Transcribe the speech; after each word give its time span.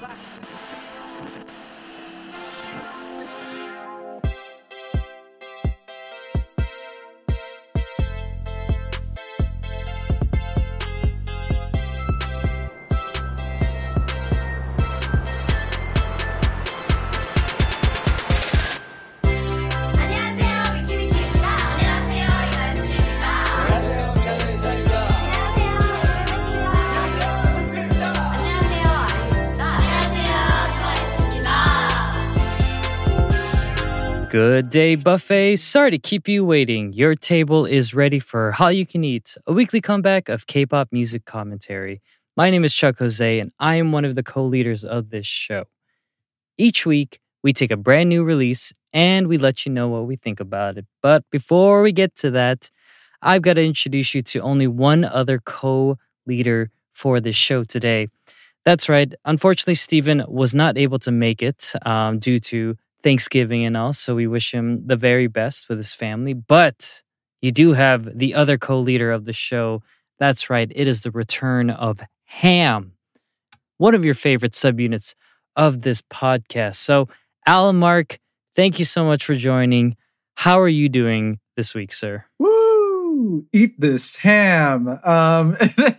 안 0.00 0.57
Good 34.38 34.70
day, 34.70 34.94
buffet. 34.94 35.56
Sorry 35.56 35.90
to 35.90 35.98
keep 35.98 36.28
you 36.28 36.44
waiting. 36.44 36.92
Your 36.92 37.16
table 37.16 37.66
is 37.66 37.92
ready 37.92 38.20
for 38.20 38.54
All 38.60 38.70
You 38.70 38.86
Can 38.86 39.02
Eat, 39.02 39.36
a 39.48 39.52
weekly 39.52 39.80
comeback 39.80 40.28
of 40.28 40.46
K 40.46 40.64
pop 40.64 40.90
music 40.92 41.24
commentary. 41.24 42.00
My 42.36 42.48
name 42.48 42.62
is 42.62 42.72
Chuck 42.72 43.00
Jose, 43.00 43.40
and 43.40 43.50
I 43.58 43.74
am 43.74 43.90
one 43.90 44.04
of 44.04 44.14
the 44.14 44.22
co 44.22 44.44
leaders 44.44 44.84
of 44.84 45.10
this 45.10 45.26
show. 45.26 45.64
Each 46.56 46.86
week, 46.86 47.18
we 47.42 47.52
take 47.52 47.72
a 47.72 47.76
brand 47.76 48.10
new 48.10 48.22
release 48.22 48.72
and 48.92 49.26
we 49.26 49.38
let 49.38 49.66
you 49.66 49.72
know 49.72 49.88
what 49.88 50.06
we 50.06 50.14
think 50.14 50.38
about 50.38 50.78
it. 50.78 50.86
But 51.02 51.24
before 51.32 51.82
we 51.82 51.90
get 51.90 52.14
to 52.18 52.30
that, 52.30 52.70
I've 53.20 53.42
got 53.42 53.54
to 53.54 53.64
introduce 53.64 54.14
you 54.14 54.22
to 54.22 54.38
only 54.38 54.68
one 54.68 55.04
other 55.04 55.40
co 55.40 55.98
leader 56.28 56.70
for 56.92 57.18
this 57.18 57.34
show 57.34 57.64
today. 57.64 58.06
That's 58.64 58.88
right. 58.88 59.12
Unfortunately, 59.24 59.74
Stephen 59.74 60.22
was 60.28 60.54
not 60.54 60.78
able 60.78 61.00
to 61.00 61.10
make 61.10 61.42
it 61.42 61.72
um, 61.84 62.20
due 62.20 62.38
to 62.38 62.76
Thanksgiving 63.02 63.64
and 63.64 63.76
all. 63.76 63.92
So 63.92 64.14
we 64.14 64.26
wish 64.26 64.52
him 64.52 64.86
the 64.86 64.96
very 64.96 65.26
best 65.26 65.68
with 65.68 65.78
his 65.78 65.94
family. 65.94 66.34
But 66.34 67.02
you 67.40 67.52
do 67.52 67.72
have 67.72 68.18
the 68.18 68.34
other 68.34 68.58
co 68.58 68.80
leader 68.80 69.12
of 69.12 69.24
the 69.24 69.32
show. 69.32 69.82
That's 70.18 70.50
right. 70.50 70.70
It 70.74 70.88
is 70.88 71.02
the 71.02 71.10
return 71.10 71.70
of 71.70 72.00
Ham, 72.24 72.92
one 73.76 73.94
of 73.94 74.04
your 74.04 74.14
favorite 74.14 74.52
subunits 74.52 75.14
of 75.56 75.82
this 75.82 76.02
podcast. 76.02 76.76
So, 76.76 77.08
Allen 77.46 77.76
Mark, 77.76 78.18
thank 78.54 78.78
you 78.78 78.84
so 78.84 79.04
much 79.04 79.24
for 79.24 79.34
joining. 79.34 79.96
How 80.34 80.60
are 80.60 80.68
you 80.68 80.88
doing 80.88 81.40
this 81.56 81.74
week, 81.74 81.92
sir? 81.92 82.24
Woo! 82.38 82.57
Eat 83.52 83.80
this 83.80 84.16
ham. 84.16 84.88
Um, 85.04 85.56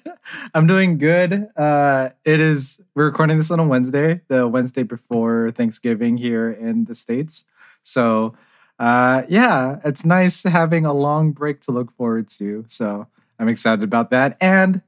I'm 0.54 0.68
doing 0.68 0.98
good. 0.98 1.48
Uh, 1.56 2.10
it 2.26 2.40
is. 2.40 2.82
We're 2.96 3.06
recording 3.06 3.38
this 3.38 3.52
on 3.52 3.60
a 3.60 3.68
Wednesday, 3.68 4.22
the 4.28 4.48
Wednesday 4.48 4.84
before 4.84 5.52
Thanksgiving 5.52 6.18
here 6.18 6.50
in 6.52 6.86
the 6.86 6.96
states. 6.96 7.46
So, 7.84 8.36
uh, 8.80 9.24
yeah, 9.28 9.80
it's 9.84 10.06
nice 10.06 10.44
having 10.44 10.86
a 10.86 10.94
long 10.94 11.32
break 11.32 11.62
to 11.62 11.72
look 11.72 11.92
forward 11.96 12.30
to. 12.38 12.66
So 12.68 13.08
I'm 13.38 13.48
excited 13.50 13.84
about 13.84 14.10
that, 14.12 14.38
and 14.42 14.82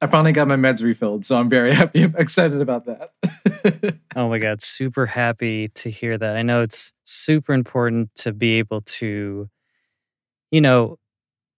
I 0.00 0.06
finally 0.06 0.32
got 0.32 0.46
my 0.48 0.56
meds 0.56 0.82
refilled. 0.82 1.26
So 1.26 1.38
I'm 1.38 1.48
very 1.48 1.74
happy. 1.80 2.02
I'm 2.02 2.14
excited 2.16 2.60
about 2.60 2.86
that. 2.86 3.98
Oh 4.16 4.28
my 4.28 4.38
God, 4.38 4.62
super 4.62 5.06
happy 5.06 5.68
to 5.76 5.90
hear 5.90 6.18
that. 6.18 6.36
I 6.36 6.42
know 6.42 6.62
it's 6.62 6.92
super 7.04 7.52
important 7.52 8.12
to 8.16 8.32
be 8.32 8.54
able 8.54 8.80
to, 8.80 9.48
you 10.50 10.60
know, 10.60 10.98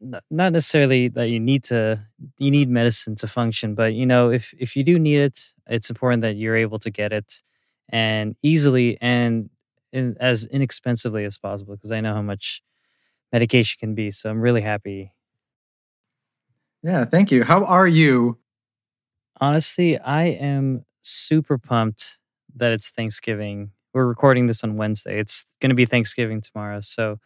not 0.00 0.52
necessarily 0.52 1.08
that 1.08 1.28
you 1.28 1.38
need 1.38 1.64
to 1.64 2.00
you 2.38 2.50
need 2.50 2.68
medicine 2.68 3.16
to 3.16 3.26
function, 3.26 3.74
but 3.74 3.94
you 3.94 4.06
know, 4.06 4.30
if 4.30 4.54
if 4.58 4.76
you 4.76 4.84
do 4.84 4.98
need 4.98 5.18
it, 5.18 5.52
it's 5.66 5.90
important 5.90 6.22
that 6.22 6.36
you're 6.36 6.56
able 6.56 6.78
to 6.80 6.90
get 6.90 7.12
it 7.12 7.42
and 7.88 8.36
easily 8.42 8.96
and 9.00 9.50
in, 9.92 10.16
as 10.20 10.46
inexpensively 10.46 11.24
as 11.24 11.38
possible 11.38 11.74
because 11.74 11.92
I 11.92 12.00
know 12.00 12.14
how 12.14 12.22
much 12.22 12.62
medication 13.32 13.76
can 13.78 13.94
be. 13.94 14.10
So 14.10 14.30
I'm 14.30 14.40
really 14.40 14.62
happy. 14.62 15.12
yeah, 16.82 17.04
thank 17.04 17.30
you. 17.30 17.44
How 17.44 17.64
are 17.64 17.86
you? 17.86 18.38
Honestly, 19.40 19.98
I 19.98 20.24
am 20.24 20.84
super 21.02 21.58
pumped 21.58 22.18
that 22.56 22.72
it's 22.72 22.90
Thanksgiving. 22.90 23.70
We're 23.92 24.06
recording 24.06 24.46
this 24.46 24.62
on 24.64 24.76
Wednesday. 24.76 25.18
It's 25.18 25.44
going 25.60 25.70
to 25.70 25.76
be 25.76 25.86
Thanksgiving 25.86 26.40
tomorrow. 26.40 26.80
So 26.80 27.18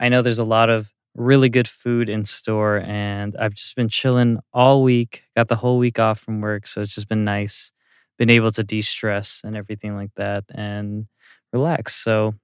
I 0.00 0.08
know 0.08 0.22
there's 0.22 0.38
a 0.38 0.44
lot 0.44 0.70
of 0.70 0.92
really 1.14 1.48
good 1.48 1.68
food 1.68 2.08
in 2.08 2.24
store, 2.24 2.78
and 2.78 3.36
I've 3.38 3.54
just 3.54 3.74
been 3.76 3.88
chilling 3.88 4.38
all 4.52 4.82
week. 4.82 5.22
Got 5.36 5.48
the 5.48 5.56
whole 5.56 5.78
week 5.78 5.98
off 5.98 6.20
from 6.20 6.40
work. 6.40 6.66
So 6.66 6.80
it's 6.80 6.94
just 6.94 7.08
been 7.08 7.24
nice. 7.24 7.72
Been 8.18 8.30
able 8.30 8.50
to 8.52 8.64
de 8.64 8.82
stress 8.82 9.42
and 9.44 9.56
everything 9.56 9.96
like 9.96 10.10
that 10.16 10.44
and 10.52 11.06
relax. 11.52 11.94
So 11.94 12.34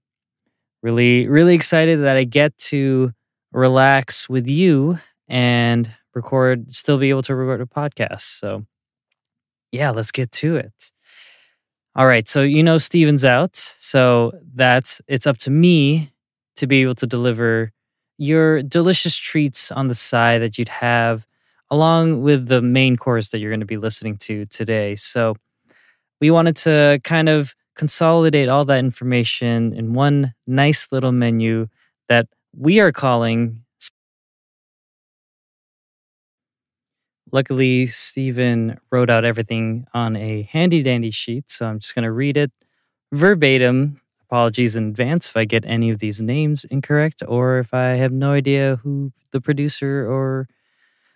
really, 0.83 1.27
really 1.29 1.55
excited 1.55 2.03
that 2.03 2.17
I 2.17 2.25
get 2.25 2.57
to 2.59 3.13
relax 3.53 4.29
with 4.29 4.49
you 4.49 4.99
and 5.29 5.91
record, 6.15 6.75
still 6.75 6.99
be 6.99 7.11
able 7.11 7.23
to 7.23 7.35
record 7.35 7.61
a 7.61 7.67
podcast. 7.67 8.39
So 8.39 8.67
yeah, 9.73 9.91
let's 9.91 10.13
get 10.13 10.31
to 10.33 10.57
it. 10.57 10.93
All 11.97 12.07
right. 12.07 12.29
So, 12.29 12.43
you 12.43 12.63
know, 12.63 12.79
Steven's 12.79 13.25
out. 13.25 13.57
So 13.57 14.33
that's, 14.55 15.01
it's 15.09 15.27
up 15.27 15.39
to 15.39 15.51
me 15.51 16.13
to 16.57 16.67
be 16.67 16.83
able 16.83 16.95
to 16.97 17.07
deliver 17.07 17.73
your 18.19 18.63
delicious 18.63 19.17
treats 19.17 19.73
on 19.73 19.89
the 19.89 19.95
side 19.95 20.43
that 20.43 20.59
you'd 20.59 20.69
have 20.69 21.27
along 21.71 22.23
with 22.23 22.47
the 22.47 22.63
main 22.63 22.97
course 22.97 23.29
that 23.31 23.39
you're 23.39 23.51
going 23.51 23.61
to 23.61 23.67
be 23.67 23.77
listening 23.77 24.17
to 24.19 24.47
today. 24.47 24.97
So, 24.97 25.37
we 26.21 26.31
wanted 26.31 26.57
to 26.57 27.01
kind 27.05 27.29
of 27.29 27.55
consolidate 27.77 28.49
all 28.49 28.65
that 28.67 28.79
information 28.79 29.75
in 29.75 29.95
one 29.95 30.33
nice 30.47 30.89
little 30.93 31.13
menu 31.13 31.69
that 32.09 32.29
we 32.57 32.81
are 32.81 32.93
calling 32.93 33.65
Luckily, 37.33 37.87
Stephen 37.87 38.79
wrote 38.93 39.11
out 39.11 39.25
everything 39.25 39.87
on 39.93 40.15
a 40.15 40.43
handy 40.53 40.85
dandy 40.85 41.11
sheet, 41.11 41.51
so 41.51 41.67
I'm 41.67 41.81
just 41.81 41.95
going 41.95 42.05
to 42.05 42.13
read 42.13 42.37
it 42.37 42.53
verbatim. 43.13 44.01
Apologies 44.34 44.75
in 44.75 44.89
advance 44.89 45.28
if 45.28 45.37
I 45.37 45.45
get 45.45 45.65
any 45.65 45.91
of 45.91 46.00
these 46.00 46.21
names 46.21 46.65
incorrect 46.65 47.22
or 47.28 47.61
if 47.61 47.72
I 47.72 47.91
have 47.91 48.11
no 48.11 48.33
idea 48.33 48.81
who 48.83 49.12
the 49.31 49.41
producer 49.41 50.11
or 50.11 50.49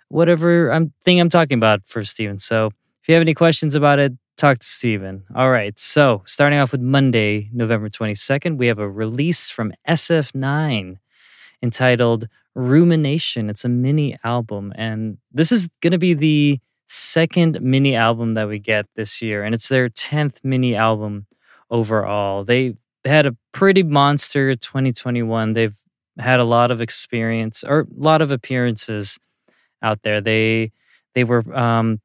whatever 0.07 0.71
I'm 0.71 0.93
thing 1.03 1.19
I'm 1.19 1.29
talking 1.29 1.59
about 1.59 1.85
for 1.85 2.05
Steven. 2.05 2.39
So 2.39 2.67
if 3.03 3.09
you 3.09 3.15
have 3.15 3.21
any 3.21 3.35
questions 3.35 3.75
about 3.75 3.99
it, 3.99 4.13
talk 4.37 4.61
to 4.61 4.65
Steven. 4.65 5.25
All 5.35 5.51
right. 5.51 5.77
So 5.81 6.23
starting 6.27 6.61
off 6.61 6.71
with 6.71 6.81
Monday, 6.81 7.51
November 7.53 7.89
22nd, 7.89 8.57
we 8.57 8.69
have 8.69 8.79
a 8.79 8.89
release 8.89 9.51
from 9.51 9.73
SF9 9.89 10.99
entitled 11.61 12.29
Rumination. 12.55 13.51
It's 13.51 13.65
a 13.65 13.69
mini 13.69 14.17
album, 14.23 14.73
and 14.77 15.19
this 15.33 15.51
is 15.51 15.67
going 15.81 15.91
to 15.91 15.99
be 15.99 16.15
the 16.15 16.61
second 16.87 17.61
mini 17.61 17.97
album 17.97 18.35
that 18.35 18.47
we 18.47 18.61
get 18.61 18.87
this 18.95 19.21
year, 19.21 19.43
and 19.43 19.57
it's 19.57 19.69
their 19.69 19.89
10th 19.89 20.37
mini 20.45 20.77
album 20.77 21.27
overall. 21.69 22.45
They 22.45 22.77
had 23.09 23.27
a 23.27 23.37
pretty 23.53 23.83
monster 23.83 24.55
2021. 24.55 25.53
They've 25.53 25.77
had 26.19 26.41
a 26.41 26.45
lot 26.45 26.71
of 26.71 26.81
experience 26.81 27.65
or 27.65 27.81
a 27.81 27.87
lot 27.97 28.23
of 28.23 28.31
appearances 28.31 29.19
out 29.83 30.03
there. 30.03 30.21
They 30.21 30.73
they 31.15 31.25
were 31.25 31.45
um 31.57 32.01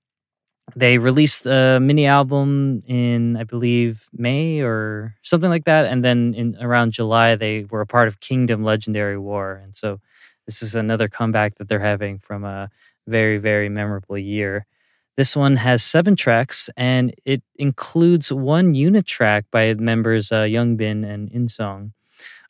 they 0.76 0.98
released 0.98 1.46
a 1.46 1.80
mini 1.82 2.06
album 2.06 2.84
in 2.88 3.38
I 3.38 3.44
believe 3.44 4.08
May 4.14 4.62
or 4.62 5.16
something 5.22 5.50
like 5.50 5.66
that 5.66 5.86
and 5.86 6.04
then 6.04 6.34
in 6.36 6.58
around 6.62 6.92
July 6.94 7.36
they 7.36 7.66
were 7.70 7.82
a 7.82 7.88
part 7.88 8.08
of 8.08 8.20
Kingdom 8.20 8.64
Legendary 8.64 9.18
War 9.18 9.62
and 9.64 9.76
so 9.76 10.00
this 10.46 10.62
is 10.62 10.76
another 10.76 11.08
comeback 11.08 11.56
that 11.58 11.68
they're 11.68 11.80
having 11.80 12.20
from 12.20 12.44
a 12.44 12.70
very 13.08 13.38
very 13.38 13.70
memorable 13.70 14.18
year. 14.18 14.66
This 15.16 15.36
one 15.36 15.58
has 15.58 15.84
seven 15.84 16.16
tracks 16.16 16.70
and 16.76 17.14
it 17.24 17.44
includes 17.56 18.32
one 18.32 18.74
unit 18.74 19.06
track 19.06 19.46
by 19.52 19.74
members 19.76 20.32
uh, 20.32 20.42
Youngbin 20.42 21.06
and 21.06 21.30
Inseong. 21.32 21.92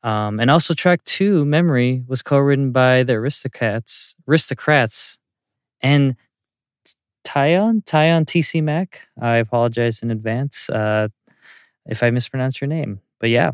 Um, 0.03 0.39
and 0.39 0.51
also 0.51 0.73
track 0.73 1.03
two, 1.05 1.45
Memory, 1.45 2.03
was 2.07 2.21
co-written 2.21 2.71
by 2.71 3.03
the 3.03 3.13
Aristocrats, 3.13 4.15
Aristocrats, 4.27 5.17
and 5.81 6.15
Tyon, 7.25 7.83
Tyon 7.85 8.25
TC 8.25 8.61
Mac. 8.61 9.01
I 9.21 9.37
apologize 9.37 10.01
in 10.01 10.11
advance 10.11 10.69
uh, 10.69 11.07
if 11.85 12.03
I 12.03 12.11
mispronounce 12.11 12.59
your 12.59 12.67
name, 12.67 13.01
but 13.19 13.29
yeah. 13.29 13.51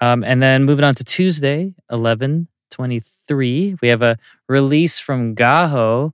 Um, 0.00 0.22
and 0.24 0.42
then 0.42 0.64
moving 0.64 0.84
on 0.84 0.94
to 0.96 1.04
Tuesday, 1.04 1.74
11 1.90 2.48
23, 2.70 3.76
we 3.80 3.88
have 3.88 4.02
a 4.02 4.18
release 4.48 4.98
from 4.98 5.34
Gaho 5.36 6.12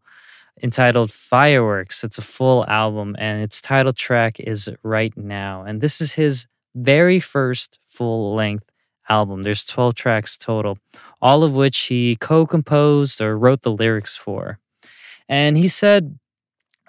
entitled 0.63 1.11
Fireworks. 1.11 2.05
It's 2.05 2.19
a 2.19 2.23
full 2.23 2.67
album, 2.67 3.17
and 3.19 3.43
its 3.43 3.61
title 3.61 3.93
track 3.93 4.41
is 4.41 4.69
Right 4.83 5.17
Now. 5.17 5.63
And 5.63 5.81
this 5.81 6.01
is 6.01 6.15
his 6.15 6.47
very 6.75 7.21
first 7.21 7.79
full 7.85 8.35
length 8.35 8.65
album. 9.09 9.43
There's 9.43 9.65
12 9.65 9.95
tracks 9.95 10.37
total, 10.37 10.79
all 11.21 11.43
of 11.43 11.55
which 11.55 11.79
he 11.83 12.17
co 12.17 12.47
composed 12.47 13.21
or 13.21 13.37
wrote 13.37 13.63
the 13.63 13.73
lyrics 13.73 14.17
for. 14.17 14.59
And 15.29 15.57
he 15.57 15.69
said 15.69 16.19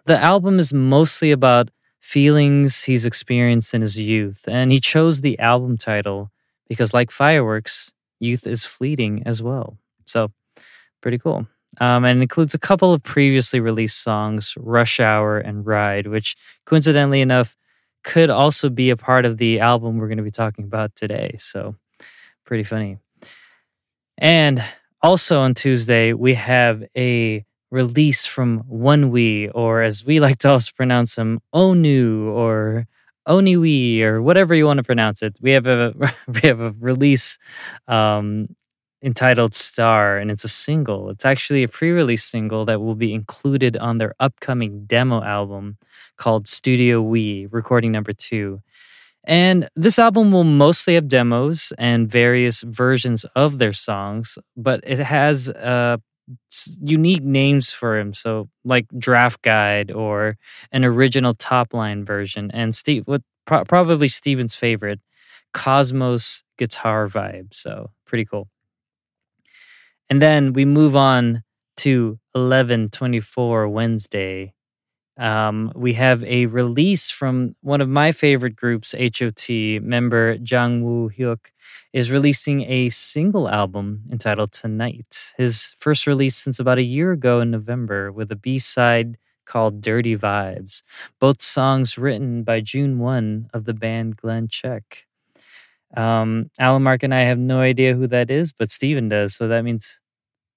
the 0.06 0.18
album 0.18 0.60
is 0.60 0.74
mostly 0.74 1.32
about 1.32 1.70
feelings 2.00 2.84
he's 2.84 3.06
experienced 3.06 3.74
in 3.74 3.82
his 3.82 4.00
youth. 4.00 4.46
And 4.48 4.72
he 4.72 4.80
chose 4.80 5.22
the 5.22 5.38
album 5.40 5.78
title 5.78 6.32
because, 6.68 6.94
like 6.94 7.12
fireworks, 7.12 7.92
youth 8.20 8.48
is 8.48 8.66
fleeting 8.66 9.24
as 9.26 9.44
well. 9.44 9.78
So, 10.06 10.32
pretty 11.02 11.18
cool. 11.18 11.48
Um, 11.80 12.04
and 12.04 12.22
includes 12.22 12.54
a 12.54 12.60
couple 12.60 12.94
of 12.94 13.02
previously 13.02 13.62
released 13.62 14.04
songs, 14.04 14.56
Rush 14.58 15.00
Hour 15.00 15.38
and 15.40 15.66
Ride, 15.66 16.08
which 16.08 16.36
coincidentally 16.66 17.22
enough 17.22 17.56
could 18.04 18.30
also 18.30 18.70
be 18.70 18.90
a 18.90 18.98
part 18.98 19.26
of 19.26 19.38
the 19.38 19.60
album 19.62 19.98
we're 19.98 20.08
going 20.08 20.18
to 20.18 20.24
be 20.24 20.32
talking 20.32 20.66
about 20.66 20.96
today. 20.96 21.36
So, 21.40 21.76
pretty 22.46 22.64
funny. 22.64 22.98
And 24.18 24.64
also 25.02 25.40
on 25.40 25.54
Tuesday, 25.54 26.14
we 26.14 26.34
have 26.34 26.84
a 26.98 27.46
release 27.72 28.26
from 28.26 28.64
ONEWE, 28.70 29.52
or 29.56 29.82
as 29.82 30.06
we 30.06 30.20
like 30.20 30.40
to 30.40 30.50
also 30.50 30.72
pronounce 30.76 31.16
them, 31.16 31.40
ONU 31.54 32.26
or 32.28 32.86
Oniwi 33.28 34.02
or 34.02 34.22
whatever 34.22 34.54
you 34.56 34.66
want 34.66 34.78
to 34.78 34.84
pronounce 34.84 35.22
it. 35.24 35.36
We 35.42 35.52
have 35.52 35.68
a 35.68 35.94
we 36.28 36.42
have 36.42 36.60
a 36.60 36.72
release 36.80 37.38
um, 37.88 38.56
entitled 39.04 39.56
Star, 39.56 40.18
and 40.18 40.30
it's 40.30 40.44
a 40.44 40.50
single. 40.50 41.10
It's 41.10 41.26
actually 41.26 41.64
a 41.64 41.68
pre-release 41.68 42.24
single 42.24 42.66
that 42.66 42.82
will 42.82 42.96
be 42.96 43.14
included 43.14 43.78
on 43.78 43.98
their 43.98 44.14
upcoming 44.20 44.86
demo 44.86 45.24
album 45.24 45.78
called 46.18 46.48
Studio 46.48 47.02
We, 47.02 47.48
recording 47.52 47.92
number 47.92 48.14
two. 48.14 48.62
And 49.24 49.70
this 49.76 50.00
album 50.00 50.32
will 50.32 50.44
mostly 50.44 50.96
have 50.96 51.08
demos 51.08 51.74
and 51.78 52.10
various 52.10 52.62
versions 52.62 53.24
of 53.36 53.60
their 53.60 53.74
songs, 53.74 54.38
but 54.58 54.82
it 54.84 55.00
has 55.00 55.50
uh, 55.50 55.98
unique 56.82 57.24
names 57.24 57.72
for 57.72 58.00
him. 58.00 58.14
So, 58.14 58.50
like 58.64 58.88
Draft 58.98 59.42
Guide 59.42 59.92
or 59.92 60.38
an 60.72 60.84
original 60.86 61.34
top 61.34 61.74
line 61.74 62.04
version. 62.04 62.50
And 62.52 62.76
Steve, 62.76 63.04
what 63.06 63.22
pro- 63.46 63.66
probably 63.66 64.08
Steven's 64.08 64.56
favorite, 64.56 65.00
Cosmos 65.54 66.44
guitar 66.58 67.08
vibe. 67.08 67.54
So, 67.54 67.92
pretty 68.06 68.26
cool. 68.26 68.48
And 70.12 70.22
then 70.22 70.54
we 70.54 70.66
move 70.66 70.98
on 70.98 71.44
to 71.78 72.20
1124 72.34 73.70
Wednesday. 73.70 74.54
Um, 75.18 75.72
we 75.76 75.94
have 75.94 76.24
a 76.26 76.48
release 76.48 77.10
from 77.10 77.56
one 77.62 77.82
of 77.82 77.90
my 77.90 78.12
favorite 78.12 78.58
groups, 78.58 78.94
HOT. 78.94 79.50
Member 79.82 80.38
Jang 80.40 80.84
Woo 80.84 81.10
Hyuk 81.10 81.52
is 81.94 82.12
releasing 82.12 82.64
a 82.64 82.90
single 82.90 83.50
album 83.50 84.04
entitled 84.12 84.52
Tonight. 84.52 85.34
His 85.38 85.74
first 85.80 86.08
release 86.08 86.36
since 86.36 86.60
about 86.60 86.80
a 86.80 86.84
year 86.84 87.14
ago 87.14 87.40
in 87.40 87.52
November, 87.52 88.12
with 88.12 88.34
a 88.34 88.38
B 88.38 88.60
side 88.60 89.18
called 89.46 89.82
Dirty 89.82 90.18
Vibes. 90.18 90.84
Both 91.22 91.42
songs 91.42 91.98
written 91.98 92.44
by 92.44 92.62
June 92.62 93.00
One 93.00 93.50
of 93.54 93.66
the 93.66 93.74
band 93.74 94.18
Glen 94.18 94.50
Check. 94.50 95.06
Um, 95.96 96.52
Allen 96.60 96.84
Mark 96.84 97.04
and 97.04 97.14
I 97.14 97.22
have 97.22 97.40
no 97.40 97.62
idea 97.62 97.96
who 97.96 98.08
that 98.08 98.32
is, 98.32 98.54
but 98.54 98.72
Steven 98.72 99.10
does, 99.10 99.36
so 99.36 99.48
that 99.48 99.64
means 99.64 100.01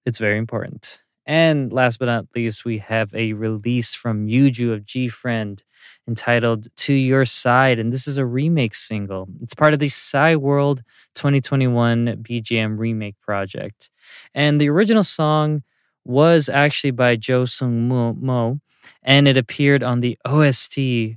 it's 0.05 0.19
very 0.19 0.39
important. 0.39 1.01
And 1.27 1.73
last 1.73 1.99
but 1.99 2.07
not 2.07 2.27
least, 2.35 2.65
we 2.65 2.79
have 2.79 3.15
a 3.15 3.33
release 3.33 3.95
from 3.95 4.27
Yuju 4.27 4.73
of 4.73 4.85
G 4.85 5.09
Friend 5.09 5.63
entitled 6.07 6.67
To 6.77 6.93
Your 6.95 7.25
Side. 7.25 7.79
And 7.79 7.93
this 7.93 8.07
is 8.07 8.19
a 8.19 8.27
remake 8.27 8.75
single. 8.75 9.29
It's 9.41 9.55
part 9.55 9.73
of 9.73 9.81
the 9.81 9.87
Cyworld 9.87 10.83
2021 11.15 12.23
BGM 12.23 12.79
remake 12.79 13.19
project. 13.21 13.91
And 14.35 14.61
the 14.61 14.69
original 14.69 15.05
song 15.05 15.63
was 16.05 16.51
actually 16.51 16.91
by 16.91 17.17
Jo 17.17 17.47
Sung 17.47 17.89
Mo, 17.89 18.61
and 19.03 19.29
it 19.29 19.37
appeared 19.37 19.83
on 19.83 20.01
the 20.01 20.19
OST 20.25 20.77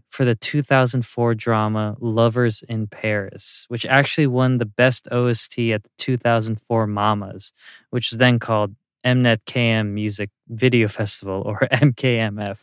for 0.09 0.25
the 0.25 0.35
2004 0.35 1.35
drama 1.35 1.95
Lovers 1.99 2.63
in 2.67 2.87
Paris, 2.87 3.65
which 3.69 3.85
actually 3.85 4.27
won 4.27 4.57
the 4.57 4.65
best 4.65 5.07
OST 5.11 5.59
at 5.59 5.83
the 5.83 5.89
2004 5.97 6.87
Mamas, 6.87 7.53
which 7.89 8.11
is 8.11 8.17
then 8.17 8.39
called 8.39 8.75
Mnet 9.05 9.43
KM 9.45 9.87
Music 9.93 10.29
Video 10.49 10.87
Festival 10.87 11.43
or 11.45 11.59
MKMF. 11.71 12.59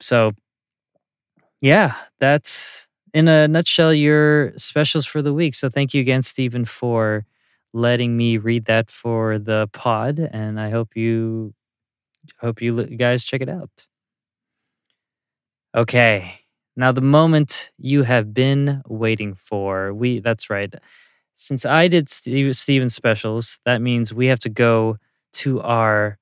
So, 0.00 0.32
yeah, 1.60 1.94
that's 2.20 2.86
in 3.14 3.28
a 3.28 3.48
nutshell 3.48 3.92
your 3.92 4.52
specials 4.56 5.06
for 5.06 5.22
the 5.22 5.32
week. 5.34 5.54
So, 5.54 5.68
thank 5.68 5.94
you 5.94 6.00
again, 6.00 6.22
Stephen, 6.22 6.64
for 6.64 7.26
letting 7.72 8.16
me 8.16 8.38
read 8.38 8.66
that 8.66 8.90
for 8.90 9.38
the 9.38 9.68
pod, 9.72 10.18
and 10.18 10.60
I 10.60 10.70
hope 10.70 10.96
you 10.96 11.54
hope 12.40 12.62
you 12.62 12.84
guys 12.84 13.24
check 13.24 13.40
it 13.40 13.48
out. 13.48 13.86
Okay, 15.78 16.40
now 16.74 16.90
the 16.90 17.00
moment 17.00 17.70
you 17.78 18.02
have 18.02 18.34
been 18.34 18.82
waiting 18.88 19.36
for. 19.36 19.94
We 19.94 20.18
that's 20.18 20.50
right. 20.50 20.74
Since 21.36 21.64
I 21.64 21.86
did 21.86 22.08
Steve, 22.08 22.56
Steven 22.56 22.90
specials, 22.90 23.60
that 23.64 23.80
means 23.80 24.12
we 24.12 24.26
have 24.26 24.40
to 24.40 24.48
go 24.48 24.96
to 25.34 25.60
our 25.60 26.18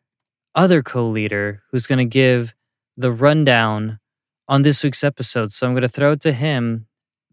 other 0.54 0.82
co-leader 0.82 1.62
who's 1.70 1.86
going 1.86 2.00
to 2.00 2.04
give 2.04 2.54
the 2.98 3.10
rundown 3.10 3.98
on 4.46 4.60
this 4.60 4.84
week's 4.84 5.02
episode. 5.02 5.52
So 5.52 5.66
I'm 5.66 5.72
going 5.72 5.80
to 5.80 5.88
throw 5.88 6.12
it 6.12 6.20
to 6.20 6.32
him 6.32 6.86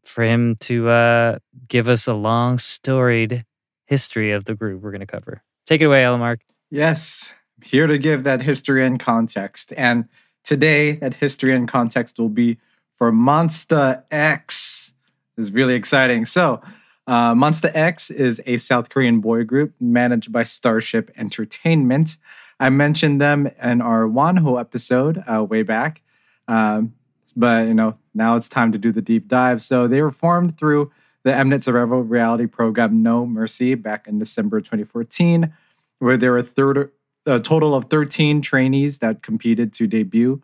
for 0.06 0.24
him 0.24 0.56
to 0.62 0.88
uh, 0.88 1.40
give 1.68 1.90
us 1.90 2.08
a 2.08 2.14
long 2.14 2.58
storied 2.58 3.44
history 3.86 4.32
of 4.32 4.46
the 4.46 4.56
group 4.56 4.82
we're 4.82 4.92
going 4.92 5.02
to 5.02 5.06
cover. 5.06 5.44
Take 5.66 5.82
it 5.82 5.86
away, 5.86 6.06
Allen 6.06 6.22
Mark. 6.22 6.40
Yes, 6.72 7.34
here 7.62 7.86
to 7.86 7.98
give 7.98 8.24
that 8.24 8.42
history 8.42 8.86
and 8.86 8.98
context. 8.98 9.74
And 9.76 10.06
today, 10.44 10.94
that 10.94 11.16
history 11.16 11.56
and 11.56 11.68
context 11.68 12.20
will 12.20 12.30
be 12.30 12.58
for 12.96 13.12
Monsta 13.12 14.04
X. 14.12 14.94
This 15.36 15.48
is 15.48 15.52
really 15.52 15.76
exciting. 15.76 16.26
So, 16.26 16.62
uh, 17.06 17.34
Monsta 17.34 17.72
X 17.74 18.10
is 18.12 18.42
a 18.46 18.58
South 18.58 18.90
Korean 18.90 19.20
boy 19.20 19.44
group 19.44 19.74
managed 19.80 20.32
by 20.32 20.44
Starship 20.44 21.12
Entertainment. 21.18 22.18
I 22.60 22.70
mentioned 22.70 23.20
them 23.20 23.50
in 23.62 23.82
our 23.82 24.04
Wonho 24.04 24.60
episode 24.60 25.22
uh, 25.28 25.44
way 25.44 25.64
back, 25.64 26.02
um, 26.48 26.94
but 27.36 27.68
you 27.68 27.74
know 27.74 27.98
now 28.14 28.36
it's 28.38 28.48
time 28.48 28.72
to 28.72 28.78
do 28.78 28.92
the 28.92 29.02
deep 29.02 29.28
dive. 29.28 29.62
So 29.62 29.88
they 29.88 30.02
were 30.02 30.12
formed 30.12 30.58
through 30.58 30.92
the 31.24 31.32
Mnet 31.32 31.64
survival 31.64 32.04
reality 32.04 32.46
program 32.46 33.02
No 33.02 33.26
Mercy 33.26 33.76
back 33.76 34.08
in 34.08 34.20
December 34.20 34.62
2014, 34.62 35.54
where 36.00 36.18
they 36.18 36.30
were 36.30 36.44
third, 36.44 36.92
a 37.26 37.40
total 37.40 37.76
of 37.76 37.86
13 37.86 38.42
trainees 38.42 39.00
that 39.00 39.22
competed 39.24 39.74
to 39.74 39.88
debut. 39.88 40.42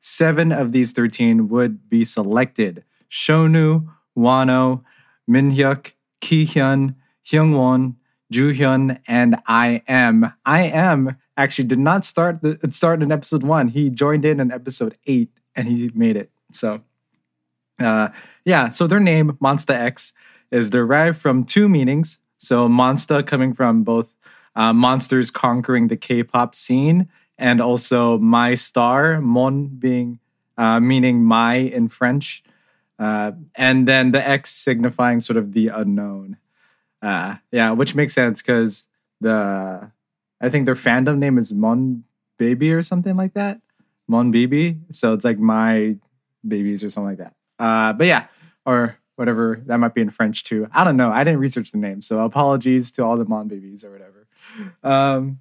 Seven 0.00 0.52
of 0.52 0.72
these 0.72 0.92
13 0.92 1.48
would 1.48 1.88
be 1.88 2.04
selected 2.04 2.84
Shonu, 3.10 3.88
Wonho, 4.16 4.82
Minhyuk, 5.28 5.92
Kihyun, 6.20 6.94
Hyungwon, 7.26 7.94
Juhyun, 8.32 9.00
and 9.06 9.36
I.M. 9.46 10.32
I 10.44 10.62
am 10.62 11.16
actually 11.36 11.68
did 11.68 11.78
not 11.78 12.04
start 12.04 12.42
the 12.42 12.58
start 12.70 13.02
in 13.02 13.12
episode 13.12 13.42
one. 13.42 13.68
He 13.68 13.88
joined 13.90 14.24
in 14.24 14.40
in 14.40 14.50
episode 14.50 14.98
eight 15.06 15.30
and 15.54 15.68
he 15.68 15.90
made 15.94 16.16
it. 16.16 16.30
So 16.52 16.82
uh 17.78 18.08
yeah, 18.44 18.70
so 18.70 18.86
their 18.86 19.00
name, 19.00 19.38
Monsta 19.40 19.74
X, 19.74 20.12
is 20.50 20.68
derived 20.70 21.18
from 21.18 21.44
two 21.44 21.68
meanings. 21.68 22.18
So 22.38 22.68
monster 22.68 23.22
coming 23.22 23.54
from 23.54 23.84
both 23.84 24.12
uh, 24.56 24.72
monsters 24.72 25.30
conquering 25.30 25.88
the 25.88 25.96
K-pop 25.96 26.54
scene 26.54 27.08
and 27.36 27.60
also 27.60 28.18
my 28.18 28.54
star, 28.54 29.20
mon 29.20 29.66
being 29.66 30.18
uh, 30.56 30.80
meaning 30.80 31.24
my 31.24 31.54
in 31.54 31.88
French. 31.88 32.42
Uh, 32.98 33.32
and 33.54 33.86
then 33.86 34.10
the 34.10 34.28
X 34.28 34.50
signifying 34.50 35.20
sort 35.20 35.36
of 35.36 35.52
the 35.52 35.68
unknown. 35.68 36.36
Uh, 37.00 37.36
yeah, 37.52 37.70
which 37.70 37.94
makes 37.94 38.12
sense 38.12 38.42
because 38.42 38.86
the 39.20 39.92
I 40.40 40.48
think 40.48 40.66
their 40.66 40.74
fandom 40.74 41.18
name 41.18 41.38
is 41.38 41.52
Mon 41.52 42.04
Baby 42.38 42.72
or 42.72 42.82
something 42.82 43.16
like 43.16 43.34
that. 43.34 43.60
Mon 44.08 44.32
Baby. 44.32 44.78
So 44.90 45.12
it's 45.14 45.24
like 45.24 45.38
my 45.38 45.96
babies 46.46 46.82
or 46.82 46.90
something 46.90 47.16
like 47.16 47.18
that. 47.18 47.34
Uh, 47.58 47.92
but 47.92 48.06
yeah, 48.06 48.26
or 48.64 48.96
whatever 49.18 49.60
that 49.66 49.78
might 49.78 49.94
be 49.94 50.00
in 50.00 50.10
French 50.10 50.44
too. 50.44 50.68
I 50.72 50.84
don't 50.84 50.96
know. 50.96 51.10
I 51.10 51.24
didn't 51.24 51.40
research 51.40 51.72
the 51.72 51.78
name, 51.78 52.02
so 52.02 52.20
apologies 52.20 52.92
to 52.92 53.04
all 53.04 53.16
the 53.16 53.24
Mon 53.24 53.48
babies 53.48 53.84
or 53.84 53.90
whatever. 53.90 54.26
Um, 54.82 55.40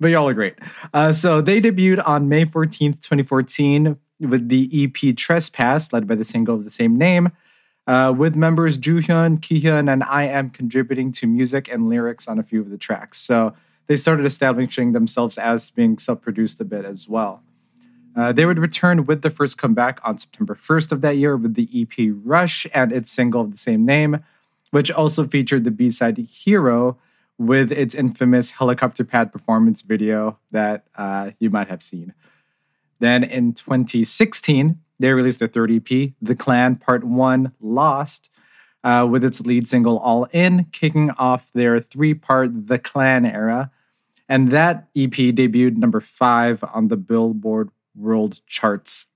but 0.00 0.08
y'all 0.08 0.28
are 0.28 0.34
great. 0.34 0.54
Uh, 0.94 1.12
so 1.12 1.40
they 1.40 1.60
debuted 1.60 2.06
on 2.06 2.28
May 2.28 2.44
14th, 2.44 3.00
2014, 3.00 3.96
with 4.20 4.48
the 4.48 4.70
EP 4.72 5.16
Trespass, 5.16 5.92
led 5.92 6.06
by 6.06 6.14
the 6.14 6.24
single 6.24 6.54
of 6.54 6.64
the 6.64 6.70
same 6.70 6.96
name, 6.96 7.32
uh, 7.88 8.14
with 8.16 8.36
members 8.36 8.78
Juhyun, 8.78 9.40
Kihyun, 9.40 9.92
and 9.92 10.04
I.M 10.04 10.50
contributing 10.50 11.10
to 11.12 11.26
music 11.26 11.68
and 11.68 11.88
lyrics 11.88 12.28
on 12.28 12.38
a 12.38 12.42
few 12.42 12.60
of 12.60 12.70
the 12.70 12.78
tracks. 12.78 13.18
So 13.18 13.54
they 13.88 13.96
started 13.96 14.26
establishing 14.26 14.92
themselves 14.92 15.38
as 15.38 15.70
being 15.70 15.98
self 15.98 16.20
produced 16.20 16.60
a 16.60 16.64
bit 16.64 16.84
as 16.84 17.08
well. 17.08 17.42
Uh, 18.16 18.32
they 18.32 18.44
would 18.44 18.58
return 18.58 19.06
with 19.06 19.22
the 19.22 19.30
first 19.30 19.58
comeback 19.58 20.00
on 20.02 20.18
September 20.18 20.54
1st 20.54 20.92
of 20.92 21.00
that 21.02 21.16
year 21.16 21.36
with 21.36 21.54
the 21.54 21.68
EP 21.74 22.12
Rush 22.24 22.66
and 22.74 22.92
its 22.92 23.10
single 23.10 23.42
of 23.42 23.50
the 23.50 23.56
same 23.56 23.84
name, 23.84 24.24
which 24.70 24.90
also 24.90 25.26
featured 25.26 25.64
the 25.64 25.70
B 25.70 25.90
side 25.90 26.18
Hero 26.18 26.98
with 27.38 27.70
its 27.70 27.94
infamous 27.94 28.50
helicopter 28.50 29.04
pad 29.04 29.32
performance 29.32 29.82
video 29.82 30.38
that 30.50 30.84
uh, 30.96 31.30
you 31.38 31.50
might 31.50 31.68
have 31.68 31.82
seen. 31.82 32.12
Then 32.98 33.22
in 33.22 33.52
2016, 33.54 34.80
they 34.98 35.12
released 35.12 35.38
their 35.38 35.48
third 35.48 35.70
EP, 35.70 36.10
The 36.20 36.34
Clan 36.34 36.76
Part 36.76 37.04
1 37.04 37.52
Lost, 37.60 38.30
uh, 38.82 39.06
with 39.08 39.22
its 39.22 39.40
lead 39.40 39.68
single 39.68 39.98
All 39.98 40.24
In, 40.32 40.66
kicking 40.72 41.10
off 41.12 41.52
their 41.52 41.78
three 41.78 42.14
part 42.14 42.66
The 42.66 42.78
Clan 42.78 43.24
era. 43.24 43.70
And 44.28 44.50
that 44.50 44.88
EP 44.96 45.10
debuted 45.10 45.76
number 45.76 46.00
five 46.00 46.62
on 46.74 46.88
the 46.88 46.96
Billboard 46.96 47.70
World 47.98 48.40
Charts. 48.46 49.06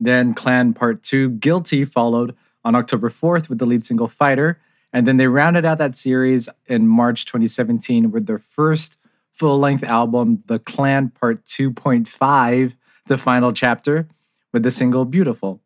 Then 0.00 0.34
Clan 0.34 0.74
Part 0.74 1.02
2 1.02 1.30
Guilty 1.30 1.84
followed 1.84 2.34
on 2.64 2.74
October 2.74 3.10
4th 3.10 3.48
with 3.48 3.58
the 3.58 3.66
lead 3.66 3.84
single 3.84 4.08
Fighter. 4.08 4.60
And 4.92 5.06
then 5.06 5.16
they 5.16 5.26
rounded 5.26 5.64
out 5.64 5.78
that 5.78 5.96
series 5.96 6.48
in 6.66 6.86
March 6.86 7.24
2017 7.24 8.10
with 8.10 8.26
their 8.26 8.38
first 8.38 8.96
full 9.32 9.58
length 9.58 9.82
album, 9.82 10.42
The 10.46 10.60
Clan 10.60 11.10
Part 11.10 11.44
2.5, 11.44 12.74
the 13.06 13.18
final 13.18 13.52
chapter, 13.52 14.08
with 14.52 14.62
the 14.62 14.70
single 14.70 15.04
Beautiful. 15.04 15.60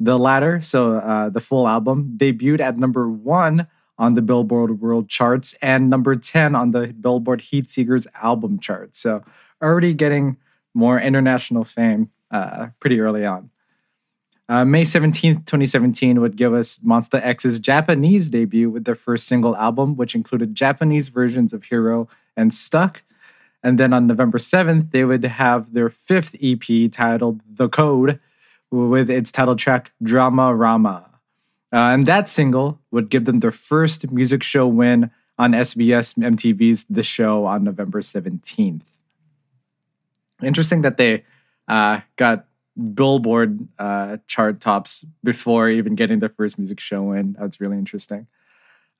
The 0.00 0.18
latter, 0.18 0.60
so 0.60 0.94
uh, 0.94 1.28
the 1.28 1.40
full 1.40 1.68
album, 1.68 2.14
debuted 2.16 2.60
at 2.60 2.78
number 2.78 3.08
one 3.08 3.68
on 3.96 4.14
the 4.14 4.22
Billboard 4.22 4.80
World 4.80 5.08
Charts 5.08 5.54
and 5.62 5.88
number 5.88 6.16
10 6.16 6.54
on 6.54 6.72
the 6.72 6.88
Billboard 6.88 7.42
Heatseekers 7.42 8.06
album 8.22 8.58
chart. 8.58 8.96
So 8.96 9.22
already 9.62 9.94
getting 9.94 10.36
more 10.74 11.00
international 11.00 11.64
fame 11.64 12.10
uh, 12.30 12.68
pretty 12.80 13.00
early 13.00 13.24
on. 13.24 13.50
Uh, 14.46 14.64
May 14.64 14.82
17th, 14.82 15.46
2017 15.46 16.20
would 16.20 16.36
give 16.36 16.52
us 16.52 16.78
Monsta 16.80 17.24
X's 17.24 17.58
Japanese 17.58 18.28
debut 18.28 18.68
with 18.68 18.84
their 18.84 18.94
first 18.94 19.26
single 19.26 19.56
album, 19.56 19.96
which 19.96 20.14
included 20.14 20.54
Japanese 20.54 21.08
versions 21.08 21.54
of 21.54 21.64
Hero 21.64 22.08
and 22.36 22.52
Stuck. 22.52 23.02
And 23.62 23.80
then 23.80 23.94
on 23.94 24.06
November 24.06 24.36
7th, 24.36 24.90
they 24.90 25.04
would 25.04 25.24
have 25.24 25.72
their 25.72 25.88
fifth 25.88 26.36
EP 26.42 26.92
titled 26.92 27.40
The 27.50 27.70
Code 27.70 28.20
with 28.70 29.08
its 29.08 29.32
title 29.32 29.56
track 29.56 29.92
Drama 30.02 30.54
Rama. 30.54 31.06
Uh, 31.72 31.76
and 31.76 32.06
that 32.06 32.28
single 32.28 32.78
would 32.90 33.08
give 33.08 33.24
them 33.24 33.40
their 33.40 33.50
first 33.50 34.10
music 34.10 34.42
show 34.42 34.66
win 34.66 35.10
on 35.38 35.52
SBS 35.52 36.16
MTV's 36.18 36.84
The 36.84 37.02
Show 37.02 37.46
on 37.46 37.64
November 37.64 38.02
17th. 38.02 38.82
Interesting 40.46 40.82
that 40.82 40.96
they 40.96 41.24
uh, 41.68 42.00
got 42.16 42.46
Billboard 42.94 43.68
uh, 43.78 44.16
chart 44.26 44.60
tops 44.60 45.04
before 45.22 45.68
even 45.68 45.94
getting 45.94 46.18
their 46.18 46.28
first 46.28 46.58
music 46.58 46.80
show 46.80 47.12
in. 47.12 47.36
That's 47.38 47.60
really 47.60 47.78
interesting. 47.78 48.26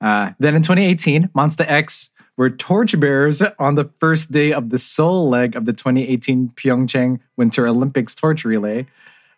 Uh, 0.01 0.31
then 0.39 0.55
in 0.55 0.61
2018, 0.61 1.29
Monsta 1.35 1.65
X 1.67 2.09
were 2.37 2.49
torchbearers 2.49 3.41
on 3.59 3.75
the 3.75 3.89
first 3.99 4.31
day 4.31 4.51
of 4.53 4.69
the 4.69 4.79
Seoul 4.79 5.29
leg 5.29 5.55
of 5.55 5.65
the 5.65 5.73
2018 5.73 6.53
Pyeongchang 6.55 7.19
Winter 7.37 7.67
Olympics 7.67 8.15
torch 8.15 8.43
relay. 8.43 8.87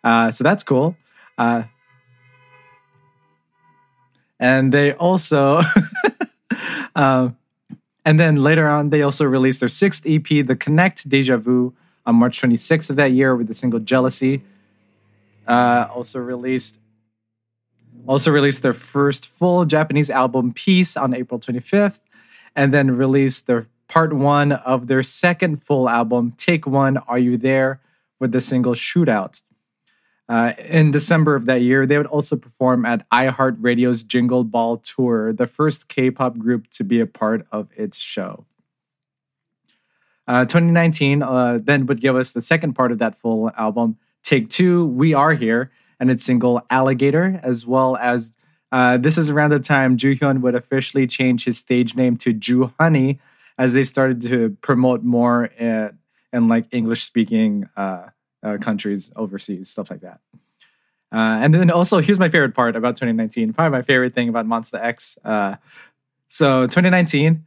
Uh, 0.02 0.30
so 0.30 0.44
that's 0.44 0.62
cool. 0.62 0.96
Uh, 1.36 1.64
and 4.40 4.72
they 4.72 4.92
also, 4.92 5.60
uh, 6.96 7.30
and 8.04 8.20
then 8.20 8.36
later 8.36 8.68
on, 8.68 8.90
they 8.90 9.02
also 9.02 9.24
released 9.24 9.60
their 9.60 9.68
sixth 9.68 10.04
EP, 10.06 10.24
The 10.24 10.56
Connect 10.56 11.08
Deja 11.08 11.36
Vu, 11.36 11.74
on 12.08 12.16
March 12.16 12.40
26th 12.40 12.88
of 12.88 12.96
that 12.96 13.12
year 13.12 13.36
with 13.36 13.46
the 13.48 13.54
single 13.54 13.78
Jealousy. 13.78 14.42
Uh, 15.46 15.86
also 15.94 16.18
released 16.18 16.78
also 18.06 18.30
released 18.30 18.62
their 18.62 18.72
first 18.72 19.26
full 19.26 19.66
Japanese 19.66 20.08
album 20.08 20.52
Peace 20.54 20.96
on 20.96 21.12
April 21.12 21.38
25th, 21.38 22.00
and 22.56 22.72
then 22.72 22.96
released 22.96 23.46
their 23.46 23.66
part 23.86 24.14
one 24.14 24.52
of 24.52 24.86
their 24.86 25.02
second 25.02 25.62
full 25.62 25.88
album, 25.88 26.32
Take 26.38 26.66
One, 26.66 26.96
Are 26.96 27.18
You 27.18 27.36
There, 27.36 27.80
with 28.18 28.32
the 28.32 28.40
single 28.40 28.72
Shootout. 28.72 29.42
Uh, 30.26 30.52
in 30.58 30.90
December 30.90 31.34
of 31.34 31.44
that 31.46 31.60
year, 31.60 31.86
they 31.86 31.98
would 31.98 32.06
also 32.06 32.36
perform 32.36 32.86
at 32.86 33.08
iHeartRadio's 33.10 34.02
Jingle 34.02 34.44
Ball 34.44 34.78
Tour, 34.78 35.34
the 35.34 35.46
first 35.46 35.88
K 35.88 36.10
pop 36.10 36.38
group 36.38 36.70
to 36.72 36.84
be 36.84 37.00
a 37.00 37.06
part 37.06 37.46
of 37.52 37.68
its 37.76 37.98
show. 37.98 38.46
Uh, 40.28 40.44
2019 40.44 41.22
uh, 41.22 41.58
then 41.62 41.86
would 41.86 42.02
give 42.02 42.14
us 42.14 42.32
the 42.32 42.42
second 42.42 42.74
part 42.74 42.92
of 42.92 42.98
that 42.98 43.18
full 43.18 43.50
album, 43.56 43.96
Take 44.22 44.50
Two, 44.50 44.86
We 44.86 45.14
Are 45.14 45.32
Here, 45.32 45.72
and 45.98 46.10
its 46.10 46.22
single 46.22 46.60
Alligator, 46.68 47.40
as 47.42 47.66
well 47.66 47.96
as 47.96 48.32
uh, 48.70 48.98
this 48.98 49.16
is 49.16 49.30
around 49.30 49.50
the 49.50 49.58
time 49.58 49.96
Joohyun 49.96 50.42
would 50.42 50.54
officially 50.54 51.06
change 51.06 51.44
his 51.44 51.56
stage 51.56 51.94
name 51.94 52.18
to 52.18 52.34
Joohoney 52.34 53.18
as 53.56 53.72
they 53.72 53.84
started 53.84 54.20
to 54.22 54.56
promote 54.60 55.02
more 55.02 55.46
in, 55.46 55.98
in 56.32 56.48
like 56.48 56.66
English 56.70 57.04
speaking 57.04 57.68
uh, 57.76 58.08
uh, 58.42 58.58
countries 58.58 59.10
overseas, 59.16 59.70
stuff 59.70 59.90
like 59.90 60.02
that. 60.02 60.20
Uh, 61.10 61.40
and 61.40 61.54
then 61.54 61.70
also, 61.70 62.00
here's 62.00 62.18
my 62.18 62.28
favorite 62.28 62.54
part 62.54 62.76
about 62.76 62.96
2019. 62.96 63.54
Probably 63.54 63.78
my 63.78 63.82
favorite 63.82 64.14
thing 64.14 64.28
about 64.28 64.46
Monsta 64.46 64.78
X. 64.78 65.18
Uh, 65.24 65.56
so 66.28 66.66
2019, 66.66 67.46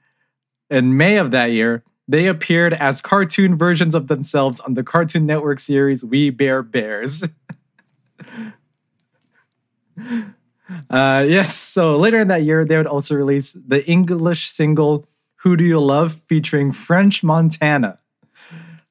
in 0.71 0.97
May 0.97 1.17
of 1.17 1.29
that 1.31 1.51
year, 1.51 1.83
they 2.08 2.27
appeared 2.27 2.74
as 2.74 3.01
cartoon 3.01 3.58
versions 3.58 3.96
of 3.96 4.08
themselves 4.08 4.60
on 4.62 4.74
the 4.74 4.84
Cartoon 4.84 5.25
Network 5.25 5.60
series 5.60 6.03
We 6.03 6.29
Bare 6.29 6.63
Bears. 6.63 7.24
uh, 10.89 11.25
yes, 11.27 11.55
so 11.55 11.98
later 11.98 12.20
in 12.20 12.27
that 12.27 12.43
year, 12.43 12.65
they 12.65 12.77
would 12.77 12.88
also 12.88 13.15
release 13.15 13.53
the 13.53 13.86
English 13.88 14.50
single 14.50 15.08
Who 15.38 15.55
Do 15.55 15.63
You 15.63 15.79
Love 15.79 16.22
featuring 16.27 16.72
French 16.72 17.24
Montana. 17.24 18.00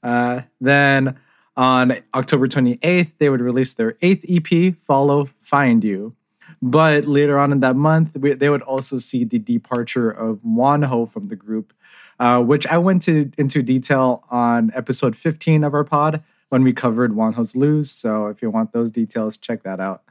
Uh, 0.03 0.43
then 0.61 1.19
on 1.57 1.99
October 2.15 2.49
28th, 2.49 3.13
they 3.19 3.29
would 3.29 3.41
release 3.41 3.75
their 3.75 3.97
eighth 4.01 4.25
EP, 4.29 4.75
Follow 4.87 5.29
Find 5.43 5.85
You. 5.85 6.15
But 6.63 7.07
later 7.07 7.39
on 7.39 7.53
in 7.53 7.61
that 7.61 7.77
month, 7.77 8.17
we, 8.17 8.35
they 8.35 8.49
would 8.49 8.63
also 8.63 8.99
see 8.99 9.25
the 9.25 9.39
departure 9.39 10.11
of 10.11 10.39
Wonho 10.39 11.11
from 11.11 11.29
the 11.29 11.37
group, 11.37 11.73
uh, 12.21 12.39
which 12.39 12.67
I 12.67 12.77
went 12.77 13.03
to, 13.05 13.33
into 13.39 13.63
detail 13.63 14.25
on 14.31 14.71
episode 14.75 15.17
15 15.17 15.65
of 15.65 15.73
our 15.73 15.85
pod 15.85 16.23
when 16.51 16.63
we 16.63 16.75
covered 16.75 17.13
Wonho's 17.13 17.57
Lose. 17.57 17.91
So 17.91 18.27
if 18.27 18.43
you 18.43 18.51
want 18.51 18.73
those 18.73 18.91
details, 18.91 19.39
check 19.39 19.63
that 19.63 19.81
out. 19.81 20.03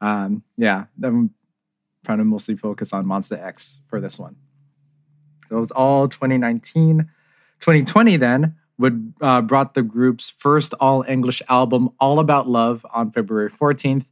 Um, 0.00 0.44
yeah, 0.56 0.84
I'm 1.02 1.34
trying 2.04 2.18
to 2.18 2.24
mostly 2.24 2.54
focus 2.54 2.92
on 2.92 3.04
Monsta 3.04 3.42
X 3.42 3.80
for 3.88 4.00
this 4.00 4.16
one. 4.16 4.36
So 5.48 5.56
it 5.56 5.60
was 5.60 5.72
all 5.72 6.06
2019. 6.06 6.98
2020 7.58 8.16
then 8.16 8.54
would 8.78 9.14
uh, 9.20 9.40
brought 9.40 9.74
the 9.74 9.82
group's 9.82 10.30
first 10.30 10.72
all 10.74 11.04
English 11.08 11.42
album, 11.48 11.90
All 11.98 12.20
About 12.20 12.48
Love, 12.48 12.86
on 12.92 13.10
February 13.10 13.50
14th, 13.50 14.04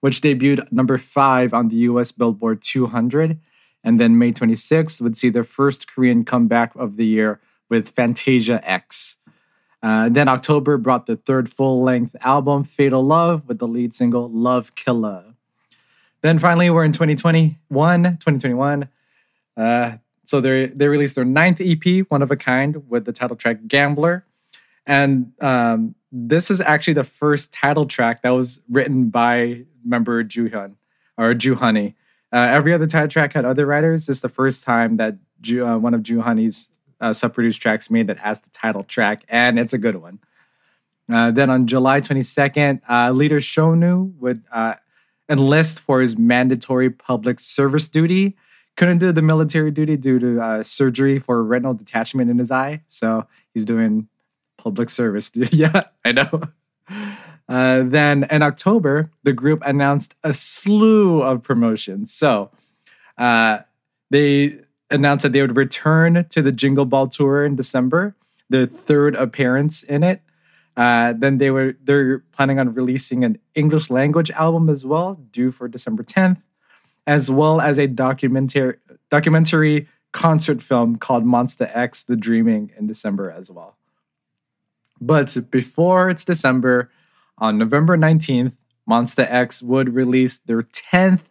which 0.00 0.22
debuted 0.22 0.70
number 0.72 0.96
five 0.96 1.52
on 1.52 1.68
the 1.68 1.76
US 1.76 2.10
Billboard 2.10 2.62
200. 2.62 3.38
And 3.84 3.98
then 3.98 4.18
May 4.18 4.32
26th 4.32 5.00
would 5.00 5.16
see 5.16 5.28
their 5.28 5.44
first 5.44 5.92
Korean 5.92 6.24
comeback 6.24 6.74
of 6.76 6.96
the 6.96 7.06
year 7.06 7.40
with 7.68 7.88
Fantasia 7.88 8.60
X. 8.68 9.16
Uh, 9.82 10.08
then 10.08 10.28
October 10.28 10.78
brought 10.78 11.06
the 11.06 11.16
third 11.16 11.50
full 11.50 11.82
length 11.82 12.14
album, 12.20 12.62
Fatal 12.62 13.04
Love, 13.04 13.48
with 13.48 13.58
the 13.58 13.66
lead 13.66 13.94
single 13.94 14.30
Love 14.30 14.74
Killer. 14.76 15.24
Then 16.20 16.38
finally, 16.38 16.70
we're 16.70 16.84
in 16.84 16.92
2021, 16.92 18.02
2021. 18.02 18.88
Uh, 19.56 19.96
so 20.24 20.40
they 20.40 20.66
they 20.66 20.86
released 20.86 21.16
their 21.16 21.24
ninth 21.24 21.60
EP, 21.60 22.06
One 22.08 22.22
of 22.22 22.30
a 22.30 22.36
Kind, 22.36 22.88
with 22.88 23.04
the 23.04 23.12
title 23.12 23.36
track 23.36 23.58
Gambler. 23.66 24.24
And 24.86 25.32
um, 25.40 25.94
this 26.10 26.50
is 26.50 26.60
actually 26.60 26.94
the 26.94 27.04
first 27.04 27.52
title 27.52 27.86
track 27.86 28.22
that 28.22 28.30
was 28.30 28.60
written 28.70 29.08
by 29.10 29.64
member 29.84 30.22
Joohyun 30.22 30.74
or 31.18 31.34
Joohoney. 31.34 31.94
Uh, 32.32 32.48
every 32.50 32.72
other 32.72 32.86
title 32.86 33.08
track 33.08 33.34
had 33.34 33.44
other 33.44 33.66
writers. 33.66 34.06
This 34.06 34.18
is 34.18 34.20
the 34.22 34.28
first 34.28 34.64
time 34.64 34.96
that 34.96 35.16
Ju, 35.40 35.66
uh, 35.66 35.76
one 35.76 35.92
of 35.92 36.02
Joohoney's 36.02 36.68
uh, 37.00 37.12
sub-produced 37.12 37.60
tracks 37.60 37.90
made 37.90 38.06
that 38.06 38.18
has 38.18 38.40
the 38.40 38.50
title 38.50 38.84
track, 38.84 39.24
and 39.28 39.58
it's 39.58 39.74
a 39.74 39.78
good 39.78 39.96
one. 39.96 40.18
Uh, 41.12 41.30
then 41.30 41.50
on 41.50 41.66
July 41.66 42.00
22nd, 42.00 42.80
uh, 42.88 43.10
leader 43.10 43.40
Shonu 43.40 44.16
would 44.18 44.42
uh, 44.52 44.74
enlist 45.28 45.80
for 45.80 46.00
his 46.00 46.16
mandatory 46.16 46.88
public 46.88 47.40
service 47.40 47.88
duty. 47.88 48.36
Couldn't 48.76 48.98
do 48.98 49.12
the 49.12 49.20
military 49.20 49.70
duty 49.70 49.96
due 49.96 50.18
to 50.18 50.64
surgery 50.64 51.18
for 51.18 51.42
retinal 51.44 51.74
detachment 51.74 52.30
in 52.30 52.38
his 52.38 52.50
eye, 52.50 52.80
so 52.88 53.26
he's 53.52 53.66
doing 53.66 54.08
public 54.56 54.88
service. 54.88 55.30
yeah, 55.34 55.82
I 56.04 56.12
know. 56.12 56.42
Uh, 57.52 57.82
then 57.84 58.24
in 58.30 58.40
October, 58.40 59.10
the 59.24 59.32
group 59.34 59.62
announced 59.66 60.14
a 60.24 60.32
slew 60.32 61.20
of 61.20 61.42
promotions. 61.42 62.10
So 62.10 62.50
uh, 63.18 63.58
they 64.08 64.58
announced 64.90 65.24
that 65.24 65.32
they 65.32 65.42
would 65.42 65.54
return 65.54 66.24
to 66.30 66.40
the 66.40 66.50
Jingle 66.50 66.86
Ball 66.86 67.08
tour 67.08 67.44
in 67.44 67.54
December, 67.54 68.14
their 68.48 68.64
third 68.64 69.14
appearance 69.16 69.82
in 69.82 70.02
it. 70.02 70.22
Uh, 70.78 71.12
then 71.12 71.36
they 71.36 71.50
were 71.50 71.76
they're 71.84 72.20
planning 72.32 72.58
on 72.58 72.72
releasing 72.72 73.22
an 73.22 73.38
English 73.54 73.90
language 73.90 74.30
album 74.30 74.70
as 74.70 74.86
well, 74.86 75.20
due 75.30 75.52
for 75.52 75.68
December 75.68 76.02
10th, 76.02 76.40
as 77.06 77.30
well 77.30 77.60
as 77.60 77.78
a 77.78 77.86
documentary 77.86 78.76
documentary 79.10 79.88
concert 80.12 80.62
film 80.62 80.96
called 80.96 81.26
Monsta 81.26 81.70
X: 81.76 82.02
The 82.02 82.16
Dreaming 82.16 82.72
in 82.78 82.86
December 82.86 83.30
as 83.30 83.50
well. 83.50 83.76
But 85.02 85.36
before 85.50 86.08
it's 86.08 86.24
December, 86.24 86.90
on 87.38 87.58
November 87.58 87.96
19th, 87.96 88.52
Monsta 88.88 89.26
X 89.30 89.62
would 89.62 89.94
release 89.94 90.38
their 90.38 90.62
10th 90.62 91.22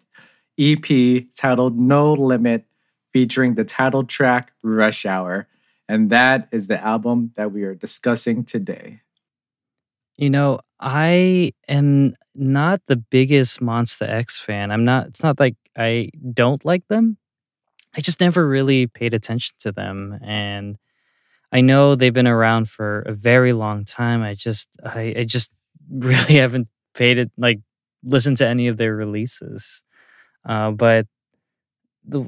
EP 0.58 1.25
titled 1.36 1.77
No 1.77 2.13
Limit, 2.13 2.65
featuring 3.13 3.55
the 3.55 3.63
title 3.63 4.03
track 4.03 4.53
Rush 4.63 5.05
Hour. 5.05 5.48
And 5.89 6.10
that 6.10 6.48
is 6.51 6.67
the 6.67 6.81
album 6.81 7.34
that 7.36 7.51
we 7.51 7.63
are 7.63 7.75
discussing 7.75 8.46
today. 8.46 9.01
You 10.17 10.29
know, 10.29 10.60
I 10.79 11.51
am 11.67 12.15
not 12.34 12.81
the 12.88 12.96
biggest 12.96 13.60
Monsta 13.60 14.08
X 14.08 14.39
fan. 14.39 14.72
I'm 14.72 14.86
not, 14.86 15.08
it's 15.08 15.24
not 15.24 15.39
like 15.39 15.55
I 15.77 16.10
don't 16.34 16.63
like 16.63 16.88
them. 16.88 17.17
I 17.96 18.01
just 18.01 18.22
never 18.22 18.48
really 18.48 18.88
paid 18.88 19.13
attention 19.13 19.58
to 19.60 19.72
them. 19.72 20.17
And 20.24 20.77
I 21.51 21.60
know 21.60 21.96
they've 21.96 22.13
been 22.13 22.27
around 22.27 22.70
for 22.70 23.01
a 23.01 23.13
very 23.13 23.51
long 23.51 23.84
time. 23.84 24.22
I 24.22 24.36
just, 24.36 24.70
I, 24.86 25.13
I 25.17 25.24
just 25.25 25.51
really 25.92 26.36
haven't 26.40 26.68
paid 26.96 27.18
it, 27.18 27.32
like, 27.38 27.60
listened 28.04 28.38
to 28.38 28.48
any 28.48 28.68
of 28.68 28.78
their 28.78 28.96
releases. 28.96 29.84
Uh, 30.48 30.72
but 30.72 31.06
the, 32.08 32.28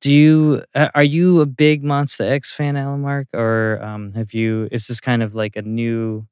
do 0.00 0.10
you, 0.10 0.62
are 0.74 1.04
you 1.04 1.40
a 1.40 1.46
big 1.46 1.82
Monsta 1.82 2.28
X 2.30 2.52
fan, 2.52 2.76
Allen 2.76 3.02
Mark? 3.02 3.28
Or 3.34 3.82
um, 3.82 4.14
have 4.14 4.32
you, 4.32 4.68
is 4.72 4.86
this 4.86 5.00
kind 5.00 5.22
of 5.22 5.34
like 5.34 5.56
a 5.56 5.62
new, 5.62 6.26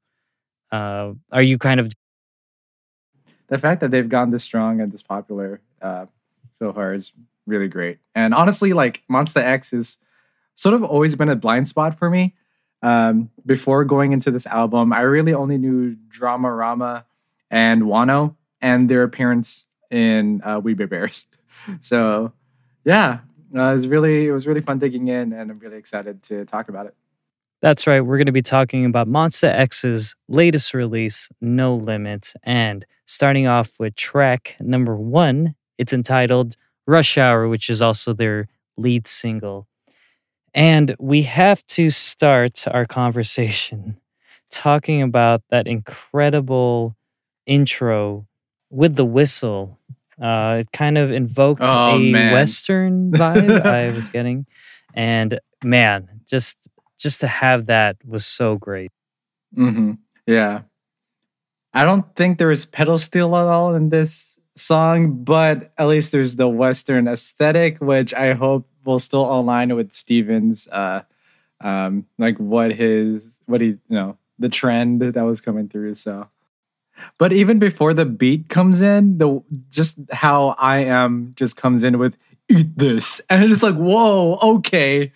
uh, 0.71 1.13
are 1.31 1.41
you 1.41 1.57
kind 1.59 1.79
of 1.79 1.91
The 3.47 3.59
fact 3.59 3.81
that 3.81 3.91
they've 3.91 4.09
gone 4.09 4.31
this 4.31 4.43
strong 4.43 4.81
and 4.81 4.91
this 4.91 5.03
popular 5.03 5.61
uh, 5.81 6.07
so 6.57 6.73
far 6.73 6.93
is 6.93 7.13
really 7.45 7.67
great. 7.67 7.99
And 8.15 8.33
honestly, 8.33 8.73
like 8.73 9.03
Monsta 9.09 9.41
X 9.43 9.73
is 9.73 9.97
sort 10.55 10.75
of 10.75 10.83
always 10.83 11.15
been 11.15 11.29
a 11.29 11.35
blind 11.35 11.67
spot 11.67 11.97
for 11.97 12.09
me. 12.09 12.35
Um, 12.81 13.29
before 13.45 13.83
going 13.83 14.13
into 14.13 14.31
this 14.31 14.47
album, 14.47 14.93
I 14.93 15.01
really 15.01 15.33
only 15.33 15.57
knew 15.57 15.95
Drama 16.07 16.51
Rama 16.51 17.05
and 17.51 17.83
Wonho 17.83 18.35
and 18.61 18.89
their 18.89 19.03
appearance 19.03 19.65
in 19.91 20.41
uh, 20.43 20.59
We 20.63 20.73
Bare 20.73 20.87
Bears. 20.87 21.27
So, 21.81 22.31
yeah, 22.83 23.19
uh, 23.55 23.61
it 23.61 23.73
was 23.73 23.87
really 23.87 24.27
it 24.27 24.31
was 24.31 24.47
really 24.47 24.61
fun 24.61 24.79
digging 24.79 25.07
in, 25.09 25.33
and 25.33 25.51
I'm 25.51 25.59
really 25.59 25.77
excited 25.77 26.23
to 26.23 26.45
talk 26.45 26.69
about 26.69 26.87
it. 26.87 26.95
That's 27.61 27.85
right. 27.85 27.99
We're 27.99 28.17
going 28.17 28.27
to 28.27 28.31
be 28.31 28.41
talking 28.41 28.85
about 28.85 29.07
Monsta 29.07 29.49
X's 29.49 30.15
latest 30.29 30.73
release, 30.73 31.29
No 31.41 31.75
Limits. 31.75 32.35
And 32.43 32.85
starting 33.05 33.47
off 33.47 33.73
with 33.79 33.95
track 33.95 34.55
number 34.61 34.95
one, 34.95 35.55
it's 35.77 35.91
entitled 35.91 36.55
Rush 36.87 37.17
Hour, 37.17 37.49
which 37.49 37.69
is 37.69 37.81
also 37.81 38.13
their 38.13 38.47
lead 38.77 39.07
single. 39.07 39.67
And 40.53 40.95
we 40.99 41.23
have 41.23 41.65
to 41.67 41.89
start 41.89 42.65
our 42.67 42.85
conversation 42.85 43.97
talking 44.51 45.01
about 45.01 45.41
that 45.49 45.67
incredible 45.67 46.95
intro 47.45 48.27
with 48.69 48.95
the 48.95 49.05
whistle. 49.05 49.77
Uh, 50.21 50.57
it 50.61 50.71
kind 50.73 50.97
of 50.97 51.11
invoked 51.11 51.61
Oh, 51.63 51.95
a 51.95 52.11
man. 52.11 52.33
Western 52.33 53.11
vibe 53.11 53.65
I 53.65 53.91
was 53.93 54.09
getting. 54.09 54.45
And 54.93 55.39
man, 55.63 56.21
just 56.27 56.67
just 56.97 57.21
to 57.21 57.27
have 57.27 57.67
that 57.67 57.95
was 58.05 58.25
so 58.25 58.57
great. 58.57 58.91
hmm 59.55 59.93
Yeah. 60.27 60.61
I 61.73 61.85
don't 61.85 62.15
think 62.15 62.37
there 62.37 62.51
is 62.51 62.65
pedal 62.65 62.97
steel 62.97 63.35
at 63.35 63.45
all 63.45 63.75
in 63.75 63.89
this 63.89 64.37
song, 64.55 65.23
but 65.23 65.71
at 65.77 65.87
least 65.87 66.11
there's 66.11 66.35
the 66.35 66.49
Western 66.49 67.07
aesthetic, 67.07 67.77
which 67.79 68.13
I 68.13 68.33
hope 68.33 68.67
will 68.85 68.99
still 68.99 69.25
align 69.31 69.75
with 69.75 69.93
Steven's 69.93 70.67
uh 70.69 71.03
um 71.61 72.05
like 72.17 72.37
what 72.37 72.71
his 72.73 73.37
what 73.45 73.61
he 73.61 73.67
you 73.67 73.79
know 73.89 74.17
the 74.39 74.49
trend 74.49 75.01
that 75.01 75.21
was 75.21 75.41
coming 75.41 75.69
through. 75.69 75.95
So 75.95 76.27
but 77.17 77.33
even 77.33 77.59
before 77.59 77.93
the 77.93 78.05
beat 78.05 78.49
comes 78.49 78.81
in, 78.81 79.17
the 79.17 79.41
just 79.69 79.99
how 80.11 80.49
I 80.57 80.79
am 80.79 81.33
just 81.35 81.57
comes 81.57 81.83
in 81.83 81.97
with 81.97 82.15
eat 82.49 82.77
this. 82.77 83.21
And 83.29 83.51
it's 83.51 83.63
like, 83.63 83.75
whoa, 83.75 84.37
okay. 84.41 85.13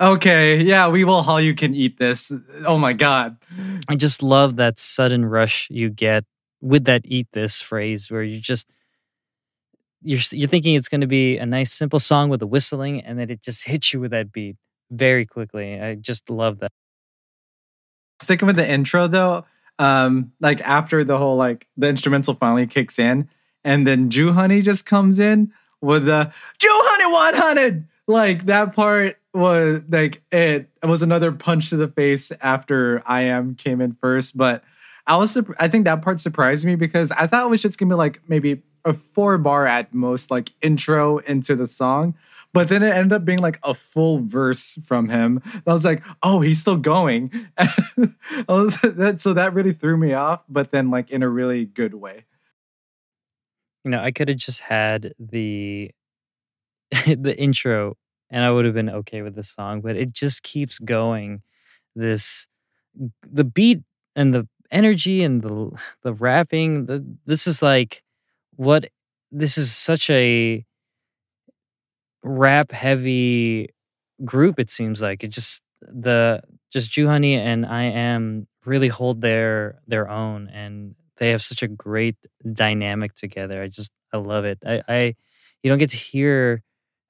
Okay, 0.00 0.62
yeah, 0.62 0.88
we 0.88 1.04
will 1.04 1.14
all 1.26 1.40
you 1.40 1.54
can 1.54 1.74
eat 1.74 1.98
this. 1.98 2.30
Oh 2.66 2.76
my 2.78 2.92
god. 2.92 3.36
I 3.88 3.96
just 3.96 4.22
love 4.22 4.56
that 4.56 4.78
sudden 4.78 5.24
rush 5.24 5.68
you 5.70 5.88
get 5.88 6.24
with 6.60 6.84
that 6.84 7.02
"eat 7.04 7.28
this" 7.32 7.62
phrase, 7.62 8.10
where 8.10 8.22
you 8.22 8.40
just 8.40 8.68
you're 10.06 10.20
you're 10.30 10.48
thinking 10.48 10.74
it's 10.74 10.88
going 10.88 11.00
to 11.00 11.06
be 11.06 11.36
a 11.36 11.44
nice 11.44 11.72
simple 11.72 11.98
song 11.98 12.28
with 12.28 12.40
a 12.40 12.46
whistling, 12.46 13.02
and 13.02 13.18
then 13.18 13.28
it 13.28 13.42
just 13.42 13.64
hits 13.66 13.92
you 13.92 14.00
with 14.00 14.12
that 14.12 14.32
beat 14.32 14.56
very 14.90 15.26
quickly. 15.26 15.80
I 15.80 15.96
just 15.96 16.30
love 16.30 16.60
that. 16.60 16.70
Sticking 18.20 18.46
with 18.46 18.56
the 18.56 18.68
intro 18.68 19.08
though, 19.08 19.44
um, 19.78 20.32
like 20.40 20.60
after 20.62 21.04
the 21.04 21.18
whole 21.18 21.36
like 21.36 21.66
the 21.76 21.88
instrumental 21.88 22.34
finally 22.34 22.66
kicks 22.66 22.98
in, 22.98 23.28
and 23.64 23.86
then 23.86 24.08
Joohoney 24.08 24.62
just 24.62 24.86
comes 24.86 25.18
in 25.18 25.52
with 25.80 26.06
the 26.06 26.32
Joohoney 26.58 27.12
100. 27.12 27.88
Like 28.06 28.46
that 28.46 28.74
part 28.74 29.18
was 29.34 29.82
like 29.88 30.22
it, 30.30 30.70
it 30.82 30.86
was 30.86 31.02
another 31.02 31.32
punch 31.32 31.70
to 31.70 31.76
the 31.76 31.88
face 31.88 32.32
after 32.40 33.02
I.M 33.04 33.56
came 33.56 33.80
in 33.80 33.96
first, 34.00 34.36
but 34.36 34.62
I 35.06 35.16
was 35.16 35.36
I 35.58 35.68
think 35.68 35.84
that 35.84 36.02
part 36.02 36.20
surprised 36.20 36.64
me 36.64 36.76
because 36.76 37.10
I 37.10 37.26
thought 37.26 37.44
it 37.44 37.50
was 37.50 37.60
just 37.60 37.78
gonna 37.78 37.90
be 37.90 37.96
like 37.96 38.20
maybe 38.28 38.62
a 38.86 38.94
four 38.94 39.36
bar 39.36 39.66
at 39.66 39.92
most 39.92 40.30
like 40.30 40.52
intro 40.62 41.18
into 41.18 41.54
the 41.56 41.66
song. 41.66 42.14
But 42.52 42.68
then 42.68 42.82
it 42.82 42.94
ended 42.94 43.12
up 43.12 43.24
being 43.26 43.40
like 43.40 43.58
a 43.64 43.74
full 43.74 44.20
verse 44.20 44.78
from 44.84 45.10
him. 45.10 45.42
I 45.66 45.72
was 45.74 45.84
like, 45.84 46.02
oh, 46.22 46.40
he's 46.40 46.58
still 46.58 46.78
going. 46.78 47.30
Was 48.48 48.80
that 48.80 49.20
so 49.20 49.34
that 49.34 49.52
really 49.52 49.74
threw 49.74 49.98
me 49.98 50.14
off, 50.14 50.42
but 50.48 50.70
then 50.70 50.90
like 50.90 51.10
in 51.10 51.22
a 51.22 51.28
really 51.28 51.66
good 51.66 51.92
way. 51.92 52.24
You 53.84 53.90
know, 53.90 54.00
I 54.00 54.10
could 54.10 54.28
have 54.28 54.38
just 54.38 54.60
had 54.60 55.12
the 55.18 55.90
the 57.06 57.36
intro, 57.36 57.96
and 58.30 58.42
I 58.42 58.52
would 58.52 58.64
have 58.64 58.74
been 58.74 58.90
okay 58.90 59.20
with 59.20 59.34
the 59.34 59.42
song. 59.42 59.82
But 59.82 59.96
it 59.96 60.12
just 60.12 60.42
keeps 60.42 60.78
going. 60.78 61.42
This 61.94 62.46
the 63.28 63.44
beat 63.44 63.82
and 64.14 64.32
the 64.32 64.48
energy 64.70 65.22
and 65.22 65.42
the 65.42 65.72
the 66.02 66.14
rapping. 66.14 66.86
The, 66.86 67.04
this 67.26 67.46
is 67.46 67.60
like 67.60 68.02
what 68.56 68.88
this 69.32 69.58
is 69.58 69.72
such 69.74 70.10
a 70.10 70.64
rap 72.22 72.72
heavy 72.72 73.68
group. 74.24 74.58
It 74.58 74.70
seems 74.70 75.02
like 75.02 75.24
it 75.24 75.28
just 75.28 75.62
the 75.82 76.42
just 76.72 76.94
Honey 76.96 77.34
and 77.34 77.66
I.M 77.66 78.46
really 78.64 78.88
hold 78.88 79.20
their 79.20 79.80
their 79.86 80.08
own 80.10 80.48
and 80.48 80.94
they 81.18 81.30
have 81.30 81.42
such 81.42 81.62
a 81.62 81.68
great 81.68 82.16
dynamic 82.52 83.14
together. 83.14 83.62
I 83.62 83.68
just 83.68 83.92
I 84.12 84.18
love 84.18 84.44
it. 84.44 84.58
I, 84.66 84.82
I 84.88 85.14
you 85.62 85.70
don't 85.70 85.78
get 85.78 85.90
to 85.90 85.96
hear 85.96 86.62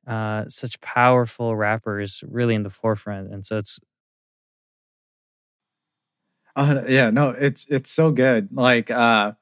uh, 0.07 0.47
such 0.49 0.81
powerful 0.81 1.57
rappers 1.57 2.25
really 2.29 2.55
in 2.55 2.65
the 2.65 2.71
forefront, 2.71 3.33
and 3.33 3.47
so 3.47 3.59
it's 3.59 3.81
Uh, 6.55 6.83
yeah, 6.89 7.11
no, 7.11 7.31
it's 7.31 7.67
it's 7.69 7.91
so 7.91 8.11
good. 8.11 8.49
Like 8.53 8.91
uh 8.91 9.33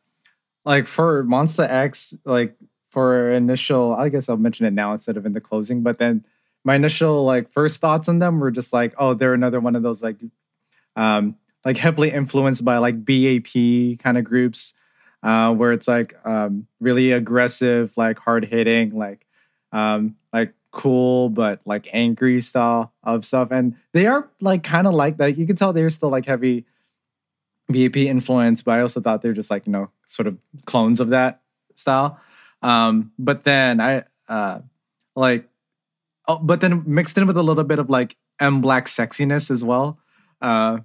like 0.64 0.87
for 0.87 1.24
Monsta 1.24 1.68
X, 1.68 2.14
like 2.24 2.57
for 2.90 3.33
initial, 3.33 3.94
I 3.94 4.09
guess 4.09 4.29
I'll 4.29 4.37
mention 4.37 4.66
it 4.66 4.72
now 4.72 4.92
instead 4.92 5.16
of 5.16 5.27
in 5.27 5.33
the 5.33 5.40
closing, 5.40 5.83
but 5.83 5.98
then 5.98 6.24
my 6.64 6.74
initial 6.77 7.24
like 7.24 7.53
first 7.53 7.81
thoughts 7.81 8.09
on 8.09 8.18
them 8.18 8.40
were 8.40 8.50
just 8.50 8.72
like, 8.72 8.94
oh, 8.98 9.14
they're 9.14 9.35
another 9.35 9.61
one 9.61 9.77
of 9.77 9.83
those 9.83 10.03
like 10.03 10.16
um 10.96 11.37
like 11.64 11.79
heavily 11.79 12.11
influenced 12.11 12.64
by 12.64 12.79
like 12.79 13.05
BAP 13.05 13.98
kind 13.98 14.16
of 14.16 14.24
groups, 14.24 14.74
uh, 15.22 15.53
where 15.53 15.72
it's 15.72 15.88
like 15.88 16.14
um 16.24 16.66
really 16.81 17.12
aggressive, 17.12 17.92
like 17.96 18.18
hard 18.18 18.44
hitting, 18.44 18.96
like 18.96 19.27
um 19.72 20.16
like 20.33 20.55
cool 20.70 21.29
but 21.29 21.61
like 21.64 21.88
angry 21.92 22.40
style 22.40 22.92
of 23.03 23.24
stuff. 23.24 23.48
And 23.50 23.77
they 23.92 24.07
are 24.07 24.29
like 24.40 24.62
kind 24.62 24.87
of 24.87 24.94
like 24.94 25.18
that. 25.18 25.37
You 25.37 25.46
can 25.46 25.57
tell 25.57 25.72
they're 25.72 25.90
still 25.90 26.11
like 26.11 26.27
heavy 26.27 26.64
BAP 27.68 27.96
influence, 27.96 28.62
but 28.62 28.72
I 28.72 28.81
also 28.81 29.00
thought 29.00 29.22
they're 29.22 29.33
just 29.33 29.50
like, 29.50 29.66
you 29.66 29.72
know, 29.72 29.90
sort 30.07 30.27
of 30.27 30.38
clones 30.66 31.00
of 31.00 31.11
that 31.11 31.40
style. 31.74 32.20
Um, 32.62 33.12
but 33.18 33.44
then 33.44 33.81
I 33.81 34.05
uh 34.29 34.61
like 35.16 35.48
oh, 36.27 36.37
but 36.37 36.61
then 36.61 36.83
mixed 36.87 37.16
in 37.18 37.27
with 37.27 37.37
a 37.37 37.42
little 37.42 37.64
bit 37.64 37.79
of 37.79 37.90
like 37.90 38.16
MBLAQ 38.40 38.85
sexiness 38.85 39.50
as 39.50 39.64
well. 39.64 39.98
Uh 40.40 40.79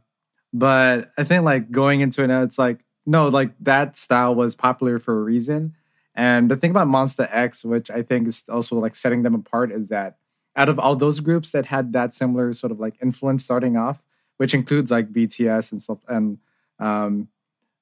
but 0.51 1.11
I 1.17 1.23
think 1.23 1.43
like 1.43 1.71
going 1.71 2.01
into 2.01 2.23
it 2.23 2.27
now, 2.27 2.41
it's 2.43 2.57
like, 2.57 2.79
no, 3.05 3.27
like 3.27 3.51
that 3.61 3.97
style 3.97 4.33
was 4.33 4.55
popular 4.55 4.99
for 4.99 5.19
a 5.19 5.23
reason. 5.23 5.75
And 6.15 6.49
the 6.49 6.57
thing 6.57 6.71
about 6.71 6.87
Monsta 6.87 7.29
X, 7.31 7.63
which 7.63 7.91
I 7.91 8.01
think 8.01 8.27
is 8.27 8.43
also 8.49 8.77
like 8.77 8.95
setting 8.95 9.23
them 9.23 9.35
apart, 9.35 9.71
is 9.71 9.89
that 9.89 10.17
out 10.55 10.69
of 10.69 10.79
all 10.79 10.95
those 10.95 11.19
groups 11.19 11.51
that 11.51 11.67
had 11.67 11.93
that 11.93 12.15
similar 12.15 12.53
sort 12.53 12.71
of 12.71 12.79
like 12.79 12.95
influence 13.01 13.43
starting 13.43 13.77
off, 13.77 14.01
which 14.37 14.53
includes 14.53 14.91
like 14.91 15.13
BTS 15.13 15.71
and 15.71 15.81
stuff 15.81 15.99
and 16.07 16.39
um 16.79 17.27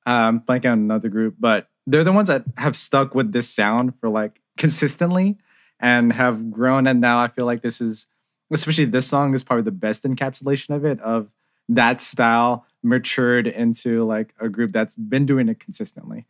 um 0.05 0.41
blanking 0.41 0.71
on 0.71 0.79
another 0.79 1.09
group, 1.09 1.35
but 1.39 1.69
they're 1.85 2.03
the 2.03 2.11
ones 2.11 2.27
that 2.27 2.43
have 2.57 2.75
stuck 2.75 3.15
with 3.15 3.31
this 3.31 3.49
sound 3.49 3.93
for 3.99 4.09
like 4.09 4.39
consistently 4.57 5.37
and 5.79 6.11
have 6.13 6.51
grown. 6.51 6.87
And 6.87 6.99
now 6.99 7.19
I 7.19 7.27
feel 7.27 7.45
like 7.45 7.61
this 7.61 7.81
is 7.81 8.07
especially 8.51 8.85
this 8.85 9.07
song 9.07 9.33
is 9.33 9.43
probably 9.43 9.63
the 9.63 9.71
best 9.71 10.03
encapsulation 10.03 10.75
of 10.75 10.85
it 10.85 10.99
of 11.01 11.29
that 11.69 12.01
style 12.01 12.65
matured 12.83 13.47
into 13.47 14.05
like 14.05 14.33
a 14.39 14.47
group 14.47 14.71
that's 14.71 14.95
been 14.95 15.25
doing 15.25 15.49
it 15.49 15.59
consistently. 15.59 16.25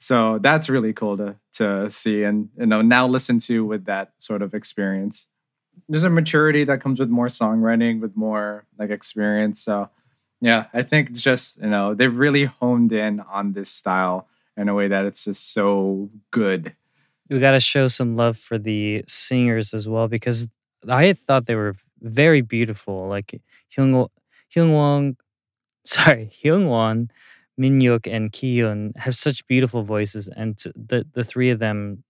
So 0.00 0.38
that's 0.38 0.68
really 0.68 0.92
cool 0.92 1.16
to 1.16 1.36
to 1.54 1.90
see 1.90 2.22
and 2.22 2.48
you 2.58 2.66
know 2.66 2.82
now 2.82 3.06
listen 3.06 3.38
to 3.40 3.64
with 3.64 3.86
that 3.86 4.12
sort 4.18 4.42
of 4.42 4.54
experience. 4.54 5.26
There's 5.88 6.04
a 6.04 6.10
maturity 6.10 6.64
that 6.64 6.80
comes 6.80 6.98
with 6.98 7.08
more 7.08 7.28
songwriting, 7.28 8.00
with 8.00 8.16
more 8.16 8.64
like 8.78 8.90
experience. 8.90 9.60
So 9.60 9.90
yeah, 10.40 10.66
I 10.72 10.82
think 10.82 11.10
it's 11.10 11.22
just 11.22 11.58
you 11.60 11.68
know 11.68 11.94
they've 11.94 12.14
really 12.14 12.44
honed 12.44 12.92
in 12.92 13.20
on 13.20 13.52
this 13.52 13.70
style 13.70 14.28
in 14.56 14.68
a 14.68 14.74
way 14.74 14.88
that 14.88 15.04
it's 15.04 15.24
just 15.24 15.52
so 15.52 16.10
good. 16.30 16.74
We 17.28 17.38
got 17.38 17.52
to 17.52 17.60
show 17.60 17.88
some 17.88 18.16
love 18.16 18.36
for 18.36 18.58
the 18.58 19.04
singers 19.06 19.74
as 19.74 19.88
well 19.88 20.08
because 20.08 20.48
I 20.88 21.12
thought 21.12 21.46
they 21.46 21.54
were 21.54 21.76
very 22.00 22.40
beautiful. 22.40 23.08
Like 23.08 23.40
Hyung 23.76 24.08
Hyungwon, 24.54 25.16
sorry 25.84 26.30
Hyung 26.42 26.66
Hyungwon, 26.66 27.08
Minhyuk, 27.60 28.10
and 28.10 28.32
Kihyun 28.32 28.96
have 28.96 29.16
such 29.16 29.46
beautiful 29.46 29.82
voices, 29.82 30.28
and 30.28 30.56
the 30.74 31.06
the 31.12 31.24
three 31.24 31.50
of 31.50 31.58
them. 31.58 32.04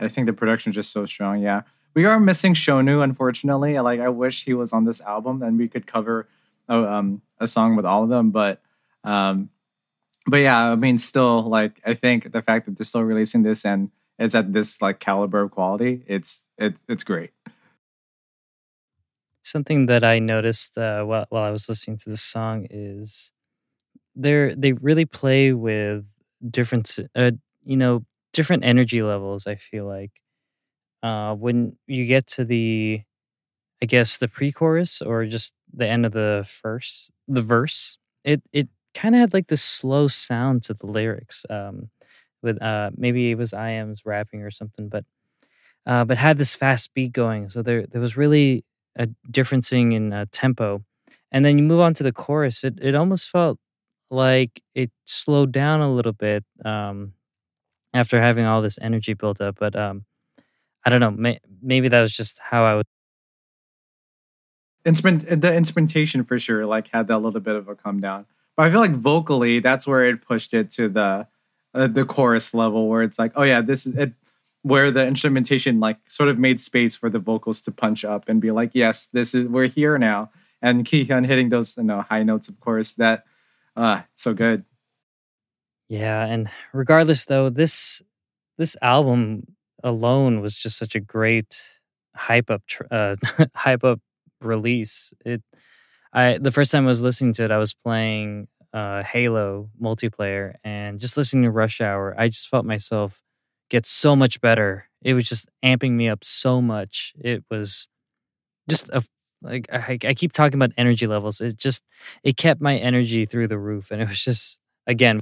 I 0.00 0.08
think 0.08 0.26
the 0.26 0.32
production's 0.32 0.74
just 0.74 0.92
so 0.92 1.06
strong. 1.06 1.40
Yeah, 1.40 1.62
we 1.94 2.04
are 2.04 2.18
missing 2.18 2.54
Shonu, 2.54 3.02
unfortunately. 3.02 3.78
Like 3.78 4.00
I 4.00 4.08
wish 4.08 4.44
he 4.44 4.54
was 4.54 4.72
on 4.72 4.84
this 4.84 5.00
album 5.00 5.42
and 5.42 5.58
we 5.58 5.68
could 5.68 5.86
cover 5.86 6.28
a, 6.68 6.76
um, 6.76 7.22
a 7.38 7.46
song 7.46 7.76
with 7.76 7.84
all 7.84 8.02
of 8.02 8.08
them. 8.08 8.30
But 8.30 8.60
um, 9.04 9.50
but 10.26 10.38
yeah, 10.38 10.72
I 10.72 10.74
mean, 10.74 10.98
still 10.98 11.42
like 11.42 11.80
I 11.84 11.94
think 11.94 12.32
the 12.32 12.42
fact 12.42 12.66
that 12.66 12.76
they're 12.76 12.84
still 12.84 13.02
releasing 13.02 13.42
this 13.42 13.64
and 13.64 13.90
it's 14.18 14.34
at 14.34 14.52
this 14.52 14.80
like 14.80 15.00
caliber 15.00 15.42
of 15.42 15.50
quality, 15.50 16.02
it's 16.06 16.44
it's 16.58 16.82
it's 16.88 17.04
great. 17.04 17.30
Something 19.42 19.86
that 19.86 20.02
I 20.04 20.18
noticed 20.20 20.78
uh, 20.78 21.04
while 21.04 21.26
while 21.28 21.42
I 21.44 21.50
was 21.50 21.68
listening 21.68 21.98
to 21.98 22.10
this 22.10 22.22
song 22.22 22.66
is 22.70 23.32
they 24.16 24.54
they 24.56 24.72
really 24.72 25.04
play 25.04 25.52
with 25.52 26.04
different 26.48 26.98
uh, 27.14 27.32
you 27.64 27.76
know 27.76 28.04
different 28.32 28.64
energy 28.64 29.02
levels. 29.02 29.46
I 29.46 29.56
feel 29.56 29.86
like 29.86 30.12
uh, 31.04 31.34
when 31.36 31.76
you 31.88 32.06
get 32.06 32.28
to 32.28 32.46
the 32.46 33.02
I 33.82 33.86
guess 33.86 34.16
the 34.18 34.28
pre-chorus 34.28 35.02
or 35.02 35.26
just 35.26 35.54
the 35.72 35.88
end 35.88 36.06
of 36.06 36.12
the 36.12 36.44
first 36.48 37.10
the 37.28 37.42
verse, 37.42 37.98
it 38.24 38.42
it 38.52 38.68
kind 38.94 39.14
of 39.14 39.20
had 39.20 39.34
like 39.34 39.48
this 39.48 39.62
slow 39.62 40.08
sound 40.08 40.62
to 40.64 40.74
the 40.74 40.86
lyrics. 40.86 41.44
Um, 41.50 41.90
with 42.42 42.60
uh 42.62 42.90
maybe 42.96 43.30
it 43.30 43.38
was 43.38 43.52
IM's 43.54 44.02
rapping 44.06 44.42
or 44.42 44.50
something, 44.50 44.88
but 44.88 45.04
uh, 45.86 46.04
but 46.04 46.18
had 46.18 46.38
this 46.38 46.54
fast 46.54 46.92
beat 46.94 47.12
going. 47.12 47.48
So 47.50 47.62
there 47.62 47.86
there 47.86 48.00
was 48.00 48.16
really 48.16 48.64
a 48.96 49.08
differencing 49.30 49.94
in 49.94 50.12
uh, 50.12 50.26
tempo. 50.32 50.84
And 51.32 51.44
then 51.44 51.58
you 51.58 51.64
move 51.64 51.80
on 51.80 51.94
to 51.94 52.02
the 52.04 52.12
chorus. 52.12 52.64
It 52.64 52.78
it 52.80 52.94
almost 52.94 53.28
felt 53.28 53.58
like 54.10 54.62
it 54.74 54.90
slowed 55.06 55.52
down 55.52 55.80
a 55.80 55.92
little 55.92 56.12
bit 56.12 56.44
um, 56.64 57.14
after 57.94 58.20
having 58.20 58.46
all 58.46 58.62
this 58.62 58.78
energy 58.82 59.14
built 59.14 59.40
up. 59.40 59.56
But 59.60 59.76
um, 59.76 60.04
I 60.84 60.90
don't 60.90 61.00
know. 61.00 61.10
May, 61.10 61.40
maybe 61.62 61.88
that 61.88 62.00
was 62.00 62.14
just 62.14 62.38
how 62.38 62.64
I 62.64 62.74
was. 62.74 62.84
Instrument 64.84 65.40
the 65.40 65.54
instrumentation 65.54 66.24
for 66.24 66.38
sure 66.38 66.66
like 66.66 66.88
had 66.88 67.08
that 67.08 67.18
little 67.18 67.40
bit 67.40 67.56
of 67.56 67.68
a 67.68 67.74
come 67.74 68.00
down. 68.00 68.26
But 68.56 68.66
I 68.66 68.70
feel 68.70 68.80
like 68.80 68.92
vocally, 68.92 69.60
that's 69.60 69.86
where 69.86 70.04
it 70.04 70.22
pushed 70.22 70.52
it 70.52 70.70
to 70.72 70.88
the 70.88 71.26
uh, 71.74 71.86
the 71.86 72.04
chorus 72.04 72.54
level, 72.54 72.88
where 72.88 73.02
it's 73.02 73.18
like, 73.18 73.32
oh 73.34 73.42
yeah, 73.42 73.62
this 73.62 73.86
is 73.86 73.96
it. 73.96 74.12
Where 74.62 74.90
the 74.90 75.06
instrumentation 75.06 75.80
like 75.80 75.98
sort 76.06 76.28
of 76.28 76.38
made 76.38 76.60
space 76.60 76.96
for 76.96 77.10
the 77.10 77.18
vocals 77.18 77.60
to 77.62 77.72
punch 77.72 78.04
up 78.04 78.28
and 78.28 78.40
be 78.40 78.50
like, 78.50 78.70
yes, 78.74 79.06
this 79.06 79.34
is 79.34 79.48
we're 79.48 79.66
here 79.68 79.98
now. 79.98 80.30
And 80.62 80.84
Kihyun 80.84 81.26
hitting 81.26 81.48
those 81.48 81.76
you 81.76 81.82
know 81.82 82.02
high 82.02 82.22
notes, 82.22 82.48
of 82.48 82.60
course, 82.60 82.94
that 82.94 83.24
uh 83.76 84.02
so 84.14 84.34
good. 84.34 84.64
Yeah, 85.88 86.24
and 86.24 86.48
regardless 86.72 87.24
though, 87.24 87.50
this 87.50 88.02
this 88.58 88.76
album 88.82 89.53
alone 89.84 90.42
was 90.42 90.56
just 90.56 90.78
such 90.78 90.96
a 90.96 91.00
great 91.00 91.56
hype 92.16 92.50
up 92.50 92.62
uh, 92.92 93.16
hype 93.56 93.84
up 93.84 94.00
release. 94.42 95.14
It 95.26 95.42
I 96.12 96.38
the 96.38 96.50
first 96.50 96.72
time 96.72 96.84
I 96.84 96.88
was 96.88 97.02
listening 97.02 97.32
to 97.34 97.44
it, 97.44 97.50
I 97.50 97.58
was 97.58 97.74
playing 97.74 98.48
uh, 98.72 99.02
Halo 99.04 99.70
multiplayer 99.80 100.54
and 100.64 101.00
just 101.00 101.16
listening 101.16 101.44
to 101.44 101.50
Rush 101.50 101.80
Hour. 101.80 102.14
I 102.18 102.28
just 102.28 102.48
felt 102.48 102.64
myself 102.64 103.22
get 103.70 103.86
so 103.86 104.16
much 104.16 104.40
better. 104.40 104.88
It 105.02 105.14
was 105.14 105.28
just 105.28 105.48
amping 105.64 105.92
me 105.92 106.08
up 106.08 106.24
so 106.24 106.60
much. 106.60 107.14
It 107.18 107.44
was 107.50 107.88
just 108.68 108.88
a 108.90 109.02
like 109.42 109.66
I, 109.72 109.98
I 110.04 110.14
keep 110.14 110.32
talking 110.32 110.54
about 110.56 110.72
energy 110.78 111.06
levels. 111.06 111.40
It 111.40 111.56
just 111.56 111.82
it 112.22 112.36
kept 112.36 112.60
my 112.60 112.76
energy 112.76 113.26
through 113.26 113.48
the 113.48 113.58
roof, 113.58 113.90
and 113.90 114.00
it 114.02 114.08
was 114.08 114.22
just 114.24 114.58
again 114.86 115.20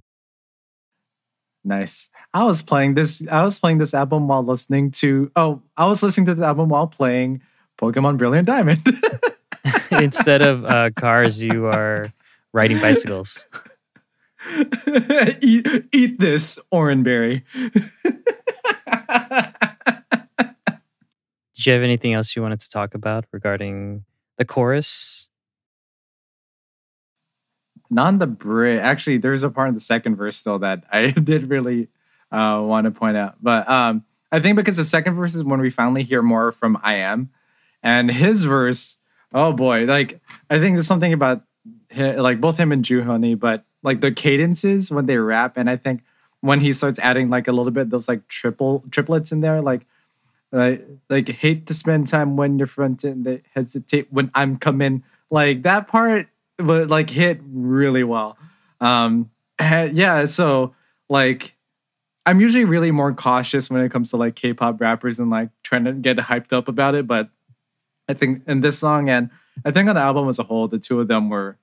Nice. 1.64 2.08
I 2.34 2.44
was 2.44 2.62
playing 2.62 2.94
this. 2.94 3.22
I 3.30 3.44
was 3.44 3.58
playing 3.58 3.78
this 3.78 3.94
album 3.94 4.26
while 4.26 4.44
listening 4.44 4.90
to. 4.92 5.30
Oh, 5.36 5.62
I 5.76 5.86
was 5.86 6.02
listening 6.02 6.26
to 6.26 6.34
this 6.34 6.42
album 6.42 6.68
while 6.68 6.86
playing 6.86 7.42
Pokemon 7.80 8.18
Brilliant 8.18 8.46
Diamond. 8.46 8.82
instead 9.92 10.42
of 10.42 10.64
uh, 10.64 10.90
cars, 10.96 11.42
you 11.42 11.66
are 11.66 12.12
riding 12.52 12.80
bicycles. 12.80 13.46
eat, 15.40 15.68
eat 15.92 16.18
this 16.18 16.58
Oranberry. 16.70 17.44
Did 21.54 21.66
you 21.66 21.72
have 21.74 21.82
anything 21.82 22.12
else 22.12 22.34
you 22.34 22.42
wanted 22.42 22.60
to 22.60 22.70
talk 22.70 22.94
about 22.94 23.24
regarding 23.32 24.04
the 24.36 24.44
chorus? 24.44 25.30
Not 27.92 28.18
the 28.18 28.26
bridge. 28.26 28.80
Actually, 28.80 29.18
there's 29.18 29.42
a 29.42 29.50
part 29.50 29.68
in 29.68 29.74
the 29.74 29.80
second 29.80 30.16
verse 30.16 30.36
still 30.38 30.58
that 30.60 30.84
I 30.92 31.10
did 31.10 31.50
really 31.50 31.88
uh, 32.30 32.62
want 32.64 32.86
to 32.86 32.90
point 32.90 33.16
out. 33.18 33.36
But 33.42 33.68
um, 33.68 34.04
I 34.32 34.40
think 34.40 34.56
because 34.56 34.78
the 34.78 34.84
second 34.84 35.14
verse 35.14 35.34
is 35.34 35.44
when 35.44 35.60
we 35.60 35.68
finally 35.70 36.02
hear 36.02 36.22
more 36.22 36.52
from 36.52 36.78
I.M, 36.82 37.30
and 37.82 38.10
his 38.10 38.44
verse. 38.44 38.96
Oh 39.34 39.52
boy! 39.52 39.84
Like 39.84 40.20
I 40.48 40.58
think 40.58 40.76
there's 40.76 40.86
something 40.86 41.12
about 41.12 41.42
hi- 41.94 42.16
like 42.16 42.40
both 42.40 42.56
him 42.56 42.72
and 42.72 42.84
Joohoney, 42.84 43.38
but 43.38 43.64
like 43.82 44.00
the 44.00 44.12
cadences 44.12 44.90
when 44.90 45.06
they 45.06 45.18
rap, 45.18 45.56
and 45.56 45.68
I 45.68 45.76
think 45.76 46.02
when 46.40 46.60
he 46.60 46.72
starts 46.72 46.98
adding 46.98 47.30
like 47.30 47.48
a 47.48 47.52
little 47.52 47.70
bit 47.72 47.90
those 47.90 48.08
like 48.08 48.26
triple 48.28 48.84
triplets 48.90 49.32
in 49.32 49.40
there, 49.40 49.60
like 49.60 49.86
like 50.50 50.86
like 51.10 51.28
hate 51.28 51.66
to 51.66 51.74
spend 51.74 52.06
time 52.08 52.36
when 52.36 52.58
you're 52.58 52.66
front 52.66 53.04
and 53.04 53.24
they 53.24 53.42
hesitate 53.54 54.08
when 54.10 54.30
I'm 54.34 54.56
coming. 54.56 55.02
Like 55.30 55.62
that 55.62 55.88
part 55.88 56.28
would 56.64 56.90
like 56.90 57.10
hit 57.10 57.40
really 57.44 58.04
well. 58.04 58.36
Um 58.80 59.30
yeah, 59.60 60.24
so 60.24 60.74
like 61.08 61.56
I'm 62.24 62.40
usually 62.40 62.64
really 62.64 62.90
more 62.90 63.12
cautious 63.12 63.68
when 63.68 63.82
it 63.82 63.90
comes 63.90 64.10
to 64.10 64.16
like 64.16 64.36
K-pop 64.36 64.80
rappers 64.80 65.18
and 65.18 65.30
like 65.30 65.50
trying 65.62 65.84
to 65.84 65.92
get 65.92 66.18
hyped 66.18 66.52
up 66.52 66.68
about 66.68 66.94
it, 66.94 67.06
but 67.06 67.30
I 68.08 68.14
think 68.14 68.42
in 68.46 68.60
this 68.60 68.78
song 68.78 69.08
and 69.08 69.30
I 69.64 69.70
think 69.70 69.88
on 69.88 69.94
the 69.94 70.00
album 70.00 70.28
as 70.28 70.38
a 70.38 70.44
whole, 70.44 70.68
the 70.68 70.78
two 70.78 71.00
of 71.00 71.08
them 71.08 71.28
were 71.28 71.58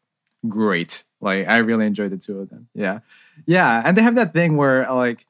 great. 0.48 1.04
Like 1.22 1.48
I 1.48 1.58
really 1.58 1.86
enjoyed 1.86 2.12
the 2.12 2.18
two 2.18 2.40
of 2.40 2.50
them. 2.50 2.68
Yeah. 2.74 3.00
Yeah. 3.46 3.82
And 3.84 3.98
they 3.98 4.02
have 4.02 4.16
that 4.16 4.34
thing 4.34 4.58
where 4.58 4.92
like 4.92 5.26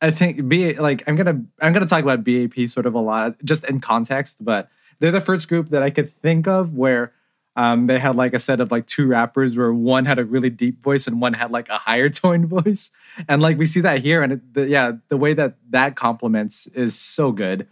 I 0.00 0.10
think 0.10 0.48
B 0.48 0.74
like 0.74 1.02
I'm 1.06 1.16
gonna 1.16 1.42
I'm 1.60 1.72
gonna 1.72 1.86
talk 1.86 2.02
about 2.02 2.24
BAP 2.24 2.68
sort 2.68 2.86
of 2.86 2.94
a 2.94 3.00
lot 3.00 3.36
just 3.44 3.64
in 3.64 3.80
context, 3.80 4.44
but 4.44 4.68
they're 4.98 5.10
the 5.10 5.20
first 5.20 5.48
group 5.48 5.70
that 5.70 5.82
I 5.82 5.90
could 5.90 6.12
think 6.22 6.46
of 6.46 6.74
where 6.74 7.12
um, 7.58 7.88
they 7.88 7.98
had 7.98 8.14
like 8.14 8.34
a 8.34 8.38
set 8.38 8.60
of 8.60 8.70
like 8.70 8.86
two 8.86 9.08
rappers 9.08 9.58
where 9.58 9.72
one 9.72 10.04
had 10.04 10.20
a 10.20 10.24
really 10.24 10.48
deep 10.48 10.80
voice 10.80 11.08
and 11.08 11.20
one 11.20 11.32
had 11.32 11.50
like 11.50 11.68
a 11.68 11.76
higher 11.76 12.08
toned 12.08 12.46
voice, 12.46 12.92
and 13.28 13.42
like 13.42 13.58
we 13.58 13.66
see 13.66 13.80
that 13.80 13.98
here, 14.00 14.22
and 14.22 14.34
it, 14.34 14.54
the, 14.54 14.68
yeah, 14.68 14.92
the 15.08 15.16
way 15.16 15.34
that 15.34 15.56
that 15.70 15.96
complements 15.96 16.68
is 16.68 16.96
so 16.96 17.32
good, 17.32 17.66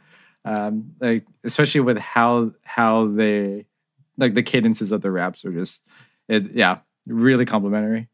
um, 0.44 0.92
like 1.00 1.24
especially 1.44 1.82
with 1.82 1.98
how 1.98 2.50
how 2.64 3.06
they 3.06 3.66
like 4.18 4.34
the 4.34 4.42
cadences 4.42 4.90
of 4.90 5.02
the 5.02 5.10
raps 5.12 5.44
are 5.44 5.52
just 5.52 5.84
it 6.28 6.52
yeah 6.52 6.80
really 7.06 7.44
complimentary. 7.44 8.08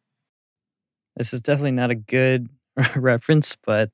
This 1.16 1.32
is 1.32 1.40
definitely 1.40 1.70
not 1.72 1.90
a 1.90 1.94
good 1.94 2.50
reference, 2.94 3.56
but 3.64 3.88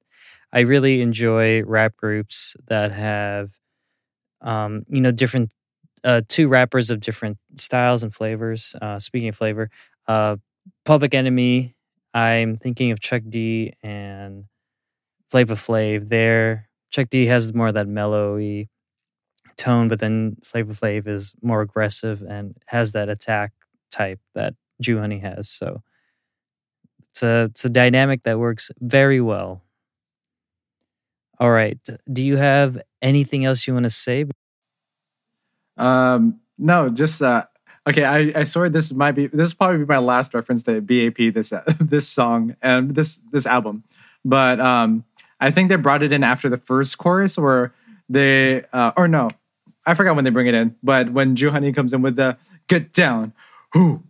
I 0.52 0.60
really 0.60 1.00
enjoy 1.00 1.62
rap 1.62 1.96
groups 1.96 2.56
that 2.66 2.90
have, 2.90 3.52
um, 4.40 4.84
you 4.88 5.00
know, 5.00 5.12
different 5.12 5.52
uh, 6.04 6.22
two 6.28 6.48
rappers 6.48 6.90
of 6.90 7.00
different 7.00 7.38
styles 7.56 8.02
and 8.02 8.14
flavors. 8.14 8.74
Uh, 8.80 8.98
speaking 8.98 9.28
of 9.28 9.36
flavor, 9.36 9.70
uh, 10.06 10.36
Public 10.84 11.14
Enemy. 11.14 11.74
I'm 12.14 12.56
thinking 12.56 12.90
of 12.90 13.00
Chuck 13.00 13.22
D 13.28 13.74
and 13.82 14.44
Flava 15.30 15.54
Flav. 15.54 16.08
There, 16.08 16.68
Chuck 16.90 17.08
D 17.10 17.26
has 17.26 17.52
more 17.54 17.68
of 17.68 17.74
that 17.74 17.86
mellowy 17.86 18.68
tone, 19.56 19.88
but 19.88 20.00
then 20.00 20.36
Flava 20.42 20.72
Flav 20.72 21.06
is 21.06 21.34
more 21.42 21.60
aggressive 21.60 22.22
and 22.22 22.56
has 22.66 22.92
that 22.92 23.08
attack 23.08 23.52
type 23.90 24.20
that 24.34 24.54
Joohoney 24.82 25.20
has. 25.20 25.48
So 25.48 25.82
it's 27.10 27.22
a 27.22 27.44
it's 27.44 27.64
a 27.64 27.70
dynamic 27.70 28.22
that 28.22 28.38
works 28.38 28.70
very 28.80 29.20
well. 29.20 29.62
All 31.40 31.50
right. 31.50 31.78
Do 32.12 32.24
you 32.24 32.36
have 32.36 32.80
anything 33.00 33.44
else 33.44 33.66
you 33.66 33.74
want 33.74 33.84
to 33.84 33.90
say? 33.90 34.24
Um, 35.78 36.40
no, 36.58 36.88
just 36.88 37.22
uh, 37.22 37.44
Okay, 37.88 38.04
I, 38.04 38.40
I 38.40 38.42
swear 38.42 38.68
this 38.68 38.92
might 38.92 39.12
be 39.12 39.28
this 39.28 39.48
is 39.48 39.54
probably 39.54 39.86
my 39.86 39.96
last 39.96 40.34
reference 40.34 40.62
to 40.64 40.82
BAP 40.82 41.32
this 41.32 41.54
uh, 41.54 41.62
this 41.80 42.06
song 42.06 42.54
and 42.60 42.94
this 42.94 43.18
this 43.32 43.46
album, 43.46 43.82
but 44.26 44.60
um, 44.60 45.04
I 45.40 45.50
think 45.50 45.70
they 45.70 45.76
brought 45.76 46.02
it 46.02 46.12
in 46.12 46.22
after 46.22 46.50
the 46.50 46.58
first 46.58 46.98
chorus 46.98 47.38
where 47.38 47.72
they 48.06 48.64
uh, 48.74 48.92
or 48.94 49.08
no, 49.08 49.30
I 49.86 49.94
forgot 49.94 50.16
when 50.16 50.24
they 50.24 50.30
bring 50.30 50.48
it 50.48 50.54
in, 50.54 50.76
but 50.82 51.12
when 51.12 51.34
Joohoney 51.34 51.74
comes 51.74 51.94
in 51.94 52.02
with 52.02 52.16
the 52.16 52.36
get 52.66 52.92
down, 52.92 53.32
who, 53.72 54.02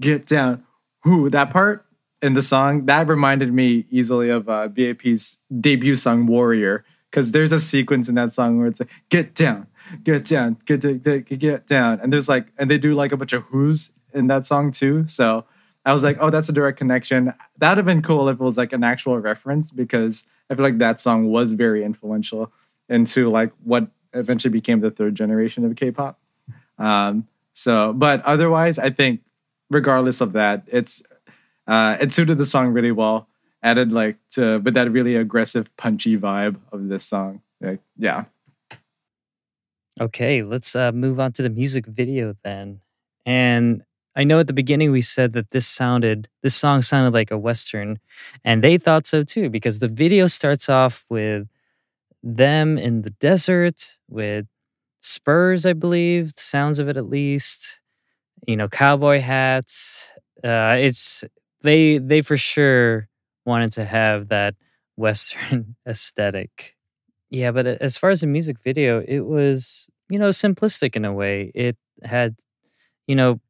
get 0.00 0.26
down, 0.26 0.64
who 1.04 1.30
that 1.30 1.50
part 1.50 1.86
in 2.20 2.34
the 2.34 2.42
song 2.42 2.86
that 2.86 3.06
reminded 3.06 3.52
me 3.52 3.86
easily 3.92 4.28
of 4.28 4.48
uh, 4.48 4.66
BAP's 4.66 5.38
debut 5.60 5.94
song 5.94 6.26
Warrior 6.26 6.84
because 7.08 7.30
there's 7.30 7.52
a 7.52 7.60
sequence 7.60 8.08
in 8.08 8.16
that 8.16 8.32
song 8.32 8.58
where 8.58 8.66
it's 8.66 8.80
like 8.80 8.90
get 9.08 9.36
down, 9.36 9.68
get 10.04 10.24
down, 10.26 10.56
get 10.64 10.80
get, 11.02 11.38
get 11.38 11.66
down, 11.66 12.00
and 12.00 12.12
there's 12.12 12.28
like 12.28 12.48
and 12.58 12.70
they 12.70 12.78
do 12.78 12.94
like 12.94 13.12
a 13.12 13.16
bunch 13.16 13.32
of 13.32 13.42
who's 13.44 13.92
in 14.12 14.26
that 14.28 14.46
song 14.46 14.72
too. 14.72 15.06
So 15.06 15.44
I 15.84 15.92
was 15.92 16.04
like, 16.04 16.18
oh, 16.20 16.30
that's 16.30 16.48
a 16.48 16.52
direct 16.52 16.78
connection. 16.78 17.32
That'd 17.58 17.78
have 17.78 17.86
been 17.86 18.02
cool 18.02 18.28
if 18.28 18.34
it 18.34 18.44
was 18.44 18.58
like 18.58 18.72
an 18.72 18.84
actual 18.84 19.18
reference 19.18 19.70
because 19.70 20.24
I 20.48 20.54
feel 20.54 20.64
like 20.64 20.78
that 20.78 21.00
song 21.00 21.30
was 21.30 21.52
very 21.52 21.84
influential 21.84 22.52
into 22.88 23.30
like 23.30 23.52
what 23.64 23.88
eventually 24.12 24.52
became 24.52 24.80
the 24.80 24.90
third 24.90 25.14
generation 25.14 25.64
of 25.64 25.76
K-pop. 25.76 26.18
Um, 26.78 27.28
so, 27.52 27.92
but 27.92 28.22
otherwise, 28.24 28.78
I 28.78 28.90
think 28.90 29.20
regardless 29.70 30.20
of 30.20 30.32
that, 30.32 30.64
it's 30.66 31.02
uh, 31.66 31.96
it 32.00 32.12
suited 32.12 32.38
the 32.38 32.46
song 32.46 32.68
really 32.68 32.92
well. 32.92 33.28
Added 33.62 33.92
like 33.92 34.16
to, 34.30 34.58
but 34.58 34.74
that 34.74 34.90
really 34.90 35.16
aggressive, 35.16 35.74
punchy 35.76 36.16
vibe 36.16 36.56
of 36.72 36.88
this 36.88 37.04
song. 37.04 37.42
Like, 37.60 37.80
yeah, 37.98 38.24
Okay, 40.00 40.42
let's 40.42 40.74
uh, 40.74 40.92
move 40.92 41.20
on 41.20 41.32
to 41.32 41.42
the 41.42 41.50
music 41.50 41.86
video 41.86 42.34
then. 42.42 42.80
And 43.26 43.82
I 44.16 44.24
know 44.24 44.40
at 44.40 44.46
the 44.46 44.52
beginning 44.54 44.90
we 44.92 45.02
said 45.02 45.34
that 45.34 45.50
this 45.50 45.66
sounded, 45.66 46.28
this 46.42 46.54
song 46.54 46.82
sounded 46.82 47.12
like 47.12 47.30
a 47.30 47.38
Western, 47.38 47.98
and 48.44 48.64
they 48.64 48.78
thought 48.78 49.06
so 49.06 49.22
too, 49.24 49.50
because 49.50 49.78
the 49.78 49.88
video 49.88 50.26
starts 50.26 50.68
off 50.68 51.04
with 51.10 51.48
them 52.22 52.78
in 52.78 53.02
the 53.02 53.10
desert 53.10 53.98
with 54.08 54.46
spurs, 55.02 55.66
I 55.66 55.74
believe, 55.74 56.32
sounds 56.36 56.78
of 56.80 56.88
it 56.88 56.96
at 56.96 57.08
least, 57.08 57.80
you 58.46 58.56
know, 58.56 58.68
cowboy 58.68 59.20
hats. 59.20 60.10
Uh, 60.44 60.76
it's, 60.80 61.24
they, 61.62 61.98
they 61.98 62.22
for 62.22 62.36
sure 62.36 63.08
wanted 63.46 63.72
to 63.72 63.84
have 63.84 64.28
that 64.28 64.54
Western 64.96 65.76
aesthetic. 65.88 66.76
Yeah, 67.30 67.52
but 67.52 67.66
as 67.66 67.96
far 67.96 68.10
as 68.10 68.22
the 68.22 68.26
music 68.26 68.58
video, 68.60 69.04
it 69.06 69.20
was, 69.20 69.88
you 70.08 70.18
know, 70.18 70.30
simplistic 70.30 70.96
in 70.96 71.04
a 71.04 71.12
way. 71.12 71.52
It 71.54 71.76
had, 72.02 72.34
you 73.06 73.14
know, 73.14 73.40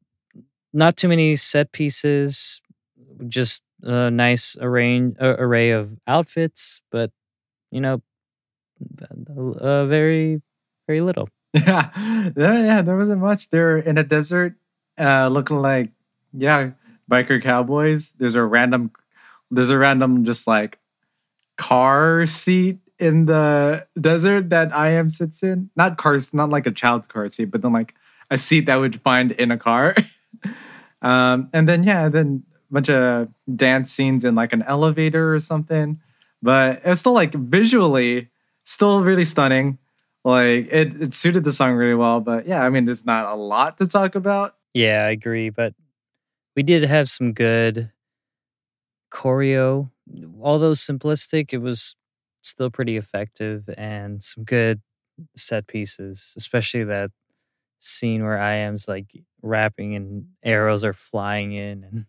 not 0.73 0.97
too 0.97 1.07
many 1.07 1.35
set 1.35 1.71
pieces, 1.71 2.61
just 3.27 3.63
a 3.83 4.11
nice 4.11 4.55
uh, 4.61 4.65
array 4.67 5.71
of 5.71 5.97
outfits, 6.07 6.81
but, 6.91 7.11
you 7.71 7.81
know, 7.81 8.01
uh, 9.59 9.85
very, 9.85 10.41
very 10.87 11.01
little. 11.01 11.27
yeah, 11.53 11.89
yeah, 12.37 12.63
yeah. 12.63 12.81
There 12.81 12.97
wasn't 12.97 13.21
much. 13.21 13.49
They're 13.49 13.77
in 13.77 13.97
a 13.97 14.03
desert, 14.03 14.55
uh, 14.99 15.27
looking 15.27 15.57
like 15.57 15.89
yeah, 16.33 16.71
biker 17.09 17.41
cowboys. 17.41 18.11
There's 18.17 18.35
a 18.35 18.43
random, 18.43 18.91
there's 19.49 19.69
a 19.69 19.77
random 19.77 20.23
just 20.25 20.47
like 20.47 20.79
car 21.57 22.25
seat 22.25 22.79
in 23.01 23.25
the 23.25 23.87
desert 23.99 24.51
that 24.51 24.73
I.M 24.73 25.09
sits 25.09 25.41
in. 25.41 25.69
Not 25.75 25.97
cars, 25.97 26.33
not 26.33 26.49
like 26.49 26.67
a 26.67 26.71
child's 26.71 27.07
car 27.07 27.27
seat, 27.29 27.45
but 27.45 27.61
then 27.61 27.73
like 27.73 27.95
a 28.29 28.37
seat 28.37 28.67
that 28.67 28.75
would 28.75 29.01
find 29.01 29.31
in 29.31 29.51
a 29.51 29.57
car. 29.57 29.95
um, 31.01 31.49
and 31.51 31.67
then 31.67 31.83
yeah, 31.83 32.07
then 32.09 32.43
a 32.69 32.73
bunch 32.73 32.89
of 32.89 33.27
dance 33.53 33.91
scenes 33.91 34.23
in 34.23 34.35
like 34.35 34.53
an 34.53 34.61
elevator 34.63 35.33
or 35.33 35.39
something. 35.39 35.99
But 36.43 36.81
it's 36.85 36.99
still 36.99 37.13
like 37.13 37.33
visually 37.33 38.29
still 38.63 39.03
really 39.03 39.25
stunning. 39.25 39.79
Like 40.23 40.67
it, 40.71 41.01
it 41.01 41.13
suited 41.15 41.43
the 41.43 41.51
song 41.51 41.73
really 41.73 41.95
well. 41.95 42.19
But 42.19 42.47
yeah, 42.47 42.61
I 42.61 42.69
mean, 42.69 42.85
there's 42.85 43.05
not 43.05 43.25
a 43.25 43.35
lot 43.35 43.79
to 43.79 43.87
talk 43.87 44.13
about. 44.15 44.55
Yeah, 44.73 45.05
I 45.05 45.09
agree. 45.09 45.49
But 45.49 45.73
we 46.55 46.61
did 46.63 46.83
have 46.83 47.09
some 47.09 47.33
good 47.33 47.91
choreo. 49.11 49.89
Although 50.41 50.73
simplistic, 50.73 51.53
it 51.53 51.59
was 51.59 51.95
still 52.41 52.69
pretty 52.69 52.97
effective 52.97 53.69
and 53.77 54.21
some 54.23 54.43
good 54.43 54.81
set 55.35 55.67
pieces, 55.67 56.33
especially 56.37 56.83
that 56.85 57.11
scene 57.79 58.23
where 58.23 58.39
I.M's 58.39 58.87
like 58.87 59.07
rapping 59.41 59.95
and 59.95 60.27
arrows 60.43 60.83
are 60.83 60.93
flying 60.93 61.53
in 61.53 61.83
and 61.83 62.05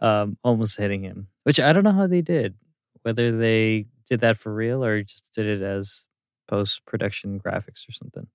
um, 0.02 0.38
almost 0.44 0.78
hitting 0.78 1.02
him, 1.02 1.28
which 1.44 1.58
I 1.58 1.72
don't 1.72 1.84
know 1.84 1.92
how 1.92 2.06
they 2.06 2.22
did. 2.22 2.54
Whether 3.02 3.36
they 3.36 3.86
did 4.08 4.20
that 4.20 4.38
for 4.38 4.54
real 4.54 4.84
or 4.84 5.02
just 5.02 5.34
did 5.34 5.46
it 5.46 5.62
as 5.62 6.06
post 6.48 6.84
production 6.86 7.40
graphics 7.40 7.88
or 7.88 7.92
something. 7.92 8.26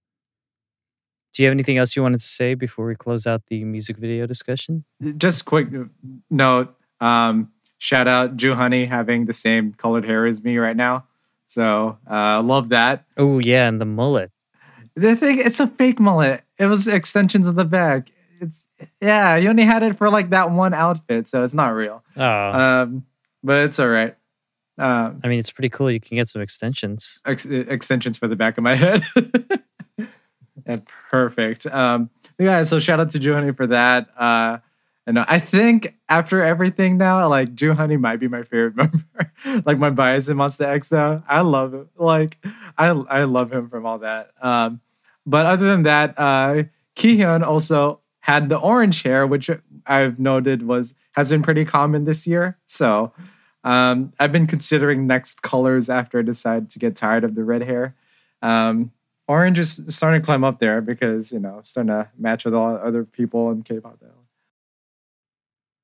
Do 1.33 1.43
you 1.43 1.47
have 1.47 1.53
anything 1.53 1.77
else 1.77 1.95
you 1.95 2.01
wanted 2.01 2.19
to 2.19 2.25
say 2.25 2.55
before 2.55 2.85
we 2.87 2.95
close 2.95 3.27
out 3.27 3.43
the 3.47 3.63
music 3.63 3.97
video 3.97 4.25
discussion? 4.25 4.83
Just 5.17 5.45
quick 5.45 5.67
note. 6.29 6.75
Um, 6.99 7.51
shout 7.79 8.07
out 8.07 8.37
Joohoney 8.37 8.87
having 8.87 9.25
the 9.25 9.33
same 9.33 9.73
colored 9.73 10.05
hair 10.05 10.27
as 10.27 10.43
me 10.43 10.57
right 10.57 10.75
now. 10.77 11.05
So 11.47 11.97
uh, 12.09 12.41
love 12.43 12.69
that. 12.69 13.05
Oh 13.17 13.39
yeah, 13.39 13.67
and 13.67 13.81
the 13.81 13.85
mullet. 13.85 14.31
The 14.95 15.15
thing, 15.15 15.39
it's 15.39 15.59
a 15.59 15.65
fake 15.67 15.99
mullet. 15.99 16.43
It 16.59 16.67
was 16.67 16.87
extensions 16.87 17.47
of 17.47 17.55
the 17.55 17.65
back. 17.65 18.11
It's 18.39 18.67
yeah, 19.01 19.35
you 19.35 19.49
only 19.49 19.63
had 19.63 19.81
it 19.81 19.97
for 19.97 20.09
like 20.09 20.29
that 20.29 20.51
one 20.51 20.73
outfit, 20.73 21.27
so 21.27 21.43
it's 21.43 21.53
not 21.55 21.69
real. 21.69 22.03
Oh, 22.15 22.23
Um, 22.23 23.05
but 23.43 23.61
it's 23.65 23.79
all 23.79 23.87
right. 23.89 24.15
Um, 24.77 25.19
I 25.23 25.27
mean, 25.27 25.39
it's 25.39 25.51
pretty 25.51 25.69
cool. 25.69 25.91
You 25.91 25.99
can 25.99 26.15
get 26.17 26.29
some 26.29 26.41
extensions. 26.41 27.19
ex- 27.25 27.45
extensions 27.45 28.17
for 28.17 28.27
the 28.29 28.35
back 28.37 28.57
of 28.57 28.63
my 28.63 28.75
head. 28.85 29.03
yeah, 30.65 30.77
perfect. 31.09 31.65
Um, 31.65 32.09
yeah, 32.37 32.63
so 32.63 32.79
shout 32.79 32.99
out 32.99 33.11
to 33.11 33.19
Joohoney 33.19 33.55
for 33.55 33.67
that. 33.67 34.07
Uh, 34.17 34.57
and 35.09 35.17
I 35.17 35.39
think 35.39 35.95
after 36.07 36.43
everything 36.43 36.99
now, 36.99 37.27
like 37.27 37.55
Joohoney 37.55 37.99
might 37.99 38.17
be 38.17 38.27
my 38.27 38.43
favorite 38.43 38.75
member. 38.75 39.03
like 39.65 39.79
my 39.79 39.89
bias 39.89 40.29
in 40.29 40.37
Monster 40.37 40.79
now. 40.91 41.23
I 41.27 41.41
love 41.41 41.73
it. 41.73 41.87
Like 41.97 42.37
I 42.77 42.89
I 42.89 43.23
love 43.23 43.51
him 43.51 43.69
from 43.69 43.87
all 43.87 43.97
that. 43.99 44.29
Um, 44.39 44.81
but 45.25 45.47
other 45.47 45.65
than 45.65 45.81
that, 45.83 46.13
uh, 46.15 46.63
Kihyun 46.95 47.41
also 47.41 48.01
had 48.19 48.49
the 48.49 48.59
orange 48.59 49.01
hair, 49.01 49.25
which 49.25 49.49
I've 49.87 50.19
noted 50.19 50.67
was 50.67 50.93
has 51.13 51.31
been 51.31 51.41
pretty 51.41 51.65
common 51.65 52.05
this 52.05 52.27
year. 52.27 52.59
So 52.67 53.11
um, 53.63 54.13
I've 54.19 54.31
been 54.31 54.45
considering 54.45 55.07
next 55.07 55.41
colors 55.41 55.89
after 55.89 56.19
I 56.19 56.21
decide 56.21 56.69
to 56.69 56.77
get 56.77 56.95
tired 56.95 57.23
of 57.23 57.33
the 57.33 57.43
red 57.43 57.63
hair. 57.63 57.95
Um, 58.43 58.91
orange 59.27 59.57
is 59.57 59.81
starting 59.87 60.21
to 60.21 60.25
climb 60.25 60.43
up 60.43 60.59
there 60.59 60.81
because 60.81 61.31
you 61.31 61.39
know 61.39 61.61
starting 61.63 61.87
to 61.87 62.09
match 62.15 62.45
with 62.45 62.53
all 62.53 62.77
other 62.77 63.05
people 63.05 63.49
in 63.49 63.63
K-pop. 63.63 63.97
Now. 64.03 64.18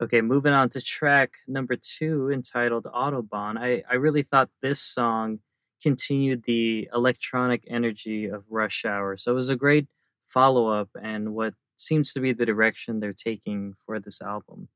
Okay, 0.01 0.21
moving 0.21 0.51
on 0.51 0.69
to 0.71 0.81
track 0.81 1.35
number 1.47 1.75
two 1.77 2.29
entitled 2.31 2.83
Autobahn. 2.83 3.57
I, 3.57 3.81
I 3.89 3.95
really 3.95 4.23
thought 4.23 4.49
this 4.61 4.81
song 4.81 5.39
continued 5.81 6.43
the 6.45 6.89
electronic 6.93 7.63
energy 7.67 8.25
of 8.25 8.43
Rush 8.49 8.83
Hour. 8.83 9.15
So 9.17 9.31
it 9.31 9.35
was 9.35 9.49
a 9.49 9.55
great 9.55 9.87
follow 10.25 10.67
up 10.67 10.89
and 11.01 11.33
what 11.33 11.53
seems 11.77 12.11
to 12.13 12.19
be 12.19 12.33
the 12.33 12.45
direction 12.45 12.99
they're 12.99 13.13
taking 13.13 13.75
for 13.85 13.99
this 13.99 14.21
album. 14.21 14.67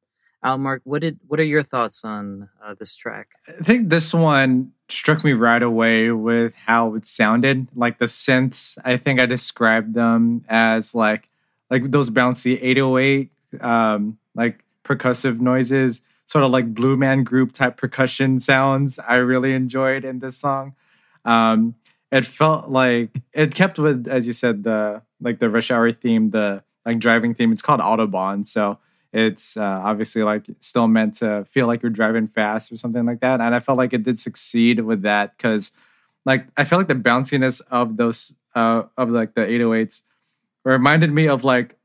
Allen 0.42 0.62
Mark, 0.62 0.82
what 0.86 1.02
did 1.02 1.20
what 1.28 1.40
are 1.40 1.44
your 1.44 1.64
thoughts 1.64 2.06
on 2.06 2.48
uh, 2.64 2.74
this 2.80 2.96
track? 2.96 3.32
I 3.48 3.62
think 3.62 3.90
this 3.90 4.14
one 4.14 4.72
struck 4.88 5.24
me 5.26 5.34
right 5.34 5.62
away 5.62 6.12
with 6.12 6.54
how 6.56 6.96
it 6.96 7.06
sounded. 7.08 7.68
Like 7.76 8.00
the 8.00 8.06
synths, 8.06 8.78
I 8.86 8.96
think 8.96 9.20
I 9.20 9.26
described 9.26 9.96
them 9.96 10.46
as 10.48 10.96
like 10.96 11.28
like 11.70 11.92
those 11.92 12.10
bouncy 12.10 12.58
808 12.62 13.32
um 13.62 14.18
like 14.36 14.64
percussive 14.90 15.40
noises, 15.40 16.02
sort 16.26 16.44
of 16.44 16.52
like 16.52 16.74
Blue 16.74 16.98
Man 16.98 17.24
Group 17.24 17.54
type 17.54 17.78
percussion 17.78 18.40
sounds. 18.40 19.00
I 19.00 19.16
really 19.16 19.54
enjoyed 19.54 20.04
in 20.06 20.20
this 20.20 20.38
song. 20.38 20.76
Um, 21.26 21.76
it 22.12 22.26
felt 22.26 22.70
like 22.70 23.12
it 23.34 23.54
kept 23.54 23.78
with, 23.78 24.08
as 24.08 24.26
you 24.26 24.34
said, 24.34 24.64
the 24.64 25.02
like 25.22 25.40
the 25.40 25.50
rush 25.50 25.70
hour 25.70 25.92
theme, 25.92 26.32
the 26.32 26.64
like 26.86 27.00
driving 27.00 27.34
theme. 27.34 27.52
It's 27.52 27.62
called 27.62 27.82
Autobahn, 27.82 28.48
so 28.48 28.80
it's 29.12 29.58
uh, 29.58 29.82
obviously 29.84 30.24
like 30.24 30.46
still 30.60 30.88
meant 30.88 31.16
to 31.16 31.46
feel 31.50 31.68
like 31.68 31.82
you're 31.82 31.90
driving 31.90 32.28
fast 32.28 32.72
or 32.72 32.78
something 32.78 33.06
like 33.06 33.20
that. 33.22 33.42
And 33.42 33.54
I 33.54 33.60
felt 33.60 33.78
like 33.78 33.94
it 33.94 34.04
did 34.04 34.20
succeed 34.20 34.80
with 34.82 35.02
that 35.04 35.36
because, 35.38 35.72
like, 36.26 36.48
I 36.58 36.64
felt 36.64 36.80
like 36.80 36.88
the 36.88 36.96
bounciness 37.10 37.62
of 37.70 37.98
those 37.98 38.34
uh, 38.56 38.84
of 38.98 39.10
like 39.10 39.36
the 39.36 39.42
808s 39.42 40.04
reminded 40.64 41.12
me 41.12 41.28
of 41.28 41.44
like 41.44 41.76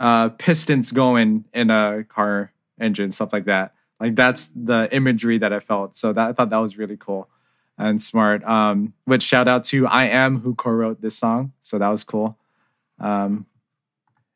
uh, 0.00 0.30
pistons 0.30 0.92
going 0.92 1.44
in 1.52 1.70
a 1.70 2.04
car 2.08 2.52
engine, 2.80 3.10
stuff 3.10 3.32
like 3.32 3.46
that. 3.46 3.74
Like 3.98 4.14
that's 4.14 4.50
the 4.54 4.88
imagery 4.94 5.38
that 5.38 5.52
I 5.52 5.60
felt. 5.60 5.96
So 5.96 6.12
that 6.12 6.28
I 6.28 6.32
thought 6.32 6.50
that 6.50 6.58
was 6.58 6.76
really 6.76 6.96
cool 6.96 7.28
and 7.78 8.00
smart. 8.00 8.44
Um, 8.44 8.92
which 9.04 9.22
shout 9.22 9.48
out 9.48 9.64
to 9.64 9.86
I.M 9.86 10.40
who 10.40 10.54
co-wrote 10.54 11.00
this 11.00 11.16
song. 11.16 11.52
So 11.62 11.78
that 11.78 11.88
was 11.88 12.04
cool. 12.04 12.36
Um, 12.98 13.46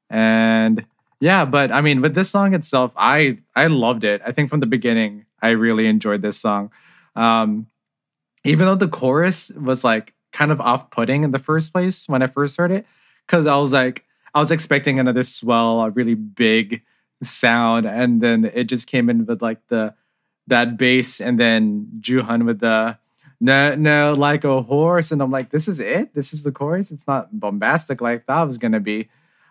and 0.09 0.85
yeah, 1.21 1.45
but 1.45 1.71
I 1.71 1.83
mean, 1.83 2.01
with 2.01 2.15
this 2.15 2.31
song 2.31 2.55
itself, 2.55 2.93
I 2.97 3.39
I 3.55 3.67
loved 3.67 4.05
it. 4.05 4.23
I 4.25 4.33
think 4.33 4.49
from 4.49 4.61
the 4.61 4.67
beginning, 4.67 5.27
I 5.43 5.51
really 5.51 5.87
enjoyed 5.87 6.23
this 6.23 6.39
song. 6.39 6.71
Um, 7.15 7.67
even 8.45 8.67
though 8.67 8.75
the 8.75 8.89
chorus 8.89 9.51
was 9.51 9.85
like 9.85 10.15
kind 10.33 10.51
of 10.51 10.61
off-putting 10.61 11.25
in 11.25 11.33
the 11.33 11.39
first 11.39 11.73
place 11.73 12.09
when 12.09 12.23
I 12.23 12.27
first 12.27 12.57
heard 12.57 12.71
it, 12.71 12.87
because 13.27 13.47
I 13.47 13.57
was 13.57 13.73
like, 13.73 14.05
I 14.35 14.41
was 14.41 14.51
expecting 14.51 14.99
another 14.99 15.25
swell, 15.25 15.81
a 15.81 15.91
really 15.91 16.15
big 16.15 16.83
sound, 17.23 17.87
and 17.87 18.21
then 18.21 18.51
it 18.55 18.65
just 18.65 18.87
came 18.87 19.11
in 19.11 19.27
with 19.27 19.43
like 19.43 19.67
the 19.69 19.95
that 20.47 20.77
bass, 20.77 21.21
and 21.21 21.39
then 21.39 21.89
Jooheon 22.01 22.47
with 22.47 22.61
the 22.61 22.99
no 23.41 23.75
no 23.75 24.15
like 24.15 24.45
a 24.45 24.63
horse, 24.63 25.13
and 25.13 25.23
I'm 25.23 25.31
like, 25.31 25.51
this 25.51 25.69
is 25.69 25.81
it. 25.81 26.15
This 26.15 26.33
is 26.33 26.43
the 26.43 26.53
chorus. 26.53 26.91
It's 26.91 27.07
not 27.07 27.39
bombastic 27.39 28.01
like 28.01 28.27
thought 28.27 28.47
was 28.47 28.59
gonna 28.59 28.81
be. 28.81 29.09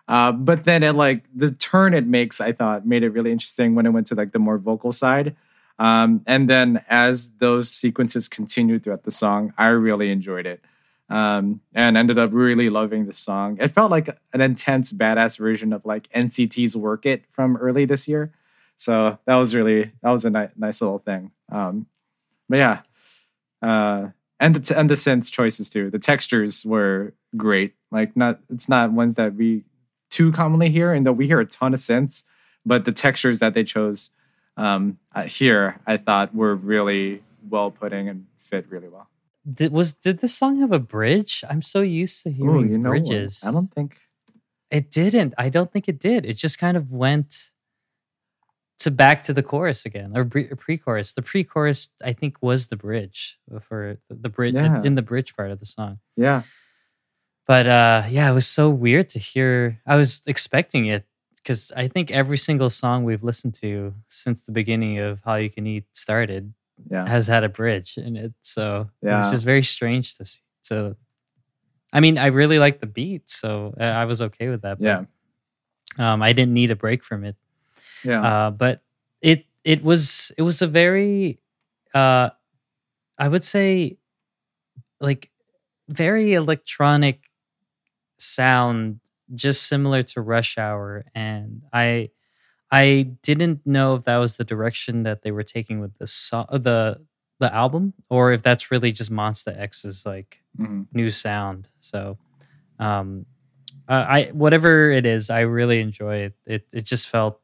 Uh, 0.08 0.32
but 0.32 0.64
then 0.64 0.82
it 0.82 0.92
like 0.92 1.24
the 1.34 1.52
turn 1.52 1.94
it 1.94 2.04
makes, 2.06 2.40
I 2.40 2.52
thought 2.52 2.84
made 2.86 3.04
it 3.04 3.10
really 3.10 3.30
interesting 3.30 3.76
when 3.76 3.86
it 3.86 3.90
went 3.90 4.08
to 4.08 4.16
like 4.16 4.32
the 4.32 4.40
more 4.40 4.58
vocal 4.58 4.92
side. 4.92 5.36
Um, 5.78 6.22
and 6.26 6.50
then 6.50 6.84
as 6.88 7.30
those 7.38 7.70
sequences 7.70 8.28
continued 8.28 8.82
throughout 8.82 9.04
the 9.04 9.12
song, 9.12 9.54
I 9.56 9.68
really 9.68 10.10
enjoyed 10.10 10.46
it. 10.46 10.60
Um, 11.10 11.60
and 11.74 11.96
ended 11.96 12.18
up 12.18 12.30
really 12.32 12.70
loving 12.70 13.06
the 13.06 13.12
song. 13.12 13.58
It 13.60 13.68
felt 13.68 13.90
like 13.90 14.16
an 14.32 14.40
intense, 14.40 14.92
badass 14.92 15.38
version 15.38 15.72
of 15.72 15.84
like 15.84 16.08
NCT's 16.14 16.76
"Work 16.76 17.04
It" 17.04 17.24
from 17.30 17.56
early 17.56 17.84
this 17.84 18.06
year. 18.06 18.32
So 18.76 19.18
that 19.26 19.34
was 19.34 19.54
really 19.54 19.90
that 20.02 20.10
was 20.10 20.24
a 20.24 20.30
ni- 20.30 20.54
nice 20.56 20.80
little 20.80 21.00
thing. 21.00 21.32
Um, 21.50 21.86
but 22.48 22.58
yeah, 22.58 22.80
uh, 23.60 24.08
and 24.38 24.54
the 24.54 24.60
t- 24.60 24.74
and 24.74 24.88
the 24.88 24.94
synth 24.94 25.30
choices 25.30 25.68
too. 25.68 25.90
The 25.90 25.98
textures 25.98 26.64
were 26.64 27.12
great. 27.36 27.74
Like 27.90 28.16
not 28.16 28.38
it's 28.48 28.68
not 28.68 28.92
ones 28.92 29.16
that 29.16 29.34
we 29.34 29.64
too 30.10 30.32
commonly 30.32 30.70
hear, 30.70 30.92
and 30.92 31.04
though 31.04 31.12
we 31.12 31.26
hear 31.26 31.40
a 31.40 31.46
ton 31.46 31.74
of 31.74 31.80
synths, 31.80 32.24
but 32.64 32.84
the 32.84 32.92
textures 32.92 33.38
that 33.40 33.54
they 33.54 33.64
chose 33.64 34.10
um, 34.56 34.98
uh, 35.14 35.24
here, 35.24 35.80
I 35.86 35.96
thought 35.96 36.34
were 36.34 36.54
really 36.54 37.22
well 37.48 37.70
putting 37.70 38.08
and 38.08 38.26
fit 38.38 38.66
really 38.68 38.88
well. 38.88 39.08
Did 39.52 39.72
was 39.72 39.92
did 39.92 40.18
this 40.20 40.34
song 40.34 40.60
have 40.60 40.72
a 40.72 40.78
bridge? 40.78 41.42
I'm 41.48 41.62
so 41.62 41.80
used 41.80 42.22
to 42.24 42.30
hearing 42.30 42.68
Ooh, 42.68 42.72
you 42.72 42.78
know 42.78 42.90
what? 42.90 43.04
bridges. 43.04 43.42
I 43.44 43.50
don't 43.52 43.72
think. 43.72 43.96
It 44.70 44.90
didn't. 44.90 45.34
I 45.38 45.48
don't 45.48 45.72
think 45.72 45.88
it 45.88 45.98
did. 45.98 46.24
It 46.24 46.34
just 46.34 46.58
kind 46.58 46.76
of 46.76 46.90
went 46.92 47.50
to 48.80 48.90
back 48.90 49.22
to 49.24 49.32
the 49.32 49.42
chorus 49.42 49.84
again, 49.84 50.16
or 50.16 50.24
pre- 50.24 50.44
pre-chorus. 50.46 51.12
The 51.12 51.22
pre-chorus, 51.22 51.90
I 52.02 52.12
think, 52.14 52.36
was 52.40 52.68
the 52.68 52.76
bridge 52.76 53.38
for 53.68 53.98
the, 54.08 54.14
the 54.14 54.28
bridge 54.28 54.54
Yeah. 54.54 54.82
in 54.82 54.94
the 54.94 55.02
bridge 55.02 55.36
part 55.36 55.50
of 55.50 55.58
the 55.60 55.66
song. 55.66 55.98
Yeah, 56.16 56.42
But 57.46 57.66
uh, 57.66 58.04
yeah, 58.08 58.30
it 58.30 58.32
was 58.34 58.46
so 58.46 58.70
weird 58.70 59.08
to 59.10 59.18
hear. 59.18 59.80
I 59.86 59.96
was 59.96 60.22
expecting 60.26 60.86
it 60.86 61.04
because 61.36 61.72
I 61.76 61.88
think 61.88 62.10
every 62.10 62.38
single 62.38 62.70
song 62.70 63.04
we've 63.04 63.24
listened 63.24 63.54
to 63.56 63.92
since 64.08 64.42
the 64.42 64.52
beginning 64.52 64.98
of 64.98 65.20
Hallyu 65.22 65.52
Can 65.52 65.66
Eat 65.66 65.84
started 65.92 66.54
yeah, 66.90 67.08
has 67.08 67.26
had 67.26 67.44
a 67.44 67.48
bridge 67.48 67.96
in 67.96 68.16
it. 68.16 68.32
So 68.42 68.90
Yeah. 69.02 69.22
just 69.30 69.44
very 69.44 69.62
strange 69.62 70.14
to 70.16 70.24
see. 70.24 70.40
So, 70.62 70.96
I 71.92 72.00
mean, 72.00 72.18
I 72.18 72.26
really 72.26 72.58
like 72.58 72.80
the 72.80 72.86
beat, 72.86 73.28
so 73.28 73.74
uh, 73.80 73.84
I 73.84 74.04
was 74.04 74.22
okay 74.22 74.48
with 74.48 74.62
that. 74.62 74.78
But, 74.78 75.06
yeah, 75.98 76.12
um, 76.12 76.22
I 76.22 76.32
didn't 76.32 76.54
need 76.54 76.70
a 76.70 76.76
break 76.76 77.02
from 77.04 77.24
it. 77.24 77.36
yeah. 78.04 78.22
Uh, 78.22 78.50
but 78.50 78.82
it 79.20 79.46
it 79.64 79.82
was 79.82 80.32
it 80.38 80.42
was 80.42 80.62
a 80.62 80.66
very, 80.66 81.40
uh, 81.94 82.30
I 83.18 83.28
would 83.28 83.44
say, 83.44 83.98
like 85.00 85.30
very 85.88 86.34
electronic 86.34 87.20
sound, 88.18 89.00
just 89.34 89.66
similar 89.66 90.02
to 90.02 90.20
Rush 90.20 90.58
Hour, 90.58 91.04
and 91.14 91.62
I. 91.72 92.10
I 92.72 93.10
didn't 93.22 93.66
know 93.66 93.94
if 93.96 94.04
that 94.04 94.16
was 94.18 94.36
the 94.36 94.44
direction 94.44 95.02
that 95.04 95.22
they 95.22 95.30
were 95.32 95.42
taking 95.42 95.80
with 95.80 95.96
the 95.98 96.06
so- 96.06 96.46
the 96.50 97.00
the 97.40 97.52
album, 97.54 97.94
or 98.10 98.32
if 98.32 98.42
that's 98.42 98.70
really 98.70 98.92
just 98.92 99.10
Monsta 99.10 99.58
X's 99.58 100.04
like 100.04 100.42
Mhm. 100.58 100.86
new 100.92 101.08
sound. 101.10 101.68
So, 101.80 102.18
um, 102.78 103.24
uh, 103.88 104.04
I 104.08 104.24
whatever 104.32 104.90
it 104.90 105.06
is, 105.06 105.30
I 105.30 105.40
really 105.40 105.80
enjoy 105.80 106.16
it. 106.16 106.34
It 106.46 106.66
it 106.72 106.84
just 106.84 107.08
felt, 107.08 107.40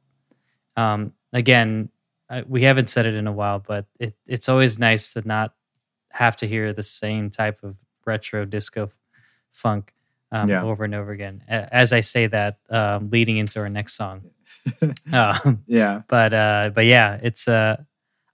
um, 0.76 1.12
again, 1.32 1.88
I, 2.28 2.42
we 2.42 2.62
haven't 2.62 2.90
said 2.90 3.06
it 3.06 3.14
in 3.14 3.26
a 3.26 3.32
while, 3.32 3.58
but 3.58 3.86
it 3.98 4.14
it's 4.26 4.48
always 4.48 4.78
nice 4.78 5.14
to 5.14 5.26
not 5.26 5.54
have 6.10 6.36
to 6.36 6.46
hear 6.46 6.72
the 6.72 6.82
same 6.82 7.30
type 7.30 7.62
of 7.64 7.76
retro 8.04 8.44
disco 8.44 8.90
funk 9.52 9.92
um, 10.32 10.50
Yeah. 10.50 10.62
over 10.62 10.84
and 10.84 10.94
over 10.94 11.12
again. 11.12 11.42
A- 11.48 11.72
As 11.74 11.92
I 11.92 12.00
say 12.00 12.26
that, 12.26 12.58
um, 12.70 13.08
leading 13.10 13.38
into 13.38 13.60
our 13.60 13.68
next 13.70 13.94
song. 13.94 14.22
Um, 15.12 15.62
yeah, 15.66 16.02
but 16.08 16.32
uh 16.34 16.70
but 16.74 16.84
yeah 16.86 17.18
it's 17.22 17.48
uh 17.48 17.76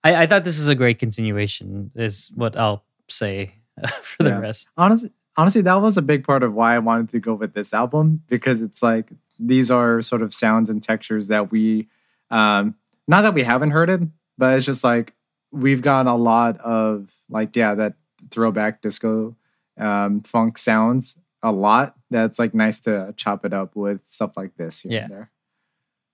I, 0.04 0.22
I 0.22 0.26
thought 0.26 0.44
this 0.44 0.58
is 0.58 0.68
a 0.68 0.74
great 0.74 0.98
continuation 0.98 1.90
is 1.94 2.30
what 2.34 2.56
i'll 2.56 2.84
say 3.08 3.54
for 4.02 4.22
the 4.24 4.30
Yeah. 4.30 4.38
rest 4.38 4.68
honestly, 4.76 5.10
honestly, 5.36 5.62
that 5.62 5.74
was 5.80 5.96
a 5.96 6.02
big 6.02 6.24
part 6.24 6.42
of 6.42 6.54
why 6.54 6.74
I 6.76 6.78
wanted 6.78 7.10
to 7.10 7.20
go 7.20 7.34
with 7.34 7.54
this 7.54 7.72
album 7.72 8.22
because 8.28 8.60
it's 8.60 8.82
like 8.82 9.10
these 9.38 9.70
are 9.70 10.02
sort 10.02 10.22
of 10.22 10.34
sounds 10.34 10.68
and 10.70 10.82
textures 10.82 11.28
that 11.28 11.50
we, 11.50 11.88
um, 12.30 12.74
not 13.08 13.22
that 13.22 13.34
we 13.34 13.42
haven't 13.42 13.70
heard 13.72 13.88
it, 13.90 14.00
but 14.38 14.56
it's 14.56 14.66
just 14.66 14.84
like 14.84 15.14
we've 15.50 15.82
got 15.82 16.06
a 16.06 16.14
lot 16.14 16.60
of 16.60 17.10
like 17.30 17.56
yeah 17.56 17.74
that 17.74 17.94
throwback 18.30 18.82
disco, 18.82 19.34
um, 19.78 20.20
funk 20.20 20.58
sounds 20.58 21.18
a 21.42 21.50
lot. 21.50 21.96
That's 22.10 22.38
like 22.38 22.54
nice 22.54 22.80
to 22.80 23.14
chop 23.16 23.44
it 23.46 23.52
up 23.52 23.74
with 23.74 24.00
stuff 24.06 24.36
like 24.36 24.56
this 24.56 24.80
here 24.80 24.92
Yeah. 24.92 25.02
and 25.04 25.10
there. 25.12 25.30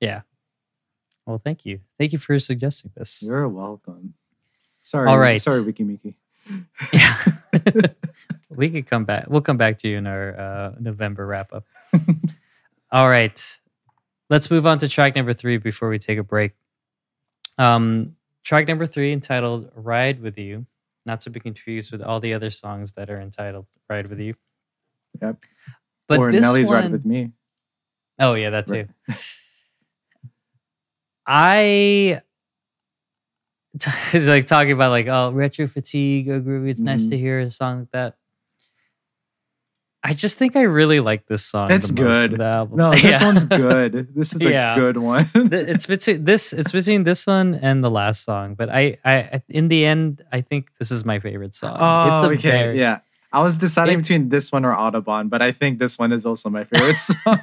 Well 0.00 1.38
thank 1.38 1.66
you 1.66 1.80
thank 1.98 2.12
you 2.12 2.18
for 2.18 2.38
suggesting 2.38 2.90
this 2.96 3.22
You're 3.22 3.48
welcome. 3.48 4.14
Sorry, 4.80 5.08
All 5.10 5.18
right. 5.18 5.40
Sorry, 5.40 5.60
Weki 5.62 5.84
Meki. 5.84 6.14
yeah 6.94 7.22
we 8.48 8.70
could 8.70 8.86
come 8.86 9.04
back 9.04 9.26
we'll 9.28 9.42
come 9.42 9.58
back 9.58 9.76
to 9.78 9.88
you 9.88 9.98
in 9.98 10.06
our 10.06 10.34
uh 10.38 10.72
november 10.80 11.26
wrap 11.26 11.52
up 11.52 11.64
all 12.90 13.10
right 13.10 13.58
let's 14.30 14.50
move 14.50 14.66
on 14.66 14.78
to 14.78 14.88
track 14.88 15.14
number 15.14 15.34
three 15.34 15.58
before 15.58 15.90
we 15.90 15.98
take 15.98 16.16
a 16.18 16.22
break 16.22 16.52
um 17.58 18.16
track 18.44 18.66
number 18.66 18.86
three 18.86 19.12
entitled 19.12 19.70
ride 19.74 20.22
with 20.22 20.38
you 20.38 20.64
not 21.04 21.20
to 21.20 21.28
be 21.28 21.38
confused 21.38 21.92
with 21.92 22.00
all 22.00 22.18
the 22.20 22.32
other 22.32 22.48
songs 22.48 22.92
that 22.92 23.10
are 23.10 23.20
entitled 23.20 23.66
ride 23.90 24.06
with 24.06 24.18
you 24.20 24.34
Yep. 25.20 25.36
but 26.06 26.18
or 26.18 26.30
this 26.32 26.40
Nelly's 26.42 26.68
one, 26.68 26.82
right 26.82 26.90
with 26.90 27.04
me. 27.04 27.32
Oh 28.18 28.32
yeah, 28.34 28.50
that 28.50 28.66
too. 28.66 28.86
I 31.28 32.22
like 34.14 34.46
talking 34.46 34.72
about 34.72 34.90
like 34.90 35.06
oh 35.08 35.30
retro 35.32 35.66
fatigue, 35.66 36.28
oh 36.30 36.40
groovy. 36.40 36.70
It's 36.70 36.80
nice 36.80 37.06
Mhm. 37.06 37.10
to 37.10 37.18
hear 37.18 37.38
a 37.40 37.50
song 37.50 37.80
like 37.80 37.90
that. 37.92 38.16
I 40.02 40.14
just 40.14 40.38
think 40.38 40.56
I 40.56 40.62
really 40.62 41.00
like 41.00 41.26
this 41.26 41.44
song. 41.44 41.70
It's 41.72 41.90
the 41.90 42.02
most 42.04 42.16
of 42.24 42.30
good. 42.30 42.40
the 42.40 42.44
album. 42.44 42.78
No, 42.78 42.90
this 42.92 43.02
Yeah. 43.02 43.24
one's 43.24 43.44
good. 43.44 44.08
This 44.16 44.32
is 44.32 44.42
a 44.42 44.50
Yeah. 44.50 44.74
good 44.76 44.96
one. 44.96 45.28
It's 45.34 45.86
between 45.86 46.24
this. 46.24 46.52
It's 46.52 46.72
between 46.72 47.04
this 47.04 47.26
one 47.26 47.54
and 47.56 47.84
the 47.84 47.90
last 47.90 48.24
song. 48.24 48.54
But 48.54 48.70
I, 48.70 48.96
I, 49.04 49.42
in 49.48 49.68
the 49.68 49.84
end, 49.84 50.22
I 50.32 50.40
think 50.40 50.70
this 50.78 50.90
is 50.90 51.04
my 51.04 51.18
favorite 51.20 51.54
song. 51.54 51.76
Oh, 51.78 52.12
it's 52.12 52.22
a 52.22 52.26
okay. 52.30 52.50
very, 52.50 52.78
Yeah. 52.80 53.00
I 53.32 53.42
was 53.42 53.58
deciding 53.58 53.98
It- 53.98 54.02
between 54.02 54.28
this 54.30 54.50
one 54.50 54.64
or 54.64 54.72
Autobahn, 54.72 55.28
but 55.28 55.42
I 55.42 55.52
think 55.52 55.78
this 55.78 55.98
one 55.98 56.12
is 56.12 56.24
also 56.24 56.48
my 56.48 56.64
favorite 56.64 56.96
song. 56.98 57.40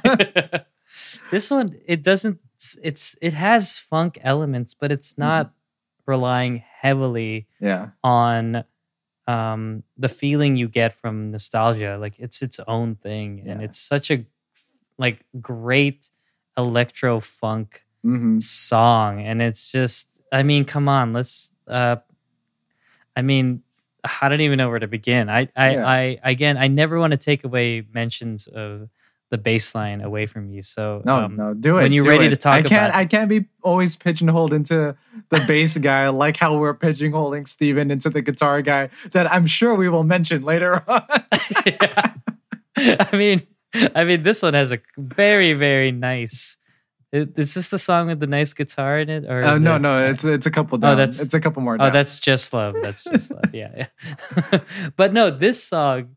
this 1.30 1.50
one 1.50 1.76
it 1.86 2.02
doesn't 2.02 2.40
it's 2.56 2.76
it's 2.82 3.16
it 3.20 3.34
has 3.34 3.76
funk 3.76 4.18
elements 4.22 4.72
but 4.74 4.90
it's 4.90 5.12
Mm-hmm. 5.12 5.22
not 5.28 5.52
relying 6.06 6.62
heavily 6.80 7.46
yeah. 7.60 7.88
on 8.02 8.64
um 9.26 9.82
the 9.98 10.08
feeling 10.08 10.56
you 10.56 10.68
get 10.68 10.92
from 10.94 11.30
nostalgia 11.32 11.98
like 12.00 12.18
it's 12.18 12.40
its 12.42 12.58
own 12.66 12.94
thing 12.96 13.42
and 13.46 13.60
it's 13.60 13.78
such 13.78 14.10
a 14.10 14.24
like 14.98 15.24
great 15.40 16.10
electro 16.56 17.20
funk 17.20 17.84
hmm 18.02 18.38
song 18.38 19.20
and 19.20 19.42
it's 19.42 19.70
just 19.72 20.08
i 20.32 20.42
mean 20.42 20.64
come 20.64 20.88
on 20.88 21.12
let's 21.12 21.52
uh 21.68 21.96
i 23.16 23.22
mean 23.22 23.62
i 24.22 24.28
don't 24.28 24.40
even 24.40 24.58
know 24.58 24.68
where 24.70 24.78
to 24.78 24.86
begin 24.86 25.28
i 25.28 25.48
i 25.56 25.72
Yeah. 25.72 25.86
i 25.86 26.18
again 26.22 26.56
i 26.56 26.68
never 26.68 26.98
want 26.98 27.10
to 27.12 27.16
take 27.16 27.44
away 27.44 27.84
mentions 27.92 28.46
of 28.46 28.88
the 29.30 29.38
bass 29.38 29.74
line 29.74 30.00
away 30.00 30.26
from 30.26 30.50
you 30.50 30.62
so 30.62 31.02
No, 31.04 31.16
um, 31.16 31.36
no, 31.36 31.52
do 31.52 31.78
it. 31.78 31.82
when 31.82 31.92
you're 31.92 32.04
ready 32.04 32.26
it. 32.26 32.30
to 32.30 32.36
talk 32.36 32.54
I 32.54 32.62
can't. 32.62 32.94
I 32.94 33.04
can't 33.06 33.28
be 33.28 33.46
always 33.62 33.96
pigeonholed 33.96 34.52
into 34.52 34.94
the 35.30 35.44
bass 35.48 35.76
guy, 35.90 36.08
like 36.08 36.36
how 36.36 36.56
we're 36.56 36.74
pigeonholing 36.74 37.48
Steven 37.48 37.90
into 37.90 38.08
the 38.08 38.22
guitar 38.22 38.62
guy. 38.62 38.88
That 39.12 39.30
I'm 39.32 39.46
sure 39.46 39.74
we 39.74 39.88
will 39.88 40.04
mention 40.04 40.42
later 40.44 40.82
on. 40.88 41.02
Yeah. 41.66 42.12
I 43.10 43.16
mean, 43.16 43.42
I 43.94 44.04
mean, 44.04 44.22
this 44.22 44.42
one 44.42 44.54
has 44.54 44.70
a 44.70 44.78
very, 44.96 45.54
very 45.54 45.90
nice. 45.92 46.56
Is 47.12 47.54
this 47.54 47.68
the 47.68 47.78
song 47.78 48.08
with 48.08 48.20
the 48.20 48.26
nice 48.26 48.52
guitar 48.52 48.98
in 48.98 49.08
it? 49.08 49.24
Or 49.24 49.42
Uh, 49.42 49.58
no, 49.58 49.76
it- 49.76 49.78
no, 49.80 50.06
it's 50.10 50.24
it's 50.24 50.46
a 50.46 50.50
couple 50.50 50.76
down. 50.78 50.96
that's- 50.98 51.18
it's 51.20 51.34
a 51.34 51.40
couple 51.40 51.62
more. 51.62 51.76
Oh, 51.80 51.90
that's 51.90 52.18
just 52.20 52.52
love. 52.52 52.74
That's 52.82 53.02
just 53.04 53.30
love. 53.32 53.54
Yeah, 53.54 53.70
yeah. 53.74 54.58
but 54.96 55.12
no, 55.12 55.30
this 55.30 55.62
song 55.64 56.16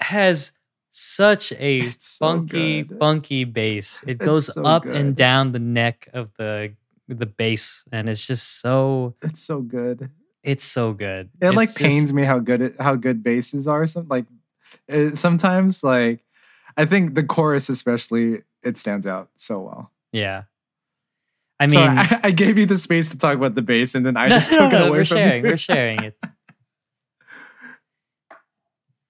has 0.00 0.52
such 0.92 1.52
a 1.52 1.78
It's 1.80 2.06
so 2.06 2.26
funky, 2.26 2.82
good. 2.84 2.98
funky 2.98 3.44
bass. 3.44 4.02
It 4.06 4.16
It's 4.20 4.24
goes 4.24 4.52
so 4.54 4.62
up 4.62 4.84
good. 4.84 4.94
and 4.94 5.16
down 5.16 5.52
the 5.52 5.58
neck 5.58 6.08
of 6.12 6.30
the 6.38 6.74
the 7.08 7.26
bass, 7.26 7.84
and 7.92 8.08
it's 8.08 8.24
just 8.26 8.60
so 8.60 9.14
It's 9.22 9.42
so 9.42 9.60
good. 9.60 10.10
it's 10.42 10.64
so 10.64 10.92
good. 10.92 11.30
It 11.40 11.54
like 11.54 11.68
It's 11.70 11.78
pains 11.78 12.12
me 12.12 12.24
how 12.24 12.38
good 12.38 12.60
it, 12.62 12.74
how 12.80 12.94
good 12.94 13.22
basses 13.22 13.66
are. 13.66 13.86
Some 13.86 14.06
like 14.08 14.26
it, 14.88 15.18
sometimes 15.18 15.82
like 15.84 16.20
I 16.76 16.84
think 16.86 17.14
the 17.14 17.24
chorus 17.24 17.68
especially 17.68 18.42
it 18.62 18.78
stands 18.78 19.06
out 19.06 19.28
so 19.36 19.60
well. 19.60 19.90
Yeah. 20.12 20.44
I 21.60 21.66
so 21.68 21.80
mean, 21.80 21.98
I, 21.98 22.20
I 22.24 22.30
gave 22.30 22.56
you 22.58 22.66
the 22.66 22.78
space 22.78 23.10
to 23.10 23.18
talk 23.18 23.34
about 23.36 23.54
the 23.54 23.62
bass, 23.62 23.94
and 23.94 24.04
then 24.06 24.16
I 24.16 24.28
No, 24.28 24.34
just 24.36 24.50
no, 24.52 24.58
took 24.58 24.72
it 24.72 24.80
away 24.80 24.90
we're 24.90 25.04
from 25.04 25.16
sharing. 25.16 25.44
you. 25.44 25.50
We're 25.50 25.56
sharing 25.58 26.02
it. 26.04 26.16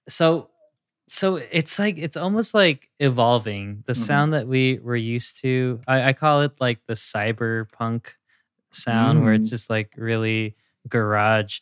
So, 0.09 0.49
so 1.13 1.35
it's 1.51 1.77
like 1.77 1.97
it's 1.99 2.17
almost 2.17 2.53
like 2.55 2.89
evolving 2.99 3.83
the 3.85 3.93
Mhm. 3.93 3.97
sound 4.07 4.33
that 4.33 4.47
we 4.47 4.79
were 4.79 4.95
used 4.95 5.37
to. 5.41 5.79
I, 5.87 6.09
I 6.09 6.13
call 6.13 6.41
it 6.41 6.59
like 6.59 6.79
the 6.87 6.93
cyberpunk 6.95 8.07
sound, 8.71 9.23
where 9.23 9.33
it's 9.33 9.47
Mm. 9.49 9.55
just 9.55 9.69
like 9.69 9.93
really 9.95 10.55
garage 10.89 11.59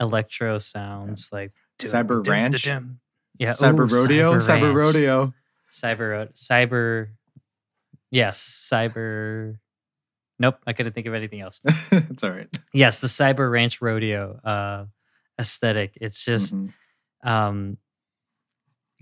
electro 0.00 0.58
sounds, 0.58 1.30
like 1.32 1.52
Cyber 1.80 2.22
dum, 2.22 2.32
Ranch? 2.32 2.62
dum, 2.62 2.74
dum. 2.82 3.00
Yeah, 3.38 3.50
Cyber 3.50 3.90
ooh, 3.90 3.94
rodeo, 3.96 4.36
cyber 4.38 4.72
Ranch. 4.74 4.76
rodeo. 4.94 5.34
cyber 5.70 6.32
cyber. 6.34 7.08
Yes, 8.10 8.38
cyber. 8.70 9.58
Nope, 10.38 10.58
I 10.66 10.72
couldn't 10.74 10.92
think 10.92 11.06
of 11.06 11.14
anything 11.14 11.40
else. 11.40 11.60
it's 11.90 12.22
all 12.22 12.30
right. 12.30 12.48
yes 12.72 12.98
the 13.00 13.06
cyber 13.08 13.50
ranch 13.50 13.80
rodeo 13.80 14.38
uh 14.44 14.84
aesthetic 15.40 15.96
it's 16.00 16.24
just 16.24 16.54
Mhm. 16.54 16.72
um 17.24 17.78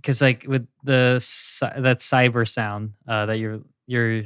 because 0.00 0.22
like 0.22 0.44
with 0.48 0.66
the 0.84 1.14
that 1.76 1.98
cyber 1.98 2.48
sound 2.48 2.92
uh 3.08 3.26
that 3.26 3.38
you're 3.38 3.60
you're 3.86 4.22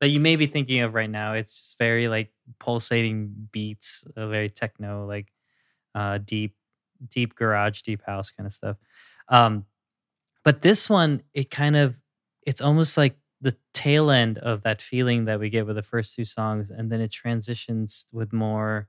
that 0.00 0.08
you 0.08 0.20
may 0.20 0.36
be 0.36 0.46
thinking 0.46 0.80
of 0.80 0.94
right 0.94 1.10
now 1.10 1.34
it's 1.34 1.56
just 1.56 1.78
very 1.78 2.08
like 2.08 2.30
pulsating 2.58 3.48
beats 3.52 4.04
uh, 4.16 4.26
very 4.28 4.48
techno 4.48 5.06
like 5.06 5.28
uh 5.94 6.18
deep 6.24 6.54
deep 7.08 7.34
garage 7.34 7.82
deep 7.82 8.02
house 8.06 8.30
kind 8.30 8.46
of 8.46 8.52
stuff. 8.52 8.76
Um 9.28 9.64
but 10.44 10.62
this 10.62 10.88
one 10.90 11.22
it 11.34 11.50
kind 11.50 11.76
of 11.76 11.96
it's 12.46 12.60
almost 12.60 12.96
like 12.96 13.16
the 13.40 13.56
tail 13.74 14.10
end 14.10 14.38
of 14.38 14.62
that 14.62 14.80
feeling 14.80 15.24
that 15.26 15.40
we 15.40 15.50
get 15.50 15.66
with 15.66 15.76
the 15.76 15.82
first 15.82 16.14
two 16.14 16.24
songs 16.24 16.70
and 16.70 16.90
then 16.90 17.00
it 17.00 17.10
transitions 17.10 18.06
with 18.12 18.32
more 18.32 18.88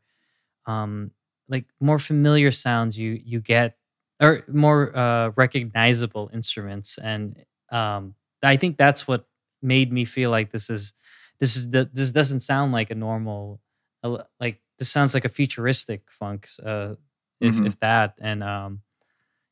um 0.67 1.11
like 1.49 1.65
more 1.79 1.99
familiar 1.99 2.51
sounds 2.51 2.97
you 2.97 3.19
you 3.23 3.39
get 3.39 3.77
or 4.21 4.43
more 4.47 4.95
uh 4.97 5.29
recognizable 5.35 6.29
instruments 6.33 6.97
and 6.97 7.37
um 7.71 8.15
i 8.43 8.55
think 8.57 8.77
that's 8.77 9.07
what 9.07 9.25
made 9.61 9.91
me 9.91 10.05
feel 10.05 10.29
like 10.29 10.51
this 10.51 10.69
is 10.69 10.93
this 11.39 11.55
is 11.55 11.69
the, 11.71 11.89
this 11.93 12.11
doesn't 12.11 12.39
sound 12.41 12.71
like 12.71 12.91
a 12.91 12.95
normal 12.95 13.59
uh, 14.03 14.17
like 14.39 14.61
this 14.79 14.89
sounds 14.89 15.13
like 15.13 15.25
a 15.25 15.29
futuristic 15.29 16.01
funk 16.09 16.47
uh 16.65 16.95
if 17.41 17.55
Mhm. 17.55 17.67
if 17.67 17.79
that 17.79 18.15
and 18.21 18.43
um 18.43 18.81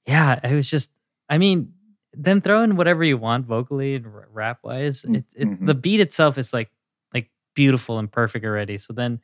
yeah 0.07 0.39
it 0.43 0.53
was 0.55 0.69
just 0.69 0.91
i 1.29 1.37
mean 1.37 1.73
then 2.13 2.41
throw 2.41 2.63
in 2.63 2.75
whatever 2.75 3.03
you 3.03 3.17
want 3.17 3.45
vocally 3.45 3.95
and 3.95 4.05
rap 4.33 4.59
wise 4.63 5.03
Mm, 5.03 5.15
it, 5.17 5.25
it 5.35 5.47
mhm. 5.47 5.65
the 5.67 5.75
beat 5.75 5.99
itself 5.99 6.37
is 6.37 6.53
like 6.53 6.69
like 7.13 7.29
beautiful 7.55 7.99
and 7.99 8.11
perfect 8.11 8.45
already 8.45 8.77
so 8.77 8.93
then 8.93 9.19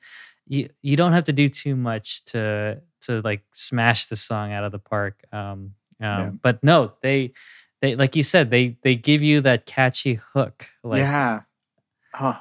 you 0.48 0.70
you 0.82 0.96
don't 0.96 1.14
have 1.14 1.26
to 1.26 1.34
do 1.34 1.50
too 1.50 1.76
much 1.76 2.24
to 2.26 2.82
to 3.08 3.22
like 3.22 3.42
smash 3.54 4.06
the 4.06 4.16
song 4.16 4.52
out 4.54 4.64
of 4.64 4.72
the 4.72 4.80
park 4.80 5.24
um, 5.34 5.40
um 5.40 5.74
Yeah. 6.00 6.30
but 6.44 6.64
no 6.64 6.94
they 7.02 7.34
they 7.82 7.96
like 7.96 8.16
you 8.16 8.24
said 8.24 8.50
they 8.52 8.78
they 8.84 8.96
give 8.96 9.22
you 9.22 9.42
that 9.42 9.66
catchy 9.66 10.20
hook 10.34 10.70
like 10.84 11.00
yeah. 11.00 11.42
Oh. 12.20 12.38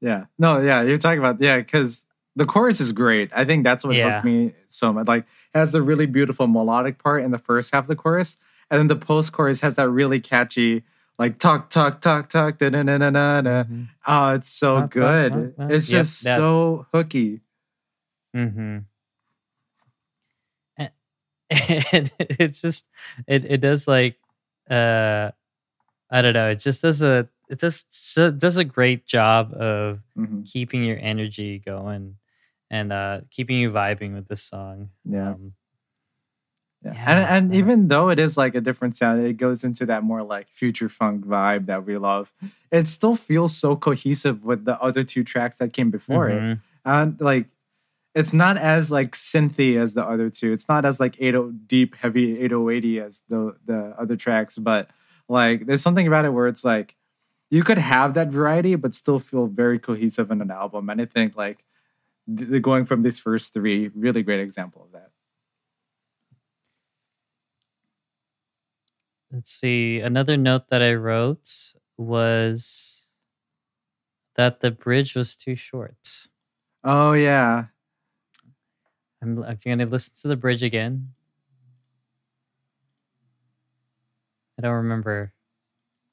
Yeah. 0.00 0.26
No, 0.38 0.60
yeah, 0.60 0.82
you're 0.82 0.98
talking 0.98 1.18
about 1.18 1.40
yeah, 1.40 1.56
because 1.58 2.04
the 2.36 2.44
chorus 2.46 2.80
is 2.80 2.92
great. 2.92 3.30
I 3.34 3.44
think 3.44 3.64
that's 3.64 3.84
what 3.84 3.96
Yeah. 3.96 4.14
hooked 4.14 4.24
me 4.24 4.52
so 4.68 4.92
much. 4.92 5.06
Like 5.08 5.22
it 5.54 5.58
has 5.58 5.72
the 5.72 5.82
really 5.82 6.06
beautiful 6.06 6.46
melodic 6.46 7.02
part 7.02 7.22
in 7.24 7.30
the 7.30 7.38
first 7.38 7.72
half 7.72 7.84
of 7.84 7.88
the 7.88 7.96
chorus, 7.96 8.36
and 8.70 8.78
then 8.78 8.88
the 8.88 8.96
post 8.96 9.32
chorus 9.32 9.60
has 9.60 9.76
that 9.76 9.88
really 9.88 10.20
catchy 10.20 10.82
like 11.18 11.38
talk 11.38 11.70
talk 11.70 12.00
talk 12.00 12.28
talk 12.28 12.58
da 12.58 12.68
na 12.70 12.82
na 12.82 12.98
na 12.98 13.40
na. 13.40 13.64
Oh, 14.06 14.30
it's 14.34 14.48
so 14.48 14.86
good. 14.88 15.54
It's 15.70 15.88
just 15.88 16.22
so 16.36 16.86
hooky. 16.92 17.40
Mm-hmm. 18.34 18.78
And 21.50 22.10
it's 22.18 22.60
just 22.62 22.86
it 23.26 23.44
it 23.44 23.58
does 23.60 23.86
like 23.86 24.16
uh 24.70 25.30
I 26.10 26.22
don't 26.22 26.34
know, 26.34 26.50
it 26.50 26.60
just 26.60 26.82
does 26.82 27.02
a 27.02 27.28
it 27.48 27.58
does 27.60 27.84
does 28.16 28.56
a 28.56 28.64
great 28.64 29.06
job 29.06 29.52
of 29.54 30.00
Mhm. 30.18 30.46
keeping 30.50 30.84
your 30.84 30.98
energy 31.00 31.58
going 31.58 32.16
and 32.70 32.92
uh 32.92 33.20
keeping 33.30 33.58
you 33.58 33.70
vibing 33.70 34.14
with 34.14 34.28
this 34.28 34.42
song. 34.42 34.90
Yeah. 35.04 35.30
Um, 35.32 35.52
Yeah. 36.82 36.92
Yeah, 36.92 37.04
and 37.06 37.20
and 37.50 37.54
even 37.54 37.88
though 37.88 38.10
it 38.10 38.18
is 38.18 38.36
like 38.36 38.54
a 38.54 38.60
different 38.60 38.96
sound, 38.96 39.24
it 39.24 39.34
goes 39.38 39.64
into 39.64 39.86
that 39.86 40.02
more 40.02 40.22
like 40.22 40.48
future 40.52 40.88
funk 40.90 41.24
vibe 41.24 41.66
that 41.66 41.86
we 41.86 41.96
love. 41.96 42.30
It 42.70 42.88
still 42.88 43.16
feels 43.16 43.56
so 43.56 43.74
cohesive 43.76 44.44
with 44.44 44.64
the 44.66 44.78
other 44.80 45.02
two 45.04 45.24
tracks 45.24 45.58
that 45.58 45.72
came 45.72 45.90
before 45.90 46.28
it. 46.28 46.40
mhm. 46.42 46.60
And 46.84 47.20
like 47.20 47.46
it's 48.14 48.32
not 48.32 48.56
as 48.56 48.90
like 48.90 49.12
synthy 49.12 49.80
as 49.80 49.94
the 49.94 50.04
other 50.04 50.30
two. 50.30 50.52
It's 50.52 50.68
not 50.68 50.84
as 50.84 51.00
like 51.00 51.16
80 51.18 51.50
deep, 51.66 51.96
heavy 51.96 52.40
8080 52.40 53.00
as 53.00 53.22
the 53.28 53.56
the 53.64 53.94
other 53.98 54.16
tracks, 54.16 54.56
but 54.56 54.88
like 55.28 55.66
there's 55.66 55.82
something 55.82 56.06
about 56.06 56.24
it 56.24 56.30
where 56.30 56.46
it's 56.46 56.64
like 56.64 56.94
you 57.50 57.62
could 57.62 57.78
have 57.78 58.14
that 58.14 58.28
variety 58.28 58.74
but 58.76 58.94
still 58.94 59.18
feel 59.18 59.46
very 59.46 59.78
cohesive 59.78 60.30
in 60.30 60.40
an 60.40 60.50
album. 60.50 60.90
And 60.90 61.00
I 61.00 61.06
think 61.06 61.36
like 61.36 61.64
th- 62.26 62.48
the 62.48 62.60
going 62.60 62.84
from 62.84 63.02
these 63.02 63.18
first 63.18 63.52
three, 63.52 63.90
really 63.94 64.22
great 64.22 64.40
example 64.40 64.82
of 64.84 64.92
that. 64.92 65.10
Let's 69.32 69.50
see. 69.50 69.98
Another 69.98 70.36
note 70.36 70.68
that 70.68 70.82
I 70.82 70.94
wrote 70.94 71.74
was 71.96 73.08
that 74.36 74.60
the 74.60 74.70
bridge 74.70 75.16
was 75.16 75.34
too 75.34 75.56
short. 75.56 76.28
Oh 76.84 77.12
yeah. 77.12 77.66
I'm, 79.24 79.42
I'm 79.42 79.58
going 79.64 79.78
to 79.78 79.86
listen 79.86 80.14
to 80.22 80.28
the 80.28 80.36
bridge 80.36 80.62
again. 80.62 81.08
I 84.58 84.62
don't 84.62 84.74
remember 84.74 85.32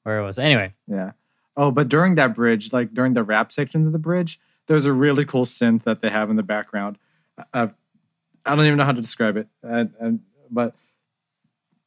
where 0.02 0.18
it 0.18 0.24
was. 0.24 0.38
Anyway, 0.38 0.72
Yeah. 0.88 1.12
Oh, 1.54 1.70
but 1.70 1.88
during 1.90 2.14
that 2.14 2.34
bridge, 2.34 2.72
like 2.72 2.94
during 2.94 3.12
the 3.12 3.22
rap 3.22 3.52
sections 3.52 3.86
of 3.86 3.92
the 3.92 3.98
bridge, 3.98 4.40
there's 4.68 4.86
a 4.86 4.92
really 4.92 5.26
cool 5.26 5.44
synth 5.44 5.82
that 5.84 6.00
they 6.00 6.08
have 6.08 6.30
in 6.30 6.36
the 6.36 6.42
background. 6.42 6.96
Uh, 7.52 7.68
I 8.46 8.56
don't 8.56 8.64
even 8.64 8.78
know 8.78 8.84
how 8.86 8.92
to 8.92 9.00
describe 9.00 9.36
it, 9.36 9.48
and, 9.62 9.92
and 10.00 10.20
but 10.50 10.74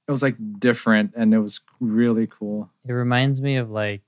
it 0.07 0.11
was 0.11 0.21
like 0.21 0.35
different, 0.59 1.13
and 1.17 1.33
it 1.33 1.39
was 1.39 1.61
really 1.79 2.27
cool. 2.27 2.69
it 2.87 2.93
reminds 2.93 3.41
me 3.41 3.55
of 3.55 3.71
like 3.71 4.03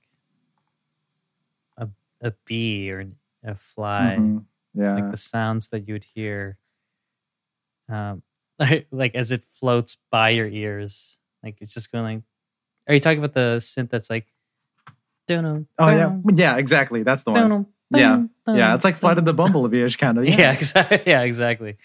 a 1.76 1.88
a 2.22 2.32
bee 2.44 2.90
or 2.92 3.04
a 3.42 3.56
fly, 3.56 4.16
Mhm. 4.20 4.44
Yeah, 4.74 4.94
like 4.94 5.10
the 5.10 5.16
sounds 5.16 5.68
that 5.68 5.88
you 5.88 5.94
would 5.94 6.04
hear, 6.04 6.56
um, 7.88 8.22
like, 8.58 8.86
like 8.90 9.14
as 9.14 9.32
it 9.32 9.44
floats 9.44 9.96
by 10.10 10.30
your 10.30 10.48
ears. 10.48 11.18
Like 11.42 11.58
it's 11.60 11.74
just 11.74 11.92
going 11.92 12.04
like. 12.04 12.22
Are 12.88 12.94
you 12.94 13.00
talking 13.00 13.18
about 13.18 13.34
the 13.34 13.56
synth 13.58 13.90
that's 13.90 14.08
like? 14.08 14.26
oh 15.78 15.90
yeah, 15.90 16.16
yeah, 16.34 16.56
exactly. 16.56 17.02
That's 17.02 17.22
the 17.22 17.32
one. 17.32 17.50
Yeah, 17.90 18.16
Yeah, 18.56 18.74
it's 18.74 18.84
like 18.84 18.96
Flight 18.98 19.18
of 19.18 19.24
the 19.24 19.32
Bumblebee-ish 19.34 19.96
kind 19.96 20.18
of. 20.18 20.24
Yeah, 20.28 20.52
exactly. 20.52 21.02
Yeah, 21.06 21.22
exactly. 21.22 21.76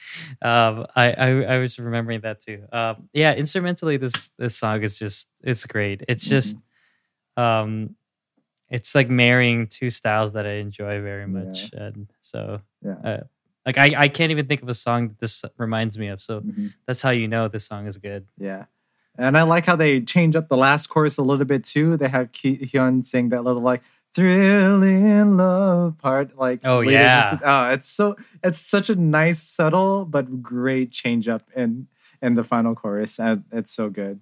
Um, 0.41 0.85
I, 0.95 1.11
I 1.11 1.27
I 1.43 1.57
was 1.59 1.77
remembering 1.79 2.21
that 2.21 2.41
too. 2.41 2.63
Um, 2.71 3.09
yeah, 3.13 3.33
instrumentally, 3.33 3.97
this 3.97 4.29
this 4.37 4.55
song 4.57 4.81
is 4.83 4.97
just 4.97 5.29
it's 5.43 5.65
great. 5.65 6.03
It's 6.07 6.25
just, 6.25 6.57
um, 7.37 7.95
it's 8.69 8.95
like 8.95 9.09
marrying 9.09 9.67
two 9.67 9.89
styles 9.89 10.33
that 10.33 10.45
I 10.45 10.53
enjoy 10.55 11.01
very 11.01 11.27
much, 11.27 11.71
and 11.73 12.07
so 12.21 12.61
Yeah. 12.81 12.95
uh, 13.03 13.23
like 13.66 13.78
I 13.78 13.93
I 14.03 14.07
can't 14.09 14.32
even 14.32 14.47
think 14.47 14.61
of 14.61 14.70
a 14.70 14.74
song 14.74 15.09
that 15.09 15.20
this 15.20 15.43
reminds 15.57 15.97
me 15.97 16.07
of. 16.09 16.22
So 16.22 16.41
Mhm. 16.41 16.74
that's 16.88 17.01
how 17.01 17.11
you 17.11 17.28
know 17.28 17.47
this 17.47 17.66
song 17.66 17.88
is 17.88 17.97
good. 17.97 18.26
Yeah. 18.38 18.66
And 19.18 19.38
I 19.38 19.43
like 19.43 19.66
how 19.66 19.76
they 19.76 20.01
change 20.01 20.36
up 20.36 20.47
the 20.49 20.57
last 20.57 20.88
chorus 20.88 21.18
a 21.18 21.22
little 21.22 21.45
bit 21.45 21.64
too. 21.64 21.97
They 21.97 22.07
have 22.09 22.32
Ki 22.32 22.57
Hyun 22.74 23.05
sing 23.05 23.30
that 23.30 23.43
little 23.43 23.61
like 23.61 23.84
thrilling 24.16 25.38
love 25.38 25.97
part. 25.99 26.38
Like 26.38 26.61
Oh, 26.64 26.82
yeah. 26.82 27.32
into- 27.34 27.49
oh, 27.49 27.70
it's 27.72 27.89
so 27.89 28.16
it's 28.43 28.59
such 28.59 28.89
a 28.89 28.95
nice, 28.95 29.41
subtle 29.41 30.05
but 30.05 30.41
great 30.41 30.91
change 30.91 31.28
up 31.28 31.43
in 31.55 31.88
in 32.22 32.34
the 32.36 32.43
final 32.43 32.74
chorus. 32.76 33.20
And 33.20 33.43
it's 33.51 33.72
so 33.74 33.89
good. 33.89 34.22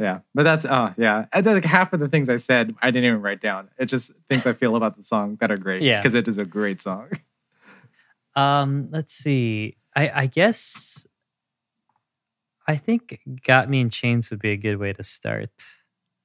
Yeah, 0.00 0.20
but 0.34 0.44
that's 0.44 0.64
oh 0.64 0.94
yeah. 0.96 1.26
And 1.32 1.44
like 1.44 1.64
half 1.64 1.92
of 1.92 2.00
the 2.00 2.08
things 2.08 2.30
I 2.30 2.38
said, 2.38 2.74
I 2.80 2.90
didn't 2.90 3.06
even 3.06 3.20
write 3.20 3.42
down. 3.42 3.68
It's 3.78 3.90
just 3.90 4.12
things 4.30 4.46
I 4.46 4.54
feel 4.54 4.74
about 4.74 4.96
the 4.96 5.04
song 5.04 5.36
that 5.40 5.52
are 5.52 5.58
great. 5.58 5.82
Yeah. 5.82 6.00
because 6.00 6.14
it 6.14 6.26
is 6.26 6.38
a 6.38 6.44
great 6.44 6.80
song. 6.82 7.10
Um, 8.34 8.88
let's 8.90 9.14
see. 9.14 9.76
I 9.94 10.22
I 10.22 10.26
guess 10.26 11.06
I 12.66 12.76
think 12.76 13.20
"Got 13.44 13.68
Me 13.68 13.80
in 13.80 13.90
Chains" 13.90 14.30
would 14.30 14.40
be 14.40 14.52
a 14.52 14.56
good 14.56 14.76
way 14.76 14.92
to 14.92 15.04
start. 15.04 15.50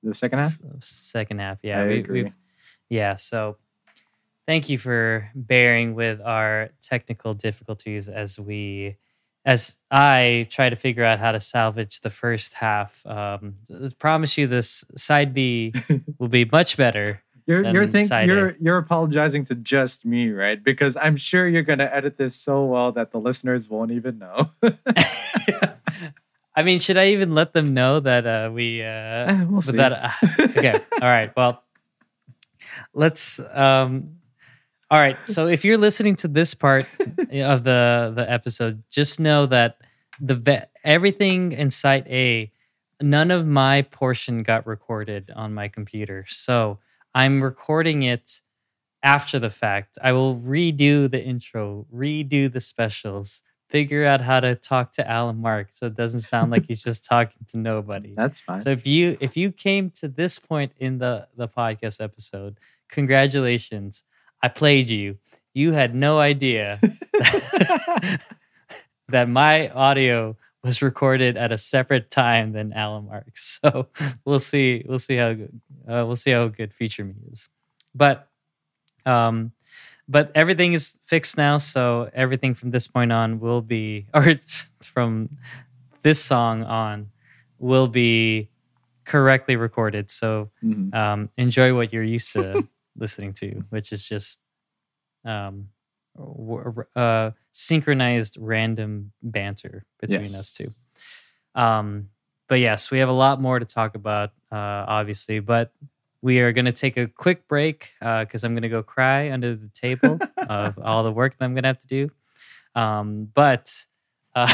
The 0.04 0.14
second 0.14 0.40
half. 0.40 0.60
Second 0.82 1.40
half, 1.40 1.58
yeah. 1.64 1.82
I 1.82 1.88
we, 1.88 2.00
agree. 2.00 2.24
We've, 2.24 2.34
yeah. 2.90 3.16
So, 3.16 3.58
thank 4.46 4.70
you 4.70 4.78
for 4.78 5.30
bearing 5.34 5.96
with 5.96 6.22
our 6.22 6.70
technical 6.84 7.34
difficulties 7.34 8.08
as 8.08 8.40
we, 8.40 8.98
as 9.46 9.78
I 9.92 10.48
try 10.50 10.70
to 10.70 10.76
figure 10.76 11.04
out 11.04 11.20
how 11.20 11.32
to 11.32 11.40
salvage 11.40 12.02
the 12.02 12.10
first 12.10 12.56
half. 12.56 13.06
Um, 13.06 13.56
I 13.72 13.90
promise 14.00 14.38
you, 14.38 14.48
this 14.48 14.84
side 14.98 15.34
B 15.34 15.74
will 16.20 16.28
be 16.28 16.46
much 16.46 16.78
better. 16.78 17.22
You're 17.48 17.64
you're 17.72 17.86
think 17.86 18.10
you're 18.10 18.56
you're 18.60 18.78
apologizing 18.80 19.46
to 19.46 19.56
just 19.56 20.04
me, 20.04 20.32
right? 20.32 20.62
Because 20.64 20.98
I'm 20.98 21.16
sure 21.16 21.48
you're 21.48 21.62
gonna 21.62 21.90
edit 21.94 22.18
this 22.18 22.36
so 22.36 22.66
well 22.66 22.92
that 22.94 23.12
the 23.12 23.20
listeners 23.20 23.70
won't 23.70 23.92
even 23.92 24.18
know. 24.18 24.50
I 26.58 26.64
mean, 26.64 26.80
should 26.80 26.98
I 26.98 27.10
even 27.10 27.36
let 27.36 27.54
them 27.54 27.74
know 27.74 28.00
that 28.00 28.26
uh, 28.26 28.50
we? 28.52 28.82
Uh, 28.82 28.86
Eh, 28.88 29.44
we'll 29.44 29.62
see. 29.62 29.78
that, 29.78 30.16
okay. 30.40 30.80
All 31.02 31.08
right. 31.08 31.36
Well, 31.36 31.62
let's. 32.94 33.40
Um, 33.40 34.18
all 34.92 35.00
right. 35.00 35.18
So 35.26 35.48
if 35.48 35.66
you're 35.66 35.78
listening 35.78 36.16
to 36.18 36.28
this 36.28 36.54
part 36.54 36.86
of 37.00 37.64
the 37.64 38.14
the 38.16 38.26
episode, 38.28 38.84
just 38.90 39.20
know 39.20 39.46
that 39.48 39.78
the 40.20 40.36
ve- 40.36 40.66
everything 40.84 41.52
in 41.52 41.72
site 41.72 42.08
A, 42.08 42.52
none 43.02 43.32
of 43.32 43.46
my 43.46 43.82
portion 43.84 44.44
got 44.44 44.66
recorded 44.68 45.32
on 45.36 45.54
my 45.54 45.68
computer. 45.68 46.26
So 46.30 46.80
I'm 47.14 47.42
recording 47.44 48.04
it 48.04 48.42
after 49.04 49.40
the 49.40 49.50
fact. 49.50 49.98
I 50.04 50.12
will 50.12 50.36
redo 50.38 51.10
the 51.10 51.24
intro, 51.24 51.86
redo 51.94 52.52
the 52.52 52.60
specials, 52.60 53.42
figure 53.70 54.06
out 54.06 54.22
how 54.22 54.40
to 54.40 54.56
talk 54.56 54.92
to 54.94 55.10
Allen 55.10 55.38
Mark 55.38 55.70
so 55.74 55.88
it 55.88 55.96
doesn't 55.96 56.22
sound 56.22 56.52
like 56.52 56.66
he's 56.68 56.84
just 56.84 57.06
talking 57.06 57.46
to 57.50 57.58
nobody. 57.58 58.14
That's 58.16 58.40
fine. 58.40 58.62
So 58.62 58.70
if 58.70 58.86
you 58.86 59.18
if 59.20 59.36
you 59.36 59.52
came 59.52 59.90
to 59.92 60.08
this 60.08 60.40
point 60.40 60.74
in 60.78 61.00
the 61.00 61.28
the 61.36 61.48
podcast 61.48 62.02
episode, 62.04 62.60
congratulations. 62.90 64.04
I 64.46 64.50
played 64.50 64.92
you. 64.92 65.18
You 65.56 65.72
had 65.72 65.96
no 65.96 66.20
idea 66.20 66.80
that 69.10 69.30
my 69.30 69.70
audio 69.70 70.38
was 70.64 70.82
recorded 70.82 71.38
at 71.38 71.52
a 71.52 71.58
separate 71.58 72.10
time 72.12 72.52
than 72.54 72.74
Allen 72.74 73.06
Mark's. 73.06 73.60
So 73.74 73.88
we'll 74.26 74.40
see 74.40 74.84
we'll 74.88 75.00
see 75.00 75.16
how 75.16 75.34
good 75.34 75.62
uh, 75.90 76.04
we'll 76.06 76.16
see 76.16 76.32
how 76.32 76.48
good 76.48 76.74
feature 76.74 77.06
me 77.06 77.14
is. 77.32 77.50
But 77.96 78.28
um 79.06 79.52
but 80.08 80.32
everything 80.36 80.74
is 80.74 80.96
fixed 81.06 81.36
now, 81.38 81.58
so 81.58 82.10
everything 82.14 82.54
from 82.54 82.70
this 82.70 82.88
point 82.88 83.12
on 83.12 83.40
will 83.40 83.62
be 83.62 84.06
or 84.14 84.36
from 84.84 85.30
this 86.04 86.24
song 86.24 86.64
on 86.64 87.10
will 87.58 87.88
be 87.88 88.50
correctly 89.06 89.56
recorded. 89.56 90.12
So 90.12 90.50
Mhm. 90.64 90.94
um, 90.94 91.30
enjoy 91.38 91.74
what 91.76 91.92
you're 91.94 92.04
used 92.18 92.34
to 92.34 92.68
listening 92.98 93.34
to, 93.34 93.64
which 93.70 93.92
is 93.92 94.08
just 94.08 94.40
um, 95.26 95.70
uh, 96.96 97.32
synchronized 97.52 98.38
random 98.40 99.12
banter 99.22 99.86
between 100.00 100.22
us 100.26 100.54
two. 100.58 100.68
Um, 101.56 102.10
but 102.48 102.60
yes, 102.60 102.92
we 102.92 103.00
have 103.00 103.10
a 103.10 103.14
lot 103.14 103.42
more 103.42 103.60
to 103.60 103.66
talk 103.66 103.96
about, 103.96 104.32
uh, 104.52 104.56
obviously. 104.88 105.40
But 105.40 105.72
we 106.22 106.40
are 106.40 106.52
going 106.54 106.66
to 106.66 106.72
take 106.72 106.98
a 106.98 107.08
quick 107.08 107.48
break 107.48 107.92
because 108.00 108.44
I'm 108.44 108.54
going 108.54 108.64
to 108.64 108.70
go 108.70 108.84
cry 108.84 109.32
under 109.32 109.56
the 109.56 109.70
table 109.70 110.20
of 110.50 110.78
all 110.80 111.04
the 111.04 111.12
work 111.12 111.38
that 111.38 111.46
I'm 111.46 111.54
going 111.54 111.64
to 111.64 111.70
have 111.70 111.80
to 111.80 111.88
do. 111.88 112.12
Um, 112.76 113.32
but 113.34 113.86
uh, 114.36 114.54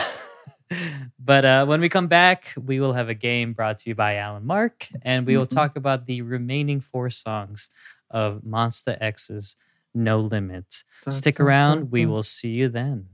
but 1.19 1.45
uh, 1.45 1.65
when 1.65 1.81
we 1.81 1.89
come 1.89 2.07
back, 2.07 2.53
we 2.55 2.79
will 2.79 2.93
have 2.93 3.09
a 3.09 3.13
game 3.13 3.53
brought 3.53 3.79
to 3.79 3.89
you 3.89 3.95
by 3.95 4.15
Allen 4.17 4.45
Mark, 4.45 4.87
and 5.01 5.25
we 5.25 5.35
will 5.37 5.45
Mhm. 5.45 5.55
talk 5.55 5.75
about 5.75 6.05
the 6.05 6.21
remaining 6.21 6.79
four 6.79 7.09
songs 7.09 7.69
of 8.11 8.41
Monsta 8.43 8.97
X's 9.01 9.55
No 9.93 10.19
Limit. 10.19 10.83
Dun, 11.03 11.11
Stick 11.11 11.35
dun, 11.37 11.47
around. 11.47 11.77
dun, 11.77 11.89
We 11.91 12.05
will 12.05 12.23
see 12.23 12.49
you 12.49 12.69
then. 12.69 13.07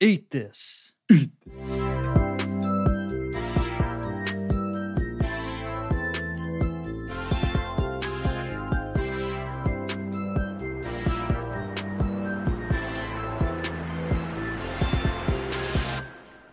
Eat 0.00 0.30
this. 0.30 0.92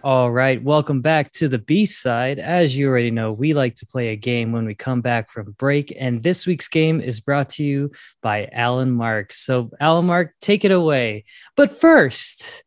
All 0.04 0.30
right, 0.30 0.62
welcome 0.62 1.00
back 1.00 1.32
to 1.32 1.48
the 1.48 1.58
B 1.58 1.86
side. 1.86 2.38
As 2.38 2.76
you 2.76 2.90
already 2.90 3.10
know, 3.10 3.32
we 3.32 3.54
like 3.54 3.76
to 3.76 3.86
play 3.86 4.10
a 4.10 4.18
game 4.18 4.52
when 4.52 4.66
we 4.66 4.76
come 4.76 5.00
back 5.00 5.30
from 5.30 5.54
break, 5.54 5.96
and 5.98 6.22
this 6.22 6.46
week's 6.46 6.68
game 6.68 7.00
is 7.00 7.22
brought 7.22 7.48
to 7.52 7.64
you 7.64 7.90
by 8.22 8.50
Allen 8.52 8.92
Mark. 8.92 9.32
So, 9.32 9.72
Allen 9.80 10.06
Mark, 10.06 10.34
take 10.42 10.66
it 10.66 10.74
away. 10.74 11.24
But 11.56 11.80
first, 11.80 12.66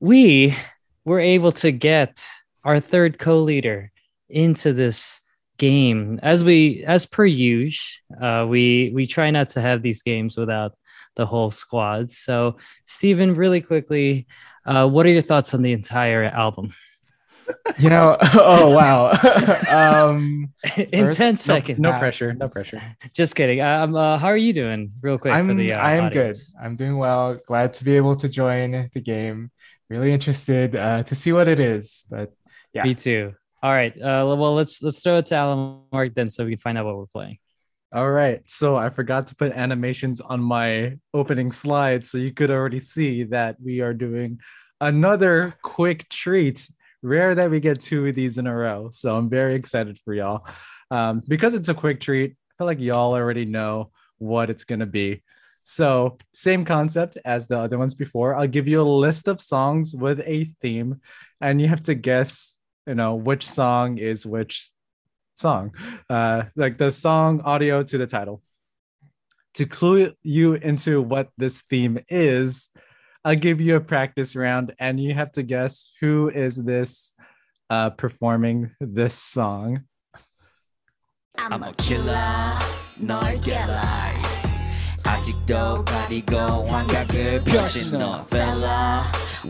we 0.00 0.54
were 1.06 1.18
able 1.18 1.52
to 1.52 1.72
get 1.72 2.22
our 2.62 2.78
third 2.78 3.18
co-leader 3.18 3.90
into 4.28 4.74
this 4.74 5.22
game. 5.56 6.20
As 6.22 6.44
we, 6.44 6.84
as 6.84 7.06
per 7.06 7.24
usual, 7.24 8.02
uh, 8.20 8.44
we 8.46 8.90
we 8.92 9.06
try 9.06 9.30
not 9.30 9.48
to 9.50 9.62
have 9.62 9.80
these 9.80 10.02
games 10.02 10.36
without 10.36 10.74
the 11.16 11.24
whole 11.24 11.50
squad. 11.50 12.10
So, 12.10 12.58
Stephen, 12.84 13.34
really 13.34 13.62
quickly, 13.62 14.26
uh, 14.66 14.88
what 14.88 15.06
are 15.06 15.10
your 15.10 15.22
thoughts 15.22 15.54
on 15.54 15.62
the 15.62 15.72
entire 15.72 16.24
album? 16.24 16.72
You 17.78 17.90
know, 17.90 18.16
oh 18.34 18.70
wow. 18.70 19.10
um, 20.10 20.52
In 20.76 21.06
First, 21.06 21.18
10 21.18 21.36
seconds. 21.36 21.78
No, 21.78 21.90
Uh, 21.90 21.98
pressure. 21.98 22.32
No 22.32 22.48
pressure. 22.48 22.80
Just 23.12 23.36
kidding. 23.36 23.60
Um, 23.60 23.94
uh, 23.94 24.18
how 24.18 24.28
are 24.28 24.36
you 24.36 24.52
doing, 24.52 24.92
real 25.02 25.18
quick? 25.18 25.34
I'm 25.34 25.48
for 25.48 25.54
the, 25.54 25.72
uh, 25.72 25.78
I 25.78 25.92
am 25.94 26.10
good. 26.10 26.36
I'm 26.60 26.76
doing 26.76 26.96
well. 26.96 27.36
Glad 27.46 27.74
to 27.74 27.84
be 27.84 27.96
able 27.96 28.16
to 28.16 28.28
join 28.28 28.90
the 28.92 29.00
game. 29.00 29.50
Really 29.90 30.12
interested 30.12 30.74
uh, 30.74 31.02
to 31.04 31.14
see 31.14 31.32
what 31.32 31.48
it 31.48 31.60
is. 31.60 32.02
But 32.08 32.32
yeah. 32.72 32.84
Me 32.84 32.94
too. 32.94 33.34
All 33.62 33.72
right. 33.72 33.94
Uh, 33.96 34.34
well, 34.36 34.54
let's 34.54 34.82
let's 34.82 35.02
throw 35.02 35.18
it 35.18 35.26
to 35.26 35.36
Allen 35.36 35.80
Mark 35.92 36.14
then, 36.14 36.30
so 36.30 36.44
we 36.44 36.52
can 36.52 36.58
find 36.58 36.78
out 36.78 36.86
what 36.86 36.96
we're 36.96 37.06
playing. 37.06 37.38
All 37.94 38.10
right. 38.10 38.42
So 38.46 38.74
I 38.74 38.90
forgot 38.90 39.28
to 39.28 39.36
put 39.36 39.52
animations 39.52 40.20
on 40.20 40.40
my 40.40 40.98
opening 41.14 41.52
slide, 41.52 42.04
so 42.04 42.18
you 42.18 42.32
could 42.32 42.50
already 42.50 42.80
see 42.80 43.22
that 43.24 43.54
we 43.64 43.82
are 43.82 43.94
doing 43.94 44.40
another 44.80 45.54
quick 45.62 46.08
treat. 46.08 46.68
Rare 47.02 47.36
that 47.36 47.52
we 47.52 47.60
get 47.60 47.80
two 47.80 48.04
of 48.08 48.16
these 48.16 48.36
in 48.36 48.48
a 48.48 48.56
row. 48.56 48.88
So 48.90 49.14
I'm 49.14 49.30
very 49.30 49.54
excited 49.54 49.96
for 50.04 50.12
y'all. 50.12 50.44
Um, 50.90 51.22
because 51.28 51.54
it's 51.54 51.68
a 51.68 51.74
quick 51.74 52.00
treat, 52.00 52.32
I 52.32 52.52
feel 52.58 52.66
like 52.66 52.80
y'all 52.80 53.14
already 53.14 53.44
know 53.44 53.92
what 54.18 54.50
it's 54.50 54.64
gonna 54.64 54.86
be. 54.86 55.22
So 55.62 56.18
same 56.32 56.64
concept 56.64 57.16
as 57.24 57.46
the 57.46 57.60
other 57.60 57.78
ones 57.78 57.94
before. 57.94 58.34
I'll 58.34 58.48
give 58.48 58.66
you 58.66 58.80
a 58.80 58.82
list 58.82 59.28
of 59.28 59.40
songs 59.40 59.94
with 59.94 60.18
a 60.26 60.46
theme, 60.60 61.00
and 61.40 61.60
you 61.60 61.68
have 61.68 61.84
to 61.84 61.94
guess, 61.94 62.56
you 62.88 62.96
know, 62.96 63.14
which 63.14 63.46
song 63.46 63.98
is 63.98 64.26
which 64.26 64.72
song 65.35 65.71
uh 66.09 66.43
like 66.55 66.77
the 66.77 66.91
song 66.91 67.41
audio 67.41 67.83
to 67.83 67.97
the 67.97 68.07
title 68.07 68.41
to 69.53 69.65
clue 69.65 70.13
you 70.21 70.53
into 70.53 71.01
what 71.01 71.29
this 71.37 71.61
theme 71.61 71.99
is 72.09 72.69
i'll 73.23 73.35
give 73.35 73.61
you 73.61 73.75
a 73.75 73.81
practice 73.81 74.35
round 74.35 74.73
and 74.79 74.99
you 74.99 75.13
have 75.13 75.31
to 75.31 75.43
guess 75.43 75.91
who 76.01 76.29
is 76.29 76.55
this 76.55 77.13
uh 77.69 77.89
performing 77.91 78.71
this 78.79 79.15
song 79.15 79.83
I'm 81.37 81.63
a 81.63 81.73
killer 81.77 82.53
널 82.99 83.39
깨라 83.39 84.13
아직도 85.03 85.85
가리고 85.85 86.37
환각을 86.37 87.43
펼친 87.45 87.97
너 87.97 88.25
fella 88.25 89.03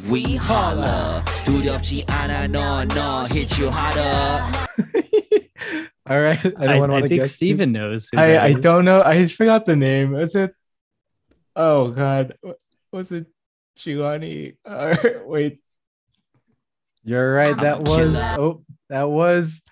We 0.08 0.38
holla 0.38 1.24
두렵지 1.46 2.06
않아 2.08 2.48
너너 2.48 3.26
hit 3.32 3.60
you 3.60 3.72
harder 3.72 4.70
all 6.07 6.21
right 6.21 6.39
I, 6.59 6.65
anyone 6.65 6.91
I 6.91 6.95
want 6.95 7.05
to 7.05 7.09
think 7.09 7.23
guess 7.23 7.33
Steven 7.33 7.73
knows. 7.73 8.09
Who 8.13 8.19
I, 8.19 8.29
that 8.29 8.43
I 8.43 8.53
don't 8.53 8.85
know. 8.85 9.03
I 9.03 9.19
just 9.19 9.35
forgot 9.35 9.67
the 9.67 9.77
name. 9.77 10.13
Was 10.13 10.35
it? 10.35 10.55
Oh 11.57 11.91
God, 11.91 12.37
was 12.93 13.13
it 13.13 13.27
Chilani? 13.79 14.57
Or 14.65 15.23
wait, 15.27 15.61
you're 17.05 17.35
right 17.35 17.57
that 17.57 17.83
was 17.83 18.17
oh 18.17 18.65
that 18.89 19.09
was 19.09 19.63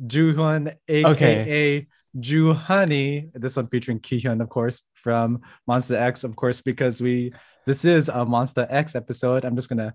Jooheon 0.00 0.74
aka 0.88 1.86
Joohoney. 2.18 3.30
This 3.34 3.56
one 3.56 3.68
featuring 3.68 4.00
Kihyun, 4.00 4.40
of 4.40 4.48
course, 4.48 4.82
from 4.94 5.42
Monsta 5.68 5.96
X, 5.96 6.24
of 6.24 6.34
course, 6.36 6.60
because 6.60 7.00
we 7.00 7.32
this 7.66 7.84
is 7.84 8.08
a 8.08 8.24
Monsta 8.24 8.66
X 8.70 8.94
episode. 8.94 9.44
I'm 9.44 9.56
just 9.56 9.68
gonna 9.68 9.94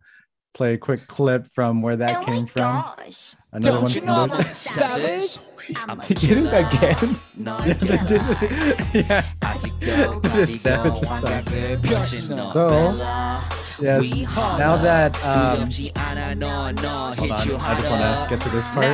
play 0.54 0.74
a 0.74 0.78
quick 0.78 1.08
clip 1.08 1.52
from 1.52 1.82
where 1.82 1.96
that 1.98 2.18
oh 2.18 2.26
came 2.26 2.42
my 2.42 2.48
from. 2.48 2.82
gosh. 2.82 3.36
Another 3.52 3.72
Don't 3.72 3.84
one 3.84 3.92
you 3.92 4.02
know 4.02 4.24
I'm 4.24 4.32
a 4.32 4.46
savage 4.46 5.38
I'm 5.38 5.51
a 5.51 5.51
he 6.04 6.14
did 6.14 6.38
it 6.38 6.48
again. 6.48 7.20
yeah, 7.38 7.74
did 7.74 8.22
it. 8.42 9.08
Yeah. 9.08 9.26
it 9.82 10.56
sounded 10.58 11.00
just 11.00 11.24
like 11.24 11.46
So, 12.52 12.94
yes. 13.82 14.14
Now 14.36 14.78
that 14.78 15.16
um, 15.24 15.70
hold 17.16 17.32
on, 17.32 17.62
I 17.62 17.76
just 17.76 17.90
want 17.90 18.02
to 18.02 18.28
get 18.30 18.42
to 18.42 18.50
this 18.50 18.68
part. 18.68 18.86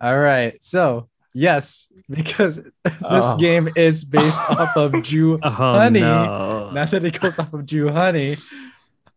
All 0.00 0.18
right. 0.18 0.62
So, 0.62 1.08
yes, 1.34 1.92
because 2.08 2.56
this 2.56 2.98
oh. 3.02 3.36
game 3.36 3.68
is 3.76 4.04
based 4.04 4.40
off 4.50 4.76
of 4.76 5.02
Jew 5.02 5.38
oh, 5.42 5.50
Honey. 5.50 6.00
No. 6.00 6.70
Not 6.72 6.90
that 6.90 7.04
it 7.04 7.20
goes 7.20 7.38
off 7.38 7.52
of 7.52 7.62
Joohoney. 7.62 8.38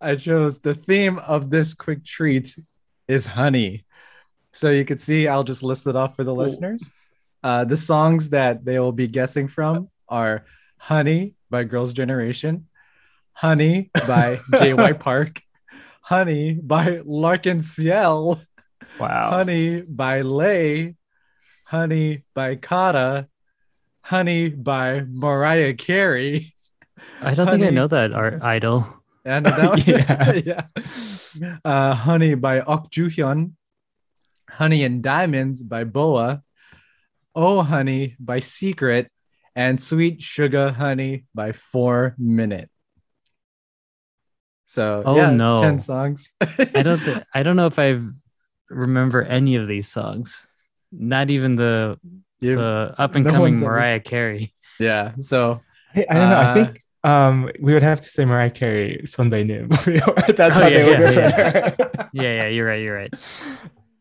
I 0.04 0.16
chose 0.16 0.60
the 0.60 0.76
theme 0.76 1.18
of 1.20 1.50
this 1.50 1.74
quick 1.74 2.04
treat 2.06 2.56
is 3.08 3.26
honey. 3.26 3.86
So 4.52 4.70
you 4.70 4.86
can 4.86 4.98
see 4.98 5.28
I'll 5.28 5.44
just 5.44 5.64
list 5.64 5.88
it 5.88 5.96
off 5.96 6.16
for 6.16 6.24
the 6.24 6.34
listeners. 6.34 6.92
Uh, 7.44 7.66
the 7.66 7.78
songs 7.78 8.30
that 8.30 8.64
they 8.64 8.80
will 8.80 8.92
be 8.92 9.08
guessing 9.08 9.48
from 9.48 9.90
are 10.08 10.46
Honey 10.78 11.36
by 11.50 11.64
Girls' 11.64 11.94
Generation, 11.94 12.68
Honey 13.34 13.90
by 14.08 14.36
JY 14.54 15.00
Park, 15.00 15.42
Honey 16.02 16.54
by 16.54 17.02
L'Arc-en-Ciel, 17.06 18.40
Wow. 19.00 19.30
Honey 19.32 19.82
by 19.82 20.22
Lay, 20.22 20.96
Honey 21.68 22.24
by 22.36 22.56
KARA, 22.56 23.28
Honey 24.02 24.50
by 24.50 25.02
Mariah 25.10 25.74
Carey. 25.74 26.54
I 27.22 27.34
don't 27.34 27.48
think 27.48 27.64
I 27.64 27.70
know 27.70 27.88
that 27.88 28.14
art 28.14 28.44
idol. 28.44 29.03
And 29.26 29.46
that 29.46 29.88
Yeah. 30.46 30.68
yeah. 31.36 31.58
Uh, 31.64 31.94
Honey 31.96 32.36
by 32.36 32.60
Ok 32.62 32.88
Joo-hyun. 32.92 33.52
Honey 34.50 34.84
and 34.84 35.02
Diamonds 35.02 35.64
by 35.64 35.84
BoA. 35.84 36.42
Oh 37.36 37.62
Honey 37.64 38.16
by 38.20 38.40
Secret. 38.40 39.10
And 39.56 39.80
Sweet 39.82 40.22
Sugar 40.22 40.72
Honey 40.72 41.26
by 41.34 41.52
Four 41.54 42.16
Minute. 42.18 42.70
So 44.66 45.04
Oh, 45.06 45.16
yeah, 45.16 45.30
no. 45.32 45.58
10 45.58 45.80
songs. 45.80 46.32
I 46.42 46.82
don't. 46.84 47.00
Th- 47.00 47.24
I 47.34 47.44
don't 47.44 47.56
know 47.56 47.68
if 47.68 47.78
I 47.78 48.00
remember 48.70 49.22
any 49.22 49.56
of 49.56 49.68
these 49.68 49.88
songs. 49.88 50.48
Not 50.92 51.30
even 51.30 51.56
the 51.56 52.00
You- 52.40 52.56
the 52.56 52.96
up 52.98 53.16
and 53.16 53.26
coming 53.26 53.42
ones 53.42 53.60
that 53.60 53.66
we- 53.66 53.70
Mariah 53.72 54.00
Carey. 54.00 54.54
yeah. 54.80 55.14
So 55.18 55.62
Hey, 55.94 56.06
I 56.10 56.14
don't 56.16 56.30
know. 56.30 56.36
I 56.40 56.50
Uh, 56.50 56.54
think 56.56 56.82
um 57.04 57.50
we 57.60 57.74
would 57.74 57.84
have 57.84 58.00
to 58.02 58.10
say 58.10 58.24
Mariah 58.26 58.50
Carey, 58.52 59.02
Sunday 59.06 59.44
Nim. 59.44 59.68
That's 59.86 60.40
Oh, 60.40 60.62
how 60.62 60.68
yeah, 60.68 60.70
they 60.70 60.86
would 60.86 61.00
yeah, 61.00 61.66
refer. 61.70 61.76
Yeah, 62.14 62.22
yeah, 62.34 62.48
you're 62.48 62.68
right. 62.68 62.82
You're 62.82 62.96
right. 62.96 63.14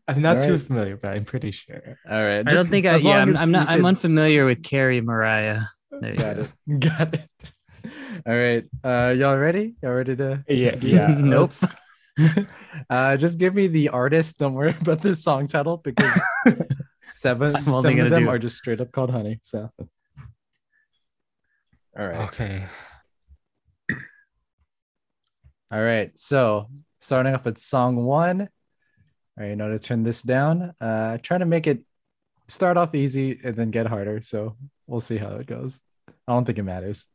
I'm 0.07 0.21
not 0.21 0.41
too 0.41 0.57
familiar, 0.57 0.97
but 0.97 1.11
I'm 1.13 1.25
pretty 1.25 1.51
sure. 1.51 1.97
all 2.09 2.23
right. 2.23 2.39
I 2.47 2.53
don't 2.53 2.65
think 2.67 2.85
I. 2.85 2.97
Yeah, 2.97 3.17
I'm, 3.17 3.29
as 3.29 3.37
I'm 3.41 3.47
you 3.49 3.53
not. 3.53 3.67
I'm 3.69 3.85
unfamiliar 3.85 4.45
with 4.45 4.61
Carrie 4.63 5.01
Mariah. 5.01 5.61
There 5.91 6.11
you 6.11 6.17
Got 6.17 6.35
go. 6.35 6.41
it. 6.41 6.79
Got 6.79 7.13
it. 7.15 7.53
All 8.25 8.35
right. 8.35 8.63
Uh 8.83 9.13
y'all 9.17 9.37
ready? 9.37 9.75
Y'all 9.81 9.93
ready 9.93 10.15
to 10.15 10.43
Yeah, 10.47 10.75
yeah. 10.81 11.07
Nope. 11.19 11.51
let's- 11.61 11.75
uh 12.89 13.17
just 13.17 13.39
give 13.39 13.55
me 13.55 13.67
the 13.67 13.89
artist. 13.89 14.37
Don't 14.37 14.53
worry 14.53 14.75
about 14.79 15.01
the 15.01 15.15
song 15.15 15.47
title 15.47 15.77
because 15.77 16.13
seven, 17.09 17.55
I'm 17.55 17.67
only 17.69 17.81
seven 17.81 17.97
gonna 17.97 18.05
of 18.07 18.11
them 18.11 18.23
do- 18.25 18.29
are 18.29 18.39
just 18.39 18.57
straight 18.57 18.79
up 18.81 18.91
called 18.91 19.09
honey. 19.11 19.39
So 19.41 19.69
all 21.97 22.07
right. 22.07 22.27
Okay. 22.27 22.63
All 25.73 25.81
right. 25.81 26.11
So 26.13 26.67
starting 26.99 27.33
off 27.33 27.45
with 27.45 27.57
song 27.57 28.05
one. 28.05 28.41
All 28.41 28.47
right, 29.35 29.47
you 29.47 29.55
know 29.55 29.71
to 29.71 29.79
turn 29.79 30.03
this 30.03 30.21
down. 30.21 30.75
Uh 30.79 31.17
try 31.17 31.39
to 31.39 31.45
make 31.45 31.65
it 31.65 31.79
start 32.47 32.77
off 32.77 32.93
easy 32.93 33.39
and 33.43 33.55
then 33.55 33.71
get 33.71 33.87
harder. 33.87 34.21
So 34.21 34.55
we'll 34.85 34.99
see 34.99 35.17
how 35.17 35.29
it 35.37 35.47
goes. 35.47 35.81
I 36.27 36.33
don't 36.33 36.45
think 36.45 36.59
it 36.59 36.63
matters. 36.63 37.07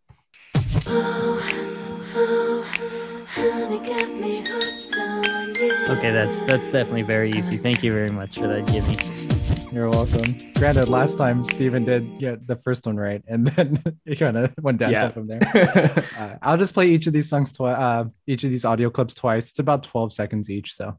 Okay, 5.89 6.11
that's 6.11 6.41
that's 6.41 6.73
definitely 6.73 7.03
very 7.03 7.31
easy. 7.31 7.59
Thank 7.59 7.85
you 7.85 7.93
very 7.93 8.11
much 8.11 8.41
for 8.41 8.49
that, 8.49 8.67
Jimmy. 8.67 9.28
You're 9.73 9.91
welcome. 9.91 10.35
Granted, 10.55 10.89
last 10.89 11.19
time 11.19 11.45
Steven 11.45 11.85
did 11.85 12.03
get 12.19 12.47
the 12.47 12.57
first 12.57 12.87
one 12.87 12.97
right, 12.97 13.23
and 13.29 13.47
then 13.49 13.83
it 14.07 14.19
kind 14.19 14.37
of 14.37 14.53
went 14.63 14.79
downhill 14.79 15.03
Yeah. 15.03 15.11
from 15.11 15.27
there. 15.27 16.05
Uh, 16.19 16.37
I'll 16.43 16.57
just 16.57 16.75
play 16.75 16.89
each 16.89 17.07
of 17.07 17.13
these 17.13 17.29
songs 17.29 17.53
twice, 17.53 17.77
uh, 17.79 18.05
each 18.27 18.45
of 18.45 18.51
these 18.51 18.65
audio 18.65 18.91
clips 18.91 19.15
twice. 19.15 19.51
It's 19.51 19.59
about 19.59 19.83
12 19.85 20.13
seconds 20.13 20.51
each, 20.51 20.75
so 20.75 20.99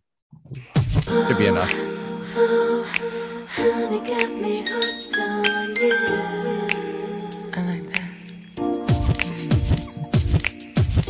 it 0.56 1.28
should 1.28 1.38
be 1.38 1.48
enough. 1.48 1.74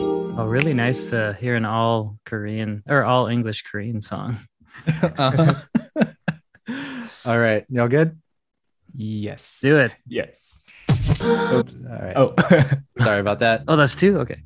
Oh, 0.01 0.47
really 0.49 0.73
nice 0.73 1.09
to 1.09 1.35
hear 1.39 1.55
an 1.55 1.65
all 1.65 2.17
Korean 2.25 2.83
or 2.87 3.03
all 3.03 3.27
English 3.27 3.63
Korean 3.63 4.01
song. 4.01 4.39
Uh-huh. 5.01 5.55
All 7.25 7.37
right, 7.39 7.65
y'all 7.69 7.87
good? 7.87 8.17
yes. 8.95 9.59
Do 9.61 9.77
it. 9.79 9.95
Yes. 10.07 10.63
Oops. 11.21 11.75
All 11.75 11.99
right. 12.01 12.13
Oh. 12.15 12.33
sorry 13.03 13.19
about 13.19 13.39
that. 13.39 13.63
Oh, 13.67 13.75
that's 13.75 13.95
two. 13.95 14.19
Okay. 14.19 14.41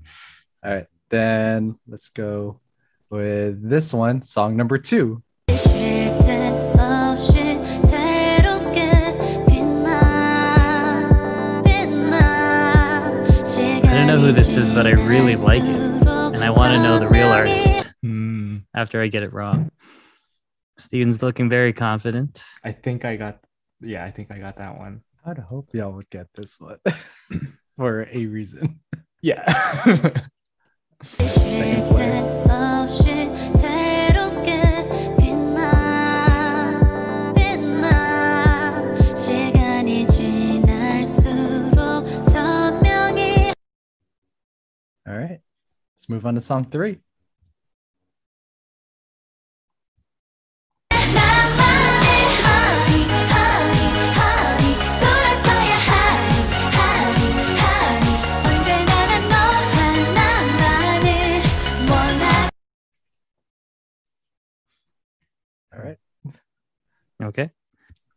All 0.65 0.73
right, 0.73 0.87
then 1.09 1.77
let's 1.87 2.09
go 2.09 2.59
with 3.09 3.61
this 3.67 3.93
one, 3.93 4.21
song 4.21 4.55
number 4.57 4.77
two. 4.77 5.21
I 13.85 13.95
don't 13.95 14.07
know 14.07 14.19
who 14.19 14.31
this 14.31 14.57
is, 14.57 14.71
but 14.71 14.87
I 14.87 14.91
really 14.91 15.35
like 15.35 15.61
it, 15.63 15.65
and 16.07 16.43
I 16.43 16.49
want 16.49 16.75
to 16.75 16.81
know 16.83 16.99
the 16.99 17.07
real 17.07 17.27
artist 17.27 17.89
Hmm. 18.01 18.57
after 18.73 19.01
I 19.01 19.07
get 19.07 19.23
it 19.23 19.31
wrong. 19.33 19.71
Steven's 20.77 21.21
looking 21.21 21.49
very 21.49 21.73
confident. 21.73 22.43
I 22.63 22.71
think 22.71 23.05
I 23.05 23.15
got 23.15 23.39
yeah, 23.81 24.05
I 24.05 24.11
think 24.11 24.31
I 24.31 24.39
got 24.39 24.57
that 24.57 24.77
one. 24.77 25.01
I'd 25.25 25.37
hope 25.37 25.69
y'all 25.73 25.91
would 25.93 26.09
get 26.09 26.27
this 26.33 26.59
one 26.59 26.77
for 27.77 28.07
a 28.11 28.25
reason. 28.25 28.79
Yeah. 29.21 29.43
All 45.05 45.17
right, 45.17 45.41
let's 45.95 46.09
move 46.09 46.25
on 46.25 46.35
to 46.35 46.41
song 46.41 46.65
three. 46.65 46.99
Okay. 67.23 67.49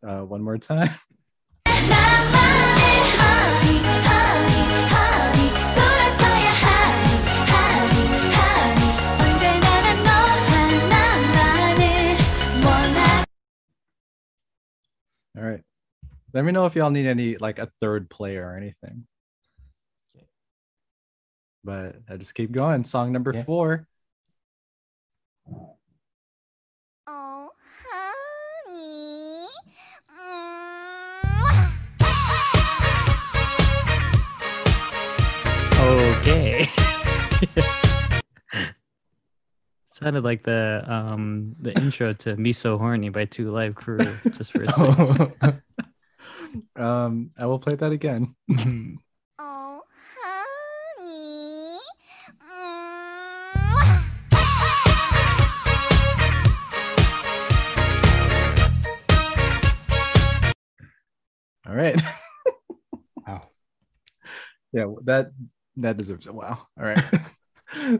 uh, 0.05 0.21
one 0.21 0.41
more 0.41 0.57
time. 0.57 0.89
All 15.37 15.43
right. 15.43 15.61
Let 16.33 16.45
me 16.45 16.51
know 16.51 16.65
if 16.65 16.75
y'all 16.75 16.89
need 16.89 17.05
any 17.05 17.37
like 17.37 17.59
a 17.59 17.69
third 17.79 18.09
player 18.09 18.47
or 18.47 18.57
anything. 18.57 19.05
But 21.63 21.97
I 22.09 22.17
just 22.17 22.33
keep 22.33 22.51
going. 22.51 22.83
Song 22.85 23.11
number 23.11 23.33
Yeah. 23.33 23.43
four. 23.43 23.87
Oh, 27.07 27.46
Sounded 39.91 40.23
like 40.23 40.43
the 40.43 40.83
um 40.87 41.55
the 41.59 41.73
intro 41.77 42.13
to 42.13 42.35
"Me 42.35 42.51
So 42.51 42.77
Horny" 42.77 43.09
by 43.09 43.25
Two 43.25 43.51
Live 43.51 43.75
Crew. 43.75 43.97
Just 43.97 44.51
for 44.53 44.63
a 44.63 44.71
second. 44.71 45.61
Um, 46.75 47.31
I 47.37 47.45
will 47.45 47.59
play 47.59 47.75
that 47.75 47.91
again. 47.91 48.35
Oh, 49.39 49.83
honey. 50.17 51.77
All 61.67 61.75
right. 61.75 61.99
wow. 63.27 63.43
Yeah, 64.71 64.85
that 65.03 65.31
that 65.77 65.97
deserves 65.97 66.27
a 66.27 66.33
wow. 66.33 66.67
All 66.79 66.85
right. 66.85 67.03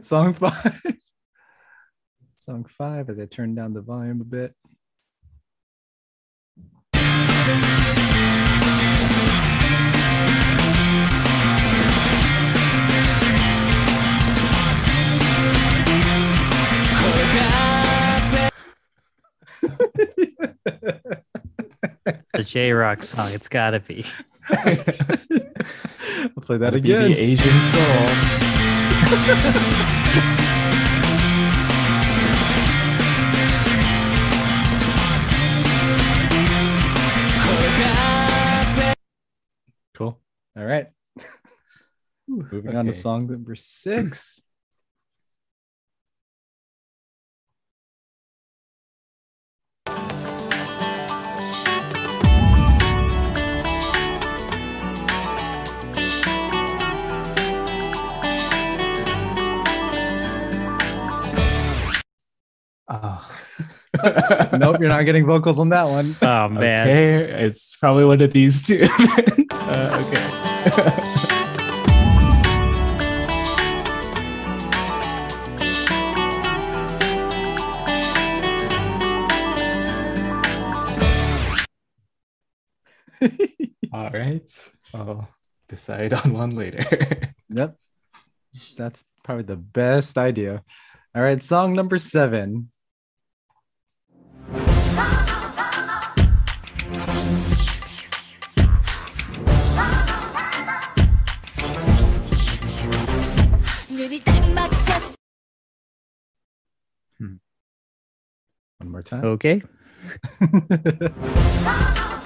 Song 0.04 0.34
five. 0.34 0.82
Song 2.38 2.66
five 2.76 3.10
as 3.10 3.18
I 3.18 3.26
turn 3.26 3.54
down 3.54 3.72
the 3.72 3.80
volume 3.80 4.20
a 4.20 4.24
bit. 4.24 4.54
The 22.34 22.44
J 22.44 22.72
Rock 22.72 23.02
song. 23.02 23.32
It's 23.32 23.48
gotta 23.48 23.80
be. 23.80 24.04
I'll 24.50 26.42
play 26.42 26.56
that 26.58 26.72
be 26.72 26.78
again. 26.78 27.10
The 27.12 27.18
Asian 27.18 27.48
soul. 27.48 27.84
Cool. 39.94 40.18
All 40.56 40.64
right. 40.64 40.86
Moving 42.26 42.76
on 42.76 42.86
to 42.86 42.92
song 42.92 43.26
number 43.26 43.54
six. 43.54 44.42
Oh. 62.90 63.20
nope, 64.54 64.80
you're 64.80 64.88
not 64.88 65.02
getting 65.02 65.26
vocals 65.26 65.58
on 65.58 65.68
that 65.68 65.84
one. 65.84 66.16
Oh 66.22 66.48
man. 66.48 66.88
Okay, 66.88 67.44
it's 67.44 67.76
probably 67.76 68.06
one 68.06 68.22
of 68.22 68.32
these 68.32 68.62
two. 68.62 68.86
uh, 69.52 70.02
okay. 70.06 70.26
All 83.92 84.10
right. 84.10 84.50
I'll 84.94 85.28
decide 85.68 86.14
on 86.14 86.32
one 86.32 86.56
later. 86.56 86.86
Yep. 87.50 87.76
That's 88.78 89.04
probably 89.24 89.44
the 89.44 89.56
best 89.56 90.16
idea. 90.16 90.62
All 91.14 91.22
right, 91.22 91.42
song 91.42 91.74
number 91.74 91.98
seven. 91.98 92.70
Hmm. 107.18 107.36
One 108.78 108.90
more 108.92 109.02
time. 109.02 109.24
Okay. 109.24 109.62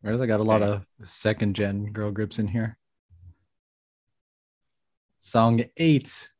Whereas 0.00 0.20
I 0.20 0.26
got 0.26 0.40
a 0.40 0.44
lot 0.44 0.62
of 0.62 0.86
second 1.04 1.56
gen 1.56 1.92
girl 1.92 2.10
groups 2.10 2.38
in 2.38 2.48
here. 2.48 2.78
Song 5.18 5.64
eight. 5.76 6.30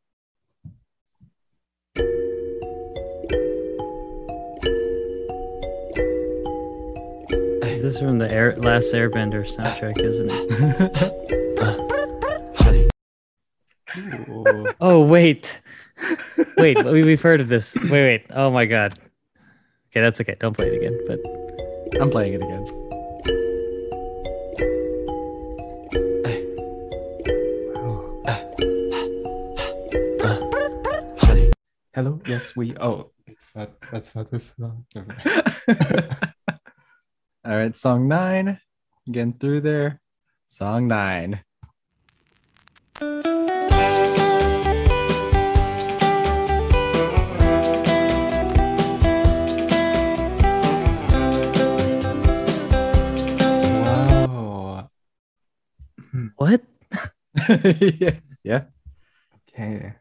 This 7.62 7.94
is 7.94 8.00
from 8.00 8.18
the 8.18 8.30
Air, 8.30 8.56
last 8.56 8.92
Airbender 8.92 9.44
soundtrack, 9.46 9.98
isn't 10.00 10.30
it? 10.30 11.24
Oh 14.80 15.04
wait, 15.04 15.60
wait. 16.56 16.84
we, 16.84 17.02
we've 17.02 17.20
heard 17.20 17.40
of 17.40 17.48
this. 17.48 17.74
Wait, 17.74 17.90
wait. 17.90 18.26
Oh 18.30 18.50
my 18.50 18.64
god. 18.64 18.94
Okay, 19.90 20.00
that's 20.00 20.20
okay. 20.20 20.36
Don't 20.38 20.56
play 20.56 20.68
it 20.68 20.76
again. 20.76 20.98
But 21.06 22.00
I'm 22.00 22.10
playing 22.10 22.34
it 22.34 22.42
again. 22.42 22.77
Hello. 31.98 32.20
Yes, 32.28 32.54
we. 32.54 32.76
Oh, 32.76 33.10
it's 33.26 33.50
not. 33.56 33.72
That's 33.90 34.14
not 34.14 34.30
this 34.30 34.54
song. 34.56 34.86
All 37.44 37.56
right, 37.56 37.74
song 37.74 38.06
nine. 38.06 38.60
Getting 39.10 39.32
through 39.32 39.62
there. 39.62 40.00
Song 40.46 40.86
nine. 40.86 41.42
Wow. 53.82 54.90
Hmm. 56.12 56.28
what? 56.36 56.62
yeah. 57.98 58.20
yeah. 58.44 58.62
Okay. 59.50 59.96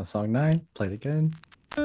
Now 0.00 0.04
song 0.04 0.32
nine. 0.32 0.66
Play 0.72 0.86
it 0.86 0.94
again. 0.94 1.34
All 1.76 1.84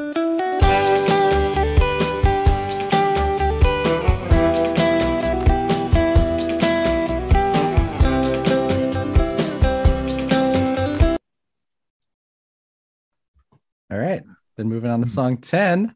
right. 14.00 14.24
Then 14.56 14.70
moving 14.70 14.90
on 14.90 15.02
to 15.02 15.10
song 15.10 15.36
10, 15.36 15.94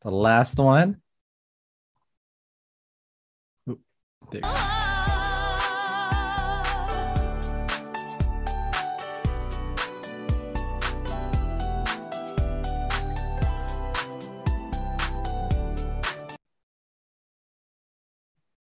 the 0.00 0.10
last 0.10 0.58
one. 0.58 1.02
Oop, 3.68 3.82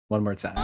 One 0.09 0.23
more 0.23 0.35
time. 0.35 0.57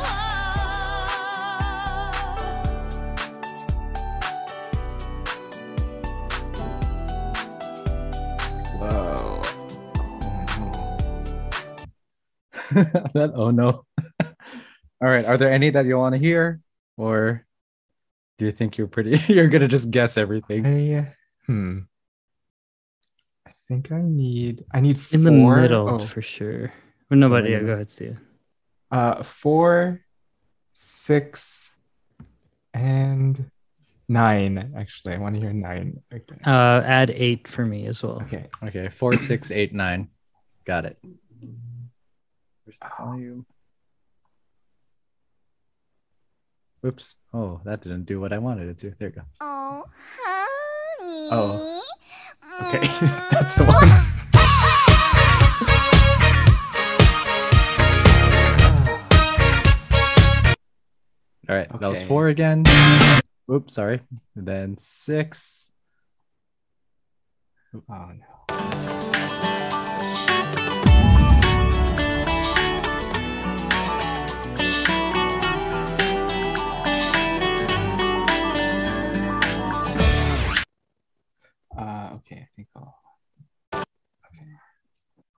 Whoa. 8.78 9.40
Oh, 11.42 11.84
that, 13.14 13.32
oh 13.34 13.50
no. 13.50 13.84
All 14.20 15.08
right. 15.08 15.24
Are 15.24 15.36
there 15.36 15.50
any 15.50 15.70
that 15.70 15.86
you 15.86 15.96
want 15.96 16.14
to 16.14 16.18
hear? 16.18 16.60
Or 16.96 17.44
do 18.38 18.44
you 18.44 18.52
think 18.52 18.76
you're 18.78 18.86
pretty 18.86 19.18
you're 19.32 19.48
gonna 19.48 19.68
just 19.68 19.90
guess 19.90 20.16
everything? 20.18 20.66
I, 20.66 21.14
hmm. 21.46 21.78
I 23.46 23.52
think 23.68 23.90
I 23.92 24.02
need. 24.02 24.64
I 24.72 24.80
need 24.80 24.98
In 25.12 25.24
the 25.24 25.30
middle 25.32 25.88
oh, 25.88 25.98
for 26.00 26.22
sure. 26.22 26.72
Well, 27.10 27.18
nobody. 27.18 27.48
in 27.48 27.52
Yeah, 27.52 27.58
go 27.58 27.62
middle. 27.64 27.74
ahead, 27.76 27.90
Steve. 27.90 28.18
Uh, 28.90 29.22
four, 29.22 30.00
six, 30.72 31.72
and 32.74 33.50
nine. 34.08 34.72
Actually, 34.76 35.14
I 35.14 35.18
want 35.18 35.36
to 35.36 35.40
hear 35.40 35.52
nine. 35.52 36.02
Okay. 36.12 36.36
Uh, 36.44 36.82
add 36.84 37.10
eight 37.10 37.46
for 37.46 37.64
me 37.64 37.86
as 37.86 38.02
well. 38.02 38.20
Okay. 38.22 38.46
Okay, 38.62 38.88
four, 38.88 39.16
six, 39.16 39.50
eight, 39.50 39.72
nine. 39.72 40.08
Got 40.64 40.86
it. 40.86 40.98
Where's 42.64 42.78
the 42.78 42.90
volume? 42.98 43.46
Oops. 46.84 47.14
Oh, 47.34 47.60
that 47.64 47.82
didn't 47.82 48.06
do 48.06 48.20
what 48.20 48.32
I 48.32 48.38
wanted 48.38 48.68
it 48.68 48.78
to. 48.78 48.94
There 48.98 49.08
you 49.08 49.14
go. 49.14 49.22
Oh, 49.40 49.84
honey. 50.18 51.28
Oh. 51.30 51.82
Okay. 52.62 52.78
Mm. 52.78 53.30
That's 53.30 53.54
the 53.54 53.64
one. 53.64 54.19
All 61.50 61.56
right, 61.56 61.68
that 61.80 61.88
was 61.88 62.00
four 62.00 62.28
again. 62.28 62.62
Oops, 63.52 63.74
sorry. 63.74 64.02
And 64.36 64.46
then 64.46 64.76
six. 64.78 65.68
Oh 67.74 67.80
no. 67.88 68.24
Uh, 81.76 82.10
okay, 82.14 82.36
I 82.36 82.48
think 82.54 82.68
I'll. 82.76 82.94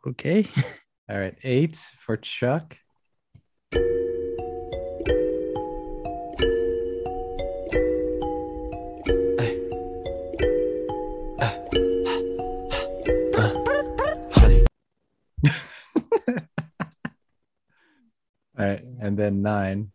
Okay. 0.09 0.47
All 1.09 1.19
right, 1.19 1.39
eight 1.43 1.79
for 2.05 2.19
Chuck. 2.19 2.77
And 19.03 19.19
then 19.19 19.43
nine. 19.43 19.91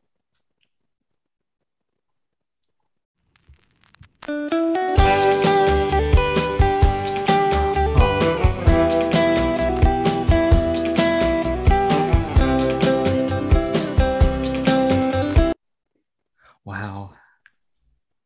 Wow. 16.66 17.14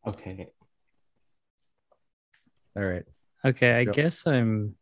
Okay. 0.07 0.47
All 2.75 2.83
right, 2.83 3.03
Okay, 3.45 3.73
I 3.73 3.83
Go. 3.83 3.91
guess 3.91 4.25
I'm 4.25 4.75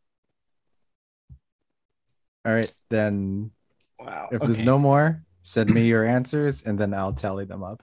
all 2.45 2.53
right. 2.53 2.71
Then 2.89 3.51
Wow. 3.99 4.29
if 4.31 4.41
there's 4.43 4.61
no 4.61 4.79
more, 4.79 5.25
Send 5.41 5.73
me 5.73 5.85
your 5.87 6.05
answers 6.05 6.63
and 6.63 6.77
then 6.77 6.93
I'll 6.93 7.13
tally 7.13 7.45
them 7.45 7.63
up. 7.63 7.81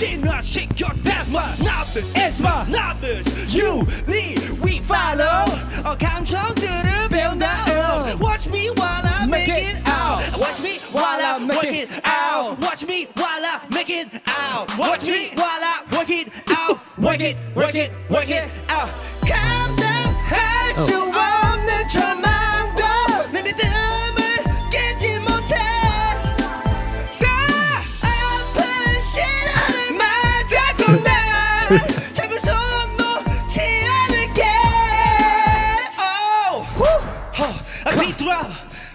Cannot 0.00 0.42
shake 0.46 0.80
your 0.80 0.94
my, 1.28 1.54
Novice, 1.58 2.14
Esma, 2.14 2.66
novice. 2.68 3.52
You, 3.52 3.86
me, 4.08 4.34
we 4.62 4.78
follow. 4.80 5.44
I'll 5.84 5.94
come 5.94 6.24
strong 6.24 6.54
to 6.54 6.62
the 6.62 7.06
build. 7.10 8.18
Watch 8.18 8.48
me 8.48 8.70
while 8.70 9.02
I 9.04 9.26
make, 9.26 9.46
it, 9.48 9.76
out. 9.84 10.38
Watch 10.38 10.62
me 10.62 10.78
while 10.90 11.20
I 11.20 11.38
make 11.38 11.62
work 11.62 11.74
it, 11.74 11.88
out. 12.02 12.58
Watch 12.60 12.86
me 12.86 13.08
while 13.14 13.44
I 13.44 13.60
make 13.70 13.90
it 13.90 14.08
out. 14.26 14.78
Watch, 14.78 15.04
me 15.04 15.32
while 15.34 15.44
I 15.44 15.84
work 15.92 16.08
it 16.08 16.28
out. 16.48 16.80
Work 16.98 17.20
it, 17.20 17.36
work 17.54 17.74
it, 17.74 17.92
work 18.08 18.30
it 18.30 18.50
out. 18.70 18.88
Come 19.20 19.76
down, 19.76 20.14
hurt 20.24 20.88
you. 20.88 21.00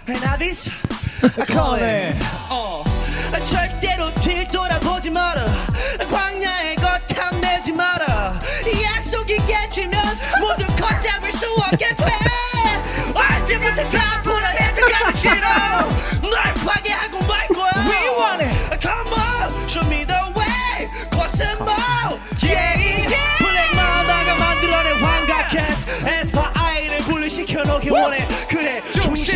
And 0.06 0.24
I 0.24 0.36
this 0.36 0.68
I 1.22 1.44
call 1.46 1.74
it. 1.74 2.16
어, 2.50 2.84
절대로 3.50 4.14
뒤돌아보지 4.16 5.10
마라. 5.10 5.44
광야의 6.08 6.76
것 6.76 7.06
탐내지 7.08 7.72
마라. 7.72 8.38
약속이 8.84 9.36
깨지면 9.46 10.00
모두 10.40 10.66
걷잡을 10.76 11.32
수 11.32 11.50
없게 11.54 11.94
돼. 11.96 12.04
언제부터 13.14 13.88
다 13.90 14.22
불안해져 14.22 14.86
가기 14.86 15.18
싫어? 15.18 15.48
널 16.30 16.54
파괴하고 16.54 17.22
말 17.26 17.48
거야. 17.48 17.70
We 17.86 18.08
want 18.10 18.44
it. 18.44 18.80
Come 18.80 19.12
on 19.12 19.68
Show 19.68 19.86
me 19.88 20.04
the 20.04 20.20
way. 20.36 20.88
코스모 21.10 21.72
Yeah 22.42 23.08
블랙 23.38 23.74
마다가 23.74 24.34
만들어낸 24.36 25.02
환각해스 25.02 25.86
에스파 26.06 26.52
아이를 26.54 26.98
분리시켜 26.98 27.62
놓기 27.64 27.90
원해 27.90 28.28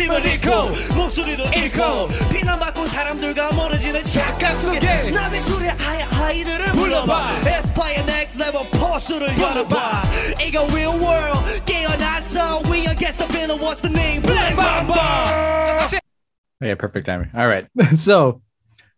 중심을 0.00 0.26
잃고 0.26 0.94
목소리도 0.96 1.44
잃고 1.54 2.08
비난받고 2.32 2.86
사람들과 2.86 3.52
멀어지는 3.54 4.04
착각 4.04 4.56
속에 4.58 5.10
남의 5.10 5.40
소리 5.42 5.68
아야 5.68 6.08
아이들을 6.10 6.66
불러봐 6.72 7.30
에스파의 7.46 7.96
next 8.00 8.40
level 8.40 8.68
포스를 8.70 9.28
열어봐 9.38 10.02
이거 10.46 10.64
real 10.70 10.98
world 11.00 11.64
깨어났어 11.64 12.62
We 12.70 12.86
against 12.86 13.18
the 13.18 13.26
villain 13.28 13.60
what's 13.60 13.80
the 13.80 13.90
name 13.92 14.22
Black 14.22 14.54
Mamba 14.56 15.86
Yeah, 16.58 16.74
perfect 16.74 17.04
timing. 17.04 17.28
All 17.36 17.46
right. 17.46 17.66
So 17.96 18.40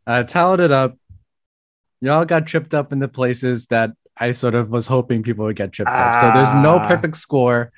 uh 0.07 0.23
tallied 0.23 0.61
it 0.61 0.71
up. 0.71 0.95
Y'all 2.01 2.25
got 2.25 2.47
tripped 2.47 2.73
up 2.73 2.93
in 2.93 3.01
the 3.01 3.09
places 3.09 3.67
that 3.67 3.91
I 4.17 4.31
sort 4.31 4.55
of 4.55 4.71
was 4.71 4.87
hoping 4.87 5.25
people 5.25 5.45
would 5.47 5.57
get 5.57 5.73
tripped 5.73 5.91
up. 5.91 6.15
So 6.21 6.31
there's 6.33 6.55
no 6.55 6.79
Ah. 6.79 6.87
perfect 6.87 7.17
score. 7.17 7.73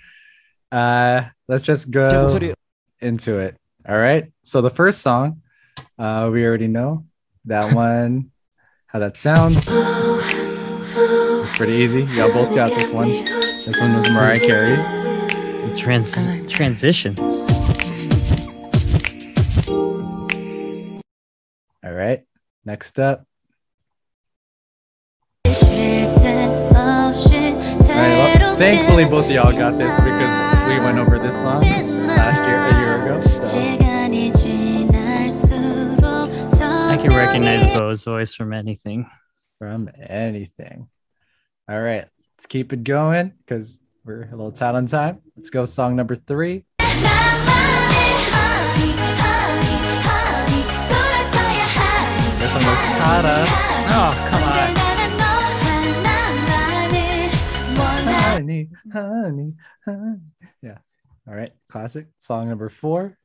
Uh 0.71 1.23
let's 1.49 1.63
just 1.65 1.91
go 1.91 2.29
into 3.00 3.40
it. 3.40 3.58
All 3.88 3.98
right. 3.98 4.32
So 4.44 4.62
the 4.62 4.70
first 4.70 5.02
song, 5.02 5.42
uh, 6.00 6.30
we 6.32 6.46
already 6.46 6.68
know 6.68 7.06
that 7.46 7.74
one, 7.76 8.32
how 8.88 9.00
that 9.00 9.18
sounds. 9.18 9.64
It's 9.68 11.58
pretty 11.58 11.74
easy. 11.74 12.04
Y'all 12.16 12.34
both 12.34 12.56
got 12.56 12.70
this 12.72 12.92
one. 12.92 13.10
This 13.10 13.80
one 13.80 13.96
was 13.96 14.10
Mariah 14.10 14.40
Carey. 14.40 14.76
trans 15.78 16.16
transitions. 16.52 17.22
All 21.84 21.92
right. 21.92 22.24
Next 22.64 23.00
up. 23.00 23.26
All 25.46 25.52
right. 28.02 28.40
Well, 28.40 28.58
thankfully, 28.58 29.06
both 29.06 29.26
of 29.26 29.32
y'all 29.32 29.52
got 29.52 29.78
this 29.78 29.96
because 29.96 30.68
we 30.68 30.80
went 30.80 30.98
over 30.98 31.20
this 31.20 31.40
song 31.42 31.62
last 31.62 32.38
year, 32.48 32.58
ago. 33.06 33.22
So 33.22 33.58
I 36.90 36.98
can 36.98 37.14
recognize 37.14 37.64
Bo's 37.78 38.04
voice 38.04 38.34
from 38.34 38.54
anything. 38.54 39.10
from 39.60 39.90
anything. 40.00 40.88
All 41.70 41.82
right. 41.82 42.06
Let's 42.34 42.46
keep 42.48 42.74
it 42.74 42.84
going 42.84 43.34
because 43.40 43.80
we're 44.04 44.24
a 44.24 44.32
little 44.32 44.52
tight 44.52 44.76
on 44.76 44.88
time. 44.88 45.22
Let's 45.36 45.50
go. 45.50 45.66
Song 45.66 45.96
number 45.96 46.16
three. 46.16 46.66
This 52.40 52.54
one 52.54 52.66
was 52.66 52.86
KARA. 52.98 53.46
Oh, 53.88 54.12
come 54.30 54.44
on. 54.44 54.76
Honey, 58.36 58.70
honey, 58.92 59.54
honey. 59.86 60.20
Yeah. 60.62 60.78
All 61.28 61.34
right. 61.36 61.52
Classic. 61.70 62.08
Song 62.20 62.50
number 62.50 62.70
four. 62.70 63.18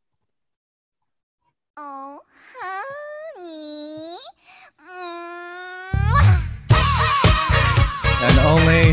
Oh, 1.77 2.21
honey. 2.57 4.17
And 8.23 8.39
only, 8.41 8.93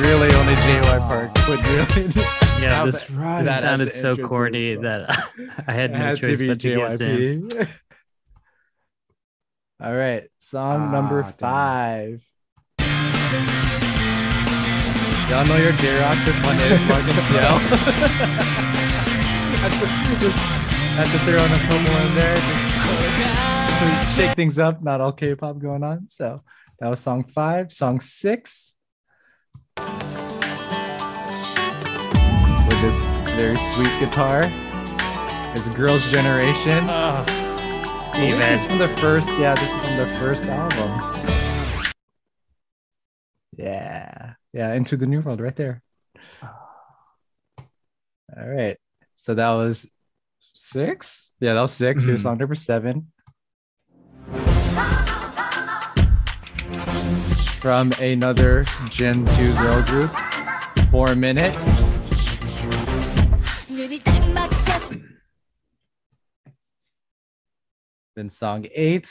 really, 0.00 0.32
only 0.34 0.54
JY 0.54 0.98
Park 1.08 1.30
would 1.48 1.64
really. 1.66 2.12
Yeah, 2.58 2.74
How 2.74 2.86
this, 2.86 3.04
bad- 3.04 3.44
this 3.44 3.54
that 3.54 3.62
sounded 3.62 3.92
so 3.94 4.10
intro 4.14 4.26
corny 4.28 4.74
that 4.74 5.08
I 5.68 5.72
had 5.72 5.92
no 5.92 5.98
has 5.98 6.18
to 6.18 6.26
choice 6.36 6.40
but 6.48 6.58
to 6.60 6.68
give 6.68 6.80
it 6.90 6.96
to 6.96 7.06
him. 7.06 7.48
All 9.80 9.94
right. 9.94 10.24
Song 10.38 10.88
Ah, 10.88 10.90
number 10.90 11.22
damn. 11.22 11.32
Y'all 15.28 15.44
know 15.46 15.56
your 15.56 15.72
J 15.72 16.00
Rock. 16.00 16.16
This 16.24 16.40
one 16.42 16.56
is 16.56 16.80
fucking 16.88 17.14
CL. 17.28 17.58
Just 20.20 20.38
had 20.96 21.08
to 21.12 21.18
throw 21.20 21.44
in 21.44 21.52
a 21.52 21.58
couple 21.58 21.78
in 21.78 22.14
there. 22.14 22.40
Just 23.68 23.80
to 23.80 23.86
shake 24.16 24.34
things 24.36 24.58
up. 24.58 24.82
Not 24.82 25.00
all 25.00 25.12
K-pop 25.12 25.58
going 25.58 25.84
on. 25.84 26.08
So 26.08 26.40
that 26.80 26.88
was 26.88 27.00
song 27.00 27.24
five. 27.24 27.70
Song 27.70 28.00
six. 28.00 28.74
with 32.68 32.80
this 32.82 32.98
very 33.36 33.56
sweet 33.74 33.92
guitar 34.00 34.42
is 35.54 35.68
Girls' 35.76 36.10
Generation. 36.10 36.84
Oh, 36.88 37.24
This 38.14 38.60
is 38.62 38.66
from 38.66 38.78
the 38.78 38.88
first, 38.88 39.28
yeah, 39.38 39.54
this 39.54 39.70
is 39.70 39.80
from 39.86 39.96
the 39.96 40.06
first 40.18 40.44
album. 40.46 40.90
Yeah, 43.56 44.34
yeah, 44.58 44.74
into 44.74 44.96
the 44.96 45.06
new 45.06 45.20
world 45.20 45.40
right 45.40 45.54
there. 45.54 45.82
All 46.42 47.68
right. 48.36 48.76
So 49.14 49.34
that 49.34 49.50
was 49.50 49.88
six. 50.52 51.30
Yeah, 51.38 51.54
that 51.54 51.60
was 51.60 51.72
6 51.74 52.00
mm-hmm. 52.00 52.08
Here's 52.08 52.22
song 52.22 52.38
number 52.38 52.56
seven. 52.56 53.12
From 57.60 57.92
another 58.00 58.66
Gen 58.90 59.24
2 59.26 59.54
girl 59.54 59.82
group. 59.84 60.10
Four 60.90 61.14
minutes. 61.14 61.64
Then 68.16 68.28
song 68.28 68.66
eight. 68.74 69.08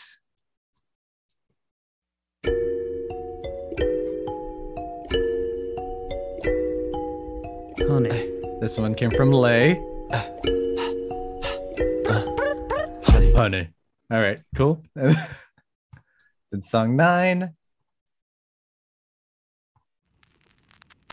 Honey. 7.80 8.10
This 8.60 8.78
one 8.78 8.96
came 8.96 9.12
from 9.12 9.32
Lay. 9.32 9.82
Honey. 13.36 13.70
All 14.12 14.20
right, 14.20 14.40
cool. 14.56 14.82
then 14.96 16.64
song 16.64 16.96
nine. 16.96 17.54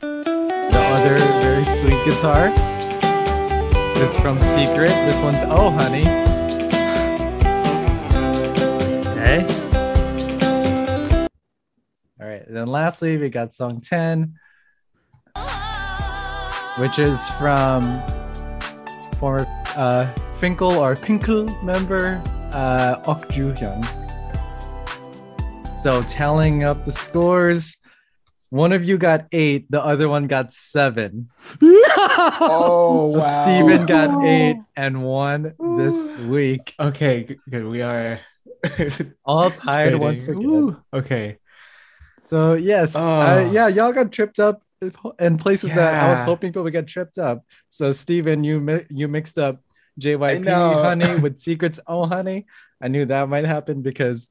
The 0.01 0.71
other 0.73 1.19
very 1.43 1.65
sweet 1.65 2.03
guitar. 2.05 2.51
It's 3.97 4.17
from 4.21 4.41
Secret. 4.41 4.89
This 4.89 5.21
one's 5.21 5.43
Oh 5.45 5.71
Honey. 5.71 6.09
Okay. 9.11 9.47
All 12.21 12.27
right. 12.27 12.45
Then 12.49 12.69
lastly, 12.69 13.17
we 13.19 13.29
got 13.29 13.53
song 13.53 13.81
10, 13.81 14.35
which 16.79 16.99
is 16.99 17.29
from 17.39 17.83
former 19.19 19.47
uh, 19.77 20.07
Finkel 20.39 20.73
or 20.73 20.95
Pinkel 20.95 21.47
member 21.63 22.21
uh, 22.53 23.01
Ok 23.07 23.29
Ju 23.35 23.53
Hyun. 23.53 23.83
So 25.83 26.03
tallying 26.03 26.65
up 26.65 26.85
the 26.85 26.93
scores, 26.93 27.77
one 28.51 28.73
of 28.73 28.85
you 28.85 28.97
got 28.99 29.27
eight, 29.33 29.67
the 29.71 29.83
other 29.85 30.09
one 30.09 30.27
got 30.27 30.53
seven. 30.53 31.29
Oh, 31.97 33.19
So 33.21 33.43
Steven 33.43 33.87
got 33.87 34.25
eight 34.25 34.57
and 34.77 35.03
one 35.05 35.55
this 35.79 36.09
week. 36.27 36.75
Okay, 36.81 37.23
good. 37.25 37.39
good. 37.49 37.67
We 37.67 37.83
are 37.83 38.19
All 39.25 39.51
tied 39.51 39.95
once 39.97 40.27
again. 40.29 40.47
Woo. 40.49 40.83
Okay. 40.93 41.39
So 42.25 42.55
yes, 42.55 42.97
Oh. 42.97 43.01
uh, 43.21 43.49
yeah, 43.53 43.69
y'all 43.69 43.93
got 43.93 44.11
tripped 44.11 44.39
up 44.41 44.63
in 45.19 45.39
places 45.39 45.71
that 45.75 46.05
I 46.05 46.11
was 46.11 46.21
hoping 46.21 46.51
people 46.51 46.63
would 46.65 46.73
get 46.73 46.87
tripped 46.87 47.19
up. 47.19 47.45
So 47.71 47.91
Steven, 47.93 48.45
you 48.45 48.61
mi- 48.61 48.87
you 48.91 49.09
mixed 49.09 49.39
up 49.39 49.63
JYP 50.01 50.45
honey 50.83 51.21
with 51.23 51.39
Secrets 51.41 51.81
Oh 51.87 52.07
Honey. 52.07 52.47
I 52.81 52.89
knew 52.89 53.07
that 53.07 53.29
might 53.29 53.45
happen 53.45 53.83
because 53.83 54.29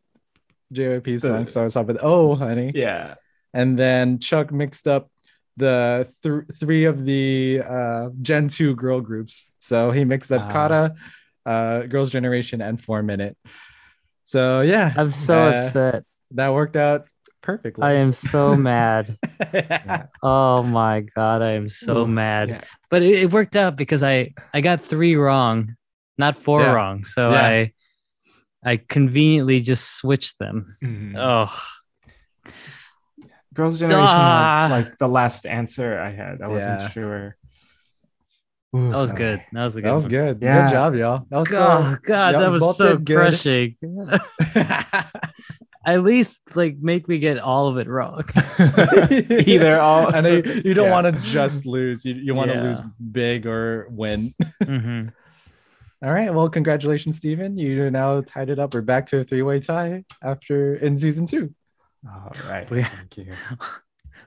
JYP 0.73 1.21
song 1.21 1.47
starts 1.47 1.75
off 1.75 1.87
with 1.87 1.97
Oh 2.01 2.35
Honey, 2.35 2.71
Yeah. 2.75 3.15
and 3.53 3.77
then 3.77 4.19
Chuck 4.19 4.51
mixed 4.51 4.87
up 4.87 5.09
the 5.57 6.07
th- 6.23 6.45
three 6.59 6.85
of 6.85 7.05
the 7.05 7.61
uh, 7.65 8.09
Gen 8.21 8.47
two 8.47 8.75
girl 8.75 9.01
groups. 9.01 9.51
So 9.59 9.91
he 9.91 10.03
mixed 10.03 10.31
up 10.31 10.41
Ah. 10.43 10.51
KARA, 10.51 10.95
uh, 11.45 11.81
Girls 11.83 12.11
Generation, 12.11 12.61
and 12.61 12.81
Four 12.81 13.03
Minute. 13.03 13.37
So 14.23 14.61
yeah, 14.61 14.93
I'm 14.97 15.11
so 15.11 15.37
uh, 15.39 15.49
upset. 15.51 16.03
That 16.31 16.53
worked 16.53 16.75
out 16.75 17.07
perfectly. 17.43 17.83
I 17.83 17.93
am 18.01 18.11
so 18.13 18.55
mad. 18.55 19.17
yeah. 19.53 20.07
Oh 20.23 20.63
my 20.63 21.01
god, 21.01 21.43
I 21.43 21.51
am 21.51 21.69
so 21.69 22.01
Ooh, 22.01 22.07
mad. 22.07 22.49
yeah. 22.49 22.61
But 22.89 23.03
it, 23.03 23.23
it 23.23 23.31
worked 23.31 23.55
out 23.55 23.75
because 23.75 24.01
I 24.01 24.33
I 24.53 24.61
got 24.61 24.81
three 24.81 25.15
wrong, 25.15 25.75
not 26.17 26.35
four 26.35 26.61
Yeah. 26.61 26.71
wrong. 26.71 27.03
So 27.03 27.29
Yeah. 27.29 27.45
I 27.45 27.73
I 28.65 28.77
conveniently 28.77 29.59
just 29.59 29.97
switched 29.97 30.39
them. 30.39 30.73
Mhm. 30.81 31.13
Oh, 31.17 31.53
Girls' 33.53 33.77
Generation 33.77 34.07
Ah. 34.09 34.67
was 34.71 34.71
like 34.85 34.97
the 34.97 35.07
last 35.07 35.45
answer 35.45 35.99
I 35.99 36.11
had. 36.11 36.41
I 36.41 36.47
wasn't 36.47 36.79
Yeah. 36.79 36.89
sure. 36.89 37.35
that 38.73 38.97
was 38.97 39.11
Ooh, 39.11 39.15
good. 39.15 39.39
That 39.51 39.63
was 39.65 39.75
a 39.75 39.81
good. 39.81 39.89
That 39.89 39.93
was 39.93 40.03
one. 40.05 40.09
good. 40.09 40.37
Yeah. 40.41 40.65
Good 40.67 40.73
job, 40.73 40.95
y'all. 40.95 41.27
That 41.29 41.37
was 41.37 41.49
so- 41.49 41.61
Oh 41.61 41.97
god, 42.03 42.33
that 42.35 42.49
was 42.49 42.77
so 42.77 42.97
good. 42.97 43.15
crushing. 43.17 43.75
At 45.85 46.03
least 46.03 46.55
like 46.55 46.77
make 46.79 47.07
me 47.09 47.19
get 47.19 47.39
all 47.39 47.67
of 47.67 47.77
it 47.77 47.87
wrong. 47.87 48.23
Either 48.59 49.79
all. 49.79 50.15
I 50.15 50.21
know 50.21 50.31
you, 50.31 50.61
you 50.65 50.73
don't 50.73 50.87
Yeah. 50.87 50.91
want 50.91 51.15
to 51.15 51.21
just 51.23 51.65
lose. 51.65 52.05
You, 52.05 52.13
you 52.15 52.33
want 52.33 52.51
to 52.51 52.55
Yeah. 52.57 52.63
lose 52.63 52.79
big 53.11 53.45
or 53.45 53.87
win. 53.89 54.33
Mhm. 54.63 55.11
All 56.03 56.11
right. 56.11 56.33
Well, 56.33 56.49
congratulations, 56.49 57.15
Steven. 57.17 57.57
You 57.57 57.89
now 57.89 58.21
tied 58.21 58.49
it 58.49 58.59
up. 58.59 58.73
We're 58.73 58.81
back 58.81 59.05
to 59.07 59.19
a 59.19 59.23
three-way 59.23 59.59
tie 59.61 60.03
after 60.21 60.75
in 60.75 60.97
season 60.97 61.25
two. 61.25 61.53
All 62.05 62.33
right. 62.49 62.69
We- 62.69 62.83
Thank 62.83 63.17
you. 63.17 63.33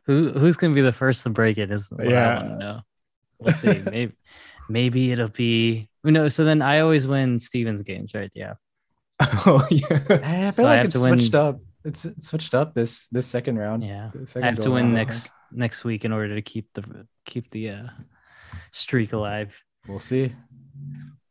Who 0.07 0.30
who's 0.30 0.57
gonna 0.57 0.74
be 0.74 0.82
the 0.82 0.92
first 0.92 1.24
to 1.24 1.30
break 1.30 1.59
it 1.59 1.70
is 1.70 1.90
what 1.90 2.07
I 2.07 2.11
Yeah. 2.11 2.36
want 2.36 2.48
to 2.48 2.57
know. 2.59 2.80
We'll 3.38 3.52
see. 3.52 3.82
maybe 3.90 4.12
maybe 4.68 5.12
it'll 5.12 5.28
be 5.28 5.88
no. 6.04 6.28
So 6.28 6.44
then 6.44 6.62
I 6.62 6.80
always 6.80 7.07
win 7.09 7.38
Steven's 7.40 7.82
games, 7.82 8.14
right? 8.14 8.30
Yeah. 8.34 8.54
Oh 9.46 9.66
yeah. 9.70 9.86
I 10.10 10.50
feel 10.50 10.52
So 10.52 10.62
like 10.64 10.76
have 10.78 10.86
it's 10.86 10.94
to 10.94 11.00
win- 11.00 11.18
switched 11.18 11.34
up. 11.34 11.60
It's, 11.84 12.04
it's 12.04 12.28
switched 12.28 12.54
up 12.54 12.74
this 12.74 13.06
this 13.08 13.26
second 13.26 13.58
round. 13.58 13.84
Yeah. 13.84 14.10
The 14.12 14.40
I 14.42 14.46
have 14.46 14.58
to 14.60 14.70
win 14.72 14.86
around, 14.86 14.92
I 14.92 14.98
next 15.04 15.32
next 15.52 15.84
week 15.84 16.04
in 16.04 16.12
order 16.12 16.34
to 16.34 16.42
keep 16.42 16.68
the 16.74 17.06
keep 17.24 17.50
the 17.50 17.70
uh, 17.70 17.86
streak 18.72 19.12
alive. 19.12 19.56
We'll 19.86 20.00
see. 20.00 20.32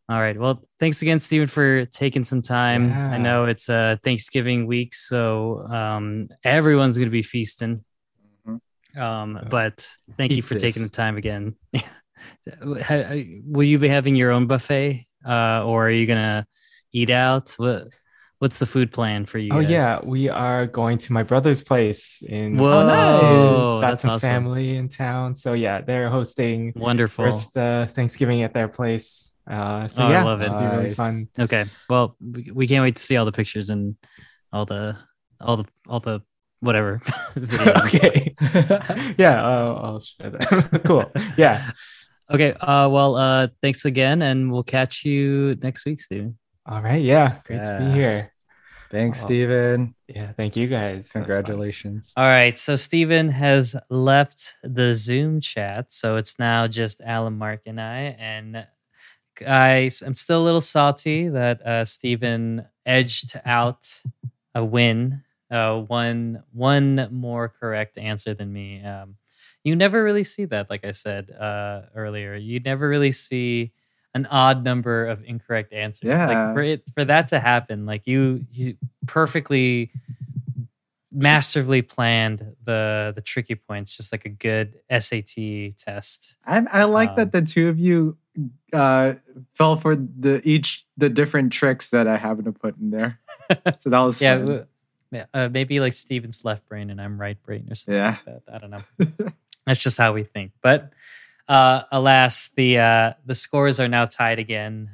All 0.08 0.20
right. 0.20 0.40
Well, 0.40 0.64
thanks 0.80 1.02
again, 1.02 1.20
Stephen, 1.20 1.48
for 1.48 1.86
taking 1.88 2.24
some 2.24 2.42
time. 2.42 2.94
I 2.94 3.18
know 3.18 3.46
it's 3.46 3.68
uh, 3.70 3.98
Thanksgiving 4.04 4.66
week, 4.68 4.94
so 4.94 5.60
um, 5.68 6.30
everyone's 6.44 6.98
going 6.98 7.08
to 7.10 7.12
be 7.12 7.24
feasting. 7.24 7.84
Mhm. 8.48 8.62
Um, 8.98 9.48
but 9.50 9.86
thank 10.16 10.32
you 10.32 10.42
for 10.44 10.56
taking 10.56 10.84
the 10.84 10.90
time 10.90 11.18
again. 11.18 11.56
Will 12.64 13.64
you 13.66 13.80
be 13.80 13.88
having 13.88 14.16
your 14.16 14.32
own 14.32 14.48
buffet, 14.48 15.06
uh, 15.28 15.64
or 15.66 15.88
are 15.88 15.92
you 15.92 16.06
gonna 16.06 16.46
eat 16.92 17.10
out? 17.10 17.54
What 17.58 17.88
What's 18.40 18.60
the 18.60 18.66
food 18.66 18.92
plan 18.92 19.26
for 19.26 19.38
you? 19.40 19.50
Oh 19.54 19.62
guys? 19.62 19.70
yeah, 19.70 20.00
we 20.04 20.28
are 20.30 20.68
going 20.68 20.98
to 21.00 21.14
my 21.14 21.24
brother's 21.24 21.62
place 21.64 22.22
in 22.28 22.58
Whoa, 22.58 22.82
nice. 22.82 22.90
got 22.92 23.82
that's 23.82 24.02
some 24.02 24.12
awesome. 24.12 24.30
family 24.30 24.76
in 24.76 24.90
town. 24.90 25.36
So 25.36 25.54
yeah, 25.54 25.82
they're 25.82 26.10
hosting 26.10 26.74
Wonderful. 26.76 27.26
first 27.26 27.58
uh, 27.58 27.86
Thanksgiving 27.88 28.44
at 28.44 28.54
their 28.54 28.68
place. 28.68 29.36
Uh, 29.50 29.88
so 29.88 30.04
Oh, 30.04 30.08
I 30.08 30.22
love 30.24 30.42
it. 30.42 30.46
should 30.48 30.60
be 30.60 30.66
really 30.66 30.84
Nice. 30.84 30.96
fun. 30.96 31.28
Okay. 31.40 31.66
Well, 31.90 32.18
we, 32.20 32.52
we 32.54 32.68
can't 32.68 32.84
wait 32.84 32.98
to 32.98 33.02
see 33.02 33.16
all 33.16 33.26
the 33.26 33.32
pictures 33.32 33.70
and 33.70 33.96
all 34.52 34.66
the 34.66 34.98
all 35.40 35.58
the 35.58 35.66
all 35.88 36.02
the 36.02 36.22
whatever. 36.60 37.02
okay. 37.38 38.36
yeah, 39.18 39.42
I'll, 39.44 39.78
I'll 39.78 40.00
share 40.02 40.30
that. 40.32 40.82
cool. 40.86 41.10
Yeah. 41.38 41.72
Okay. 42.30 42.52
Uh. 42.54 42.90
Well. 42.90 43.16
Uh. 43.16 43.48
Thanks 43.62 43.86
again, 43.86 44.22
and 44.22 44.52
we'll 44.52 44.64
catch 44.64 45.06
you 45.06 45.58
next 45.62 45.86
week, 45.86 46.00
Steven. 46.02 46.38
All 46.66 46.82
right. 46.82 47.02
Yeah. 47.02 47.40
Great 47.46 47.64
to 47.64 47.78
be 47.80 47.92
here. 47.92 48.32
Thanks, 48.92 49.22
Oh. 49.22 49.26
Steven. 49.26 49.96
Yeah. 50.08 50.32
Thank 50.34 50.56
you 50.56 50.68
guys. 50.68 51.12
Congratulations. 51.12 52.14
All 52.16 52.26
right. 52.26 52.58
So 52.58 52.76
Stephen 52.76 53.30
has 53.30 53.76
left 53.90 54.56
the 54.64 54.94
Zoom 54.94 55.42
chat, 55.42 55.92
so 55.92 56.18
it's 56.18 56.40
now 56.40 56.68
just 56.68 57.02
Allen, 57.04 57.38
Mark, 57.38 57.62
and 57.66 57.80
I. 57.82 58.16
And 58.18 58.66
I, 59.46 59.92
I'm 60.06 60.16
still 60.16 60.42
a 60.42 60.46
little 60.46 60.62
salty 60.62 61.28
that 61.30 61.62
uh, 61.66 61.86
Steven 61.86 62.66
edged 62.86 63.40
out 63.46 64.02
a 64.54 64.64
win, 64.64 65.24
uh, 65.52 65.80
one 65.82 66.44
one 66.54 67.10
more 67.12 67.50
correct 67.50 67.98
answer 67.98 68.34
than 68.34 68.54
me. 68.54 68.84
Um, 68.84 69.16
you 69.64 69.76
never 69.76 70.04
really 70.04 70.24
see 70.24 70.46
that, 70.46 70.70
like 70.70 70.86
I 70.86 70.92
said 70.92 71.32
uh, 71.32 71.82
earlier. 71.96 72.36
You 72.36 72.60
never 72.60 72.88
really 72.88 73.12
see 73.12 73.74
an 74.16 74.26
odd 74.28 74.64
number 74.64 75.06
of 75.06 75.24
incorrect 75.26 75.72
answers. 75.74 76.08
Yeah. 76.08 76.26
Like 76.26 76.56
for 76.56 76.62
it 76.64 76.84
for 76.96 77.06
that 77.06 77.28
to 77.28 77.40
happen, 77.40 77.86
like 77.86 78.08
you 78.08 78.46
you 78.52 78.78
perfectly 79.06 79.92
masterfully 81.12 81.82
planned 81.82 82.56
the 82.64 83.12
the 83.16 83.22
tricky 83.22 83.56
points, 83.56 83.96
just 83.96 84.12
like 84.12 84.26
a 84.26 84.30
good 84.30 84.80
SAT 84.90 85.78
test. 85.78 86.38
I 86.46 86.66
I 86.72 86.84
like 86.86 87.10
Um, 87.12 87.16
that 87.18 87.32
the 87.32 87.42
two 87.42 87.68
of 87.70 87.78
you 87.80 88.18
uh 88.74 89.14
fell 89.54 89.76
for 89.78 89.96
the 89.96 90.42
each 90.44 90.86
the 90.98 91.10
different 91.10 91.54
tricks 91.54 91.90
that 91.90 92.08
I 92.08 92.18
happened 92.18 92.46
to 92.46 92.52
put 92.52 92.78
in 92.78 92.90
there. 92.92 93.20
So 93.80 93.92
that 93.92 94.00
was 94.00 94.20
yeah, 94.22 94.38
fun. 94.38 94.46
w- 94.46 94.66
yeah, 95.12 95.26
uh, 95.34 95.50
maybe 95.50 95.80
like 95.80 95.94
Steven's 95.94 96.44
left 96.44 96.68
brain 96.68 96.90
and 96.90 97.00
I'm 97.00 97.22
right 97.22 97.42
brain 97.44 97.68
or 97.70 97.76
something 97.76 97.94
Yeah. 97.96 98.18
like 98.26 98.44
that. 98.46 98.54
I 98.54 98.58
don't 98.58 98.72
know. 98.72 99.32
That's 99.68 99.80
just 99.80 100.00
how 100.00 100.14
we 100.14 100.24
think. 100.24 100.52
But 100.64 100.92
uh, 101.48 101.82
alas, 101.92 102.50
the 102.56 102.80
uh, 102.80 103.14
the 103.26 103.36
scores 103.36 103.80
are 103.80 103.88
now 103.88 104.06
tied 104.06 104.40
again, 104.40 104.90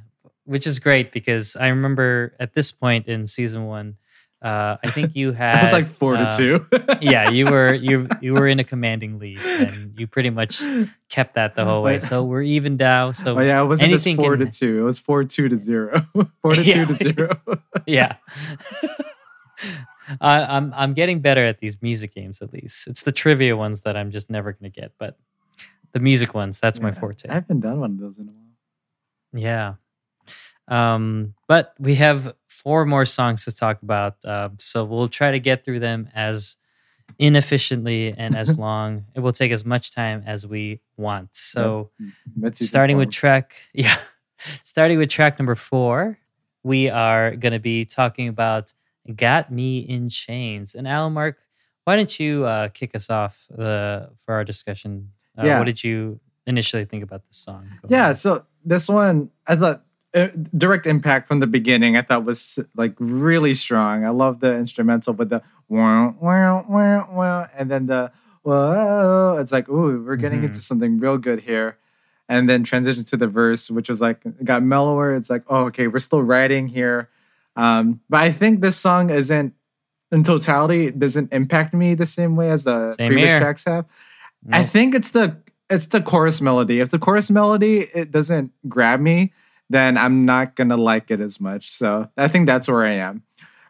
which 0.45 0.68
is 0.68 0.80
great 0.80 1.12
because 1.12 1.56
I 1.56 1.68
remember 1.70 2.36
at 2.39 2.54
this 2.54 2.72
point 2.72 3.08
in 3.08 3.28
season 3.28 3.66
one, 3.66 3.95
uh, 4.41 4.78
I 4.84 4.89
think 4.91 5.16
you 5.16 5.32
had 5.34 5.56
I 5.60 5.62
was 5.64 5.72
like 5.72 5.88
four 5.89 6.16
to 6.16 6.28
um, 6.30 6.38
two. 6.38 6.68
yeah, 7.02 7.30
you 7.30 7.45
were 7.45 7.74
you 7.74 8.10
you 8.22 8.34
were 8.34 8.47
in 8.47 8.60
a 8.60 8.64
commanding 8.64 9.20
lead, 9.20 9.39
and 9.39 9.93
you 9.97 10.08
pretty 10.08 10.30
much 10.30 10.62
kept 11.10 11.36
that 11.36 11.56
the 11.56 11.64
whole 11.64 11.84
way. 11.84 11.99
So 11.99 12.24
we're 12.24 12.41
even 12.41 12.76
now. 12.76 13.12
So 13.14 13.38
Oh 13.38 13.41
yeah, 13.41 13.62
it 13.62 13.66
wasn't 13.66 13.91
just 13.91 14.06
anything 14.08 14.24
four 14.24 14.36
can- 14.36 14.47
to 14.47 14.52
two. 14.52 14.80
It 14.80 14.84
was 14.84 14.99
four 14.99 15.24
two 15.24 15.47
to 15.47 15.58
zero. 15.58 16.06
four 16.41 16.54
to 16.56 16.64
Yeah. 16.64 16.86
two 16.86 16.93
to 16.93 16.95
zero. 16.95 17.39
yeah. 17.86 18.16
I, 20.20 20.41
I'm 20.58 20.74
I'm 20.76 20.93
getting 20.93 21.20
better 21.22 21.45
at 21.45 21.60
these 21.60 21.82
music 21.82 22.14
games. 22.14 22.41
At 22.41 22.52
least 22.52 22.88
it's 22.88 23.04
the 23.04 23.12
trivia 23.12 23.56
ones 23.56 23.82
that 23.82 23.95
I'm 23.95 24.12
just 24.12 24.30
never 24.30 24.52
going 24.52 24.72
to 24.72 24.82
get, 24.82 24.91
but 24.99 25.18
the 25.93 25.99
music 25.99 26.33
ones 26.33 26.59
that's 26.59 26.79
my 26.79 26.91
forte. 26.91 27.27
I 27.29 27.35
haven't 27.35 27.61
done 27.61 27.79
one 27.79 27.91
of 27.91 27.99
those 27.99 28.17
in 28.17 28.27
a 28.27 28.31
while. 28.31 28.41
Yeah. 29.33 29.73
Um, 30.67 31.33
but 31.47 31.73
we 31.79 31.95
have 31.95 32.33
four 32.47 32.85
more 32.85 33.05
songs 33.05 33.45
to 33.45 33.51
talk 33.51 33.81
about, 33.81 34.15
uh, 34.23 34.49
so 34.57 34.85
we'll 34.85 35.09
try 35.09 35.31
to 35.31 35.39
get 35.39 35.65
through 35.65 35.79
them 35.79 36.09
as 36.13 36.57
inefficiently 37.19 38.13
and 38.17 38.35
as 38.35 38.57
long. 38.59 39.05
It 39.15 39.19
will 39.19 39.33
take 39.33 39.51
as 39.51 39.65
much 39.65 39.91
time 39.91 40.23
as 40.25 40.45
we 40.45 40.81
want. 40.97 41.35
So, 41.35 41.89
Mid-season 42.35 42.67
starting 42.67 42.97
with 42.97 43.11
track, 43.11 43.53
yeah, 43.73 43.97
starting 44.63 44.97
with 44.97 45.09
track 45.09 45.39
number 45.39 45.55
four, 45.55 46.17
we 46.63 46.89
are 46.89 47.35
going 47.35 47.53
to 47.53 47.59
be 47.59 47.85
talking 47.85 48.27
about 48.27 48.73
"Got 49.15 49.51
Me 49.51 49.79
in 49.79 50.09
Chains." 50.09 50.75
And 50.75 50.87
Allen 50.87 51.13
Mark, 51.13 51.37
why 51.83 51.95
don't 51.95 52.19
you 52.19 52.45
uh, 52.45 52.69
kick 52.69 52.95
us 52.95 53.09
off 53.09 53.47
the 53.49 54.11
for 54.19 54.35
our 54.35 54.43
discussion? 54.43 55.11
Uh, 55.38 55.45
Yeah. 55.45 55.59
What 55.59 55.65
did 55.65 55.84
you 55.84 56.19
initially 56.47 56.86
think 56.86 57.03
about 57.03 57.21
this 57.27 57.38
song? 57.38 57.67
Yeah, 57.89 58.03
ahead. 58.03 58.17
so 58.17 58.45
this 58.65 58.88
one 58.89 59.29
I 59.47 59.55
thought 59.55 59.84
uh, 60.13 60.27
direct 60.57 60.86
impact 60.88 61.27
from 61.27 61.39
the 61.39 61.47
beginning. 61.47 61.95
I 61.95 62.01
thought 62.01 62.25
was 62.25 62.59
like 62.75 62.93
really 62.99 63.53
strong. 63.55 64.03
I 64.05 64.09
love 64.09 64.39
the 64.41 64.53
instrumental 64.55 65.13
with 65.13 65.29
the 65.29 65.41
wow 65.69 66.15
wow 66.19 66.65
wow 66.67 67.07
wow, 67.11 67.47
and 67.57 67.71
then 67.71 67.86
the 67.88 68.11
whoa. 68.43 69.38
It's 69.39 69.51
like 69.51 69.69
ooh, 69.69 70.03
we're 70.03 70.15
getting 70.17 70.41
Mhm. 70.41 70.45
into 70.45 70.59
something 70.61 70.99
real 70.99 71.17
good 71.17 71.41
here. 71.41 71.77
And 72.29 72.49
then 72.49 72.63
transition 72.63 73.03
to 73.05 73.17
the 73.17 73.27
verse, 73.27 73.69
which 73.69 73.89
was 73.89 73.99
like 74.01 74.19
got 74.43 74.63
mellower. 74.63 75.15
It's 75.15 75.29
like 75.29 75.43
oh 75.47 75.65
okay, 75.67 75.88
we're 75.88 75.99
still 75.99 76.21
writing 76.23 76.67
here. 76.67 77.09
Um, 77.55 77.99
but 78.09 78.21
I 78.21 78.32
think 78.32 78.61
this 78.61 78.77
song 78.77 79.09
isn't 79.09 79.53
in 80.11 80.23
totality 80.23 80.91
doesn't 80.91 81.32
impact 81.34 81.73
me 81.73 81.93
the 81.95 82.05
same 82.05 82.36
way 82.36 82.49
as 82.51 82.63
the 82.65 82.91
Same 82.91 83.09
previous 83.11 83.32
here. 83.32 83.39
tracks 83.39 83.63
have. 83.65 83.86
I 84.51 84.63
think 84.63 84.95
it's 84.95 85.11
the 85.11 85.37
it's 85.69 85.87
the 85.87 86.01
chorus 86.01 86.41
melody. 86.41 86.79
If 86.79 86.89
the 86.89 86.99
chorus 86.99 87.29
melody 87.29 87.89
it 87.93 88.11
doesn't 88.11 88.51
grab 88.67 88.99
me, 88.99 89.33
then 89.69 89.97
I'm 89.97 90.25
not 90.25 90.55
gonna 90.55 90.77
like 90.77 91.11
it 91.11 91.19
as 91.21 91.39
much. 91.39 91.71
So 91.71 92.09
I 92.17 92.27
think 92.27 92.47
that's 92.47 92.67
where 92.67 92.85
I.M. 92.85 93.23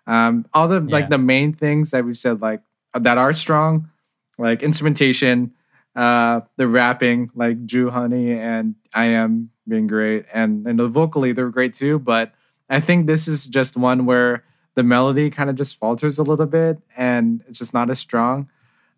Um, 0.08 0.46
all 0.54 0.68
the 0.68 0.82
Yeah. 0.82 0.92
like 0.94 1.10
the 1.10 1.18
main 1.18 1.54
things 1.54 1.92
that 1.92 2.06
we've 2.06 2.18
said 2.18 2.42
like 2.42 2.62
that 2.94 3.18
are 3.18 3.34
strong, 3.34 3.90
like 4.38 4.64
instrumentation, 4.64 5.52
uh, 5.96 6.42
the 6.58 6.68
rapping, 6.68 7.30
like 7.36 7.66
Joohoney 7.66 8.36
and 8.38 8.76
I 8.94 9.06
am 9.06 9.50
being 9.68 9.88
great, 9.88 10.26
and 10.34 10.66
and 10.68 10.80
the 10.80 10.88
vocally 10.88 11.34
they're 11.34 11.50
great 11.50 11.74
too. 11.74 12.00
But 12.00 12.34
I 12.70 12.80
think 12.80 13.06
this 13.08 13.28
is 13.28 13.46
just 13.48 13.78
one 13.78 14.06
where 14.06 14.44
the 14.76 14.84
melody 14.84 15.30
kind 15.30 15.50
of 15.50 15.56
just 15.58 15.76
falters 15.78 16.18
a 16.18 16.24
little 16.24 16.46
bit, 16.46 16.80
and 16.98 17.44
it's 17.48 17.60
just 17.60 17.74
not 17.74 17.90
as 17.90 18.00
strong 18.00 18.50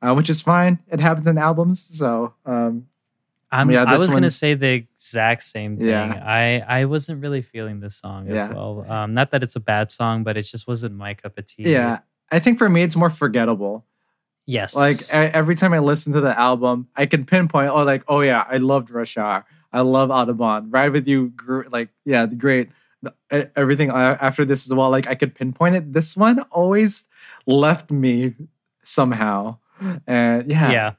uh, 0.05 0.13
which 0.13 0.29
is 0.29 0.41
fine. 0.41 0.79
It 0.91 0.99
happens 0.99 1.27
in 1.27 1.37
albums. 1.37 1.83
So 1.97 2.33
um, 2.45 2.87
I'm, 3.51 3.71
Yeah, 3.71 3.83
I 3.87 3.97
was 3.97 4.07
going 4.07 4.23
to 4.23 4.31
say 4.31 4.53
the 4.55 4.67
exact 4.73 5.43
same 5.43 5.77
thing. 5.77 5.87
Yeah. 5.87 6.21
I, 6.25 6.59
I 6.81 6.85
wasn't 6.85 7.21
really 7.21 7.41
feeling 7.41 7.79
this 7.79 7.95
song 7.95 8.27
Yeah. 8.27 8.47
as 8.49 8.53
well. 8.55 8.85
Um, 8.89 9.13
not 9.13 9.31
that 9.31 9.43
it's 9.43 9.55
a 9.55 9.59
bad 9.59 9.91
song, 9.91 10.23
but 10.23 10.37
it 10.37 10.41
just 10.43 10.67
wasn't 10.67 10.95
my 10.95 11.13
cup 11.13 11.37
of 11.37 11.45
tea. 11.45 11.71
yeah, 11.71 11.99
I 12.31 12.39
think 12.39 12.57
for 12.57 12.67
me 12.69 12.83
it's 12.83 12.95
more 12.95 13.09
forgettable. 13.09 13.85
Yes. 14.45 14.75
Like 14.75 14.97
every 15.13 15.55
time 15.55 15.71
I 15.73 15.79
listen 15.79 16.11
to 16.13 16.19
the 16.21 16.37
album, 16.37 16.87
I 16.97 17.05
can 17.05 17.25
pinpoint. 17.25 17.69
Oh, 17.69 17.83
like 17.83 18.03
oh 18.09 18.19
yeah, 18.21 18.43
I 18.49 18.57
loved 18.57 18.89
Rush 18.89 19.17
Hour. 19.17 19.45
I 19.71 19.81
love 19.81 20.09
Autobahn. 20.09 20.67
Ride 20.69 20.91
with 20.91 21.07
you, 21.07 21.31
gr- 21.35 21.63
like 21.71 21.89
yeah, 22.03 22.25
great. 22.25 22.69
The- 23.03 23.13
Everything 23.55 23.89
after 23.89 24.43
this 24.43 24.65
as 24.67 24.73
well. 24.73 24.89
Like 24.89 25.07
I 25.07 25.15
could 25.15 25.33
pinpoint 25.33 25.75
it. 25.75 25.93
This 25.93 26.17
one 26.17 26.39
always 26.51 27.05
left 27.45 27.89
me 27.89 28.33
somehow. 28.83 29.57
And 30.07 30.49
yeah, 30.49 30.71
yeah. 30.71 30.93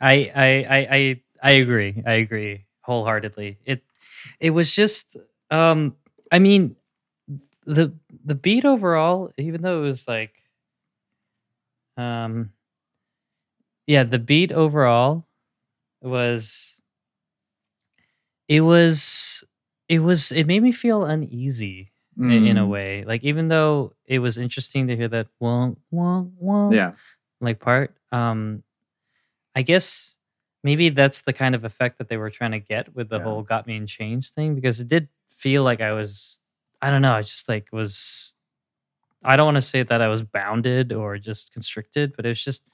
I, 0.00 0.30
I, 0.34 0.46
I, 0.46 0.96
I, 0.96 1.20
I 1.42 1.50
agree. 1.52 2.02
I 2.06 2.14
agree 2.14 2.66
wholeheartedly. 2.82 3.58
It, 3.64 3.82
it 4.40 4.50
was 4.50 4.74
just, 4.74 5.16
um, 5.50 5.96
I 6.32 6.38
mean, 6.38 6.76
the, 7.66 7.94
the 8.24 8.34
beat 8.34 8.64
overall, 8.64 9.32
even 9.38 9.62
though 9.62 9.80
it 9.82 9.86
was 9.86 10.08
like, 10.08 10.34
um, 11.96 12.52
yeah, 13.86 14.04
the 14.04 14.18
beat 14.18 14.52
overall 14.52 15.26
was, 16.02 16.80
it 18.48 18.60
was, 18.60 19.44
it 19.88 20.00
was, 20.00 20.32
it 20.32 20.46
made 20.46 20.62
me 20.62 20.72
feel 20.72 21.04
uneasy 21.04 21.92
in, 22.26 22.30
in 22.42 22.56
a 22.58 22.66
Mm, 22.66 22.68
way. 22.68 23.04
Like, 23.04 23.24
even 23.24 23.48
though 23.48 23.94
it 24.06 24.18
was 24.18 24.38
interesting 24.38 24.86
to 24.88 24.96
hear 24.96 25.08
that, 25.08 25.28
wah, 25.40 25.72
wah, 25.90 26.24
wah, 26.38 26.70
Yeah, 26.70 26.92
like 27.44 27.60
part 27.60 27.96
um 28.12 28.62
i 29.54 29.62
guess 29.62 30.16
maybe 30.62 30.88
that's 30.88 31.22
the 31.22 31.32
kind 31.32 31.54
of 31.54 31.64
effect 31.64 31.98
that 31.98 32.08
they 32.08 32.16
were 32.16 32.30
trying 32.30 32.52
to 32.52 32.58
get 32.60 32.94
with 32.94 33.08
the 33.08 33.18
Yeah. 33.18 33.24
whole 33.24 33.42
got 33.42 33.66
me 33.66 33.76
in 33.76 33.86
chains 33.86 34.30
thing 34.30 34.54
because 34.54 34.80
it 34.80 34.88
did 34.88 35.08
feel 35.28 35.62
like 35.62 35.80
i 35.80 35.92
was 35.92 36.40
i 36.82 36.90
don't 36.90 37.02
know 37.02 37.14
i 37.14 37.22
just 37.22 37.48
like 37.48 37.68
was 37.72 38.34
i 39.24 39.36
don't 39.36 39.46
want 39.46 39.56
to 39.56 39.62
say 39.62 39.82
that 39.82 40.00
i 40.00 40.08
was 40.08 40.22
bounded 40.22 40.92
or 40.92 41.18
just 41.18 41.52
constricted 41.52 42.14
but 42.16 42.24
it 42.26 42.28
was 42.30 42.42
just 42.42 42.68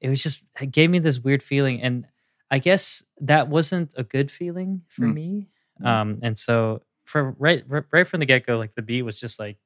it 0.00 0.08
was 0.08 0.22
just 0.22 0.42
it 0.60 0.70
gave 0.70 0.90
me 0.90 0.98
this 0.98 1.20
weird 1.20 1.42
feeling 1.42 1.82
and 1.82 2.06
i 2.50 2.58
guess 2.58 3.04
that 3.20 3.48
wasn't 3.48 3.94
a 3.96 4.04
good 4.04 4.30
feeling 4.30 4.82
for 4.88 5.02
Mm. 5.06 5.14
me 5.14 5.48
Mm. 5.82 5.86
um 5.86 6.18
and 6.22 6.38
so 6.38 6.82
for 7.04 7.32
right 7.38 7.62
right 7.92 8.06
from 8.06 8.20
the 8.20 8.26
get-go 8.26 8.56
like 8.58 8.74
the 8.74 8.82
beat 8.82 9.02
was 9.02 9.20
just 9.20 9.38
like 9.38 9.58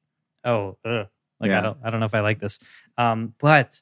oh 0.43 0.77
ugh. 0.85 1.07
like 1.39 1.51
i 1.51 1.61
don't 1.61 1.77
i 1.83 1.89
don't 1.89 1.99
know 2.01 2.05
if 2.05 2.13
i 2.13 2.19
like 2.19 2.39
this 2.39 2.59
um 2.97 3.33
but 3.39 3.81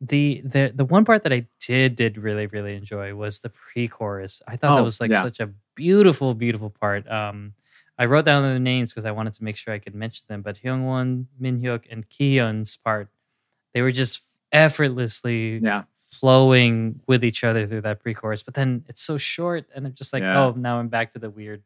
the 0.00 0.42
the 0.44 0.72
the 0.74 0.84
one 0.84 1.04
part 1.04 1.24
that 1.24 1.32
I 1.32 1.46
did 1.60 1.96
did 1.96 2.18
really 2.18 2.46
really 2.46 2.74
enjoy 2.76 3.14
was 3.14 3.40
the 3.40 3.48
pre-chorus. 3.50 4.42
I 4.46 4.52
thought 4.56 4.76
that 4.76 4.80
Oh, 4.80 4.84
was 4.84 5.00
like 5.00 5.10
yeah. 5.12 5.22
such 5.22 5.40
a 5.40 5.50
beautiful 5.74 6.34
beautiful 6.34 6.70
part. 6.70 7.08
Um, 7.08 7.54
I 7.98 8.04
wrote 8.06 8.24
down 8.24 8.42
the 8.44 8.60
names 8.60 8.92
because 8.92 9.04
I 9.04 9.10
wanted 9.10 9.34
to 9.34 9.44
make 9.44 9.56
sure 9.56 9.74
I 9.74 9.80
could 9.80 9.94
mention 9.94 10.24
them. 10.28 10.42
But 10.42 10.56
Hyungwon, 10.62 11.26
Minhyuk, 11.42 11.84
and 11.90 12.08
Kihyun's 12.08 12.76
part, 12.76 13.08
they 13.74 13.82
were 13.82 13.90
just 13.90 14.22
effortlessly 14.52 15.58
yeah. 15.58 15.82
flowing 16.12 17.00
with 17.08 17.24
each 17.24 17.42
other 17.42 17.66
through 17.66 17.80
that 17.82 18.00
pre-chorus. 18.00 18.44
But 18.44 18.54
then 18.54 18.84
it's 18.88 19.02
so 19.02 19.18
short, 19.18 19.66
and 19.74 19.84
I'm 19.86 19.94
just 19.94 20.12
like, 20.12 20.22
Yeah. 20.22 20.44
oh, 20.44 20.52
now 20.56 20.78
I'm 20.78 20.88
back 20.88 21.12
to 21.12 21.18
the 21.18 21.28
weird, 21.28 21.62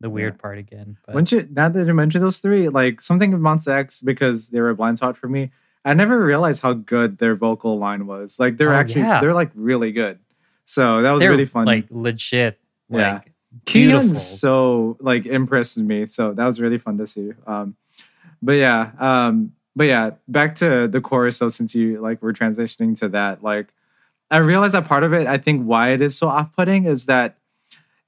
the 0.00 0.10
weird 0.10 0.38
part 0.38 0.58
again. 0.58 0.98
But 1.06 1.14
Once 1.14 1.32
you 1.32 1.48
now 1.50 1.70
that 1.70 1.86
you 1.86 1.94
mention 1.94 2.20
those 2.20 2.40
three, 2.40 2.68
like 2.68 3.00
something 3.00 3.32
of 3.32 3.40
Monsta 3.40 3.68
X 3.72 4.00
because 4.02 4.50
they 4.50 4.60
were 4.60 4.70
a 4.70 4.74
blind 4.74 4.98
spot 4.98 5.16
for 5.16 5.28
me. 5.28 5.50
I 5.84 5.94
never 5.94 6.24
realized 6.24 6.62
how 6.62 6.72
good 6.72 7.18
their 7.18 7.34
vocal 7.36 7.78
line 7.78 8.06
was. 8.06 8.38
Like 8.40 8.56
they're 8.56 8.72
Oh, 8.72 8.76
actually 8.76 9.02
yeah. 9.02 9.20
they're 9.20 9.34
like 9.34 9.50
really 9.54 9.92
good. 9.92 10.18
So 10.64 11.02
that 11.02 11.10
was 11.12 11.20
they're 11.20 11.30
really 11.30 11.44
fun. 11.44 11.66
like 11.66 11.86
legit. 11.90 12.58
Yeah. 12.88 13.14
Like. 13.14 13.32
Kihyun's 13.66 14.26
so 14.26 14.96
like 15.00 15.26
impressed 15.26 15.78
me. 15.78 16.06
So 16.06 16.32
that 16.32 16.44
was 16.44 16.60
really 16.60 16.78
fun 16.78 16.98
to 16.98 17.06
see. 17.06 17.30
Um, 17.46 17.76
but 18.42 18.54
yeah, 18.54 18.90
um, 18.98 19.52
but 19.76 19.84
yeah, 19.84 20.10
back 20.26 20.56
to 20.56 20.88
the 20.88 21.00
chorus 21.00 21.38
though. 21.38 21.50
Since 21.50 21.74
you 21.74 22.00
like 22.00 22.20
we're 22.20 22.32
transitioning 22.32 22.98
to 22.98 23.08
that, 23.10 23.44
like 23.44 23.68
I 24.30 24.38
realized 24.38 24.74
that 24.74 24.86
part 24.86 25.04
of 25.04 25.12
it. 25.12 25.26
I 25.28 25.38
think 25.38 25.64
why 25.64 25.90
it 25.90 26.02
is 26.02 26.16
so 26.16 26.28
off-putting 26.28 26.86
is 26.86 27.06
that 27.06 27.36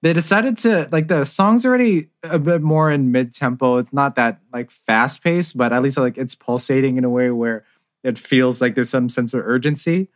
they 0.07 0.13
decided 0.13 0.57
to 0.57 0.89
like 0.93 1.09
the 1.09 1.25
song's 1.25 1.67
already 1.67 2.07
a 2.23 2.39
bit 2.39 2.63
more 2.63 2.93
in 2.93 3.11
mid-tempo. 3.11 3.79
It's 3.79 3.93
not 3.93 4.15
that 4.15 4.39
like 4.53 4.71
fast-paced, 4.71 5.57
but 5.57 5.73
at 5.73 5.83
least 5.83 5.99
like 5.99 6.17
it's 6.17 6.37
pulsating 6.37 6.97
in 6.97 7.03
a 7.03 7.11
way 7.11 7.31
where 7.31 7.65
it 8.05 8.17
feels 8.17 8.61
like 8.61 8.77
there's 8.77 8.89
some 8.89 9.09
sense 9.09 9.35
of 9.35 9.41
urgency. 9.45 10.07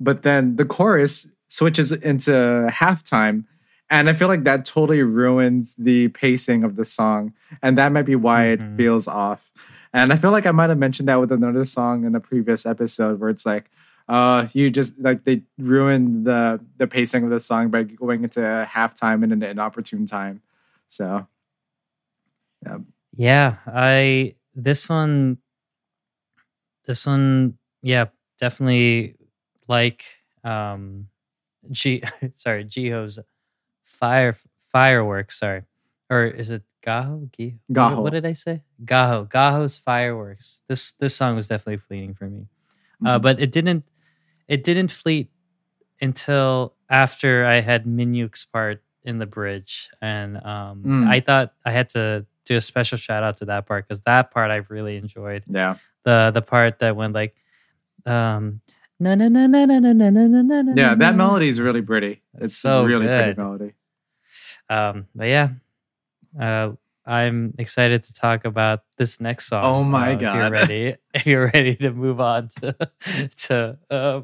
But 0.00 0.22
then 0.22 0.56
the 0.56 0.64
chorus 0.64 1.28
switches 1.48 1.92
into 1.92 2.32
halftime 2.72 3.44
and 3.90 4.08
I 4.08 4.14
feel 4.14 4.28
like 4.28 4.44
that 4.44 4.64
totally 4.64 5.02
ruins 5.02 5.74
the 5.76 6.08
pacing 6.08 6.64
of 6.64 6.76
the 6.76 6.84
song. 6.86 7.34
And 7.62 7.76
that 7.76 7.92
might 7.92 8.06
be 8.06 8.16
why 8.16 8.44
Mhm. 8.44 8.52
it 8.54 8.76
feels 8.78 9.06
off. 9.06 9.52
And 9.92 10.14
I 10.14 10.16
feel 10.16 10.30
like 10.32 10.46
I 10.46 10.50
might 10.50 10.70
have 10.70 10.78
mentioned 10.78 11.08
that 11.08 11.20
with 11.20 11.30
another 11.30 11.66
song 11.66 12.04
in 12.04 12.14
a 12.14 12.20
previous 12.20 12.64
episode 12.64 13.20
where 13.20 13.28
it's 13.28 13.44
like, 13.44 13.70
uh, 14.08 14.46
you 14.52 14.70
just 14.70 14.98
like 14.98 15.24
they 15.24 15.42
ruined 15.58 16.26
the 16.26 16.60
the 16.78 16.86
pacing 16.86 17.24
of 17.24 17.30
the 17.30 17.40
song 17.40 17.70
by 17.70 17.82
going 17.82 18.22
into 18.24 18.40
halftime 18.70 19.24
in 19.24 19.32
an 19.32 19.42
inopportune 19.42 20.06
time. 20.06 20.42
So 20.88 21.26
Yeah, 23.16 23.56
I 23.66 24.34
this 24.54 24.88
one 24.88 25.38
this 26.86 27.06
one 27.06 27.58
yeah, 27.82 28.06
definitely 28.38 29.16
like 29.68 30.04
um 30.44 31.08
G 31.70 32.02
sorry, 32.36 32.64
Jiho's 32.64 33.18
fire 33.84 34.36
fireworks, 34.72 35.38
sorry. 35.38 35.62
Or 36.10 36.24
is 36.24 36.50
it 36.50 36.62
Gaho? 36.86 37.20
What- 37.20 37.32
Gaho. 37.72 38.02
What, 38.02 38.12
did 38.12 38.26
I 38.26 38.32
say? 38.34 38.62
Gaho. 38.84 39.28
Gaho's 39.28 39.78
fireworks. 39.78 40.62
This 40.68 40.92
this 40.92 41.16
song 41.16 41.34
was 41.36 41.48
definitely 41.48 41.78
fleeting 41.78 42.14
for 42.14 42.28
me. 42.28 42.46
Uh, 43.04 43.18
Mhm. 43.18 43.22
but 43.22 43.40
it 43.40 43.50
didn't 43.52 43.84
it 44.48 44.64
didn't 44.64 44.90
fleet 44.92 45.30
until 46.00 46.74
after 46.90 47.44
I 47.44 47.60
had 47.60 47.84
Minhyuk's 47.84 48.44
part 48.44 48.82
in 49.04 49.18
the 49.18 49.26
bridge. 49.26 49.90
And 50.00 50.36
um 50.38 50.82
Mm. 50.84 51.08
I 51.08 51.20
thought 51.20 51.52
I 51.64 51.70
had 51.72 51.88
to 51.90 52.26
do 52.44 52.56
a 52.56 52.60
special 52.60 52.98
shout 52.98 53.22
out 53.22 53.38
to 53.38 53.44
that 53.46 53.66
part 53.66 53.86
because 53.88 54.02
that 54.02 54.30
part 54.30 54.50
I 54.50 54.56
really 54.68 54.96
enjoyed 54.96 55.42
yeah. 55.48 55.76
the 56.04 56.30
the 56.32 56.42
part 56.42 56.78
that 56.80 56.94
went 56.96 57.14
like 57.14 57.34
um 58.04 58.60
na 59.00 59.14
na 59.14 59.28
na 59.28 59.46
na 59.46 59.64
na 59.66 59.78
na 59.80 59.92
na 59.92 60.10
na 60.10 60.42
na 60.42 60.62
na 60.62 60.72
Yeah, 60.76 60.94
that 60.94 61.14
melody 61.16 61.48
is 61.48 61.60
really 61.60 61.82
pretty. 61.82 62.22
It's 62.34 62.44
It's 62.54 62.56
so 62.56 62.82
a 62.82 62.86
really 62.86 63.06
pretty 63.06 63.34
melody. 63.40 63.74
um 64.70 65.06
but 65.14 65.26
yeah 65.28 65.48
uh 66.40 66.70
i'm 67.06 67.54
excited 67.58 68.02
to 68.04 68.12
talk 68.14 68.44
about 68.44 68.82
this 68.98 69.20
next 69.20 69.46
song 69.46 69.62
Oh 69.64 69.84
my 69.84 70.10
uh, 70.10 70.14
if 70.14 70.20
you're 70.22 70.50
ready 70.50 70.96
if 71.14 71.26
you're 71.26 71.50
ready 71.54 71.76
to 71.76 71.90
move 71.92 72.20
on 72.20 72.48
to 72.60 72.74
to 73.46 73.78
uh 73.90 74.20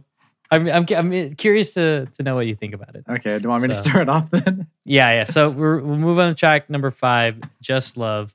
I'm, 0.53 0.69
I'm 0.69 0.87
I'm 0.95 1.35
curious 1.37 1.73
to 1.75 2.07
to 2.13 2.23
know 2.23 2.35
what 2.35 2.47
you 2.47 2.55
think 2.55 2.75
about 2.75 2.95
it. 2.95 3.05
Okay, 3.09 3.39
do 3.39 3.45
you 3.45 3.49
want 3.49 3.63
me 3.63 3.69
to 3.69 3.75
start 3.75 4.09
off 4.11 4.31
then? 4.31 4.67
Yeah, 4.85 5.11
yeah. 5.13 5.25
So 5.25 5.49
we're, 5.49 5.81
we'll 5.81 5.97
move 5.97 6.19
on 6.19 6.29
to 6.29 6.35
track 6.35 6.69
number 6.69 6.91
five, 6.91 7.41
"Just 7.63 7.97
Love." 7.97 8.35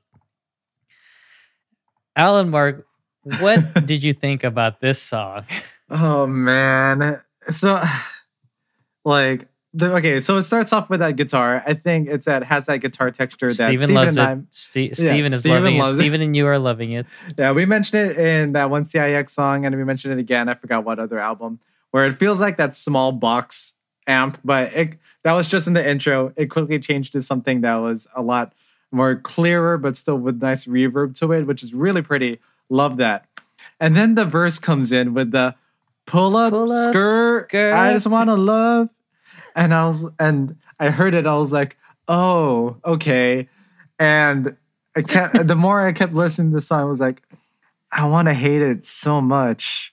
Allen, 2.16 2.50
Mark, 2.50 2.84
what 3.40 3.86
did 3.86 4.02
you 4.02 4.12
think 4.12 4.42
about 4.44 4.80
this 4.80 5.00
song? 5.00 5.44
Oh 5.90 6.26
man. 6.26 7.18
So 7.50 7.82
like 9.06 9.48
the, 9.72 9.94
okay, 9.94 10.20
so 10.20 10.36
it 10.36 10.42
starts 10.42 10.70
off 10.74 10.90
with 10.90 11.00
that 11.00 11.16
guitar. 11.16 11.62
I 11.66 11.72
think 11.72 12.08
it's 12.08 12.26
that 12.26 12.42
has 12.42 12.66
that 12.66 12.78
guitar 12.78 13.10
texture 13.10 13.48
that 13.48 13.54
Steven 13.54 13.88
Steven 13.88 13.94
loves 13.94 14.16
it. 14.18 14.38
Ste- 14.50 14.94
Steven 14.94 15.32
is 15.32 15.40
Steven 15.40 15.62
loving 15.62 15.78
loves 15.78 15.94
it. 15.94 15.98
Steven 16.00 16.20
and 16.20 16.36
you 16.36 16.46
are 16.46 16.58
loving 16.58 16.92
it. 16.92 17.06
Yeah, 17.38 17.52
we 17.52 17.64
mentioned 17.64 18.10
it 18.10 18.18
in 18.18 18.52
that 18.52 18.68
one 18.68 18.84
CIX 18.86 19.32
song, 19.32 19.64
and 19.64 19.74
we 19.74 19.84
mentioned 19.84 20.12
it 20.12 20.18
again. 20.20 20.50
I 20.50 20.54
forgot 20.54 20.84
what 20.84 20.98
other 20.98 21.18
album, 21.18 21.58
where 21.90 22.06
it 22.06 22.18
feels 22.18 22.40
like 22.40 22.56
that 22.56 22.74
small 22.74 23.12
box 23.12 23.74
amp, 24.06 24.38
but 24.44 24.72
it 24.74 24.98
that 25.24 25.32
was 25.32 25.48
just 25.48 25.66
in 25.66 25.72
the 25.72 25.86
intro. 25.88 26.32
It 26.36 26.46
quickly 26.46 26.78
changed 26.78 27.12
to 27.12 27.22
something 27.22 27.60
that 27.62 27.76
was 27.76 28.06
a 28.14 28.22
lot 28.22 28.52
more 28.90 29.16
clearer, 29.16 29.76
but 29.76 29.96
still 29.96 30.16
with 30.16 30.40
nice 30.40 30.64
reverb 30.64 31.14
to 31.18 31.32
it, 31.32 31.46
which 31.46 31.62
is 31.62 31.74
really 31.74 32.02
pretty. 32.02 32.38
Love 32.70 32.96
that. 32.98 33.26
And 33.80 33.96
then 33.96 34.14
the 34.14 34.24
verse 34.24 34.58
comes 34.58 34.92
in 34.92 35.14
with 35.14 35.30
the 35.32 35.54
pull 36.06 36.36
up, 36.36 36.52
Pull 36.52 36.72
up 36.72 36.90
skirt. 36.90 37.48
skirt. 37.48 37.74
I 37.74 37.92
just 37.92 38.06
want 38.06 38.28
to 38.28 38.34
love. 38.34 38.88
And 39.54 39.74
I 39.74 39.86
was, 39.86 40.06
and 40.18 40.56
I 40.78 40.90
heard 40.90 41.14
it. 41.14 41.26
I 41.26 41.34
was 41.34 41.52
like, 41.52 41.76
oh, 42.06 42.76
okay. 42.84 43.48
And 43.98 44.56
I 44.96 45.02
kept, 45.02 45.46
the 45.46 45.56
more 45.56 45.86
I 45.86 45.92
kept 45.92 46.14
listening 46.14 46.50
to 46.52 46.54
the 46.56 46.60
song, 46.60 46.80
I 46.80 46.84
was 46.84 47.00
like, 47.00 47.22
I 47.90 48.06
want 48.06 48.28
to 48.28 48.34
hate 48.34 48.62
it 48.62 48.86
so 48.86 49.20
much, 49.20 49.92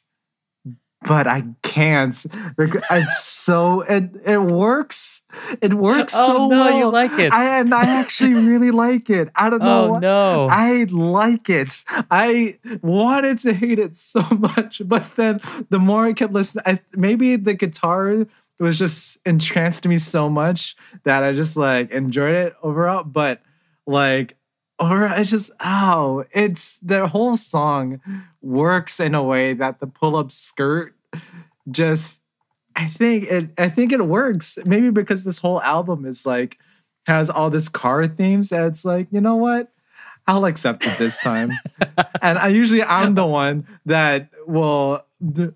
but 1.02 1.28
I 1.28 1.46
can't. 1.76 2.26
It's 2.58 3.20
so 3.24 3.82
it 3.82 4.10
it 4.26 4.42
works. 4.42 5.24
It 5.62 5.74
works 5.74 6.14
oh 6.16 6.28
so 6.28 6.48
no, 6.48 6.60
well. 6.62 6.78
you 6.78 6.90
like 6.90 7.20
it? 7.20 7.34
I 7.34 7.60
and 7.60 7.74
I 7.74 7.84
actually 8.00 8.34
really 8.52 8.72
like 8.72 9.10
it. 9.10 9.28
I 9.36 9.50
don't 9.50 9.60
know. 9.62 9.86
oh 9.88 9.92
why- 9.92 10.00
no. 10.00 10.48
I 10.50 10.86
like 10.90 11.50
it. 11.50 11.84
I 12.10 12.58
wanted 12.82 13.40
to 13.40 13.54
hate 13.54 13.80
it 13.80 13.98
so 13.98 14.22
much, 14.40 14.82
but 14.86 15.16
then 15.18 15.42
the 15.70 15.80
more 15.80 16.06
I 16.06 16.14
kept 16.14 16.32
listening, 16.32 16.64
I, 16.66 16.80
maybe 16.94 17.36
the 17.36 17.54
guitar 17.54 18.26
was 18.58 18.80
just 18.80 19.20
entranced 19.26 19.86
me 19.86 19.98
so 19.98 20.30
much 20.30 20.78
that 21.04 21.24
I 21.24 21.34
just 21.34 21.58
like 21.58 21.92
enjoyed 21.92 22.36
it 22.36 22.56
overall. 22.64 23.04
But 23.04 23.42
like, 23.86 24.38
or 24.80 25.10
I 25.10 25.24
just 25.24 25.52
oh, 25.60 26.24
it's 26.32 26.78
the 26.78 27.08
whole 27.08 27.36
song 27.36 28.00
works 28.42 29.02
in 29.02 29.14
a 29.14 29.22
way 29.22 29.54
that 29.56 29.82
the 29.82 29.88
pull 29.88 30.16
up 30.16 30.32
skirt 30.32 30.96
just. 31.70 32.22
I 32.78 32.88
think 32.88 33.24
it. 33.26 33.50
I 33.58 33.70
think 33.70 33.94
it 33.94 34.06
works. 34.06 34.58
Maybe 34.66 34.90
because 34.90 35.24
this 35.24 35.38
whole 35.38 35.62
album 35.62 36.06
is 36.06 36.26
like 36.26 36.58
has 37.08 37.30
all 37.30 37.50
this 37.50 37.70
car 37.70 38.06
themes. 38.08 38.50
That 38.50 38.66
it's 38.66 38.84
like 38.84 39.08
you 39.12 39.22
know 39.22 39.36
what, 39.36 39.72
I'll 40.28 40.46
accept 40.46 40.86
it 40.86 40.98
this 40.98 41.20
time. 41.20 41.54
and 42.22 42.38
I 42.38 42.48
usually 42.48 42.84
I'm 42.84 43.16
the 43.16 43.26
one 43.26 43.68
that 43.86 44.30
will 44.48 45.04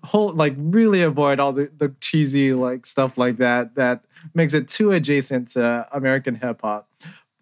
hold 0.04 0.36
like 0.36 0.54
really 0.56 1.02
avoid 1.02 1.40
all 1.40 1.52
the, 1.52 1.70
the 1.76 1.94
cheesy 2.00 2.52
like 2.52 2.86
stuff 2.86 3.18
like 3.18 3.38
that 3.38 3.74
that 3.74 4.04
makes 4.34 4.54
it 4.54 4.68
too 4.68 4.92
adjacent 4.92 5.48
to 5.50 5.86
American 5.92 6.34
hip 6.34 6.60
hop. 6.62 6.88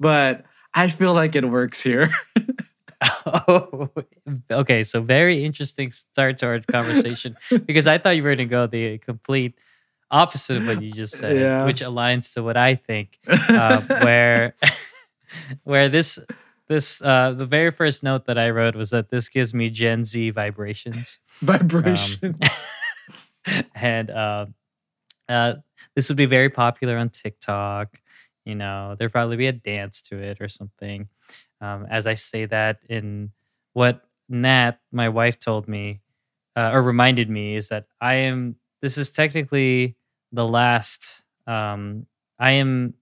But 0.00 0.44
I 0.74 0.88
feel 0.88 1.14
like 1.14 1.34
it 1.34 1.48
works 1.48 1.82
here. 1.82 2.14
oh, 3.26 3.90
okay. 4.50 4.82
So 4.82 5.00
very 5.00 5.44
interesting 5.44 5.92
start 5.92 6.38
to 6.38 6.46
our 6.46 6.60
conversation 6.60 7.36
because 7.66 7.86
I 7.86 7.98
thought 7.98 8.16
you 8.16 8.22
were 8.22 8.30
going 8.34 8.38
to 8.48 8.50
go 8.50 8.66
the 8.66 8.98
complete 8.98 9.54
opposite 10.10 10.56
of 10.56 10.66
what 10.66 10.82
you 10.82 10.92
just 10.92 11.16
said, 11.16 11.36
Yeah. 11.36 11.64
which 11.64 11.80
aligns 11.80 12.34
to 12.34 12.42
what 12.42 12.56
I 12.56 12.74
think. 12.74 13.18
uh, 13.28 13.80
where 14.02 14.54
where 15.64 15.88
this 15.88 16.18
this 16.68 17.00
uh 17.02 17.32
the 17.32 17.46
very 17.46 17.70
first 17.70 18.02
note 18.02 18.26
that 18.26 18.36
I 18.38 18.50
wrote 18.50 18.74
was 18.74 18.90
that 18.90 19.10
this 19.10 19.28
gives 19.28 19.54
me 19.54 19.70
Gen 19.70 20.04
Z 20.04 20.30
vibrations. 20.30 21.18
vibration. 21.42 22.38
and 23.74 24.10
uh, 24.10 24.46
uh 25.28 25.54
this 25.94 26.08
would 26.08 26.16
be 26.18 26.26
very 26.26 26.50
popular 26.50 26.96
on 26.96 27.10
TikTok. 27.10 28.00
You 28.44 28.54
know, 28.54 28.96
there'd 28.98 29.12
probably 29.12 29.36
be 29.36 29.46
a 29.46 29.52
dance 29.52 30.00
to 30.02 30.18
it 30.18 30.38
or 30.40 30.48
something. 30.48 31.08
Um, 31.60 31.86
as 31.90 32.06
I 32.06 32.14
say 32.14 32.46
that 32.46 32.78
in 32.88 33.32
what 33.72 34.02
Nat, 34.28 34.78
my 34.92 35.08
wife, 35.08 35.38
told 35.38 35.68
me 35.68 36.00
uh, 36.56 36.70
or 36.72 36.82
reminded 36.82 37.30
me 37.30 37.56
is 37.56 37.68
that 37.68 37.86
I 38.00 38.14
am. 38.14 38.56
This 38.82 38.98
is 38.98 39.10
technically 39.10 39.96
the 40.32 40.46
last. 40.46 41.22
Um, 41.46 42.06
I 42.38 42.52
am. 42.52 42.94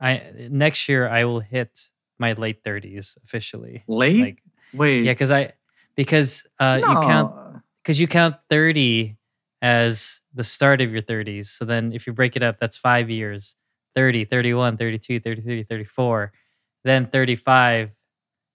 I 0.00 0.22
next 0.50 0.88
year 0.88 1.08
I 1.08 1.24
will 1.24 1.40
hit 1.40 1.90
my 2.18 2.32
late 2.32 2.62
thirties 2.64 3.16
officially. 3.24 3.84
Late? 3.86 4.20
Like 4.20 4.42
Wait. 4.72 5.04
yeah, 5.04 5.12
because 5.12 5.30
I 5.30 5.52
because 5.94 6.44
uh, 6.58 6.80
you 6.80 6.98
count 7.00 7.32
because 7.82 8.00
you 8.00 8.06
count 8.06 8.36
30 8.48 9.16
as 9.60 10.20
the 10.34 10.44
start 10.44 10.80
of 10.80 10.90
your 10.90 11.02
30s. 11.02 11.46
So 11.46 11.64
then 11.64 11.92
if 11.92 12.06
you 12.06 12.12
break 12.12 12.36
it 12.36 12.42
up, 12.42 12.58
that's 12.60 12.76
five 12.76 13.10
years 13.10 13.56
30, 13.94 14.24
31, 14.24 14.76
32, 14.76 15.20
33, 15.20 15.64
34. 15.64 16.32
Then 16.84 17.06
35. 17.06 17.90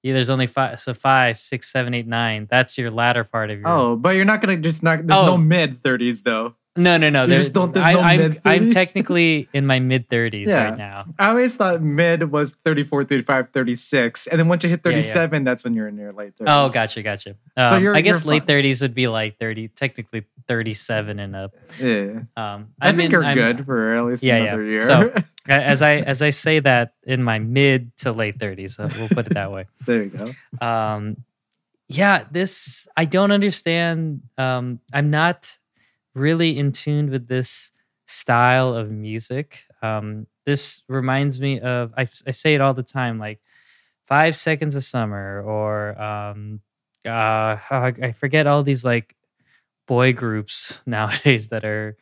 Yeah, 0.03 0.13
there's 0.13 0.29
only 0.29 0.47
five. 0.47 0.79
So 0.79 0.93
five, 0.93 1.37
six, 1.37 1.71
seven, 1.71 1.93
eight, 1.93 2.07
nine. 2.07 2.47
That's 2.49 2.77
your 2.77 2.91
latter 2.91 3.23
part 3.23 3.49
of 3.49 3.59
your. 3.59 3.67
Oh, 3.67 3.95
but 3.95 4.15
you're 4.15 4.25
not 4.25 4.41
gonna 4.41 4.57
just 4.57 4.83
not. 4.83 5.05
There's 5.05 5.19
Oh. 5.19 5.25
no 5.25 5.37
mid 5.37 5.81
thirties 5.81 6.21
though. 6.23 6.55
No, 6.77 6.97
no, 6.97 7.09
no. 7.09 7.23
you 7.23 7.29
There's, 7.29 7.49
don't- 7.49 7.73
there's 7.73 7.85
I, 7.85 7.93
no 7.93 7.99
I'm, 8.01 8.39
I'm 8.45 8.69
technically 8.69 9.49
in 9.53 9.65
my 9.65 9.79
mid 9.79 10.07
30s 10.09 10.45
Yeah. 10.47 10.63
right 10.69 10.77
now. 10.77 11.05
I 11.19 11.29
always 11.29 11.55
thought 11.55 11.81
mid 11.81 12.31
was 12.31 12.55
34, 12.63 13.03
35, 13.05 13.49
36. 13.53 14.27
And 14.27 14.39
then 14.39 14.47
once 14.47 14.63
you 14.63 14.69
hit 14.69 14.81
Yeah, 14.85 14.91
yeah. 14.91 14.95
37, 15.01 15.43
that's 15.43 15.63
when 15.63 15.73
you're 15.73 15.87
in 15.87 15.97
your 15.97 16.13
late 16.13 16.35
30s. 16.37 16.45
Oh, 16.47 16.69
gotcha, 16.69 17.01
gotcha. 17.03 17.35
Um, 17.57 17.69
So 17.69 17.77
you're- 17.77 17.97
I 17.97 18.01
guess 18.01 18.23
you're 18.23 18.29
late 18.33 18.47
fine. 18.47 18.63
30s 18.63 18.81
would 18.81 18.93
be 18.93 19.07
like 19.07 19.37
30, 19.39 19.67
technically 19.69 20.23
37 20.47 21.19
and 21.19 21.35
up. 21.35 21.55
Yeah. 21.79 22.21
Um, 22.37 22.69
I 22.79 22.91
think 22.91 23.05
in- 23.05 23.11
you're 23.11 23.23
I'm- 23.23 23.35
good 23.35 23.65
for 23.65 23.93
at 23.95 24.05
least 24.05 24.23
Yeah, 24.23 24.37
yeah. 24.37 24.43
another 24.45 24.63
year. 24.63 24.81
So- 24.81 25.13
as 25.49 25.81
I 25.81 25.95
as 25.99 26.21
I 26.21 26.29
say 26.31 26.59
that 26.59 26.93
in 27.05 27.23
my 27.23 27.39
mid 27.39 27.95
to 27.99 28.11
late 28.11 28.37
30s, 28.37 28.79
uh, 28.79 28.89
we'll 28.97 29.07
put 29.09 29.27
it 29.27 29.33
that 29.33 29.51
way. 29.51 29.65
there 29.85 30.03
you 30.03 30.09
go. 30.09 30.65
Um, 30.65 31.17
yeah, 31.87 32.25
this 32.29 32.85
I 32.97 33.05
don't 33.05 33.31
understand. 33.31 34.23
Um, 34.37 34.81
I'm 34.91 35.09
not 35.09 35.57
really 36.17 36.57
in 36.57 36.71
tune 36.73 37.11
with 37.11 37.27
this 37.27 37.71
style 38.07 38.73
of 38.73 38.91
music. 38.91 39.65
Um, 39.81 40.27
this 40.45 40.83
reminds 40.89 41.39
me 41.41 41.59
of 41.61 41.93
I, 41.97 42.09
I 42.27 42.31
say 42.31 42.55
it 42.55 42.61
all 42.61 42.73
the 42.73 42.83
time, 42.83 43.19
like 43.19 43.39
Five 44.07 44.35
Seconds 44.35 44.75
of 44.75 44.83
Summer, 44.83 45.41
or 45.43 46.01
um, 46.01 46.61
uh, 47.05 47.57
I 47.69 48.13
forget 48.17 48.47
all 48.47 48.63
these 48.63 48.85
like 48.85 49.15
boy 49.87 50.13
groups 50.13 50.79
nowadays 50.85 51.49
that 51.49 51.65
are 51.65 51.97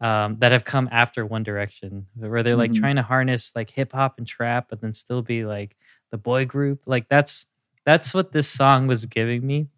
um, 0.00 0.36
that 0.40 0.52
have 0.52 0.64
come 0.64 0.88
after 0.92 1.26
One 1.26 1.42
Direction, 1.42 2.06
where 2.16 2.42
they're 2.44 2.56
like 2.56 2.72
Mhm. 2.72 2.76
trying 2.80 2.96
to 2.96 3.02
harness 3.02 3.52
like 3.56 3.70
hip 3.70 3.92
hop 3.92 4.18
and 4.18 4.26
trap, 4.26 4.68
but 4.70 4.80
then 4.80 4.94
still 4.94 5.22
be 5.22 5.44
like 5.44 5.76
the 6.12 6.18
boy 6.18 6.44
group. 6.46 6.82
Like 6.86 7.08
that's 7.08 7.46
that's 7.84 8.14
what 8.14 8.32
this 8.32 8.48
song 8.48 8.86
was 8.86 9.06
giving 9.06 9.46
me. 9.46 9.68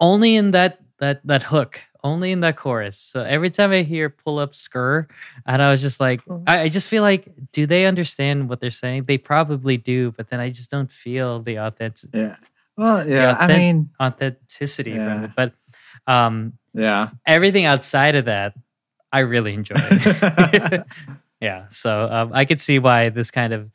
Only 0.00 0.36
in 0.36 0.50
that 0.52 0.78
that 0.98 1.26
that 1.26 1.44
hook, 1.44 1.82
only 2.06 2.30
in 2.32 2.40
that 2.40 2.56
chorus. 2.56 2.96
So 2.98 3.22
every 3.22 3.50
time 3.50 3.70
I 3.72 3.82
hear 3.82 4.08
"pull 4.10 4.38
up 4.38 4.52
skr," 4.52 5.06
and 5.46 5.58
I 5.62 5.70
was 5.70 5.80
just 5.82 5.98
like, 6.00 6.20
I, 6.46 6.54
I 6.66 6.68
just 6.68 6.88
feel 6.88 7.02
like, 7.02 7.26
do 7.52 7.66
they 7.66 7.86
understand 7.86 8.48
what 8.48 8.60
they're 8.60 8.70
saying? 8.84 9.04
They 9.10 9.18
probably 9.18 9.76
do, 9.76 10.12
but 10.16 10.30
then 10.30 10.40
I 10.40 10.50
just 10.50 10.70
don't 10.70 10.90
feel 10.92 11.42
the 11.42 11.56
authentic 11.58 12.10
Yeah. 12.14 12.36
Well, 12.76 13.08
yeah. 13.08 13.36
I 13.38 13.46
mean, 13.48 13.90
authenticity 14.00 14.92
from 14.92 15.00
Yeah. 15.06 15.24
it. 15.24 15.30
But 15.34 15.52
um, 16.06 16.52
yeah. 16.74 17.10
everything 17.26 17.64
outside 17.66 18.14
of 18.14 18.26
that, 18.26 18.52
I 19.12 19.20
really 19.20 19.54
enjoy 19.54 19.76
yeah, 21.40 21.66
so 21.70 22.08
um, 22.10 22.30
I 22.32 22.44
could 22.44 22.60
see 22.60 22.78
why 22.78 23.08
this 23.08 23.30
kind 23.30 23.52
of 23.52 23.70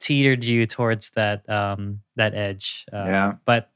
teetered 0.00 0.44
you 0.44 0.66
towards 0.66 1.10
that 1.10 1.48
um, 1.48 2.00
that 2.16 2.34
edge. 2.34 2.84
Uh, 2.92 3.04
Yeah. 3.06 3.32
but 3.44 3.70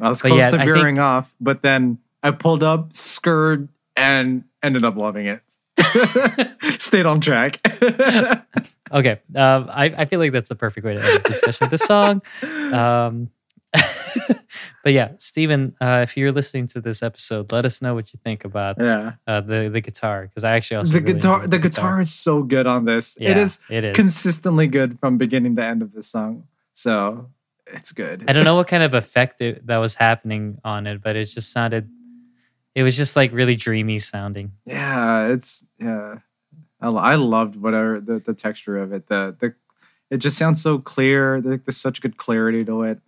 I 0.00 0.08
was 0.08 0.22
close 0.22 0.38
yeah, 0.40 0.50
to 0.50 0.56
I 0.56 0.64
think- 0.64 0.74
veering 0.76 0.98
off, 0.98 1.34
but 1.40 1.62
then 1.62 1.98
I 2.22 2.30
pulled 2.32 2.62
up, 2.62 2.92
skirred, 2.92 3.68
and 3.96 4.44
ended 4.62 4.84
up 4.84 4.96
loving 4.96 5.26
it. 5.26 5.42
Stayed 6.80 7.06
on 7.06 7.20
track. 7.20 7.60
okay, 8.92 9.20
um, 9.34 9.70
I 9.70 9.94
I 9.96 10.04
feel 10.04 10.18
like 10.20 10.32
that's 10.32 10.48
the 10.48 10.54
perfect 10.54 10.86
way 10.86 10.94
to 10.94 11.02
end 11.02 11.24
the 11.24 11.28
discussion 11.28 11.64
of 11.64 11.70
this 11.70 11.82
song. 11.82 12.22
Um, 12.42 13.30
but 14.84 14.92
yeah, 14.92 15.12
Steven, 15.18 15.74
uh, 15.80 16.00
if 16.02 16.16
you're 16.16 16.32
listening 16.32 16.66
to 16.68 16.80
this 16.80 17.02
episode, 17.02 17.52
let 17.52 17.64
us 17.64 17.80
know 17.80 17.94
what 17.94 18.12
you 18.12 18.18
think 18.22 18.44
about 18.44 18.76
yeah, 18.78 19.12
uh, 19.26 19.40
the 19.40 19.70
the 19.72 19.80
guitar 19.80 20.26
because 20.26 20.44
I 20.44 20.56
actually 20.56 20.78
also 20.78 20.92
the 20.92 21.00
really 21.00 21.14
guitar, 21.14 21.36
enjoyed 21.36 21.50
the 21.50 21.58
guitar 21.58 22.00
is 22.00 22.12
so 22.12 22.42
good 22.42 22.66
on 22.66 22.84
this. 22.84 23.16
Yeah, 23.18 23.30
it 23.30 23.36
is 23.36 23.60
It 23.68 23.84
is. 23.84 23.96
consistently 23.96 24.66
good 24.66 24.98
from 24.98 25.18
beginning 25.18 25.56
to 25.56 25.64
end 25.64 25.82
of 25.82 25.92
the 25.92 26.02
song. 26.02 26.44
So 26.74 27.30
it's 27.66 27.92
good. 27.92 28.24
I 28.26 28.32
don't 28.32 28.44
know 28.44 28.56
what 28.56 28.68
kind 28.68 28.82
of 28.82 28.94
effect 28.94 29.40
it, 29.40 29.66
that 29.66 29.76
was 29.78 29.94
happening 29.94 30.58
on 30.64 30.86
it, 30.86 31.02
but 31.02 31.16
it 31.16 31.26
just 31.26 31.52
sounded. 31.52 31.88
It 32.74 32.82
was 32.82 32.96
just 32.96 33.16
like 33.16 33.32
really 33.32 33.56
dreamy 33.56 33.98
sounding. 33.98 34.52
Yeah, 34.64 35.28
it's 35.28 35.64
yeah. 35.78 36.16
I, 36.80 36.88
I 36.88 37.14
loved 37.16 37.56
whatever 37.56 38.00
the, 38.00 38.20
the 38.20 38.34
texture 38.34 38.78
of 38.78 38.92
it. 38.92 39.08
The 39.08 39.36
the 39.38 39.54
it 40.10 40.18
just 40.18 40.38
sounds 40.38 40.62
so 40.62 40.78
clear. 40.78 41.40
There's 41.40 41.76
such 41.76 42.00
good 42.00 42.16
clarity 42.16 42.64
to 42.64 42.82
it. 42.82 43.00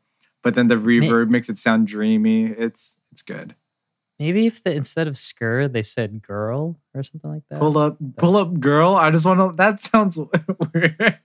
But 0.43 0.55
then 0.55 0.69
the 0.69 0.75
reverb 0.75 1.29
makes 1.29 1.49
it 1.49 1.59
sound 1.59 1.87
dreamy. 1.87 2.47
It's 2.47 2.97
it's 3.13 3.23
good. 3.23 3.55
Maybe 4.23 4.47
if 4.47 4.63
the 4.63 4.73
instead 4.73 5.09
of 5.09 5.15
"skr" 5.15 5.67
they 5.73 5.83
said 5.83 6.23
"girl" 6.23 6.79
or 6.95 7.03
something 7.03 7.29
like 7.29 7.43
that. 7.51 7.59
Pull 7.59 7.77
up, 7.77 7.97
pull 8.17 8.37
up, 8.37 8.61
girl. 8.61 8.95
I 8.95 9.11
just 9.11 9.27
want 9.27 9.41
to. 9.41 9.57
That 9.57 9.81
sounds 9.91 10.17
weird. 10.73 11.19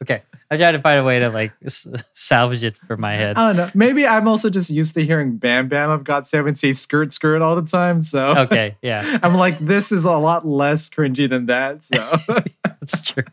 Okay, 0.00 0.22
I 0.48 0.56
tried 0.56 0.72
to 0.72 0.78
find 0.78 1.00
a 1.00 1.02
way 1.02 1.18
to 1.18 1.30
like 1.30 1.50
s- 1.64 1.88
salvage 2.12 2.62
it 2.62 2.76
for 2.76 2.96
my 2.96 3.16
head. 3.16 3.36
I 3.36 3.48
don't 3.48 3.56
know. 3.56 3.68
Maybe 3.74 4.06
I'm 4.06 4.28
also 4.28 4.48
just 4.48 4.70
used 4.70 4.94
to 4.94 5.04
hearing 5.04 5.38
Bam 5.38 5.66
Bam 5.66 5.90
of 5.90 6.04
GOT7 6.04 6.56
say 6.56 6.72
skirt 6.72 7.12
skirt 7.12 7.42
all 7.42 7.56
the 7.56 7.68
time. 7.68 8.00
So 8.02 8.28
Okay, 8.46 8.76
yeah, 8.80 9.18
I'm 9.24 9.34
like, 9.34 9.58
this 9.58 9.90
is 9.90 10.04
a 10.04 10.12
lot 10.12 10.46
less 10.46 10.88
cringy 10.88 11.28
than 11.28 11.46
that. 11.46 11.82
So 11.82 11.96
that's 12.64 13.00
true. 13.02 13.24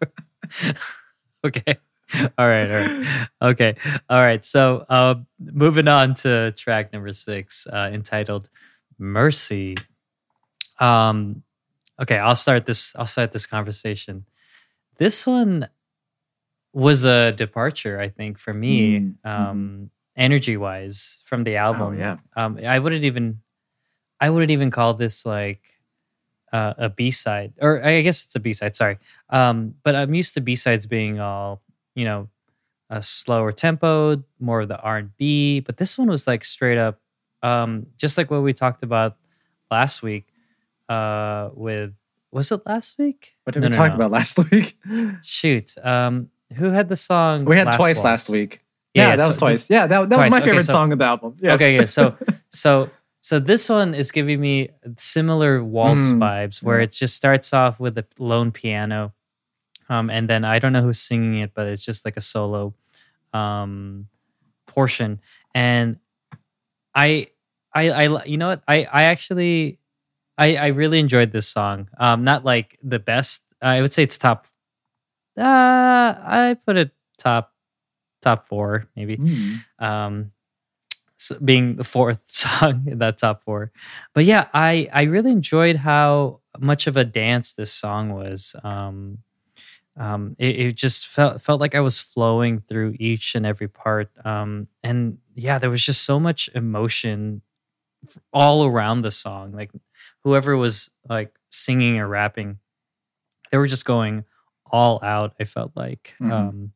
okay, 1.45 1.75
all 2.37 2.47
right, 2.47 2.71
all 2.71 2.77
right, 2.87 3.27
okay, 3.53 3.75
all 4.09 4.21
right. 4.21 4.43
So, 4.43 4.85
uh, 4.89 5.15
moving 5.39 5.87
on 5.87 6.15
to 6.15 6.51
track 6.53 6.91
number 6.93 7.13
six, 7.13 7.67
uh, 7.67 7.89
entitled 7.93 8.49
"Mercy." 9.01 9.75
Um, 10.79 11.43
okay, 12.01 12.17
I'll 12.17 12.35
start 12.35 12.65
this. 12.65 12.95
I'll 12.95 13.05
start 13.07 13.31
this 13.31 13.45
conversation. 13.45 14.25
This 14.97 15.25
one 15.27 15.67
was 16.73 17.03
a 17.05 17.31
departure, 17.33 17.99
I 17.99 18.09
think, 18.09 18.37
for 18.39 18.53
me, 18.53 18.99
Mm, 18.99 19.15
mhm. 19.25 19.29
um, 19.29 19.89
energy-wise, 20.15 21.19
from 21.25 21.43
the 21.43 21.57
album. 21.57 21.95
Oh, 21.95 21.97
yeah. 21.97 22.17
um, 22.37 22.57
I 22.65 22.79
wouldn't 22.79 23.03
even, 23.03 23.41
I 24.21 24.29
wouldn't 24.29 24.51
even 24.51 24.71
call 24.71 24.93
this 24.93 25.25
like 25.25 25.61
uh, 26.53 26.73
a 26.77 26.89
B 26.89 27.11
side, 27.11 27.53
or 27.59 27.83
I 27.83 28.01
guess 28.01 28.23
it's 28.25 28.35
a 28.35 28.39
B 28.39 28.53
side. 28.53 28.75
Sorry, 28.75 28.99
um, 29.29 29.75
but 29.83 29.95
I'm 29.95 30.13
used 30.13 30.33
to 30.35 30.41
B 30.41 30.55
sides 30.55 30.85
being 30.85 31.19
all 31.19 31.61
you 31.95 32.05
know, 32.05 32.29
a 32.89 33.01
slower 33.01 33.51
tempo, 33.51 34.23
more 34.39 34.61
of 34.61 34.69
the 34.69 34.79
R 34.79 34.97
and 34.97 35.17
B. 35.17 35.59
But 35.59 35.75
this 35.77 35.97
one 35.97 36.07
was 36.07 36.25
like 36.27 36.45
straight 36.45 36.77
up, 36.77 36.99
um, 37.43 37.87
just 37.97 38.17
like 38.17 38.29
what 38.31 38.41
we 38.43 38.53
talked 38.53 38.83
about 38.83 39.17
last 39.69 40.01
week. 40.03 40.27
Uh, 40.89 41.49
with 41.53 41.93
was 42.31 42.51
it 42.51 42.61
last 42.65 42.97
week? 42.97 43.35
what 43.43 43.53
did 43.53 43.61
No, 43.61 43.67
we 43.67 43.71
no, 43.71 43.77
talk 43.77 43.89
no. 43.89 43.95
about 43.95 44.11
last 44.11 44.37
week? 44.51 44.77
Shoot, 45.21 45.75
um, 45.83 46.29
who 46.55 46.65
had 46.71 46.89
the 46.89 46.95
song? 46.95 47.45
We 47.45 47.55
had 47.57 47.67
Last 47.67 47.75
twice 47.77 48.03
last 48.03 48.29
week. 48.29 48.59
Yeah, 48.93 49.09
Yeah, 49.09 49.15
that 49.17 49.27
was 49.27 49.37
tw- 49.37 49.39
twice. 49.39 49.69
Yeah, 49.69 49.87
that, 49.87 50.09
that 50.09 50.15
twice. 50.15 50.25
was 50.27 50.31
my 50.31 50.37
Okay, 50.37 50.45
favorite 50.47 50.63
so- 50.63 50.73
song 50.73 50.91
of 50.91 50.99
the 50.99 51.05
album. 51.05 51.37
Yes. 51.39 51.55
Okay, 51.55 51.75
yeah. 51.77 51.85
So 51.85 52.17
so 52.49 52.89
so 53.21 53.39
this 53.39 53.69
one 53.69 53.93
is 53.93 54.11
giving 54.11 54.41
me 54.41 54.69
similar 54.97 55.63
waltz 55.63 56.07
Mm, 56.09 56.17
vibes 56.19 56.61
where 56.63 56.79
yeah. 56.79 56.83
it 56.85 56.91
just 56.91 57.15
starts 57.15 57.53
off 57.53 57.79
with 57.79 57.97
a 57.97 58.05
lone 58.19 58.51
piano. 58.51 59.13
Um, 59.89 60.09
and 60.09 60.29
then 60.29 60.43
I 60.43 60.59
don't 60.59 60.73
know 60.73 60.81
who's 60.81 60.99
singing 60.99 61.39
it, 61.39 61.51
but 61.53 61.67
it's 61.67 61.85
just 61.85 62.03
like 62.03 62.17
a 62.17 62.21
solo 62.21 62.73
um 63.33 64.07
portion. 64.67 65.19
And 65.55 65.97
I 66.95 67.27
I 67.73 67.89
I 67.91 68.23
you 68.25 68.37
know 68.37 68.49
what? 68.49 68.63
I 68.67 68.83
I 68.85 69.03
actually 69.03 69.79
I 70.37 70.55
I 70.55 70.67
really 70.67 70.99
enjoyed 70.99 71.31
this 71.31 71.47
song. 71.47 71.89
Um 71.97 72.23
not 72.23 72.45
like 72.45 72.77
the 72.83 72.99
best. 72.99 73.43
I 73.61 73.81
would 73.81 73.93
say 73.93 74.03
it's 74.03 74.17
top 74.17 74.47
uh 75.37 75.41
I 75.43 76.57
put 76.65 76.77
it 76.77 76.91
top 77.17 77.53
top 78.21 78.47
4 78.47 78.87
maybe 78.95 79.17
Mm. 79.17 79.63
um 79.79 80.31
so 81.17 81.37
being 81.39 81.75
the 81.75 81.83
fourth 81.83 82.21
song 82.27 82.85
in 82.87 82.99
that 82.99 83.17
top 83.17 83.43
four 83.43 83.71
but 84.13 84.25
yeah 84.25 84.47
i 84.53 84.89
i 84.93 85.03
really 85.03 85.31
enjoyed 85.31 85.75
how 85.77 86.39
much 86.59 86.87
of 86.87 86.97
a 86.97 87.05
dance 87.05 87.53
this 87.53 87.71
song 87.73 88.13
was 88.13 88.55
um 88.63 89.19
um 90.01 90.35
it, 90.39 90.59
it 90.59 90.75
just 90.75 91.07
felt 91.07 91.41
felt 91.41 91.61
like 91.61 91.75
i 91.75 91.79
was 91.79 91.99
flowing 91.99 92.59
through 92.67 92.95
each 92.99 93.35
and 93.35 93.45
every 93.45 93.67
part 93.67 94.09
um 94.25 94.67
and 94.83 95.17
yeah 95.35 95.59
there 95.59 95.69
was 95.69 95.83
just 95.83 96.03
so 96.03 96.19
much 96.19 96.49
emotion 96.55 97.41
all 98.33 98.65
around 98.65 99.01
the 99.03 99.11
song 99.11 99.51
like 99.53 99.71
whoever 100.23 100.57
was 100.57 100.89
like 101.07 101.31
singing 101.51 101.97
or 101.99 102.07
rapping 102.07 102.57
they 103.51 103.57
were 103.57 103.67
just 103.67 103.85
going 103.85 104.23
all 104.71 104.99
out 105.03 105.33
i 105.39 105.43
felt 105.43 105.71
like 105.75 106.13
Mhm. 106.19 106.31
um 106.31 106.71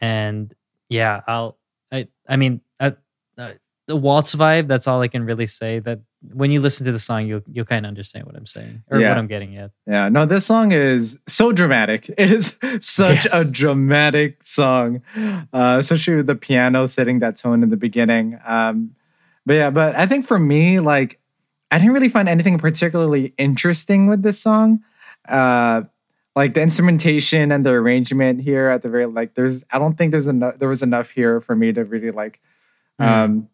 and 0.00 0.54
yeah 0.88 1.20
i'll 1.26 1.58
i 1.92 2.06
i 2.28 2.36
mean 2.36 2.60
uh, 2.80 2.92
uh, 3.38 3.52
the 3.86 3.96
waltz 3.96 4.34
vibe 4.34 4.66
that's 4.66 4.86
all 4.88 5.00
i 5.00 5.08
can 5.08 5.24
really 5.24 5.46
say 5.46 5.78
that 5.78 6.00
when 6.32 6.50
you 6.50 6.60
listen 6.60 6.84
to 6.84 6.90
the 6.92 6.98
song 6.98 7.26
you'll 7.26 7.42
you'll 7.52 7.64
kind 7.64 7.86
of 7.86 7.88
understand 7.88 8.26
what 8.26 8.34
i'm 8.36 8.46
saying 8.46 8.82
or 8.90 8.98
Yeah. 9.00 9.10
what 9.10 9.18
i'm 9.18 9.28
getting 9.28 9.56
at 9.56 9.70
Yeah, 9.86 10.08
no, 10.08 10.26
this 10.26 10.44
song 10.44 10.72
is 10.72 11.18
so 11.28 11.52
dramatic. 11.52 12.08
It 12.18 12.32
is 12.32 12.56
such 12.80 13.24
Yes. 13.24 13.32
a 13.32 13.44
dramatic 13.50 14.44
song, 14.44 15.02
uh, 15.52 15.76
especially 15.78 16.16
with 16.16 16.26
the 16.26 16.34
piano 16.34 16.86
setting 16.88 17.20
that 17.20 17.36
tone 17.36 17.62
in 17.62 17.70
the 17.70 17.76
beginning. 17.76 18.38
Um, 18.44 18.96
but 19.46 19.54
yeah, 19.54 19.70
but 19.70 19.94
I 19.94 20.06
think 20.06 20.26
for 20.26 20.38
me, 20.40 20.80
like, 20.80 21.20
I 21.70 21.78
didn't 21.78 21.92
really 21.94 22.08
find 22.08 22.28
anything 22.28 22.58
particularly 22.58 23.32
interesting 23.38 24.08
with 24.08 24.22
this 24.22 24.40
song. 24.40 24.82
Uh, 25.28 25.82
like 26.34 26.54
the 26.54 26.62
instrumentation 26.62 27.52
and 27.52 27.64
the 27.64 27.70
arrangement 27.70 28.40
here 28.42 28.68
at 28.68 28.82
the 28.82 28.88
very 28.88 29.06
like, 29.06 29.34
there's 29.36 29.62
I 29.70 29.78
don't 29.78 29.96
think 29.96 30.10
there's 30.10 30.26
enough. 30.26 30.58
There 30.58 30.68
was 30.68 30.82
enough 30.82 31.10
here 31.10 31.40
for 31.40 31.54
me 31.54 31.72
to 31.72 31.84
really 31.84 32.10
like 32.10 32.40
Mm. 33.00 33.46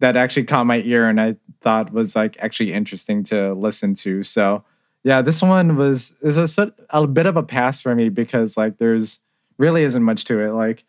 That 0.00 0.16
actually 0.16 0.44
caught 0.44 0.66
my 0.66 0.78
ear 0.78 1.08
and 1.08 1.20
I 1.20 1.36
thought 1.60 1.92
was 1.92 2.14
like 2.14 2.36
actually 2.40 2.72
interesting 2.72 3.24
to 3.24 3.54
listen 3.54 3.94
to. 3.96 4.22
So 4.22 4.64
yeah, 5.04 5.22
this 5.22 5.40
one 5.40 5.76
was 5.76 6.12
is 6.20 6.58
a, 6.58 6.72
a 6.90 7.06
bit 7.06 7.26
of 7.26 7.36
a 7.36 7.42
pass 7.42 7.80
for 7.80 7.94
me 7.94 8.08
because 8.08 8.56
like 8.56 8.78
there's 8.78 9.20
really 9.58 9.84
isn't 9.84 10.02
much 10.02 10.24
to 10.24 10.40
it. 10.40 10.50
Like 10.52 10.84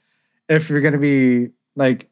if 0.50 0.70
you're 0.70 0.82
gonna 0.82 0.98
be 0.98 1.50
like, 1.76 2.10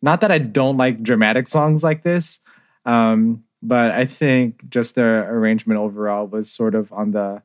not 0.00 0.20
that 0.20 0.30
I 0.30 0.38
don't 0.38 0.76
like 0.76 1.02
dramatic 1.02 1.48
songs 1.48 1.82
like 1.82 2.02
this, 2.02 2.40
um, 2.84 3.44
but 3.62 3.90
I 3.90 4.04
think 4.04 4.68
just 4.68 4.94
the 4.94 5.02
arrangement 5.02 5.80
overall 5.80 6.26
was 6.26 6.50
sort 6.50 6.74
of 6.74 6.92
on 6.92 7.10
the 7.10 7.42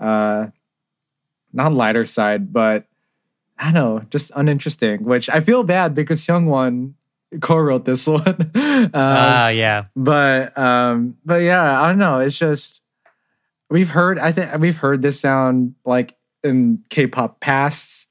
uh, 0.00 0.46
not 1.52 1.72
lighter 1.72 2.04
side, 2.04 2.52
but 2.52 2.86
I 3.58 3.66
don't 3.66 3.74
know, 3.74 4.02
just 4.10 4.32
uninteresting. 4.34 5.04
Which 5.04 5.30
I 5.30 5.40
feel 5.40 5.62
bad 5.62 5.94
because 5.94 6.20
Hyungwon 6.26 6.94
co-wrote 7.40 7.84
this 7.84 8.06
one. 8.08 8.50
um, 8.54 8.90
ah 8.94 9.48
yeah 9.48 9.84
but 9.96 10.56
um 10.58 11.16
but 11.24 11.36
yeah 11.42 11.80
i 11.82 11.88
don't 11.88 11.98
know 11.98 12.20
it's 12.20 12.36
just 12.38 12.80
we've 13.70 13.90
heard 13.90 14.18
i 14.18 14.32
think 14.32 14.52
we've 14.58 14.76
heard 14.76 15.02
this 15.02 15.18
sound 15.20 15.74
like 15.84 16.16
in 16.42 16.82
k-pop 16.90 17.40
pasts 17.40 18.06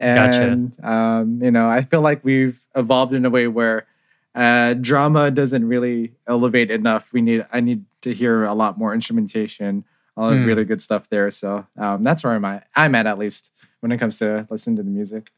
Gotcha. 0.00 0.42
and 0.42 0.84
um 0.84 1.40
you 1.42 1.50
know 1.50 1.68
i 1.68 1.82
feel 1.82 2.00
like 2.02 2.24
we've 2.24 2.60
evolved 2.74 3.14
in 3.14 3.24
a 3.24 3.30
way 3.30 3.46
where 3.48 3.86
uh 4.34 4.74
drama 4.74 5.30
doesn't 5.30 5.66
really 5.66 6.12
elevate 6.26 6.70
enough 6.70 7.08
we 7.12 7.22
need 7.22 7.46
i 7.52 7.60
need 7.60 7.84
to 8.02 8.12
hear 8.12 8.44
a 8.44 8.54
lot 8.54 8.76
more 8.78 8.92
instrumentation 8.92 9.84
a 10.16 10.20
lot 10.20 10.32
of 10.32 10.38
Hmm. 10.40 10.44
really 10.46 10.64
good 10.64 10.82
stuff 10.82 11.08
there 11.08 11.30
so 11.30 11.66
um 11.78 12.04
that's 12.04 12.22
where 12.24 12.34
i'm 12.34 12.44
at 12.44 12.66
i'm 12.76 12.94
at 12.94 13.06
at 13.06 13.18
least 13.18 13.52
when 13.80 13.92
it 13.92 13.98
comes 13.98 14.18
to 14.18 14.46
listening 14.50 14.76
to 14.76 14.82
the 14.82 14.90
music 14.90 15.30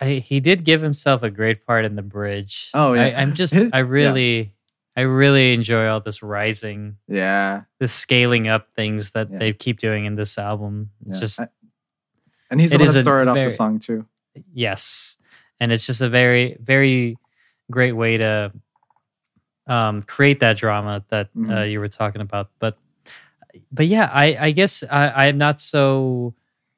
I, 0.00 0.14
he 0.24 0.40
did 0.40 0.64
give 0.64 0.82
himself 0.82 1.22
a 1.22 1.30
great 1.30 1.64
part 1.66 1.84
in 1.84 1.96
the 1.96 2.02
bridge 2.02 2.70
Oh, 2.74 2.92
yeah. 2.92 3.04
I, 3.06 3.22
i'm 3.22 3.32
just 3.34 3.54
His- 3.54 3.72
i 3.74 3.78
yeah. 3.78 3.84
really 3.88 4.52
i 4.96 5.00
really 5.02 5.54
enjoy 5.54 5.86
all 5.88 6.00
this 6.00 6.22
rising 6.22 6.96
yeah 7.08 7.62
this 7.80 7.92
scaling 7.92 8.46
up 8.48 8.68
things 8.76 9.10
that 9.12 9.30
Yeah. 9.30 9.38
they 9.38 9.52
keep 9.52 9.78
doing 9.78 10.04
in 10.04 10.14
this 10.16 10.36
album 10.38 10.90
yeah. 11.06 11.14
just 11.18 11.40
I- 11.40 11.48
and 12.50 12.60
he's 12.60 12.70
the 12.70 12.78
one 12.78 12.86
that 12.92 13.02
started 13.04 13.30
off 13.30 13.34
the 13.36 13.50
song 13.50 13.78
too 13.78 14.06
yes 14.52 15.16
and 15.60 15.72
it's 15.72 15.86
just 15.86 16.00
a 16.02 16.08
very 16.10 16.56
very 16.60 17.16
great 17.70 17.92
way 17.92 18.18
to 18.18 18.52
um 19.66 20.02
create 20.02 20.40
that 20.40 20.56
drama 20.58 21.04
that 21.08 21.26
uh, 21.34 21.38
Mhm. 21.38 21.70
you 21.72 21.80
were 21.80 21.88
talking 21.88 22.20
about 22.20 22.50
but 22.60 22.76
but 23.72 23.86
yeah, 23.86 24.10
I 24.12 24.36
I 24.38 24.50
guess 24.52 24.84
I 24.84 25.26
I'm 25.28 25.38
not 25.38 25.60
so 25.62 26.34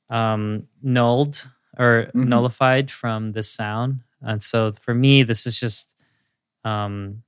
um 0.08 0.68
nulled 0.80 1.44
or 1.78 2.10
Mhm. 2.14 2.28
nullified 2.28 2.90
from 2.90 3.32
this 3.32 3.50
sound, 3.50 4.00
and 4.22 4.42
so 4.42 4.72
for 4.80 4.94
me, 4.94 5.22
this 5.22 5.46
is 5.46 5.58
just 5.60 5.96
um 6.64 7.22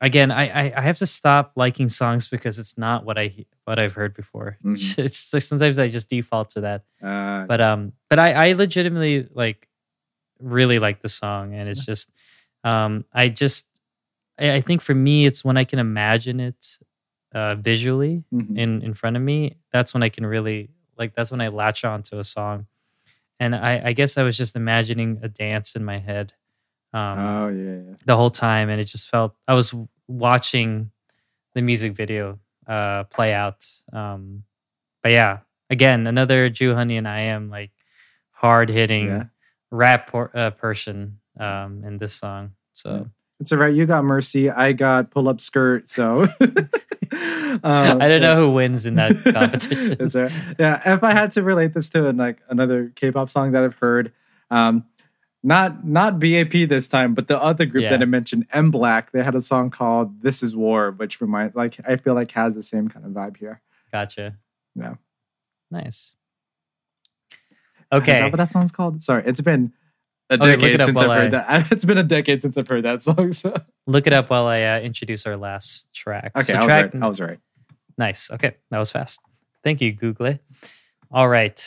again 0.00 0.30
I, 0.30 0.48
I 0.48 0.72
I 0.78 0.80
have 0.82 0.98
to 0.98 1.06
stop 1.06 1.52
liking 1.56 1.88
songs 1.88 2.28
because 2.28 2.58
it's 2.58 2.78
not 2.78 3.04
what 3.04 3.18
I 3.18 3.44
what 3.64 3.78
I've 3.78 3.92
heard 3.92 4.14
before. 4.14 4.58
Mhm. 4.64 4.98
It's 4.98 5.32
like 5.32 5.42
sometimes 5.42 5.78
I 5.78 5.88
just 5.88 6.08
default 6.08 6.50
to 6.50 6.60
that. 6.62 6.84
Uh, 7.02 7.46
but 7.46 7.60
um 7.60 7.92
but 8.10 8.18
i 8.18 8.50
i 8.50 8.52
legitimately 8.52 9.28
like 9.34 9.68
really 10.40 10.78
like 10.78 11.02
the 11.02 11.08
song 11.08 11.54
and 11.54 11.68
it's 11.68 11.84
just 11.84 12.10
um 12.64 13.04
i 13.12 13.28
just 13.28 13.66
i, 14.38 14.54
I 14.56 14.60
think 14.60 14.82
for 14.82 14.94
me 14.94 15.26
it's 15.26 15.44
when 15.44 15.56
i 15.56 15.64
can 15.64 15.78
imagine 15.78 16.40
it 16.40 16.78
uh 17.34 17.54
visually 17.56 18.24
mhm. 18.32 18.56
in 18.56 18.82
in 18.82 18.94
front 18.94 19.16
of 19.16 19.22
me 19.22 19.56
that's 19.72 19.94
when 19.94 20.02
i 20.02 20.08
can 20.08 20.26
really 20.26 20.70
like 20.98 21.14
that's 21.14 21.30
when 21.30 21.40
i 21.40 21.48
latch 21.48 21.84
on 21.84 22.02
to 22.04 22.18
a 22.20 22.24
song 22.24 22.66
and 23.40 23.54
i 23.56 23.80
i 23.86 23.92
guess 23.92 24.16
i 24.16 24.22
was 24.22 24.36
just 24.36 24.54
imagining 24.54 25.18
a 25.22 25.28
dance 25.28 25.74
in 25.74 25.84
my 25.84 25.98
head 25.98 26.32
um 26.92 27.18
oh 27.18 27.48
yeah, 27.48 27.76
yeah. 27.88 27.94
the 28.06 28.16
whole 28.16 28.30
time 28.30 28.68
and 28.68 28.80
it 28.80 28.84
just 28.84 29.08
felt 29.08 29.34
i 29.48 29.54
was 29.54 29.74
watching 30.06 30.90
the 31.54 31.62
music 31.62 31.92
video 31.94 32.38
uh 32.68 33.02
play 33.04 33.32
out 33.32 33.66
um 33.92 34.44
but 35.02 35.10
yeah 35.12 35.38
again 35.70 36.06
another 36.06 36.50
Joohoney 36.50 36.98
and 36.98 37.08
I.M 37.08 37.50
like 37.50 37.70
hard 38.30 38.68
hitting 38.70 39.06
Yeah. 39.06 39.24
rap 39.70 40.08
por- 40.10 40.30
uh, 40.34 40.50
person 40.50 41.18
um 41.38 41.82
in 41.84 41.98
this 41.98 42.12
song 42.14 42.52
so 42.74 43.08
It's 43.40 43.50
all 43.52 43.58
right. 43.58 43.74
You 43.74 43.86
got 43.86 44.04
mercy. 44.04 44.50
I 44.50 44.72
got 44.72 45.10
pull 45.10 45.28
up 45.28 45.40
skirt. 45.40 45.88
So 45.90 46.28
i 47.12 47.96
don't 48.08 48.20
know 48.22 48.36
who 48.36 48.50
wins 48.50 48.86
in 48.86 48.94
that 48.94 49.12
competition 49.34 49.96
It's 49.98 50.14
all 50.14 50.22
right. 50.24 50.32
Yeah, 50.58 50.94
if 50.94 51.02
I 51.02 51.12
had 51.12 51.32
to 51.32 51.42
relate 51.42 51.74
this 51.74 51.88
to 51.90 52.12
like 52.12 52.38
another 52.48 52.92
K-pop 52.94 53.30
song 53.30 53.52
that 53.52 53.64
I've 53.64 53.74
heard, 53.76 54.12
um, 54.50 54.84
not 55.42 55.86
not 55.86 56.20
BAP 56.20 56.68
this 56.68 56.86
time, 56.86 57.14
but 57.14 57.26
the 57.28 57.40
other 57.42 57.64
group 57.64 57.84
Yeah. 57.84 57.90
that 57.90 58.02
I 58.02 58.04
mentioned, 58.04 58.46
MBLAQ, 58.50 59.10
they 59.12 59.22
had 59.24 59.34
a 59.34 59.40
song 59.40 59.70
called 59.70 60.20
"This 60.22 60.42
Is 60.42 60.54
War," 60.54 60.90
which 60.92 61.20
remind 61.20 61.54
like 61.54 61.80
I 61.88 61.96
feel 61.96 62.14
like 62.14 62.30
has 62.32 62.54
the 62.54 62.62
same 62.62 62.88
kind 62.88 63.06
of 63.06 63.12
vibe 63.12 63.38
here. 63.38 63.62
gotcha 63.90 64.36
Yeah. 64.76 64.94
nice 65.70 66.14
Is 67.32 67.36
okay 67.92 68.20
that 68.20 68.30
what 68.32 68.36
that 68.36 68.52
song's 68.52 68.70
called? 68.70 69.02
Sorry, 69.02 69.22
it's 69.26 69.40
been 69.40 69.72
a 70.30 70.34
Okay, 70.34 70.56
decade 70.56 70.84
since 70.84 70.98
I've 70.98 71.10
heard 71.10 71.32
that. 71.32 71.72
It's 71.72 71.84
been 71.84 71.98
a 71.98 72.02
decade 72.04 72.42
since 72.42 72.56
I've 72.56 72.68
heard 72.68 72.84
that 72.84 73.02
song. 73.02 73.32
So 73.32 73.54
look 73.86 74.06
it 74.06 74.12
up 74.12 74.30
while 74.30 74.46
i 74.46 74.62
uh, 74.62 74.80
introduce 74.80 75.26
our 75.26 75.36
last 75.36 75.92
track 75.92 76.32
okay, 76.36 76.44
so 76.44 76.54
I 76.54 76.56
was 76.58 76.66
track 76.66 76.94
right. 76.94 77.02
I 77.02 77.06
was 77.06 77.20
right. 77.20 77.38
Nice. 77.98 78.30
Okay. 78.30 78.56
That 78.70 78.78
was 78.78 78.90
fast. 78.90 79.20
Thank 79.62 79.80
you, 79.80 79.92
Google. 79.92 80.38
All 81.10 81.28
right. 81.28 81.60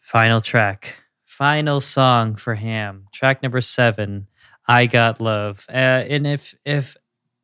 Final 0.00 0.40
track. 0.40 0.94
Final 1.24 1.80
song 1.80 2.36
for 2.36 2.54
Ham. 2.54 3.06
Track 3.12 3.42
number 3.42 3.60
seven. 3.60 4.28
I 4.66 4.86
got 4.86 5.20
love. 5.20 5.66
Uh, 5.68 5.72
and 6.08 6.26
if 6.26 6.54
if 6.64 6.96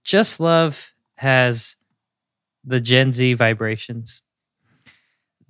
just 0.05 0.41
love 0.41 0.93
has 1.17 1.77
the 2.65 2.81
Gen 2.81 3.13
Z 3.13 3.35
vibrations, 3.35 4.23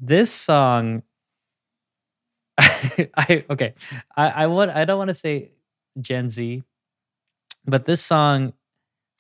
this 0.01 0.33
song. 0.33 1.03
I 3.17 3.45
okay. 3.51 3.75
I 4.17 4.29
I 4.45 4.47
want. 4.47 4.71
I 4.71 4.85
don't 4.85 4.99
want 4.99 5.09
to 5.09 5.15
say 5.15 5.53
Gen 6.01 6.29
Z, 6.29 6.63
but 7.67 7.87
this 7.87 8.03
song 8.03 8.53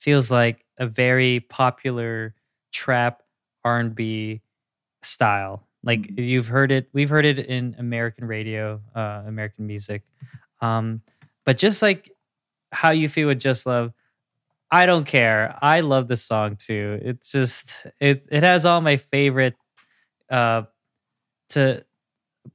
feels 0.00 0.30
like 0.30 0.64
a 0.78 0.86
very 0.86 1.40
popular 1.40 2.34
trap 2.72 3.22
R&B 3.64 4.42
style. 5.02 5.66
Like 5.84 6.02
Mhm. 6.02 6.24
you've 6.26 6.48
heard 6.48 6.72
it, 6.72 6.88
we've 6.92 7.10
heard 7.10 7.26
it 7.26 7.38
in 7.40 7.76
American 7.78 8.26
radio, 8.26 8.80
uh, 8.94 9.22
American 9.26 9.66
music. 9.66 10.02
Um, 10.60 11.02
but 11.44 11.58
just 11.58 11.82
like 11.82 12.12
how 12.72 12.90
you 12.90 13.08
feel 13.08 13.28
with 13.28 13.40
Just 13.40 13.66
Love, 13.66 13.92
I 14.70 14.86
don't 14.86 15.06
care. 15.06 15.58
I 15.62 15.80
love 15.80 16.08
this 16.08 16.24
song 16.24 16.56
too. 16.56 16.98
It's 17.02 17.32
just 17.32 17.86
it 18.00 18.26
it 18.30 18.42
has 18.44 18.66
all 18.66 18.80
my 18.82 18.98
favorite 18.98 19.54
uh 20.30 20.62
to 21.50 21.84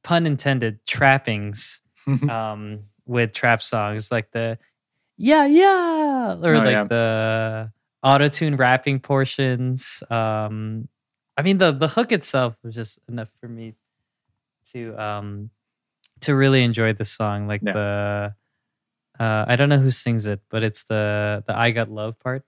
pun 0.04 0.26
intended 0.26 0.80
trappings 0.86 1.82
um 2.30 2.84
with 3.06 3.34
trap 3.34 3.62
songs 3.62 4.12
like 4.12 4.32
the 4.32 4.58
yeah 5.18 5.46
yeah 5.46 6.36
or 6.42 6.56
Oh, 6.56 6.60
like 6.64 6.72
yeah. 6.72 6.84
the 6.86 7.72
auto 8.04 8.28
tune 8.30 8.56
rapping 8.56 9.00
portions 9.00 10.04
um 10.10 10.88
i 11.36 11.42
mean 11.42 11.58
the 11.58 11.72
the 11.72 11.88
hook 11.88 12.12
itself 12.12 12.56
was 12.64 12.76
just 12.76 13.00
enough 13.10 13.30
for 13.42 13.48
me 13.50 13.76
to 14.74 14.96
um 15.02 15.50
to 16.22 16.36
really 16.36 16.64
enjoy 16.64 16.94
the 16.94 17.06
song 17.06 17.48
like 17.48 17.62
Yeah. 17.62 17.74
the 17.74 18.36
uh 19.20 19.46
i 19.48 19.56
don't 19.56 19.70
know 19.70 19.80
who 19.80 19.92
sings 19.92 20.28
it 20.28 20.42
but 20.50 20.64
it's 20.64 20.84
the 20.86 21.44
the 21.48 21.58
i 21.58 21.72
got 21.72 21.90
love 21.90 22.20
part 22.20 22.44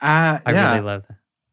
Uh, 0.00 0.38
i 0.46 0.50
yeah. 0.52 0.70
really 0.72 0.82
love 0.82 1.04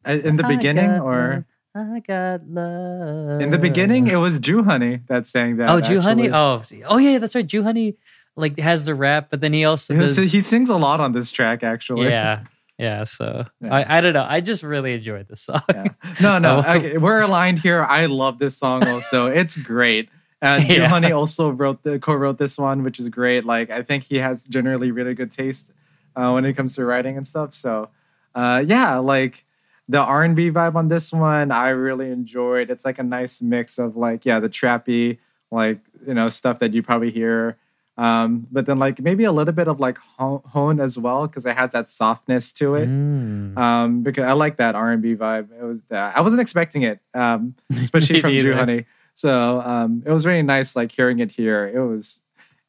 that 0.06 0.26
in 0.26 0.36
the 0.38 0.44
I 0.46 0.48
beginning 0.48 0.92
or 1.00 1.30
love, 1.34 1.44
i 1.78 2.00
got 2.00 2.42
love 2.50 3.42
in 3.42 3.50
the 3.52 3.58
beginning, 3.58 4.08
it 4.08 4.16
was 4.16 4.40
Joohoney 4.40 5.06
that 5.08 5.28
sang 5.28 5.58
that. 5.58 5.70
oh 5.70 5.80
Joohoney 5.82 6.32
oh 6.34 6.62
oh 6.88 6.98
yeah 6.98 7.20
that's 7.20 7.36
right 7.36 7.46
Joohoney 7.48 7.96
like 8.36 8.60
has 8.60 8.86
the 8.86 8.96
rap 8.96 9.28
but 9.30 9.42
then 9.42 9.54
he 9.54 9.66
also 9.66 9.96
does 9.96 10.16
he 10.18 10.42
sings 10.42 10.70
a 10.70 10.76
lot 10.76 11.00
on 11.00 11.12
this 11.14 11.32
track, 11.32 11.64
actually. 11.64 12.10
yeah 12.10 12.44
yeah 12.78 13.04
so 13.04 13.46
Yeah. 13.62 13.74
I, 13.74 13.98
I 13.98 14.02
don't 14.02 14.14
know 14.14 14.26
i 14.30 14.40
just 14.42 14.62
really 14.64 14.94
enjoyed 14.94 15.28
this 15.28 15.42
song 15.42 15.62
Yeah. 15.74 15.86
No, 16.22 16.38
no, 16.38 16.62
Oh. 16.66 16.74
okay, 16.76 16.98
we're 16.98 17.22
aligned 17.22 17.60
here. 17.60 17.84
I 17.84 18.06
love 18.06 18.38
this 18.40 18.56
song 18.58 18.88
also. 18.88 19.26
it's 19.42 19.58
great. 19.58 20.10
And 20.42 20.64
Jew 20.68 20.76
Yeah. 20.82 20.88
Honey 20.88 21.12
also 21.12 21.50
wrote 21.50 21.82
the 21.82 21.98
co-wrote 22.00 22.38
this 22.38 22.58
one, 22.58 22.84
which 22.84 23.00
is 23.00 23.10
great. 23.10 23.44
Like 23.46 23.72
I 23.72 23.82
think 23.82 24.04
he 24.04 24.18
has 24.18 24.44
generally 24.44 24.92
really 24.92 25.16
good 25.16 25.32
taste 25.32 25.72
uh, 26.16 26.30
when 26.34 26.46
it 26.46 26.54
comes 26.54 26.76
to 26.76 26.86
writing 26.86 27.18
and 27.18 27.26
stuff. 27.26 27.56
So, 27.56 27.90
uh, 28.36 28.64
yeah, 28.66 28.98
like 29.00 29.44
the 29.90 30.00
R 30.00 30.24
and 30.24 30.36
B 30.36 30.52
vibe 30.52 30.76
on 30.76 30.90
this 30.90 31.12
one, 31.14 31.52
I 31.52 31.70
really 31.70 32.12
enjoyed. 32.12 32.70
It's 32.70 32.86
like 32.86 33.00
a 33.00 33.04
nice 33.04 33.42
mix 33.42 33.78
of 33.78 33.96
like 33.96 34.26
yeah, 34.26 34.40
the 34.40 34.50
trappy 34.50 35.20
like 35.52 35.80
you 36.06 36.14
know 36.14 36.30
stuff 36.30 36.60
that 36.60 36.74
you 36.74 36.84
probably 36.84 37.12
hear. 37.12 37.58
Um, 37.98 38.46
but 38.52 38.68
then 38.68 38.78
like 38.78 39.00
maybe 39.02 39.24
a 39.24 39.32
little 39.32 39.54
bit 39.54 39.68
of 39.68 39.80
like 39.80 39.98
hone 40.20 40.80
as 40.80 41.00
well 41.00 41.26
because 41.26 41.48
it 41.48 41.56
has 41.58 41.72
that 41.72 41.90
softness 41.90 42.52
to 42.54 42.76
it 42.76 42.88
Mm. 42.88 43.58
um, 43.58 44.04
because 44.04 44.24
I 44.24 44.34
like 44.34 44.58
that 44.58 44.76
R 44.76 44.92
and 44.92 45.02
B 45.02 45.16
vibe. 45.16 45.48
It 45.60 45.64
was 45.64 45.82
uh, 45.92 45.96
I 45.96 46.22
wasn't 46.22 46.42
expecting 46.42 46.84
it, 46.84 47.00
um, 47.16 47.56
especially 47.82 48.20
from 48.22 48.38
Drew. 48.38 48.54
Honey. 48.56 48.86
So 49.16 49.62
um, 49.62 50.04
it 50.06 50.12
was 50.12 50.28
really 50.28 50.44
nice, 50.44 50.76
like 50.76 50.92
hearing 50.92 51.18
it 51.20 51.32
here. 51.32 51.66
It 51.68 51.80
was 51.82 52.20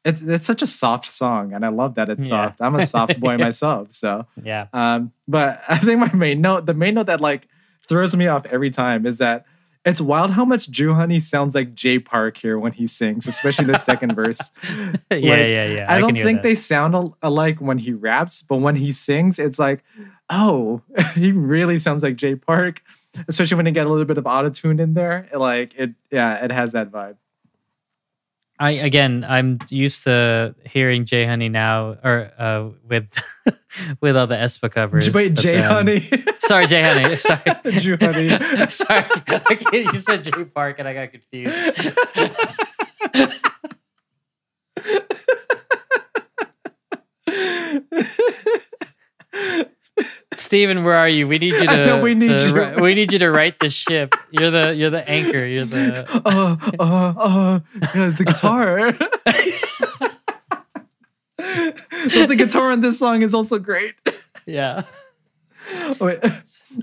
it's 0.08 0.20
it's 0.22 0.46
such 0.46 0.62
a 0.62 0.66
soft 0.66 1.10
song, 1.10 1.52
and 1.54 1.64
I 1.64 1.68
love 1.68 1.94
that 1.96 2.08
it's 2.08 2.24
Yeah. 2.24 2.28
soft. 2.46 2.60
I'm 2.60 2.74
a 2.74 2.86
soft 2.86 3.18
boy 3.20 3.36
myself, 3.48 3.92
so 3.92 4.26
yeah 4.42 4.66
um, 4.72 5.12
but 5.26 5.60
I 5.68 5.78
think 5.78 5.98
my 6.00 6.12
main 6.12 6.40
note, 6.40 6.66
the 6.66 6.74
main 6.74 6.94
note 6.94 7.06
that 7.06 7.20
like 7.20 7.46
throws 7.88 8.14
me 8.16 8.26
off 8.26 8.44
every 8.46 8.70
time 8.70 9.06
is 9.06 9.18
that 9.18 9.44
it's 9.84 10.00
wild 10.00 10.32
how 10.32 10.44
much 10.44 10.70
Joohoney 10.70 11.22
sounds 11.22 11.54
like 11.54 11.74
Jay 11.74 11.98
Park 11.98 12.36
here 12.36 12.58
when 12.58 12.72
he 12.72 12.86
sings, 12.86 13.26
especially 13.26 13.64
the 13.66 13.78
second 13.78 14.14
verse. 14.14 14.40
yeah 14.64 14.88
Like, 15.10 15.22
yeah 15.22 15.64
yeah 15.64 15.86
I, 15.88 16.00
can 16.00 16.00
don't 16.14 16.22
think 16.26 16.38
that. 16.38 16.42
they 16.42 16.54
sound 16.54 17.14
alike 17.22 17.58
when 17.60 17.78
he 17.78 17.92
raps, 17.92 18.42
but 18.42 18.56
when 18.56 18.76
he 18.76 18.92
sings, 18.92 19.38
it's 19.38 19.58
like, 19.58 19.82
oh, 20.28 20.82
he 21.14 21.32
really 21.32 21.78
sounds 21.78 22.02
like 22.02 22.16
Jay 22.16 22.34
Park, 22.34 22.82
especially 23.28 23.56
when 23.56 23.64
you 23.66 23.72
get 23.72 23.86
a 23.86 23.88
little 23.88 24.04
bit 24.04 24.18
of 24.18 24.26
auto 24.26 24.50
tune 24.50 24.78
in 24.80 24.92
there. 24.92 25.26
Like 25.34 25.74
it, 25.76 25.90
yeah, 26.10 26.44
it 26.44 26.50
has 26.52 26.72
that 26.72 26.90
vibe. 26.90 27.16
I 28.60 28.70
again, 28.72 29.24
I'm 29.28 29.58
used 29.68 30.04
to 30.04 30.54
hearing 30.64 31.04
Jay 31.04 31.24
Honey 31.24 31.48
now, 31.48 31.96
or 32.02 32.32
uh, 32.38 32.68
with 32.88 33.06
with 34.00 34.16
all 34.16 34.26
the 34.26 34.34
Espa 34.34 34.70
covers. 34.70 35.12
Wait, 35.14 35.34
Jay 35.34 35.56
then, 35.56 35.70
Honey. 35.70 36.00
Sorry, 36.40 36.66
Jay 36.66 36.82
Honey. 36.82 37.16
Sorry, 37.16 37.40
Joohoney. 37.40 38.72
Sorry, 38.72 39.84
you 39.92 39.98
said 39.98 40.24
Jay 40.24 40.44
Park, 40.44 40.76
and 40.78 40.88
I 40.88 40.94
got 40.94 41.12
confused. 41.12 41.54
Steven, 50.48 50.82
where 50.82 50.96
are 50.96 51.10
you? 51.10 51.28
We 51.28 51.36
need 51.36 51.52
you 51.52 51.58
to. 51.66 51.86
Know, 51.86 52.00
we 52.00 52.14
need 52.14 52.28
to 52.28 52.74
you. 52.76 52.82
we 52.82 52.94
need 52.94 53.12
you 53.12 53.18
to 53.18 53.30
right 53.30 53.54
the 53.60 53.68
ship. 53.68 54.14
You're 54.30 54.50
the 54.50 54.74
you're 54.74 54.88
the 54.88 55.06
anchor. 55.06 55.44
You're 55.44 55.66
the. 55.66 56.08
uh, 56.24 56.56
uh, 56.78 57.60
uh, 57.82 58.10
the 58.16 58.24
guitar. 58.24 58.92
the 61.36 62.34
guitar 62.34 62.72
on 62.72 62.80
this 62.80 62.98
song 62.98 63.20
is 63.20 63.34
also 63.34 63.58
great. 63.58 63.94
Yeah. 64.46 64.84
Wait. 66.00 66.18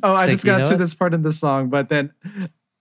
Oh, 0.04 0.14
I 0.14 0.32
just 0.32 0.46
got 0.46 0.66
to 0.66 0.78
this 0.78 0.94
part 0.94 1.16
in 1.16 1.24
the 1.24 1.32
song, 1.32 1.70
but 1.70 1.90
then 1.90 2.14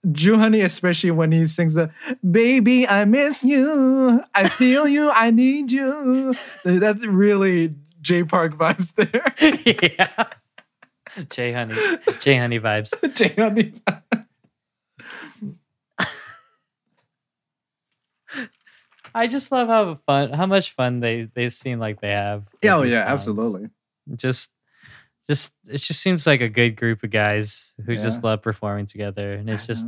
Honey, 0.06 0.60
especially 0.60 1.12
when 1.12 1.32
he 1.32 1.46
sings 1.46 1.72
the 1.72 1.88
"Baby, 2.30 2.86
I 2.86 3.06
miss 3.06 3.42
you, 3.42 4.22
I 4.34 4.50
feel 4.50 4.86
you, 4.86 5.08
I 5.08 5.30
need 5.30 5.72
you." 5.72 6.34
That's 6.62 7.06
really 7.06 7.74
J 8.02 8.24
Park 8.24 8.58
vibes 8.58 8.94
there. 8.96 9.34
yeah. 9.64 10.26
Jay 11.30 11.52
Honey, 11.52 11.76
Jay 12.20 12.36
Honey 12.36 12.60
vibes. 12.60 12.92
Jay 13.14 13.34
Honey. 13.36 13.72
Vibes. 13.86 14.26
I 19.14 19.26
just 19.28 19.52
love 19.52 19.68
how 19.68 19.94
fun, 20.06 20.32
how 20.32 20.46
much 20.46 20.72
fun 20.72 21.00
they 21.00 21.28
they 21.34 21.48
seem 21.48 21.78
like 21.78 22.00
they 22.00 22.10
have. 22.10 22.44
Yeah, 22.62 22.76
oh 22.76 22.82
yeah, 22.82 23.02
songs. 23.02 23.12
absolutely. 23.12 23.68
Just, 24.16 24.52
just 25.28 25.52
it 25.68 25.78
just 25.78 26.00
seems 26.00 26.26
like 26.26 26.40
a 26.40 26.48
good 26.48 26.76
group 26.76 27.02
of 27.04 27.10
guys 27.10 27.74
who 27.86 27.96
just 27.96 28.24
love 28.24 28.42
performing 28.42 28.86
together, 28.86 29.34
and 29.34 29.48
it's 29.48 29.66
just 29.66 29.86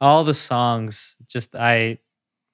all 0.00 0.24
the 0.24 0.34
songs. 0.34 1.16
Just 1.26 1.56
I, 1.56 1.98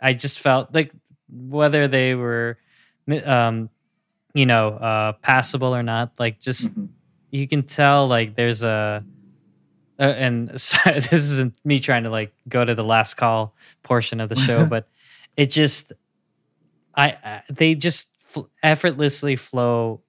I 0.00 0.14
just 0.14 0.38
felt 0.38 0.72
like 0.72 0.92
whether 1.28 1.88
they 1.88 2.14
were, 2.14 2.56
um, 3.24 3.68
you 4.32 4.46
know, 4.46 4.68
uh, 4.68 5.12
passable 5.14 5.74
or 5.74 5.82
not. 5.82 6.12
Like 6.18 6.40
just 6.40 6.74
Mhm. 6.74 6.88
You 7.30 7.46
can 7.48 7.62
tell 7.62 8.06
like 8.08 8.34
there's 8.36 8.62
a 8.62 9.04
uh, 9.98 10.02
and 10.02 10.48
this 10.50 11.12
isn't 11.12 11.54
me 11.64 11.80
trying 11.80 12.04
to 12.04 12.10
like 12.10 12.32
go 12.48 12.64
to 12.64 12.74
the 12.74 12.84
last 12.84 13.14
call 13.14 13.54
portion 13.82 14.20
of 14.20 14.28
the 14.28 14.34
show 14.34 14.64
but 14.74 14.88
it 15.36 15.50
just 15.50 15.92
i, 16.94 17.08
I 17.24 17.42
they 17.50 17.74
just 17.74 18.10
fl- 18.18 18.48
effortlessly 18.62 19.36
flow 19.36 20.02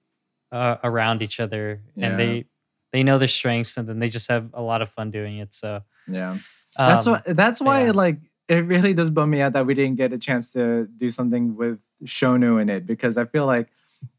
uh, 0.52 0.76
around 0.84 1.22
each 1.22 1.40
other 1.40 1.80
Yeah. 1.94 2.06
and 2.06 2.18
they 2.18 2.44
they 2.92 3.02
know 3.02 3.18
their 3.18 3.28
strengths 3.28 3.76
and 3.76 3.86
then 3.88 3.98
they 3.98 4.08
just 4.08 4.30
have 4.30 4.50
a 4.54 4.62
lot 4.62 4.80
of 4.82 4.88
fun 4.90 5.10
doing 5.10 5.38
it 5.38 5.52
so 5.54 5.82
Yeah. 6.08 6.38
That's 6.76 7.06
um, 7.06 7.14
why. 7.14 7.32
That's 7.32 7.60
why. 7.60 7.84
yeah. 7.86 7.90
Like, 7.92 8.18
it 8.46 8.64
really 8.64 8.94
does 8.94 9.10
bum 9.10 9.30
me 9.30 9.40
out 9.40 9.52
that 9.54 9.66
we 9.66 9.74
didn't 9.74 9.96
get 9.96 10.12
a 10.12 10.18
chance 10.18 10.52
to 10.52 10.86
do 10.96 11.10
something 11.10 11.56
with 11.56 11.80
Shonu 12.04 12.62
in 12.62 12.68
it 12.68 12.86
because 12.86 13.16
I 13.16 13.24
feel 13.24 13.46
like 13.46 13.68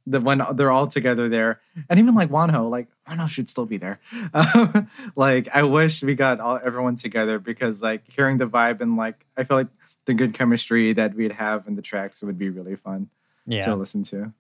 the 0.08 0.20
when 0.20 0.42
they're 0.54 0.72
all 0.72 0.88
together 0.88 1.30
there, 1.30 1.60
and 1.90 2.00
even 2.00 2.16
like 2.16 2.30
Wonho, 2.30 2.70
like 2.70 2.88
Wonho 3.08 3.28
should 3.30 3.50
still 3.50 3.66
be 3.66 3.78
there. 3.78 4.00
Um, 4.34 4.90
like, 5.16 5.48
I 5.54 5.64
wish 5.64 6.02
we 6.04 6.16
got 6.16 6.40
all 6.40 6.60
everyone 6.64 6.96
together 6.96 7.40
because 7.40 7.82
like 7.82 8.04
hearing 8.10 8.38
the 8.40 8.48
vibe 8.48 8.82
and 8.82 8.98
like 8.98 9.26
I 9.38 9.44
feel 9.44 9.58
like 9.58 9.68
the 10.06 10.14
good 10.14 10.34
chemistry 10.34 10.94
that 10.94 11.14
we'd 11.14 11.34
have 11.34 11.68
in 11.68 11.76
the 11.76 11.82
tracks 11.84 12.22
would 12.24 12.38
be 12.40 12.50
really 12.50 12.76
fun 12.76 13.10
yeah 13.46 13.66
to 13.66 13.76
listen 13.76 14.04
to. 14.04 14.34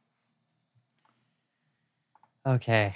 okay 2.45 2.95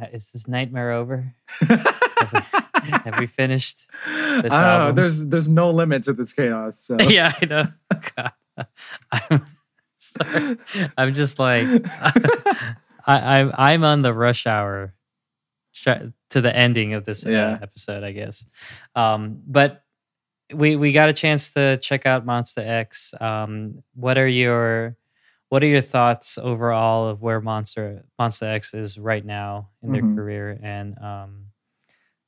Uh, 0.00 0.06
is 0.12 0.30
this 0.30 0.46
nightmare 0.46 0.92
over 0.92 1.34
have 1.60 3.18
we 3.18 3.26
finished 3.26 3.88
I 4.06 4.40
don't 4.42 4.50
know. 4.50 4.92
There's 4.92 5.26
there's 5.26 5.48
no 5.48 5.70
limit 5.70 6.04
to 6.04 6.12
this 6.12 6.32
chaos. 6.32 6.78
So 6.78 6.96
yeah 7.00 7.34
i 7.40 7.44
know 7.44 7.66
God. 8.14 9.42
I'm 10.18 10.58
sorry. 10.72 10.88
i'm 10.96 11.14
just 11.14 11.38
like 11.38 11.66
I, 13.06 13.38
I'm 13.38 13.52
I'm 13.56 13.84
on 13.84 14.02
the 14.02 14.12
rush 14.14 14.46
hour 14.46 14.94
to 15.84 16.12
the 16.40 16.54
ending 16.54 16.94
of 16.94 17.04
this 17.04 17.24
uh, 17.24 17.30
Yeah. 17.30 17.58
episode, 17.62 18.02
I 18.04 18.12
guess. 18.12 18.44
Um, 18.94 19.40
but 19.46 19.84
we 20.52 20.76
we 20.76 20.92
got 20.92 21.08
a 21.08 21.12
chance 21.12 21.50
to 21.50 21.76
check 21.78 22.06
out 22.06 22.26
Monsta 22.26 22.58
X. 22.66 23.14
Um, 23.20 23.82
what 23.94 24.18
are 24.18 24.26
your 24.28 24.96
what 25.48 25.62
are 25.62 25.66
your 25.68 25.80
thoughts 25.80 26.38
overall 26.38 27.08
of 27.08 27.22
where 27.22 27.40
Monster 27.40 28.04
Monsta 28.20 28.44
X 28.54 28.74
is 28.74 28.98
right 28.98 29.24
now 29.24 29.70
in 29.82 29.92
their 29.92 30.02
Mhm. 30.02 30.14
career, 30.16 30.58
and 30.62 30.98
um, 30.98 31.46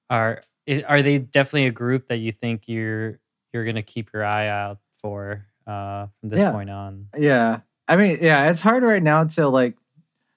are 0.08 0.42
are 0.86 1.02
they 1.02 1.18
definitely 1.18 1.66
a 1.66 1.72
group 1.72 2.08
that 2.08 2.18
you 2.18 2.32
think 2.32 2.68
you're 2.68 3.18
you're 3.52 3.64
gonna 3.64 3.82
keep 3.82 4.12
your 4.12 4.24
eye 4.24 4.48
out 4.48 4.78
for 5.00 5.44
uh, 5.66 6.06
from 6.20 6.28
this 6.28 6.42
Yeah. 6.42 6.52
point 6.52 6.70
on? 6.70 7.08
Yeah, 7.18 7.60
I 7.92 7.96
mean, 7.96 8.20
yeah, 8.22 8.48
it's 8.48 8.62
hard 8.62 8.82
right 8.82 9.02
now 9.02 9.24
to 9.24 9.48
like, 9.48 9.76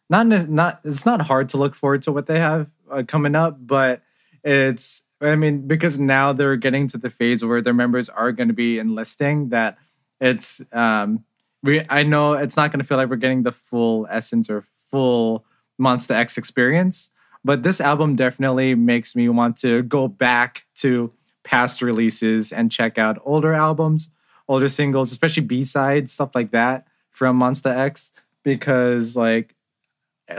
not 0.10 0.28
not 0.28 0.82
it's 0.84 1.06
not 1.06 1.22
hard 1.22 1.48
to 1.50 1.58
look 1.58 1.74
forward 1.74 2.04
to 2.04 2.12
what 2.12 2.26
they 2.28 2.38
have 2.38 2.68
uh, 2.92 3.04
coming 3.08 3.34
up, 3.34 3.56
but 3.66 4.02
it's 4.44 5.04
I 5.22 5.38
mean 5.38 5.66
because 5.66 5.98
now 5.98 6.34
they're 6.34 6.58
getting 6.58 6.90
to 6.90 6.98
the 6.98 7.10
phase 7.10 7.46
where 7.46 7.62
their 7.62 7.74
members 7.74 8.10
are 8.10 8.34
going 8.34 8.50
to 8.50 8.54
be 8.54 8.78
enlisting. 8.78 9.50
That 9.50 9.78
it's 10.20 10.62
um 10.74 11.24
we 11.64 11.82
I 11.90 12.04
know 12.04 12.34
it's 12.34 12.58
not 12.58 12.74
going 12.74 12.82
to 12.82 12.86
feel 12.86 12.98
like 12.98 13.10
we're 13.10 13.16
getting 13.16 13.44
the 13.44 13.54
full 13.54 14.06
essence 14.12 14.50
or 14.50 14.66
full 14.92 15.46
Monsta 15.82 16.12
X 16.12 16.38
experience, 16.38 17.10
but 17.46 17.64
this 17.64 17.80
album 17.80 18.18
definitely 18.18 18.76
makes 18.76 19.16
me 19.16 19.30
want 19.30 19.56
to 19.60 19.82
go 19.84 20.10
back 20.10 20.66
to 20.76 21.10
past 21.46 21.82
releases 21.82 22.52
and 22.52 22.70
check 22.70 22.98
out 22.98 23.18
older 23.24 23.54
albums 23.54 24.10
older 24.48 24.68
singles, 24.70 25.12
especially 25.12 25.42
B 25.42 25.64
sides, 25.64 26.12
stuff 26.12 26.36
like 26.36 26.52
that 26.52 26.86
from 27.16 27.40
Monsta 27.40 27.74
X, 27.74 28.12
because 28.44 29.16
like 29.16 29.56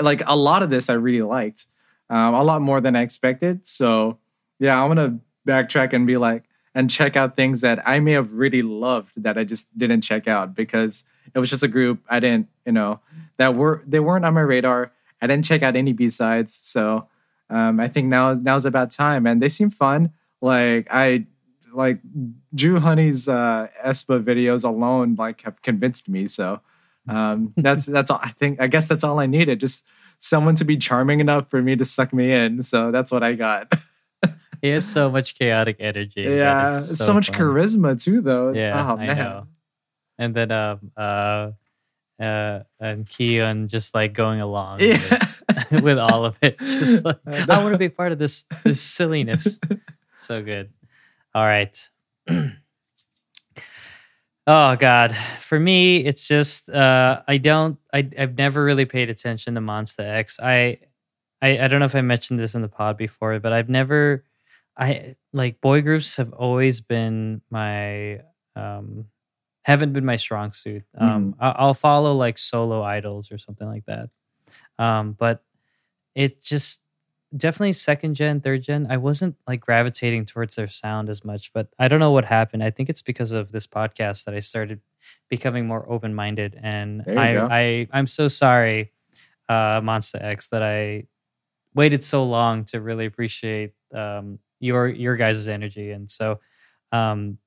like 0.01 0.23
a 0.27 0.37
lot 0.37 0.63
of 0.63 0.69
this 0.69 0.91
I 0.91 0.95
really 0.95 1.23
liked, 1.23 1.67
um, 2.11 2.35
a 2.35 2.43
lot 2.43 2.61
more 2.61 2.81
than 2.81 2.95
I 2.95 3.03
expected. 3.03 3.67
So 3.67 4.19
yeah, 4.59 4.81
I'm 4.81 4.91
gonna 4.91 5.19
backtrack 5.49 5.95
and 5.95 6.07
be 6.07 6.19
like 6.19 6.45
and 6.75 6.91
check 6.91 7.17
out 7.17 7.35
things 7.35 7.63
that 7.63 7.81
I 7.89 7.99
may 8.01 8.13
have 8.13 8.31
really 8.33 8.61
loved 8.61 9.13
that 9.17 9.39
I 9.39 9.45
just 9.45 9.67
didn't 9.79 10.03
check 10.03 10.29
out 10.29 10.55
because 10.55 11.05
it 11.35 11.39
was 11.39 11.49
just 11.49 11.63
a 11.63 11.69
group 11.69 12.01
I 12.11 12.21
didn't 12.21 12.49
you 12.67 12.73
know 12.73 13.01
that 13.39 13.55
were 13.55 13.83
they 13.87 14.01
weren't 14.01 14.27
on 14.27 14.35
my 14.35 14.43
radar. 14.43 14.93
I 15.23 15.27
didn't 15.27 15.47
check 15.47 15.63
out 15.63 15.77
any 15.77 15.95
B 15.95 16.11
sides, 16.11 16.53
so 16.53 17.09
um, 17.49 17.81
I 17.81 17.89
think 17.89 18.09
now 18.09 18.35
now's 18.35 18.67
about 18.67 18.91
time, 18.91 19.27
and 19.27 19.41
they 19.41 19.49
seem 19.49 19.71
fun. 19.71 20.13
Like 20.43 20.89
I 20.91 21.25
like 21.77 21.99
Joohoney's 22.55 23.29
uh 23.29 23.69
Espa 23.85 24.23
videos 24.23 24.65
alone 24.65 25.15
like 25.17 25.43
have 25.43 25.61
convinced 25.63 26.09
me. 26.09 26.27
So 26.27 26.61
um 27.09 27.53
that's 27.57 27.87
that's 27.87 28.11
all 28.11 28.21
I 28.23 28.31
think 28.31 28.61
I 28.61 28.67
guess 28.67 28.89
that's 28.89 29.05
all 29.05 29.19
I 29.21 29.27
needed. 29.27 29.61
Just 29.61 29.85
someone 30.19 30.57
to 30.57 30.65
be 30.65 30.77
charming 30.77 31.21
enough 31.21 31.49
for 31.51 31.61
me 31.63 31.77
to 31.77 31.85
suck 31.85 32.13
me 32.13 32.33
in. 32.33 32.63
So 32.63 32.91
that's 32.91 33.13
what 33.13 33.23
I 33.23 33.35
got. 33.35 33.73
He 34.63 34.69
has 34.71 34.87
so 34.91 35.11
much 35.11 35.39
chaotic 35.39 35.77
energy. 35.81 36.23
yeah. 36.23 36.79
is 36.79 36.97
So, 36.99 37.13
much 37.13 37.29
fun. 37.29 37.37
charisma 37.39 38.03
too 38.03 38.23
though. 38.23 38.53
Yeah, 38.53 38.91
Oh, 38.91 38.97
I 38.97 39.13
know. 39.15 39.47
And 40.19 40.35
then 40.35 40.51
um 40.51 40.91
uh 40.97 41.51
uh 42.19 42.61
and 42.81 43.07
Keon 43.09 43.69
just 43.69 43.95
like 43.95 44.15
going 44.15 44.41
along 44.41 44.81
Yeah. 44.81 44.97
with, 45.71 45.83
with 45.85 45.99
all 45.99 46.25
of 46.25 46.39
it. 46.41 46.59
Just 46.59 47.05
like 47.05 47.19
I 47.27 47.45
I 47.51 47.63
want 47.63 47.73
to 47.75 47.79
be 47.79 47.91
part 47.91 48.13
of 48.13 48.19
this 48.19 48.47
this 48.65 48.81
silliness. 48.81 49.61
so 50.17 50.43
good. 50.43 50.71
All 51.37 51.45
right. 51.45 51.79
oh 54.47 54.77
God. 54.77 55.15
For 55.41 55.61
me, 55.61 55.99
it's 55.99 56.27
just 56.27 56.71
uh 56.71 57.21
I 57.29 57.37
don't 57.37 57.77
I 57.93 58.09
I've 58.19 58.39
never 58.39 58.65
really 58.65 58.87
paid 58.87 59.11
attention 59.11 59.55
to 59.55 59.61
Monsta 59.61 60.01
X. 60.01 60.41
I 60.43 60.79
I, 61.43 61.59
I 61.59 61.69
don't 61.69 61.81
know 61.81 61.85
if 61.85 61.95
I 61.95 62.01
mentioned 62.01 62.41
this 62.41 62.55
in 62.55 62.63
the 62.63 62.69
pod 62.69 62.97
before, 62.97 63.39
but 63.39 63.53
I've 63.53 63.69
never 63.69 64.25
I 64.79 65.17
like 65.35 65.61
boy 65.61 65.83
groups 65.83 66.17
have 66.17 66.33
always 66.33 66.81
been 66.81 67.43
my 67.51 68.21
um 68.55 69.05
haven't 69.67 69.93
been 69.93 70.07
my 70.07 70.17
strong 70.17 70.53
suit. 70.53 70.85
Um 70.97 71.35
I, 71.39 71.51
I'll 71.51 71.75
follow 71.75 72.15
like 72.15 72.39
solo 72.39 72.83
idols 72.83 73.31
or 73.31 73.37
something 73.37 73.69
like 73.69 73.85
that. 73.85 74.09
Um 74.79 75.13
but 75.13 75.45
it 76.15 76.43
just 76.43 76.81
definitely 77.37 77.73
second 77.73 78.15
gen, 78.15 78.41
third 78.41 78.63
gen. 78.63 78.87
I 78.91 78.97
wasn't 78.97 79.37
like 79.47 79.61
gravitating 79.61 80.27
towards 80.27 80.57
their 80.57 80.69
sound 80.69 81.09
as 81.09 81.25
much, 81.25 81.53
but 81.53 81.69
I 81.79 81.89
don't 81.89 82.01
know 82.01 82.13
what 82.13 82.25
happened. 82.25 82.63
I 82.63 82.71
think 82.71 82.89
it's 82.89 83.03
because 83.03 83.33
of 83.33 83.53
this 83.53 83.67
podcast 83.67 84.25
that 84.25 84.35
I 84.35 84.41
started 84.41 84.81
becoming 85.29 85.67
more 85.67 85.85
open 85.91 86.15
minded 86.15 86.59
and 86.63 87.03
I, 87.07 87.33
go. 87.35 87.49
I 87.51 87.89
I'm 87.93 88.07
so 88.07 88.29
sorry, 88.29 88.93
uh 89.49 89.81
Monsta 89.81 90.23
X, 90.23 90.49
that 90.49 90.63
I 90.63 91.07
waited 91.75 92.03
so 92.03 92.25
long 92.25 92.65
to 92.67 92.81
really 92.81 93.07
appreciate 93.07 93.75
um 93.95 94.39
your 94.61 94.89
your 94.89 95.17
guys' 95.17 95.49
energy. 95.49 95.91
And 95.91 96.11
so 96.11 96.41
um 96.93 97.39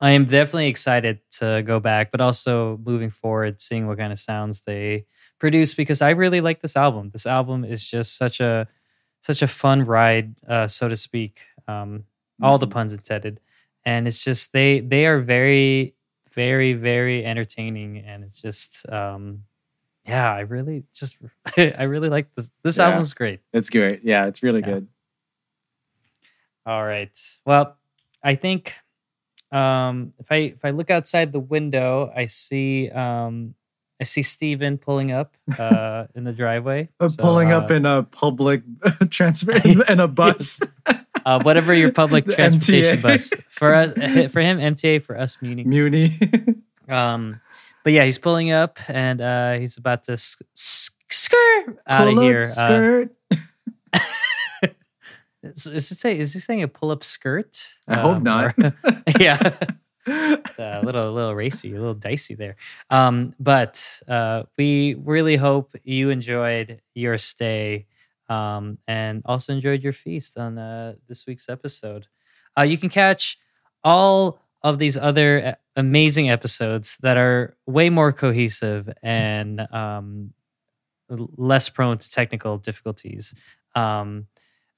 I 0.00 0.10
am 0.10 0.24
definitely 0.24 0.66
excited 0.66 1.20
to 1.38 1.62
go 1.64 1.78
back, 1.78 2.10
but 2.10 2.20
also 2.20 2.80
moving 2.84 3.10
forward, 3.10 3.62
seeing 3.62 3.86
what 3.86 3.98
kind 3.98 4.12
of 4.12 4.18
sounds 4.18 4.62
they 4.62 5.06
produce 5.38 5.74
because 5.74 6.02
I 6.02 6.10
really 6.10 6.40
like 6.40 6.60
this 6.60 6.76
album. 6.76 7.10
This 7.12 7.26
album 7.26 7.64
is 7.64 7.86
just 7.88 8.16
such 8.16 8.40
a 8.40 8.66
such 9.22 9.42
a 9.42 9.48
fun 9.48 9.84
ride, 9.86 10.34
uh, 10.48 10.68
so 10.68 10.88
to 10.88 10.96
speak. 10.96 11.40
Um, 11.68 12.04
all 12.42 12.58
the 12.58 12.66
Mhm. 12.66 12.70
puns 12.72 12.92
intended, 12.92 13.40
and 13.86 14.06
it's 14.08 14.22
just 14.24 14.52
they 14.52 14.80
they 14.80 15.06
are 15.06 15.20
very 15.20 15.94
very 16.32 16.74
very 16.74 17.24
entertaining, 17.24 17.98
and 17.98 18.24
it's 18.24 18.40
just 18.42 18.88
um, 18.90 19.44
yeah, 20.06 20.32
I 20.32 20.40
really 20.40 20.84
just 20.94 21.16
I 21.56 21.84
really 21.84 22.10
like 22.10 22.34
this. 22.36 22.50
This 22.64 22.78
Yeah. 22.78 22.86
album's 22.86 23.14
great. 23.14 23.40
It's 23.52 23.70
great. 23.70 24.02
Yeah, 24.04 24.26
it's 24.26 24.42
really 24.42 24.60
Yeah. 24.60 24.66
good. 24.66 24.88
All 26.66 26.84
right. 26.84 27.18
Well, 27.44 27.76
I 28.22 28.34
think 28.36 28.74
um, 29.52 30.14
if 30.18 30.30
I 30.32 30.36
if 30.56 30.64
I 30.64 30.70
look 30.70 30.90
outside 30.90 31.32
the 31.32 31.40
window, 31.40 32.12
I 32.14 32.26
see 32.26 32.90
um, 32.90 33.54
I 34.02 34.04
see 34.04 34.22
Steven 34.22 34.78
pulling 34.78 35.12
up 35.12 35.36
uh, 35.58 36.06
in 36.16 36.24
the 36.24 36.32
driveway. 36.32 36.88
Uh, 37.00 37.08
So, 37.08 37.22
pulling 37.22 37.52
uh, 37.52 37.58
up 37.58 37.70
in 37.70 37.86
a 37.86 38.02
public 38.02 38.62
transport 39.10 39.64
in 39.92 40.00
a 40.00 40.08
bus. 40.08 40.60
uh, 41.24 41.40
whatever 41.42 41.72
your 41.72 41.92
public 41.92 42.26
transportation 42.26 42.98
MTA. 42.98 43.02
bus 43.02 43.32
for 43.48 43.74
us, 43.74 43.92
for 44.32 44.40
him 44.40 44.58
MTA 44.58 45.02
for 45.02 45.16
us 45.16 45.38
Muni. 45.40 45.62
Muni. 45.64 46.18
Um, 46.88 47.40
but 47.84 47.92
yeah, 47.92 48.04
he's 48.04 48.18
pulling 48.18 48.50
up 48.50 48.78
and 48.88 49.20
uh, 49.20 49.52
he's 49.62 49.76
about 49.78 50.02
to 50.04 50.16
sk- 50.16 50.42
sk- 50.54 50.98
skirt 51.12 51.78
out 51.86 52.08
of 52.08 52.14
Pull 52.14 52.18
up 52.18 52.24
here. 52.24 52.48
Skirt. 52.48 53.10
Is, 55.44 55.66
is 55.66 55.90
it 55.90 55.98
say? 55.98 56.18
Is 56.18 56.32
he 56.34 56.38
saying 56.38 56.62
a 56.62 56.68
pull-up 56.68 57.02
skirt? 57.02 57.74
I 57.88 57.96
hope 57.96 58.16
Um, 58.18 58.22
not. 58.22 58.54
or- 58.58 58.74
yeah, 59.18 59.54
it's 60.06 60.58
a 60.58 60.82
little, 60.84 61.08
a 61.08 61.12
little 61.12 61.34
racy, 61.34 61.70
a 61.70 61.78
little 61.78 61.94
dicey 61.94 62.34
there. 62.34 62.56
Um, 62.90 63.34
but 63.38 64.00
uh, 64.08 64.44
we 64.56 64.94
really 64.94 65.36
hope 65.36 65.74
you 65.84 66.10
enjoyed 66.10 66.80
your 66.94 67.18
stay 67.18 67.86
um, 68.28 68.78
and 68.86 69.22
also 69.24 69.52
enjoyed 69.52 69.82
your 69.82 69.92
feast 69.92 70.38
on 70.38 70.58
uh, 70.58 70.94
this 71.08 71.26
week's 71.26 71.48
episode. 71.48 72.06
Uh, 72.58 72.62
you 72.62 72.78
can 72.78 72.88
catch 72.88 73.38
all 73.84 74.40
of 74.62 74.78
these 74.78 74.96
other 74.96 75.46
uh, 75.46 75.54
amazing 75.76 76.30
episodes 76.30 76.96
that 77.02 77.16
are 77.16 77.56
way 77.66 77.90
more 77.90 78.12
cohesive 78.12 78.92
and 79.02 79.60
um, 79.72 80.32
less 81.08 81.68
prone 81.68 81.98
to 81.98 82.10
technical 82.10 82.58
difficulties. 82.58 83.34
Um, 83.74 84.26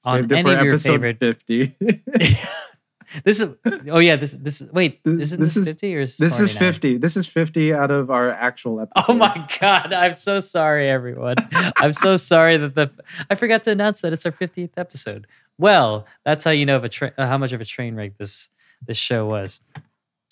on 0.03 0.31
any 0.31 0.53
of 0.53 0.63
your 0.63 0.73
episode 0.73 1.01
favorite 1.01 1.19
50. 1.19 1.75
this 3.23 3.39
is 3.39 3.49
oh 3.89 3.99
yeah 3.99 4.15
this 4.15 4.31
this 4.33 4.61
wait 4.73 5.03
This- 5.03 5.31
isn't 5.33 5.39
this 5.41 5.55
this, 5.55 5.57
is- 5.57 5.67
50 5.67 5.95
or 5.95 5.99
is 6.01 6.17
this 6.17 6.39
is 6.39 6.51
50. 6.57 6.97
This 6.97 7.17
is 7.17 7.27
50 7.27 7.73
out 7.73 7.91
of 7.91 8.09
our 8.09 8.31
actual 8.31 8.81
episodes. 8.81 9.05
Oh 9.09 9.13
my 9.13 9.47
god! 9.59 9.93
I'm 9.93 10.17
so 10.19 10.39
sorry, 10.39 10.89
everyone. 10.89 11.35
I'm 11.77 11.93
so 11.93 12.17
sorry 12.31 12.57
that 12.57 12.75
the 12.75 12.91
I 13.29 13.35
forgot 13.35 13.63
to 13.63 13.71
announce 13.71 14.01
that 14.01 14.13
it's 14.13 14.25
our 14.25 14.31
50th 14.31 14.71
episode. 14.77 15.27
Well, 15.57 16.05
that's 16.25 16.43
how 16.43 16.51
you 16.51 16.65
know 16.65 16.75
of 16.75 16.83
a 16.83 16.89
tra- 16.89 17.13
how 17.17 17.37
much 17.37 17.51
of 17.53 17.61
a 17.61 17.65
train 17.65 17.95
wreck 17.95 18.17
this 18.17 18.49
this 18.85 18.97
show 18.97 19.25
was. 19.27 19.61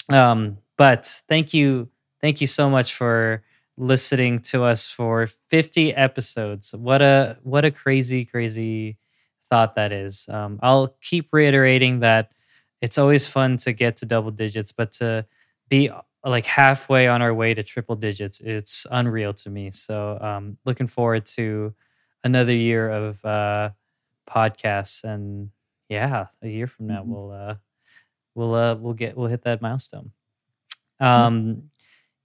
Um, 0.09 0.57
but 0.77 1.05
thank 1.29 1.53
you, 1.53 1.89
thank 2.21 2.41
you 2.41 2.47
so 2.47 2.69
much 2.69 2.93
for 2.93 3.43
listening 3.77 4.39
to 4.39 4.63
us 4.63 4.87
for 4.87 5.27
50 5.49 5.95
episodes. 5.95 6.73
What 6.75 7.01
a 7.01 7.37
what 7.43 7.65
a 7.65 7.71
crazy 7.71 8.25
crazy 8.25 8.97
thought 9.49 9.75
that 9.75 9.91
is. 9.91 10.27
Um, 10.29 10.59
I'll 10.61 10.95
keep 11.01 11.29
reiterating 11.31 11.99
that 12.01 12.31
it's 12.83 12.97
always 12.99 13.25
fun 13.27 13.57
to 13.65 13.73
get 13.73 13.97
to 13.97 14.05
double 14.05 14.31
digits, 14.31 14.71
but 14.73 14.91
to 14.99 15.25
be 15.69 15.89
like 16.25 16.45
halfway 16.45 17.07
on 17.07 17.21
our 17.21 17.33
way 17.33 17.53
to 17.55 17.63
triple 17.63 17.95
digits. 17.95 18.39
It's 18.41 18.85
unreal 18.91 19.33
to 19.43 19.49
me. 19.49 19.71
So 19.71 20.17
um 20.21 20.57
looking 20.65 20.87
forward 20.87 21.25
to 21.37 21.73
another 22.23 22.55
year 22.55 22.89
of 22.91 23.23
uh 23.25 23.71
podcasts 24.29 25.03
and 25.03 25.49
yeah, 25.89 26.27
a 26.41 26.47
year 26.49 26.67
from 26.67 26.87
now 26.87 27.03
Mhm. 27.03 27.07
we'll 27.07 27.31
uh 27.31 27.55
we'll 28.35 28.55
uh 28.55 28.75
we'll 28.75 28.93
get 29.03 29.17
we'll 29.17 29.29
hit 29.35 29.43
that 29.43 29.61
milestone. 29.61 30.11
Um 30.99 31.69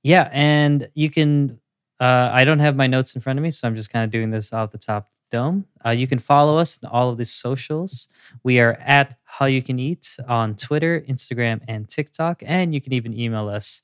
yeah, 0.03 0.29
and 0.33 0.89
you 0.95 1.11
can 1.11 1.61
uh 2.01 2.31
I 2.33 2.45
don't 2.45 2.61
have 2.61 2.77
my 2.77 2.87
notes 2.87 3.15
in 3.15 3.21
front 3.21 3.39
of 3.39 3.43
me, 3.43 3.51
so 3.51 3.67
I'm 3.69 3.77
just 3.77 3.91
kind 3.91 4.05
of 4.05 4.11
doing 4.11 4.31
this 4.31 4.53
off 4.53 4.71
the 4.71 4.79
top 4.79 5.09
dome. 5.31 5.67
Uh 5.85 5.91
you 5.91 6.07
can 6.07 6.19
follow 6.19 6.59
us 6.59 6.79
on 6.85 6.91
all 6.91 7.11
of 7.11 7.19
these 7.19 7.33
socials. 7.33 8.09
We 8.45 8.61
are 8.61 8.75
at 8.75 9.18
Hallyu 9.39 9.65
Can 9.65 9.79
Eat 9.79 10.17
on 10.27 10.55
Twitter, 10.57 11.01
Instagram, 11.09 11.61
and 11.69 11.89
TikTok. 11.89 12.43
And 12.47 12.75
you 12.75 12.81
can 12.81 12.93
even 12.93 13.13
email 13.19 13.49
us, 13.49 13.83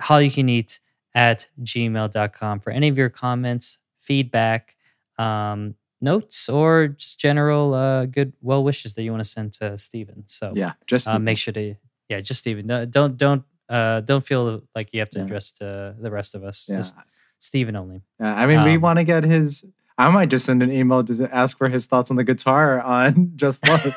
Hallyu 0.00 0.32
Can 0.32 0.48
Eat 0.48 0.80
at 1.14 1.48
gmail.com 1.62 2.60
for 2.60 2.70
any 2.70 2.88
of 2.88 2.96
your 2.98 3.08
comments, 3.10 3.78
feedback, 3.98 4.76
um, 5.18 5.74
notes, 6.00 6.48
or 6.48 6.88
just 6.88 7.20
general 7.20 7.74
uh, 7.74 8.06
good 8.06 8.32
well 8.40 8.64
wishes 8.64 8.94
that 8.94 9.02
you 9.02 9.10
want 9.12 9.22
to 9.22 9.28
send 9.28 9.52
to 9.54 9.78
Steven. 9.78 10.24
So 10.26 10.52
Yeah, 10.56 10.72
just 10.86 11.06
uh, 11.06 11.18
make 11.18 11.38
sure 11.38 11.52
to, 11.54 11.74
yeah, 12.08 12.20
just 12.20 12.40
Steven. 12.40 12.66
No, 12.66 12.84
Don't, 12.86 13.16
don't, 13.16 13.44
uh, 13.68 14.00
don't 14.00 14.24
feel 14.24 14.62
like 14.74 14.88
you 14.92 15.00
have 15.00 15.10
to 15.10 15.18
Yeah. 15.20 15.24
address 15.26 15.52
to 15.52 15.94
the 16.00 16.10
rest 16.10 16.34
of 16.34 16.42
us. 16.44 16.68
Yeah. 16.68 16.78
Just 16.78 16.96
Steven 17.38 17.76
only. 17.76 18.02
Yeah, 18.20 18.34
I 18.34 18.46
mean, 18.46 18.64
we 18.64 18.74
Um, 18.76 18.80
want 18.80 18.98
to 18.98 19.04
get 19.04 19.24
his. 19.24 19.64
I 19.98 20.08
might 20.10 20.30
just 20.30 20.44
send 20.46 20.62
an 20.62 20.72
email 20.72 21.04
to 21.04 21.28
ask 21.34 21.56
for 21.58 21.68
his 21.68 21.86
thoughts 21.86 22.10
on 22.10 22.16
the 22.16 22.24
guitar 22.24 22.80
on 22.80 23.32
Just 23.36 23.66
Love. 23.68 23.94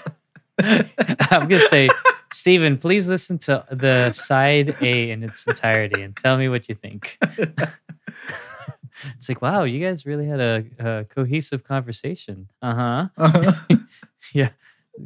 I'm 0.61 1.47
gonna 1.47 1.59
say, 1.59 1.89
Stephen, 2.31 2.77
please 2.77 3.07
listen 3.07 3.37
to 3.39 3.65
the 3.71 4.11
side 4.11 4.77
A 4.81 5.11
in 5.11 5.23
its 5.23 5.45
entirety 5.47 6.01
and 6.01 6.15
tell 6.15 6.37
me 6.37 6.49
what 6.49 6.69
you 6.69 6.75
think. 6.75 7.17
it's 9.17 9.29
like, 9.29 9.41
wow, 9.41 9.63
you 9.63 9.83
guys 9.85 10.05
really 10.05 10.27
had 10.27 10.39
a, 10.39 10.65
a 10.79 11.03
cohesive 11.05 11.63
conversation. 11.63 12.49
Uh 12.61 13.09
huh. 13.17 13.51
Yeah. 14.33 14.49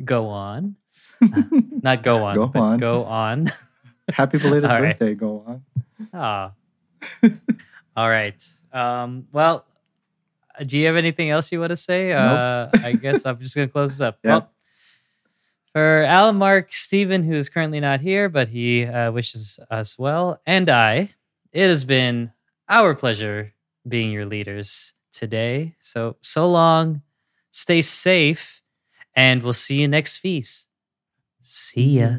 Go 0.06 0.28
on. 0.28 0.76
Not 1.22 2.04
go 2.04 2.24
on. 2.24 2.36
Go 2.36 2.48
but 2.48 2.60
on. 2.60 2.78
Go 2.78 3.04
on. 3.04 3.52
Happy 4.14 4.38
belated 4.38 4.66
All 4.70 4.82
right. 4.82 4.98
birthday. 4.98 5.14
Go 5.14 5.44
on. 5.46 5.64
Ah. 6.14 6.54
All 7.98 8.10
right. 8.10 8.42
Um, 8.72 9.28
well, 9.34 9.66
uh, 10.58 10.64
do 10.64 10.78
you 10.78 10.86
have 10.88 10.96
anything 10.96 11.30
else 11.30 11.52
you 11.52 11.60
want 11.60 11.72
to 11.72 11.78
say? 11.78 12.14
Uh, 12.14 12.70
I 12.84 12.94
guess 12.94 13.26
I'm 13.26 13.40
just 13.40 13.56
going 13.56 13.68
to 13.68 13.72
close 13.72 13.98
this 13.98 14.02
up. 14.02 14.20
Yeah. 14.24 14.32
Well, 14.32 14.50
for 15.74 16.04
Allen, 16.04 16.36
Mark, 16.36 16.74
Stephen, 16.74 17.24
who 17.24 17.36
is 17.36 17.50
currently 17.50 17.80
not 17.80 18.02
here, 18.02 18.30
but 18.30 18.50
he 18.50 18.86
uh, 18.86 19.12
wishes 19.12 19.60
us 19.70 19.98
well, 19.98 20.42
and 20.46 20.70
I, 20.70 21.12
it 21.52 21.68
has 21.68 21.84
been 21.86 22.32
our 22.68 22.96
pleasure 22.96 23.54
being 23.88 24.12
your 24.12 24.26
leaders 24.26 24.94
today. 25.12 25.76
So, 25.82 26.18
so 26.22 26.50
long. 26.50 27.02
Stay 27.52 27.82
safe, 27.82 28.62
and 29.16 29.42
we'll 29.42 29.54
see 29.54 29.82
you 29.82 29.88
next 29.88 30.20
feast. 30.20 30.70
See 31.42 32.00
ya. 32.00 32.10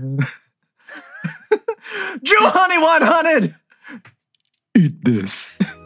Joohoney 2.24 2.82
100! 2.82 3.54
Eat 4.76 5.04
this. 5.04 5.52